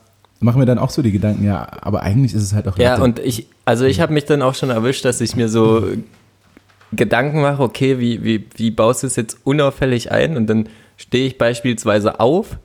mache 0.44 0.58
mir 0.58 0.66
dann 0.66 0.78
auch 0.78 0.90
so 0.90 1.02
die 1.02 1.10
Gedanken, 1.12 1.44
ja, 1.44 1.66
aber 1.80 2.02
eigentlich 2.02 2.34
ist 2.34 2.42
es 2.42 2.52
halt 2.54 2.68
auch 2.68 2.78
Ja, 2.78 2.98
und 3.00 3.18
ich, 3.18 3.48
also 3.64 3.84
ich 3.84 4.00
habe 4.00 4.12
mich 4.12 4.24
dann 4.26 4.42
auch 4.42 4.54
schon 4.54 4.70
erwischt, 4.70 5.04
dass 5.04 5.20
ich 5.20 5.34
mir 5.36 5.48
so 5.48 5.86
Gedanken 6.92 7.40
mache, 7.40 7.62
okay, 7.62 7.98
wie, 7.98 8.22
wie, 8.22 8.46
wie 8.56 8.70
baust 8.70 9.02
du 9.02 9.06
es 9.08 9.16
jetzt 9.16 9.38
unauffällig 9.44 10.12
ein? 10.12 10.36
Und 10.36 10.46
dann 10.46 10.68
stehe 10.96 11.26
ich 11.26 11.38
beispielsweise 11.38 12.20
auf, 12.20 12.58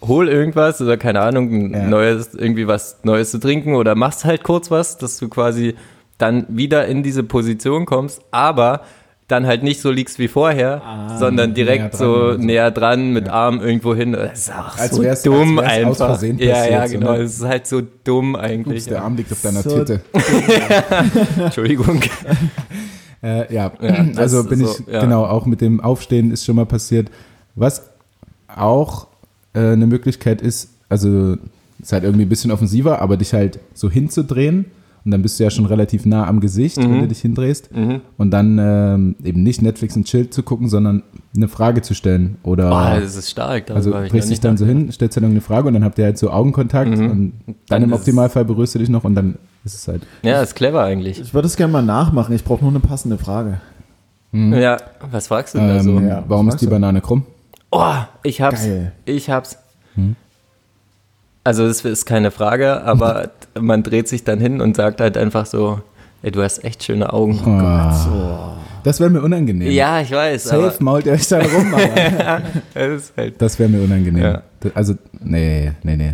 hol 0.00 0.28
irgendwas 0.28 0.80
oder 0.80 0.96
keine 0.96 1.20
Ahnung, 1.22 1.50
ein 1.52 1.72
Ja. 1.72 1.88
neues, 1.88 2.34
irgendwie 2.34 2.68
was 2.68 2.98
Neues 3.02 3.32
zu 3.32 3.40
trinken 3.40 3.74
oder 3.74 3.96
machst 3.96 4.24
halt 4.24 4.44
kurz 4.44 4.70
was, 4.70 4.96
dass 4.96 5.18
du 5.18 5.28
quasi 5.28 5.74
dann 6.18 6.46
wieder 6.48 6.86
in 6.86 7.02
diese 7.02 7.22
Position 7.24 7.84
kommst, 7.84 8.22
aber 8.30 8.82
dann 9.28 9.46
halt 9.46 9.62
nicht 9.62 9.80
so 9.80 9.90
liegst 9.90 10.18
wie 10.18 10.26
vorher, 10.28 10.82
sondern 11.18 11.52
direkt 11.54 11.92
näher 11.94 11.98
so 11.98 12.32
näher 12.38 12.70
dran 12.70 13.12
mit 13.12 13.28
Arm 13.28 13.60
irgendwo 13.60 13.94
hin. 13.94 14.12
Das 14.12 14.38
ist 14.38 14.52
auch 14.52 14.76
Als 14.78 14.96
so 14.96 15.02
wär's- 15.02 15.22
dumm 15.22 15.58
als 15.58 15.68
wär's 15.68 15.86
aus 15.86 16.00
einfach. 16.00 16.06
Versehen 16.18 16.38
ja, 16.38 16.46
ja, 16.66 16.80
passiert, 16.80 17.00
genau. 17.00 17.12
ne? 17.12 17.18
Es 17.22 17.34
ist 17.36 17.44
halt 17.44 17.66
so 17.66 17.82
dumm 18.04 18.34
eigentlich. 18.36 18.84
Ups, 18.84 18.88
der 18.88 19.02
Arm 19.02 19.16
liegt 19.16 19.30
auf 19.30 19.42
deiner 19.42 19.62
So- 19.62 19.78
Titte. 19.78 20.00
Entschuldigung. 21.38 22.00
Äh, 23.20 23.52
ja, 23.52 23.72
Ja, 23.82 24.06
also 24.14 24.44
bin 24.44 24.60
so, 24.64 24.70
ich, 24.86 24.92
ja. 24.94 25.00
genau, 25.00 25.24
auch 25.24 25.44
mit 25.44 25.60
dem 25.60 25.80
Aufstehen 25.80 26.30
ist 26.30 26.44
schon 26.44 26.54
mal 26.54 26.66
passiert. 26.66 27.08
Was 27.56 27.82
auch 28.54 29.08
äh, 29.54 29.58
eine 29.72 29.88
Möglichkeit 29.88 30.40
ist, 30.40 30.68
also 30.88 31.36
ist 31.82 31.92
halt 31.92 32.04
irgendwie 32.04 32.26
ein 32.26 32.28
bisschen 32.28 32.52
offensiver, 32.52 33.02
aber 33.02 33.16
dich 33.16 33.32
halt 33.34 33.58
so 33.74 33.90
hinzudrehen 33.90 34.66
und 35.08 35.12
dann 35.12 35.22
bist 35.22 35.40
du 35.40 35.44
ja 35.44 35.48
schon 35.50 35.64
relativ 35.64 36.04
nah 36.04 36.26
am 36.26 36.38
Gesicht, 36.40 36.76
wenn 36.76 36.96
Mhm. 36.98 37.00
du 37.00 37.08
dich 37.08 37.20
hindrehst 37.22 37.70
und 38.18 38.30
dann 38.30 38.58
ähm, 38.60 39.16
eben 39.24 39.42
nicht 39.42 39.62
Netflix 39.62 39.96
und 39.96 40.04
Chill 40.04 40.28
zu 40.28 40.42
gucken, 40.42 40.68
sondern 40.68 41.02
eine 41.34 41.48
Frage 41.48 41.80
zu 41.80 41.94
stellen 41.94 42.36
oder 42.42 42.70
Oh, 42.70 43.00
das 43.00 43.16
ist 43.16 43.30
stark. 43.30 43.68
darüber 43.68 43.96
also 43.96 44.08
drehst 44.10 44.30
dich 44.30 44.40
dann 44.40 44.58
so 44.58 44.66
hin, 44.66 44.92
stellst 44.92 45.16
dann 45.16 45.24
irgendeine 45.24 45.40
Frage 45.40 45.68
und 45.68 45.72
dann 45.74 45.82
habt 45.84 45.98
ihr 45.98 46.04
halt 46.04 46.18
so 46.18 46.30
Augenkontakt 46.30 46.90
und 46.90 46.98
dann, 47.08 47.32
Dann 47.68 47.82
im 47.84 47.92
Optimalfall 47.94 48.44
berührst 48.44 48.74
du 48.74 48.80
dich 48.80 48.90
noch 48.90 49.04
und 49.04 49.14
dann 49.14 49.36
ist 49.64 49.74
es 49.74 49.88
halt. 49.88 50.02
Ja, 50.22 50.42
ist 50.42 50.54
clever 50.54 50.82
eigentlich. 50.84 51.18
Ich 51.20 51.32
würde 51.32 51.46
es 51.46 51.56
gerne 51.56 51.72
mal 51.72 51.82
nachmachen. 51.82 52.34
Ich 52.34 52.44
brauche 52.44 52.60
nur 52.62 52.70
eine 52.70 52.80
passende 52.80 53.16
Frage. 53.16 53.60
Ja, 54.32 54.76
was 55.10 55.28
fragst 55.28 55.54
du 55.54 55.58
denn 55.58 55.68
da 55.68 55.82
so? 55.82 55.96
Ähm, 55.96 56.06
Ja, 56.06 56.22
warum 56.28 56.48
ist 56.50 56.58
die? 56.60 56.66
Banane 56.66 57.00
krumm? 57.00 57.24
Oh, 57.70 57.94
ich 58.22 58.42
hab's. 58.42 58.62
Geil. 58.64 58.92
Ich 59.06 59.30
hab's. 59.30 59.56
Hm? 59.94 60.16
Also 61.48 61.66
das 61.66 61.82
ist 61.82 62.04
keine 62.04 62.30
Frage, 62.30 62.82
aber 62.84 63.30
man 63.58 63.82
dreht 63.82 64.06
sich 64.06 64.22
dann 64.22 64.38
hin 64.38 64.60
und 64.60 64.76
sagt 64.76 65.00
halt 65.00 65.16
einfach 65.16 65.46
so, 65.46 65.80
ey, 66.22 66.30
du 66.30 66.42
hast 66.42 66.62
echt 66.62 66.84
schöne 66.84 67.10
Augen. 67.10 67.40
Ah, 67.46 68.54
Das 68.84 69.00
wäre 69.00 69.08
mir 69.08 69.22
unangenehm. 69.22 69.70
Ja, 69.72 70.00
ich 70.02 70.10
weiß, 70.10 70.44
Safe 70.44 70.74
mault 70.84 71.06
ihr 71.06 71.12
euch 71.12 71.26
dann 71.26 71.40
rum, 71.46 71.72
das 72.74 73.12
halt 73.16 73.40
das 73.40 73.58
wäre 73.58 73.70
mir 73.70 73.80
unangenehm. 73.82 74.22
Ja. 74.22 74.42
Also, 74.74 74.94
nee, 75.20 75.72
nee, 75.82 75.96
nee. 75.96 76.12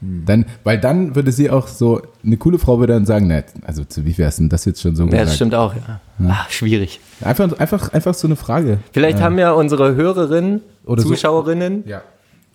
Dann, 0.00 0.44
weil 0.64 0.78
dann 0.78 1.14
würde 1.14 1.30
sie 1.30 1.50
auch 1.50 1.68
so, 1.68 2.02
eine 2.24 2.36
coole 2.36 2.58
Frau 2.58 2.80
würde 2.80 2.94
dann 2.94 3.06
sagen, 3.06 3.28
ne, 3.28 3.44
also 3.64 3.84
zu 3.84 4.04
wie 4.04 4.16
wär's 4.18 4.36
denn 4.38 4.48
das 4.48 4.64
jetzt 4.64 4.80
schon 4.82 4.96
so 4.96 5.04
Ja, 5.04 5.10
gesagt? 5.10 5.28
das 5.28 5.36
stimmt 5.36 5.54
auch, 5.54 5.74
ja. 5.74 6.00
Ah, 6.28 6.46
schwierig. 6.48 6.98
Einfach, 7.20 7.52
einfach, 7.60 7.92
einfach 7.92 8.14
so 8.14 8.26
eine 8.26 8.34
Frage. 8.36 8.78
Vielleicht 8.92 9.20
haben 9.20 9.38
ja 9.38 9.52
unsere 9.52 9.94
Hörerinnen, 9.94 10.62
Oder 10.84 11.02
so- 11.02 11.10
Zuschauerinnen 11.10 11.84
Ja. 11.86 12.02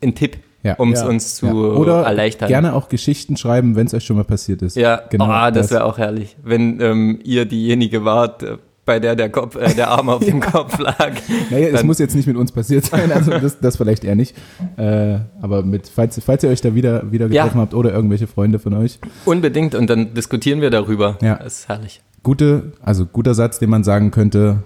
einen 0.01 0.15
Tipp, 0.15 0.38
Ja. 0.64 0.76
um 0.76 0.94
es 0.94 1.02
Ja. 1.02 1.07
uns 1.07 1.35
zu 1.35 1.45
ja. 1.48 1.53
Oder 1.53 2.03
erleichtern. 2.03 2.48
gerne 2.48 2.73
auch 2.73 2.88
Geschichten 2.90 3.35
schreiben, 3.38 3.76
wenn 3.76 3.85
es 3.88 3.94
euch 3.94 4.06
schon 4.06 4.15
mal 4.15 4.23
passiert 4.23 4.61
ist. 4.61 4.76
Ja, 4.77 5.02
genau. 5.10 5.26
oh, 5.26 5.52
das 5.52 5.72
wäre 5.72 5.84
auch 5.84 5.98
herrlich, 5.98 6.38
wenn 6.41 6.80
ähm, 6.80 7.19
ihr 7.23 7.45
diejenige 7.45 8.06
wart, 8.06 8.44
äh, 8.44 8.57
bei 8.85 8.99
der 8.99 9.15
der, 9.15 9.30
Kopf, 9.30 9.56
äh, 9.56 9.73
der 9.73 9.90
Arm 9.90 10.10
auf 10.10 10.23
dem 10.26 10.40
Kopf 10.40 10.77
lag. 10.80 11.11
Naja, 11.49 11.68
es 11.73 11.84
muss 11.84 11.99
jetzt 11.99 12.15
nicht 12.15 12.27
mit 12.27 12.35
uns 12.35 12.52
passiert 12.52 12.85
sein, 12.85 13.11
also 13.11 13.31
das, 13.31 13.60
das 13.60 13.77
vielleicht 13.77 14.03
eher 14.03 14.15
nicht. 14.15 14.35
Äh, 14.77 15.19
aber 15.41 15.64
mit, 15.64 15.88
falls, 15.88 16.22
falls 16.23 16.44
ihr 16.44 16.49
euch 16.49 16.61
da 16.61 16.76
wieder, 16.76 17.11
wieder 17.11 17.30
getroffen 17.30 17.61
habt 17.61 17.73
oder 17.73 17.94
irgendwelche 17.94 18.27
Freunde 18.27 18.60
von 18.60 18.73
euch. 18.73 18.99
Unbedingt 19.26 19.76
und 19.76 19.90
dann 19.90 20.14
diskutieren 20.14 20.61
wir 20.61 20.69
darüber. 20.69 21.18
Ja. 21.22 21.35
Das 21.35 21.60
ist 21.60 21.69
herrlich. 21.69 22.02
Gute, 22.23 22.72
also 22.81 23.06
guter 23.06 23.34
Satz, 23.34 23.60
den 23.60 23.69
man 23.69 23.84
sagen 23.84 24.11
könnte, 24.11 24.64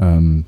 ähm, 0.00 0.46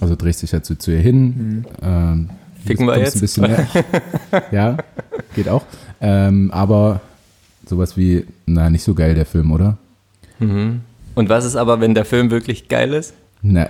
also 0.00 0.16
drehst 0.16 0.42
dich 0.42 0.52
halt 0.52 0.64
zu, 0.64 0.76
zu 0.76 0.90
ihr 0.90 1.00
hin. 1.00 1.66
Ähm, 1.82 2.30
Ficken 2.64 2.86
wir 2.86 2.98
jetzt? 2.98 3.16
Ein 3.16 3.20
bisschen 3.20 3.44
näher. 3.44 3.66
ja, 4.52 4.76
geht 5.34 5.48
auch. 5.48 5.62
Ähm, 6.00 6.50
aber 6.52 7.00
sowas 7.66 7.96
wie, 7.96 8.24
na, 8.46 8.70
nicht 8.70 8.82
so 8.82 8.94
geil 8.94 9.14
der 9.14 9.26
Film, 9.26 9.52
oder? 9.52 9.76
Mhm. 10.38 10.80
Und 11.14 11.28
was 11.28 11.44
ist 11.44 11.56
aber, 11.56 11.80
wenn 11.80 11.94
der 11.94 12.04
Film 12.04 12.30
wirklich 12.30 12.68
geil 12.68 12.94
ist? 12.94 13.14
Na, 13.42 13.68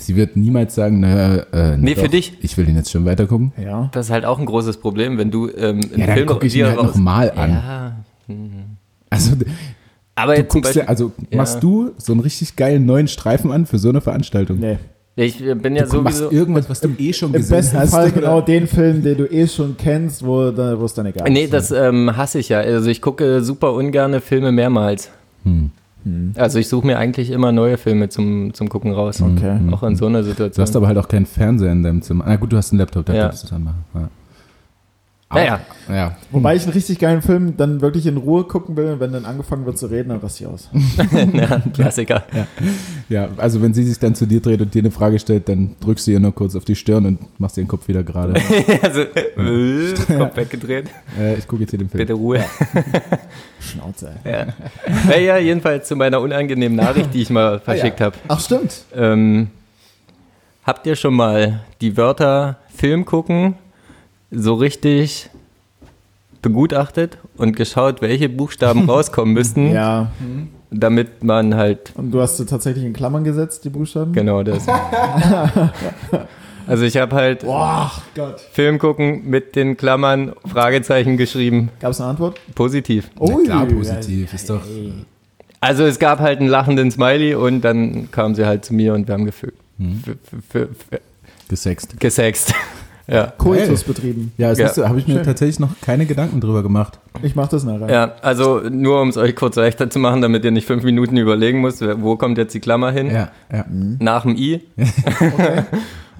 sie 0.00 0.16
wird 0.16 0.36
niemals 0.36 0.74
sagen, 0.74 1.00
na, 1.00 1.36
äh, 1.52 1.76
Nee, 1.76 1.94
für 1.94 2.08
dich. 2.08 2.32
Ich 2.40 2.56
will 2.56 2.64
den 2.66 2.76
jetzt 2.76 2.90
schon 2.90 3.04
weiter 3.04 3.26
gucken. 3.26 3.52
Ja. 3.62 3.88
Das 3.92 4.06
ist 4.06 4.12
halt 4.12 4.24
auch 4.24 4.38
ein 4.38 4.46
großes 4.46 4.78
Problem, 4.78 5.18
wenn 5.18 5.30
du 5.30 5.48
ähm, 5.50 5.80
einen 5.80 5.98
Ja, 6.00 6.06
dann 6.06 6.14
Film 6.16 6.26
guck 6.28 6.44
ich 6.44 6.54
ihn 6.54 6.60
dir 6.60 6.68
halt 6.68 6.78
raus- 6.78 6.86
noch 6.88 6.96
mal 6.96 7.30
an. 7.32 7.50
Ja, 7.50 7.96
Also, 9.10 9.32
Aber 10.14 10.34
Du 10.36 10.44
guckst 10.44 10.74
dir, 10.74 10.80
Beispiel, 10.80 10.82
also 10.88 11.12
Ja. 11.30 11.36
machst 11.38 11.62
du 11.62 11.92
so 11.98 12.12
einen 12.12 12.20
richtig 12.20 12.56
geilen 12.56 12.84
neuen 12.86 13.08
Streifen 13.08 13.50
an 13.52 13.66
für 13.66 13.78
so 13.78 13.88
eine 13.90 14.00
Veranstaltung? 14.00 14.58
Nee. 14.60 14.78
Ich 15.16 15.38
bin 15.38 15.76
ja 15.76 15.84
Du 15.84 16.00
machst 16.02 16.18
sowieso. 16.18 16.32
irgendwas, 16.32 16.70
was 16.70 16.80
du 16.80 16.88
eh 16.98 17.12
schon 17.12 17.28
Im 17.34 17.40
gesehen 17.40 17.56
besten 17.56 17.78
hast. 17.78 17.90
Fall 17.90 18.06
oder? 18.06 18.12
genau 18.12 18.40
den 18.40 18.66
Film, 18.66 19.02
den 19.02 19.18
du 19.18 19.24
eh 19.26 19.46
schon 19.46 19.76
kennst, 19.76 20.24
wo 20.24 20.44
es 20.48 20.94
dann 20.94 21.06
egal 21.06 21.28
Nee, 21.30 21.44
ist. 21.44 21.52
das 21.52 21.70
ähm, 21.70 22.16
hasse 22.16 22.38
ich 22.38 22.48
ja. 22.48 22.60
Also 22.60 22.88
ich 22.88 23.02
gucke 23.02 23.42
super 23.42 23.72
ungerne 23.74 24.20
Filme 24.20 24.52
mehrmals. 24.52 25.10
Hm. 25.44 25.70
Also 26.36 26.58
ich 26.58 26.66
suche 26.68 26.84
mir 26.86 26.98
eigentlich 26.98 27.30
immer 27.30 27.52
neue 27.52 27.76
Filme 27.78 28.08
zum, 28.08 28.52
zum 28.54 28.68
Gucken 28.68 28.92
raus. 28.92 29.22
Okay. 29.22 29.58
Auch 29.70 29.84
in 29.84 29.94
so 29.94 30.06
einer 30.06 30.22
Du 30.22 30.28
Situation. 30.30 30.62
hast 30.62 30.74
aber 30.74 30.88
halt 30.88 30.98
auch 30.98 31.06
keinen 31.06 31.26
Fernseher 31.26 31.70
in 31.70 31.82
deinem 31.84 32.02
Zimmer. 32.02 32.24
Na 32.26 32.34
gut, 32.36 32.52
du 32.52 32.56
hast 32.56 32.72
einen 32.72 32.80
Laptop, 32.80 33.06
da 33.06 33.14
Ja. 33.14 33.22
kannst 33.28 33.44
du 33.44 33.46
es 33.48 33.52
anmachen. 33.52 33.84
Ja. 33.94 34.08
Naja, 35.34 35.60
Ja. 35.88 36.16
Wobei 36.30 36.56
ich 36.56 36.62
einen 36.64 36.72
richtig 36.72 36.98
geilen 36.98 37.22
Film 37.22 37.56
dann 37.56 37.80
wirklich 37.80 38.06
in 38.06 38.16
Ruhe 38.16 38.44
gucken 38.44 38.76
will 38.76 38.92
und 38.92 39.00
wenn 39.00 39.12
dann 39.12 39.24
angefangen 39.24 39.66
wird 39.66 39.78
zu 39.78 39.86
reden, 39.86 40.10
dann 40.10 40.18
raste 40.18 40.44
ich 40.44 40.48
aus. 40.50 40.70
ja, 41.32 41.60
Klassiker. 41.74 42.22
ja, 43.08 43.28
also 43.36 43.60
wenn 43.62 43.74
sie 43.74 43.84
sich 43.84 43.98
dann 43.98 44.14
zu 44.14 44.26
dir 44.26 44.40
dreht 44.40 44.60
und 44.60 44.74
dir 44.74 44.80
eine 44.82 44.90
Frage 44.90 45.18
stellt, 45.18 45.48
dann 45.48 45.76
drückst 45.80 46.06
du 46.06 46.12
ihr 46.12 46.20
nur 46.20 46.34
kurz 46.34 46.54
auf 46.56 46.64
die 46.64 46.74
Stirn 46.76 47.06
und 47.06 47.40
machst 47.40 47.56
den 47.56 47.68
Kopf 47.68 47.88
wieder 47.88 48.02
gerade. 48.02 48.34
also, 48.82 49.00
äh, 49.00 49.94
Kopf 50.18 50.36
weggedreht. 50.36 50.86
äh, 51.18 51.34
ich 51.34 51.46
gucke 51.46 51.62
jetzt 51.62 51.70
hier 51.70 51.78
den 51.78 51.88
Film. 51.88 51.98
Bitte 51.98 52.14
Ruhe. 52.14 52.44
Schnauze. 53.60 54.12
Ja. 54.24 54.46
Naja, 55.08 55.38
jedenfalls 55.38 55.88
zu 55.88 55.96
meiner 55.96 56.20
unangenehmen 56.20 56.76
Nachricht, 56.76 57.12
die 57.14 57.22
ich 57.22 57.30
mal 57.30 57.60
verschickt 57.60 58.00
habe. 58.00 58.16
Ach 58.28 58.40
stimmt. 58.40 58.84
Ähm, 58.94 59.48
habt 60.64 60.86
ihr 60.86 60.96
schon 60.96 61.14
mal 61.14 61.60
die 61.80 61.96
Wörter 61.96 62.58
Film 62.74 63.04
gucken 63.04 63.54
so 64.32 64.54
richtig 64.54 65.28
begutachtet 66.40 67.18
und 67.36 67.54
geschaut, 67.54 68.02
welche 68.02 68.28
Buchstaben 68.28 68.88
rauskommen 68.90 69.32
müssten, 69.34 69.72
Ja. 69.72 70.10
damit 70.70 71.22
man 71.22 71.54
halt 71.54 71.92
Und 71.94 72.10
du 72.10 72.20
hast 72.20 72.38
sie 72.38 72.46
tatsächlich 72.46 72.84
in 72.84 72.92
Klammern 72.92 73.22
gesetzt, 73.24 73.64
die 73.64 73.70
Buchstaben? 73.70 74.12
genau 74.12 74.42
das. 74.42 74.66
Also 76.64 76.84
ich 76.84 76.96
habe 76.96 77.16
halt 77.16 77.40
Boah, 77.40 77.90
Gott. 78.14 78.38
Film 78.52 78.78
gucken 78.78 79.28
mit 79.28 79.56
den 79.56 79.76
Klammern 79.76 80.32
Fragezeichen 80.46 81.16
geschrieben, 81.16 81.70
Gab 81.80 81.90
es 81.90 82.00
eine 82.00 82.10
Antwort? 82.10 82.38
positiv. 82.54 83.10
Ui, 83.18 83.42
klar, 83.44 83.66
positiv. 83.66 84.32
Ist 84.32 84.48
doch. 84.48 84.62
Also 85.60 85.82
es 85.84 85.98
gab 85.98 86.20
halt 86.20 86.38
einen 86.38 86.48
lachenden 86.48 86.92
Smiley 86.92 87.34
und 87.34 87.62
dann 87.62 88.12
kam 88.12 88.36
sie 88.36 88.46
halt 88.46 88.64
zu 88.64 88.74
mir 88.74 88.94
und 88.94 89.08
wir 89.08 89.14
haben 89.14 89.24
gefühlt. 89.24 89.54
Gesext. 91.48 91.98
Gesext. 91.98 92.54
Ja. 93.06 93.32
Koitus 93.36 93.84
betrieben. 93.84 94.32
Ja, 94.38 94.52
Ja. 94.52 94.70
ja. 94.74 94.88
habe 94.88 94.98
ich 94.98 95.06
mir 95.06 95.14
Schön. 95.14 95.24
tatsächlich 95.24 95.58
noch 95.60 95.80
keine 95.80 96.06
Gedanken 96.06 96.40
drüber 96.40 96.62
gemacht. 96.62 96.98
Ich 97.22 97.34
mach 97.34 97.48
das 97.48 97.64
nachher. 97.64 97.90
Ja, 97.90 98.12
also 98.22 98.60
nur 98.60 99.00
um 99.02 99.08
es 99.08 99.16
euch 99.16 99.34
kurz 99.36 99.56
leichter 99.56 99.90
zu 99.90 99.98
machen, 99.98 100.22
damit 100.22 100.44
ihr 100.44 100.50
nicht 100.50 100.66
fünf 100.66 100.82
Minuten 100.84 101.16
überlegen 101.16 101.60
müsst, 101.60 101.82
wo 102.02 102.16
kommt 102.16 102.38
jetzt 102.38 102.54
die 102.54 102.60
Klammer 102.60 102.90
hin? 102.92 103.10
Ja, 103.10 103.30
ja. 103.52 103.64
Nach 103.68 104.22
dem 104.22 104.36
I. 104.36 104.60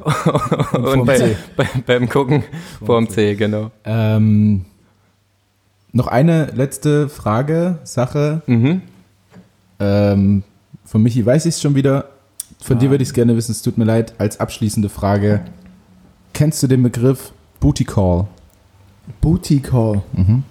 und 0.04 0.14
vorm 0.72 1.06
bei, 1.06 1.16
C. 1.16 1.36
bei, 1.56 1.66
beim 1.86 2.08
Gucken 2.08 2.42
vorm 2.84 3.08
C, 3.08 3.34
genau. 3.34 3.70
Ähm, 3.84 4.64
noch 5.92 6.06
eine 6.08 6.46
letzte 6.54 7.08
Frage, 7.08 7.78
Sache. 7.84 8.42
Mhm. 8.46 8.82
Ähm, 9.78 10.42
von 10.84 11.02
Michi 11.02 11.24
weiß 11.24 11.46
ich 11.46 11.54
es 11.56 11.60
schon 11.62 11.74
wieder. 11.74 12.06
Von 12.62 12.78
dir 12.78 12.90
würde 12.90 13.02
ich 13.02 13.08
es 13.08 13.14
gerne 13.14 13.36
wissen. 13.36 13.52
Es 13.52 13.62
tut 13.62 13.76
mir 13.78 13.84
leid. 13.84 14.14
Als 14.18 14.40
abschließende 14.40 14.88
Frage. 14.88 15.40
Kennst 16.32 16.62
du 16.62 16.66
den 16.66 16.82
Begriff 16.82 17.32
Booty 17.60 17.84
Call? 17.84 18.26
Booty 19.20 19.60
Call. 19.60 20.02
Mhm. 20.12 20.42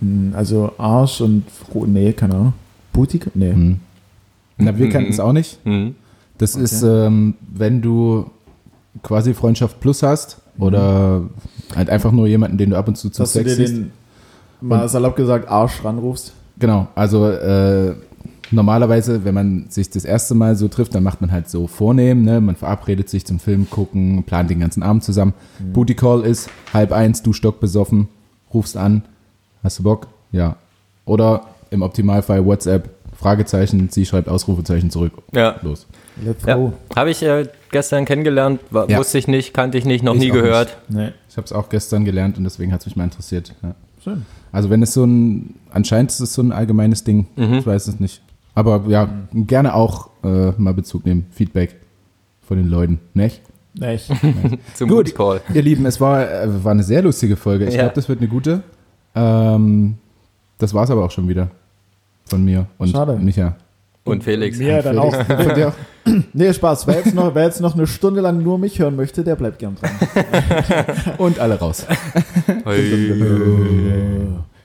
Hm, 0.00 0.32
Also 0.36 0.72
Arsch 0.78 1.20
und 1.20 1.44
Fro 1.50 1.86
Nee, 1.86 2.12
keine 2.12 2.34
Ahnung. 2.34 2.52
Booty 2.92 3.18
Call? 3.18 3.32
Nee. 3.34 3.52
Mhm. 3.52 3.80
Na, 4.58 4.76
wir 4.76 4.86
Mhm. 4.86 4.90
kennen 4.90 5.06
es 5.10 5.20
auch 5.20 5.32
nicht. 5.32 5.64
Mhm. 5.66 5.94
Das 6.38 6.54
Okay. 6.54 6.64
ist, 6.64 6.82
ähm, 6.82 7.34
wenn 7.54 7.82
du 7.82 8.30
quasi 9.02 9.34
Freundschaft 9.34 9.80
plus 9.80 10.02
hast 10.02 10.38
oder 10.58 11.22
halt 11.74 11.90
einfach 11.90 12.12
nur 12.12 12.26
jemanden, 12.26 12.56
den 12.58 12.70
du 12.70 12.78
ab 12.78 12.88
und 12.88 12.96
zu 12.96 13.10
zum 13.10 13.22
Dass 13.24 13.32
du 13.32 13.38
Sex 13.40 13.50
dir 13.56 13.66
siehst. 13.66 13.76
den, 13.76 13.90
mal 14.60 14.88
salopp 14.88 15.16
gesagt, 15.16 15.48
Arsch 15.48 15.84
ranrufst. 15.84 16.32
Genau, 16.58 16.88
also 16.94 17.28
äh, 17.28 17.94
normalerweise, 18.50 19.24
wenn 19.24 19.34
man 19.34 19.66
sich 19.70 19.90
das 19.90 20.04
erste 20.04 20.34
Mal 20.34 20.56
so 20.56 20.68
trifft, 20.68 20.94
dann 20.94 21.02
macht 21.02 21.20
man 21.20 21.32
halt 21.32 21.48
so 21.48 21.66
vornehm, 21.66 22.22
ne? 22.22 22.40
man 22.40 22.56
verabredet 22.56 23.08
sich 23.08 23.24
zum 23.26 23.38
Film 23.38 23.68
gucken, 23.70 24.22
plant 24.24 24.50
den 24.50 24.60
ganzen 24.60 24.82
Abend 24.82 25.04
zusammen. 25.04 25.34
Booty 25.72 25.94
Call 25.94 26.22
ist 26.22 26.48
halb 26.72 26.92
eins, 26.92 27.22
du 27.22 27.32
stockbesoffen, 27.32 28.08
rufst 28.52 28.76
an, 28.76 29.02
hast 29.62 29.78
du 29.78 29.82
Bock? 29.82 30.06
Ja. 30.32 30.56
Oder 31.04 31.46
im 31.70 31.82
Optimalfall 31.82 32.44
WhatsApp, 32.44 32.90
Fragezeichen, 33.16 33.88
sie 33.90 34.04
schreibt 34.04 34.28
Ausrufezeichen 34.28 34.90
zurück. 34.90 35.12
Ja. 35.32 35.56
Los. 35.62 35.86
Let's 36.22 36.44
ja. 36.44 36.54
go. 36.56 36.72
Habe 36.94 37.10
ich 37.10 37.22
äh, 37.22 37.46
gestern 37.70 38.04
kennengelernt, 38.04 38.60
war, 38.70 38.88
Ja. 38.90 38.98
wusste 38.98 39.18
ich 39.18 39.26
nicht, 39.26 39.54
kannte 39.54 39.78
ich 39.78 39.84
nicht, 39.84 40.04
noch 40.04 40.14
Ich 40.14 40.20
nie 40.20 40.30
gehört. 40.30 40.76
Nee. 40.88 41.10
Ich 41.28 41.36
habe 41.36 41.44
es 41.46 41.52
auch 41.52 41.68
gestern 41.68 42.04
gelernt 42.04 42.38
und 42.38 42.44
deswegen 42.44 42.72
hat 42.72 42.80
es 42.80 42.86
mich 42.86 42.96
mal 42.96 43.04
interessiert. 43.04 43.54
Ja. 43.62 43.74
Schön. 44.02 44.24
Also 44.52 44.70
wenn 44.70 44.82
es 44.82 44.92
so 44.92 45.04
ein, 45.04 45.54
anscheinend 45.70 46.10
ist 46.10 46.20
es 46.20 46.34
so 46.34 46.42
ein 46.42 46.52
allgemeines 46.52 47.04
Ding, 47.04 47.26
Mhm. 47.36 47.54
ich 47.54 47.66
weiß 47.66 47.88
es 47.88 48.00
nicht. 48.00 48.22
Aber 48.56 48.82
ja, 48.88 49.08
gerne 49.32 49.74
auch 49.74 50.08
äh, 50.24 50.50
mal 50.56 50.74
Bezug 50.74 51.04
nehmen, 51.06 51.26
Feedback 51.30 51.76
von 52.40 52.56
den 52.56 52.68
Leuten, 52.68 52.98
nicht? 53.14 53.42
Echt. 53.80 54.10
Zum 54.74 54.88
Gut. 54.88 55.14
Call. 55.14 55.42
Ihr 55.52 55.62
Lieben, 55.62 55.84
es 55.86 56.00
war, 56.00 56.28
äh, 56.28 56.64
war 56.64 56.72
eine 56.72 56.82
sehr 56.82 57.02
lustige 57.02 57.36
Folge. 57.36 57.66
Ich 57.66 57.74
Ja. 57.74 57.82
glaube, 57.82 57.94
das 57.94 58.08
wird 58.08 58.20
eine 58.20 58.28
gute. 58.28 58.62
Ähm, 59.14 59.98
das 60.58 60.72
war 60.72 60.84
es 60.84 60.90
aber 60.90 61.04
auch 61.04 61.10
schon 61.10 61.28
wieder 61.28 61.50
von 62.24 62.44
mir 62.44 62.66
und 62.78 62.88
Schade. 62.88 63.18
Micha. 63.18 63.56
Und 64.04 64.24
Felix. 64.24 64.58
Mir 64.58 64.82
dann 64.82 64.98
auch. 64.98 65.14
Von 65.14 65.54
dir 65.54 65.68
auch. 65.68 65.74
Nee, 66.32 66.52
Spaß. 66.52 66.86
Wer 66.86 66.98
jetzt, 66.98 67.14
noch, 67.16 67.34
wer 67.34 67.44
jetzt 67.46 67.60
noch 67.60 67.74
eine 67.74 67.88
Stunde 67.88 68.20
lang 68.20 68.40
nur 68.40 68.58
mich 68.58 68.78
hören 68.78 68.94
möchte, 68.94 69.24
der 69.24 69.34
bleibt 69.34 69.58
gern 69.58 69.74
dran. 69.74 69.90
Und 71.18 71.40
alle 71.40 71.58
raus. 71.58 71.84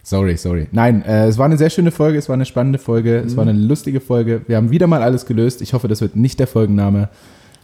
Sorry, 0.03 0.35
sorry. 0.35 0.67
Nein, 0.71 1.03
äh, 1.05 1.27
es 1.27 1.37
war 1.37 1.45
eine 1.45 1.57
sehr 1.57 1.69
schöne 1.69 1.91
Folge, 1.91 2.17
es 2.17 2.27
war 2.27 2.33
eine 2.33 2.45
spannende 2.45 2.79
Folge, 2.79 3.17
es 3.17 3.35
war 3.37 3.43
eine 3.47 3.53
lustige 3.53 3.99
Folge. 3.99 4.41
Wir 4.47 4.57
haben 4.57 4.71
wieder 4.71 4.87
mal 4.87 5.03
alles 5.03 5.25
gelöst. 5.25 5.61
Ich 5.61 5.73
hoffe, 5.73 5.87
das 5.87 6.01
wird 6.01 6.15
nicht 6.15 6.39
der 6.39 6.47
Folgenname, 6.47 7.09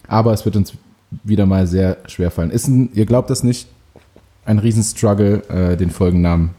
aber 0.08 0.34
es 0.34 0.46
wird 0.46 0.56
uns 0.56 0.74
wieder 1.24 1.46
mal 1.46 1.66
sehr 1.68 1.98
schwer 2.08 2.30
fallen. 2.32 2.52
Ist 2.52 2.68
ein, 2.68 2.90
ihr 2.94 3.06
glaubt 3.06 3.30
das 3.30 3.44
nicht, 3.44 3.68
ein 4.46 4.60
Riesenstruggle, 4.60 5.44
äh, 5.50 5.78
den 5.78 5.90
Folgennamen 5.90 6.52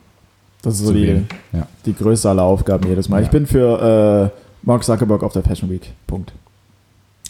Das 0.62 0.74
ist 0.74 0.86
so 0.86 0.92
die. 0.92 1.22
Ja. 1.52 1.66
die 1.86 1.94
größte 1.94 2.28
aller 2.28 2.42
Aufgaben 2.42 2.88
jedes 2.88 3.08
Mal. 3.08 3.18
Ja. 3.20 3.24
Ich 3.24 3.30
bin 3.30 3.46
für 3.46 4.32
äh, 4.34 4.38
Mark 4.62 4.84
Zuckerberg 4.84 5.22
auf 5.22 5.32
der 5.32 5.42
Fashion 5.42 5.70
Week. 5.70 5.92
Punkt. 6.06 6.32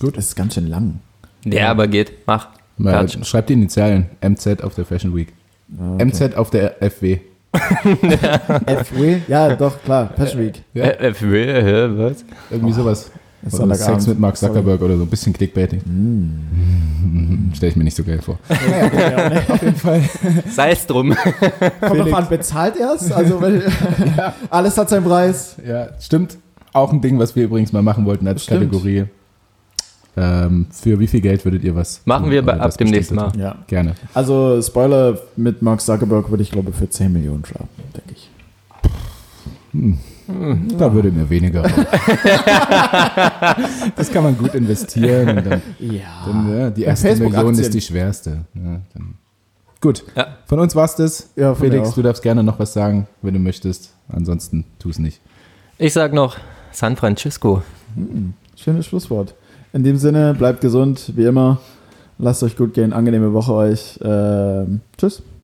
Gut. 0.01 0.17
Das 0.17 0.27
ist 0.27 0.37
ganz 0.37 0.55
schön 0.55 0.69
lang. 0.69 1.01
Ja, 1.45 1.71
aber 1.71 1.87
geht. 1.87 2.13
Mach. 2.27 2.49
Mal, 2.77 3.09
schreibt 3.09 3.49
die 3.49 3.55
Initialen. 3.55 4.07
MZ 4.23 4.63
auf 4.63 4.75
der 4.75 4.85
Fashion 4.85 5.15
Week. 5.15 5.33
Okay. 5.77 6.05
MZ 6.05 6.37
auf 6.37 6.51
der 6.51 6.77
FW. 6.81 7.19
FW? 8.85 9.21
Ja, 9.27 9.55
doch, 9.55 9.83
klar. 9.83 10.11
Fashion 10.17 10.41
Week. 10.41 10.63
Ja. 10.75 10.85
Hä, 10.85 11.13
was? 11.97 12.25
Irgendwie 12.51 12.73
sowas. 12.73 13.11
Ist 13.47 13.61
Oder. 13.61 13.75
Sex 13.75 14.07
mit 14.07 14.19
Mark 14.19 14.37
Sorry. 14.37 14.53
Zuckerberg 14.53 14.83
oder 14.83 14.97
so. 14.97 15.05
Ein 15.05 15.09
bisschen 15.09 15.33
Clickbaiting. 15.33 15.81
Mm. 15.85 17.53
Stelle 17.55 17.71
ich 17.71 17.77
mir 17.77 17.85
nicht 17.85 17.97
so 17.97 18.03
geil 18.03 18.21
vor. 18.21 18.39
Ja, 18.49 19.29
ne? 19.29 19.43
Auf 19.49 19.63
jeden 19.63 19.77
Fall. 19.77 20.03
Sei 20.51 20.73
es 20.73 20.87
drum. 20.87 21.15
Kommt 21.81 22.01
drauf 22.01 22.15
an, 22.15 22.29
bezahlt 22.29 22.77
erst? 22.77 23.13
Also, 23.13 23.41
wenn, 23.41 23.63
alles 24.51 24.77
hat 24.77 24.89
seinen 24.89 25.05
Preis. 25.05 25.57
Ja, 25.67 25.89
stimmt. 26.01 26.39
Auch 26.73 26.93
ein 26.93 27.01
Ding, 27.01 27.19
was 27.19 27.37
wir 27.37 27.45
übrigens 27.45 27.73
mal 27.73 27.83
machen 27.83 28.05
wollten 28.07 28.27
als 28.27 28.43
Stimmt. 28.43 28.73
Kategorie. 28.73 29.07
Ähm, 30.17 30.67
für 30.71 30.99
wie 30.99 31.07
viel 31.07 31.21
Geld 31.21 31.45
würdet 31.45 31.63
ihr 31.63 31.77
was? 31.77 32.01
Machen 32.05 32.25
tun 32.25 32.33
wir 32.33 32.43
bei, 32.43 32.55
oder 32.55 32.63
ab 32.65 32.77
dem 32.77 32.89
nächsten 32.89 33.15
Mal. 33.15 33.33
Ja. 33.39 33.57
Gerne. 33.67 33.95
Also, 34.15 34.61
Spoiler, 34.63 35.19
mit 35.37 35.63
Mark 35.63 35.81
Zuckerberg 35.81 36.29
würde 36.31 36.43
ich, 36.43 36.51
glaube 36.51 36.73
für 36.73 36.89
10 36.91 37.13
Millionen 37.13 37.45
schlafen, 37.45 37.69
denke 37.95 38.15
ich. 38.15 38.31
Da 40.77 40.93
würde 40.93 41.11
mir 41.11 41.29
weniger. 41.31 41.63
das 43.97 44.11
kann 44.11 44.25
man 44.25 44.37
gut 44.37 44.55
investieren. 44.55 45.39
Und 45.39 45.47
dann, 45.47 45.63
Ja. 45.79 46.03
dann, 46.27 46.59
ja, 46.59 46.71
die 46.71 46.83
erste. 46.83 47.15
Million 47.17 47.55
ist 47.55 47.73
die 47.73 47.81
schwerste. 47.81 48.45
Ja, 48.55 48.81
dann. 48.95 49.15
Gut. 49.81 50.05
Ja. 50.17 50.39
Von 50.47 50.59
uns 50.59 50.75
war's 50.75 50.97
das. 50.97 51.31
Ja, 51.37 51.55
Felix, 51.55 51.95
du 51.95 52.03
darfst 52.03 52.23
gerne 52.23 52.43
noch 52.43 52.59
was 52.59 52.73
sagen, 52.73 53.07
wenn 53.23 53.35
du 53.35 53.41
möchtest. 53.41 53.95
Ansonsten 54.09 54.65
tu 54.79 54.89
es 54.91 54.99
nicht. 54.99 55.21
Ich 55.79 55.93
sag 55.93 56.13
noch 56.13 56.37
San 56.73 56.97
Francisco. 56.97 57.63
Schönes 58.57 58.87
Schlusswort. 58.87 59.35
In 59.79 59.85
dem 59.85 59.97
Sinne, 59.97 60.35
bleibt 60.35 60.61
gesund, 60.61 61.13
wie 61.15 61.23
immer. 61.23 61.59
Lasst 62.19 62.43
euch 62.43 62.57
gut 62.57 62.75
gehen, 62.75 62.93
angenehme 62.93 63.33
Woche 63.33 63.53
euch. 63.53 64.01
Ähm, 64.03 64.81
tschüss. 64.97 65.23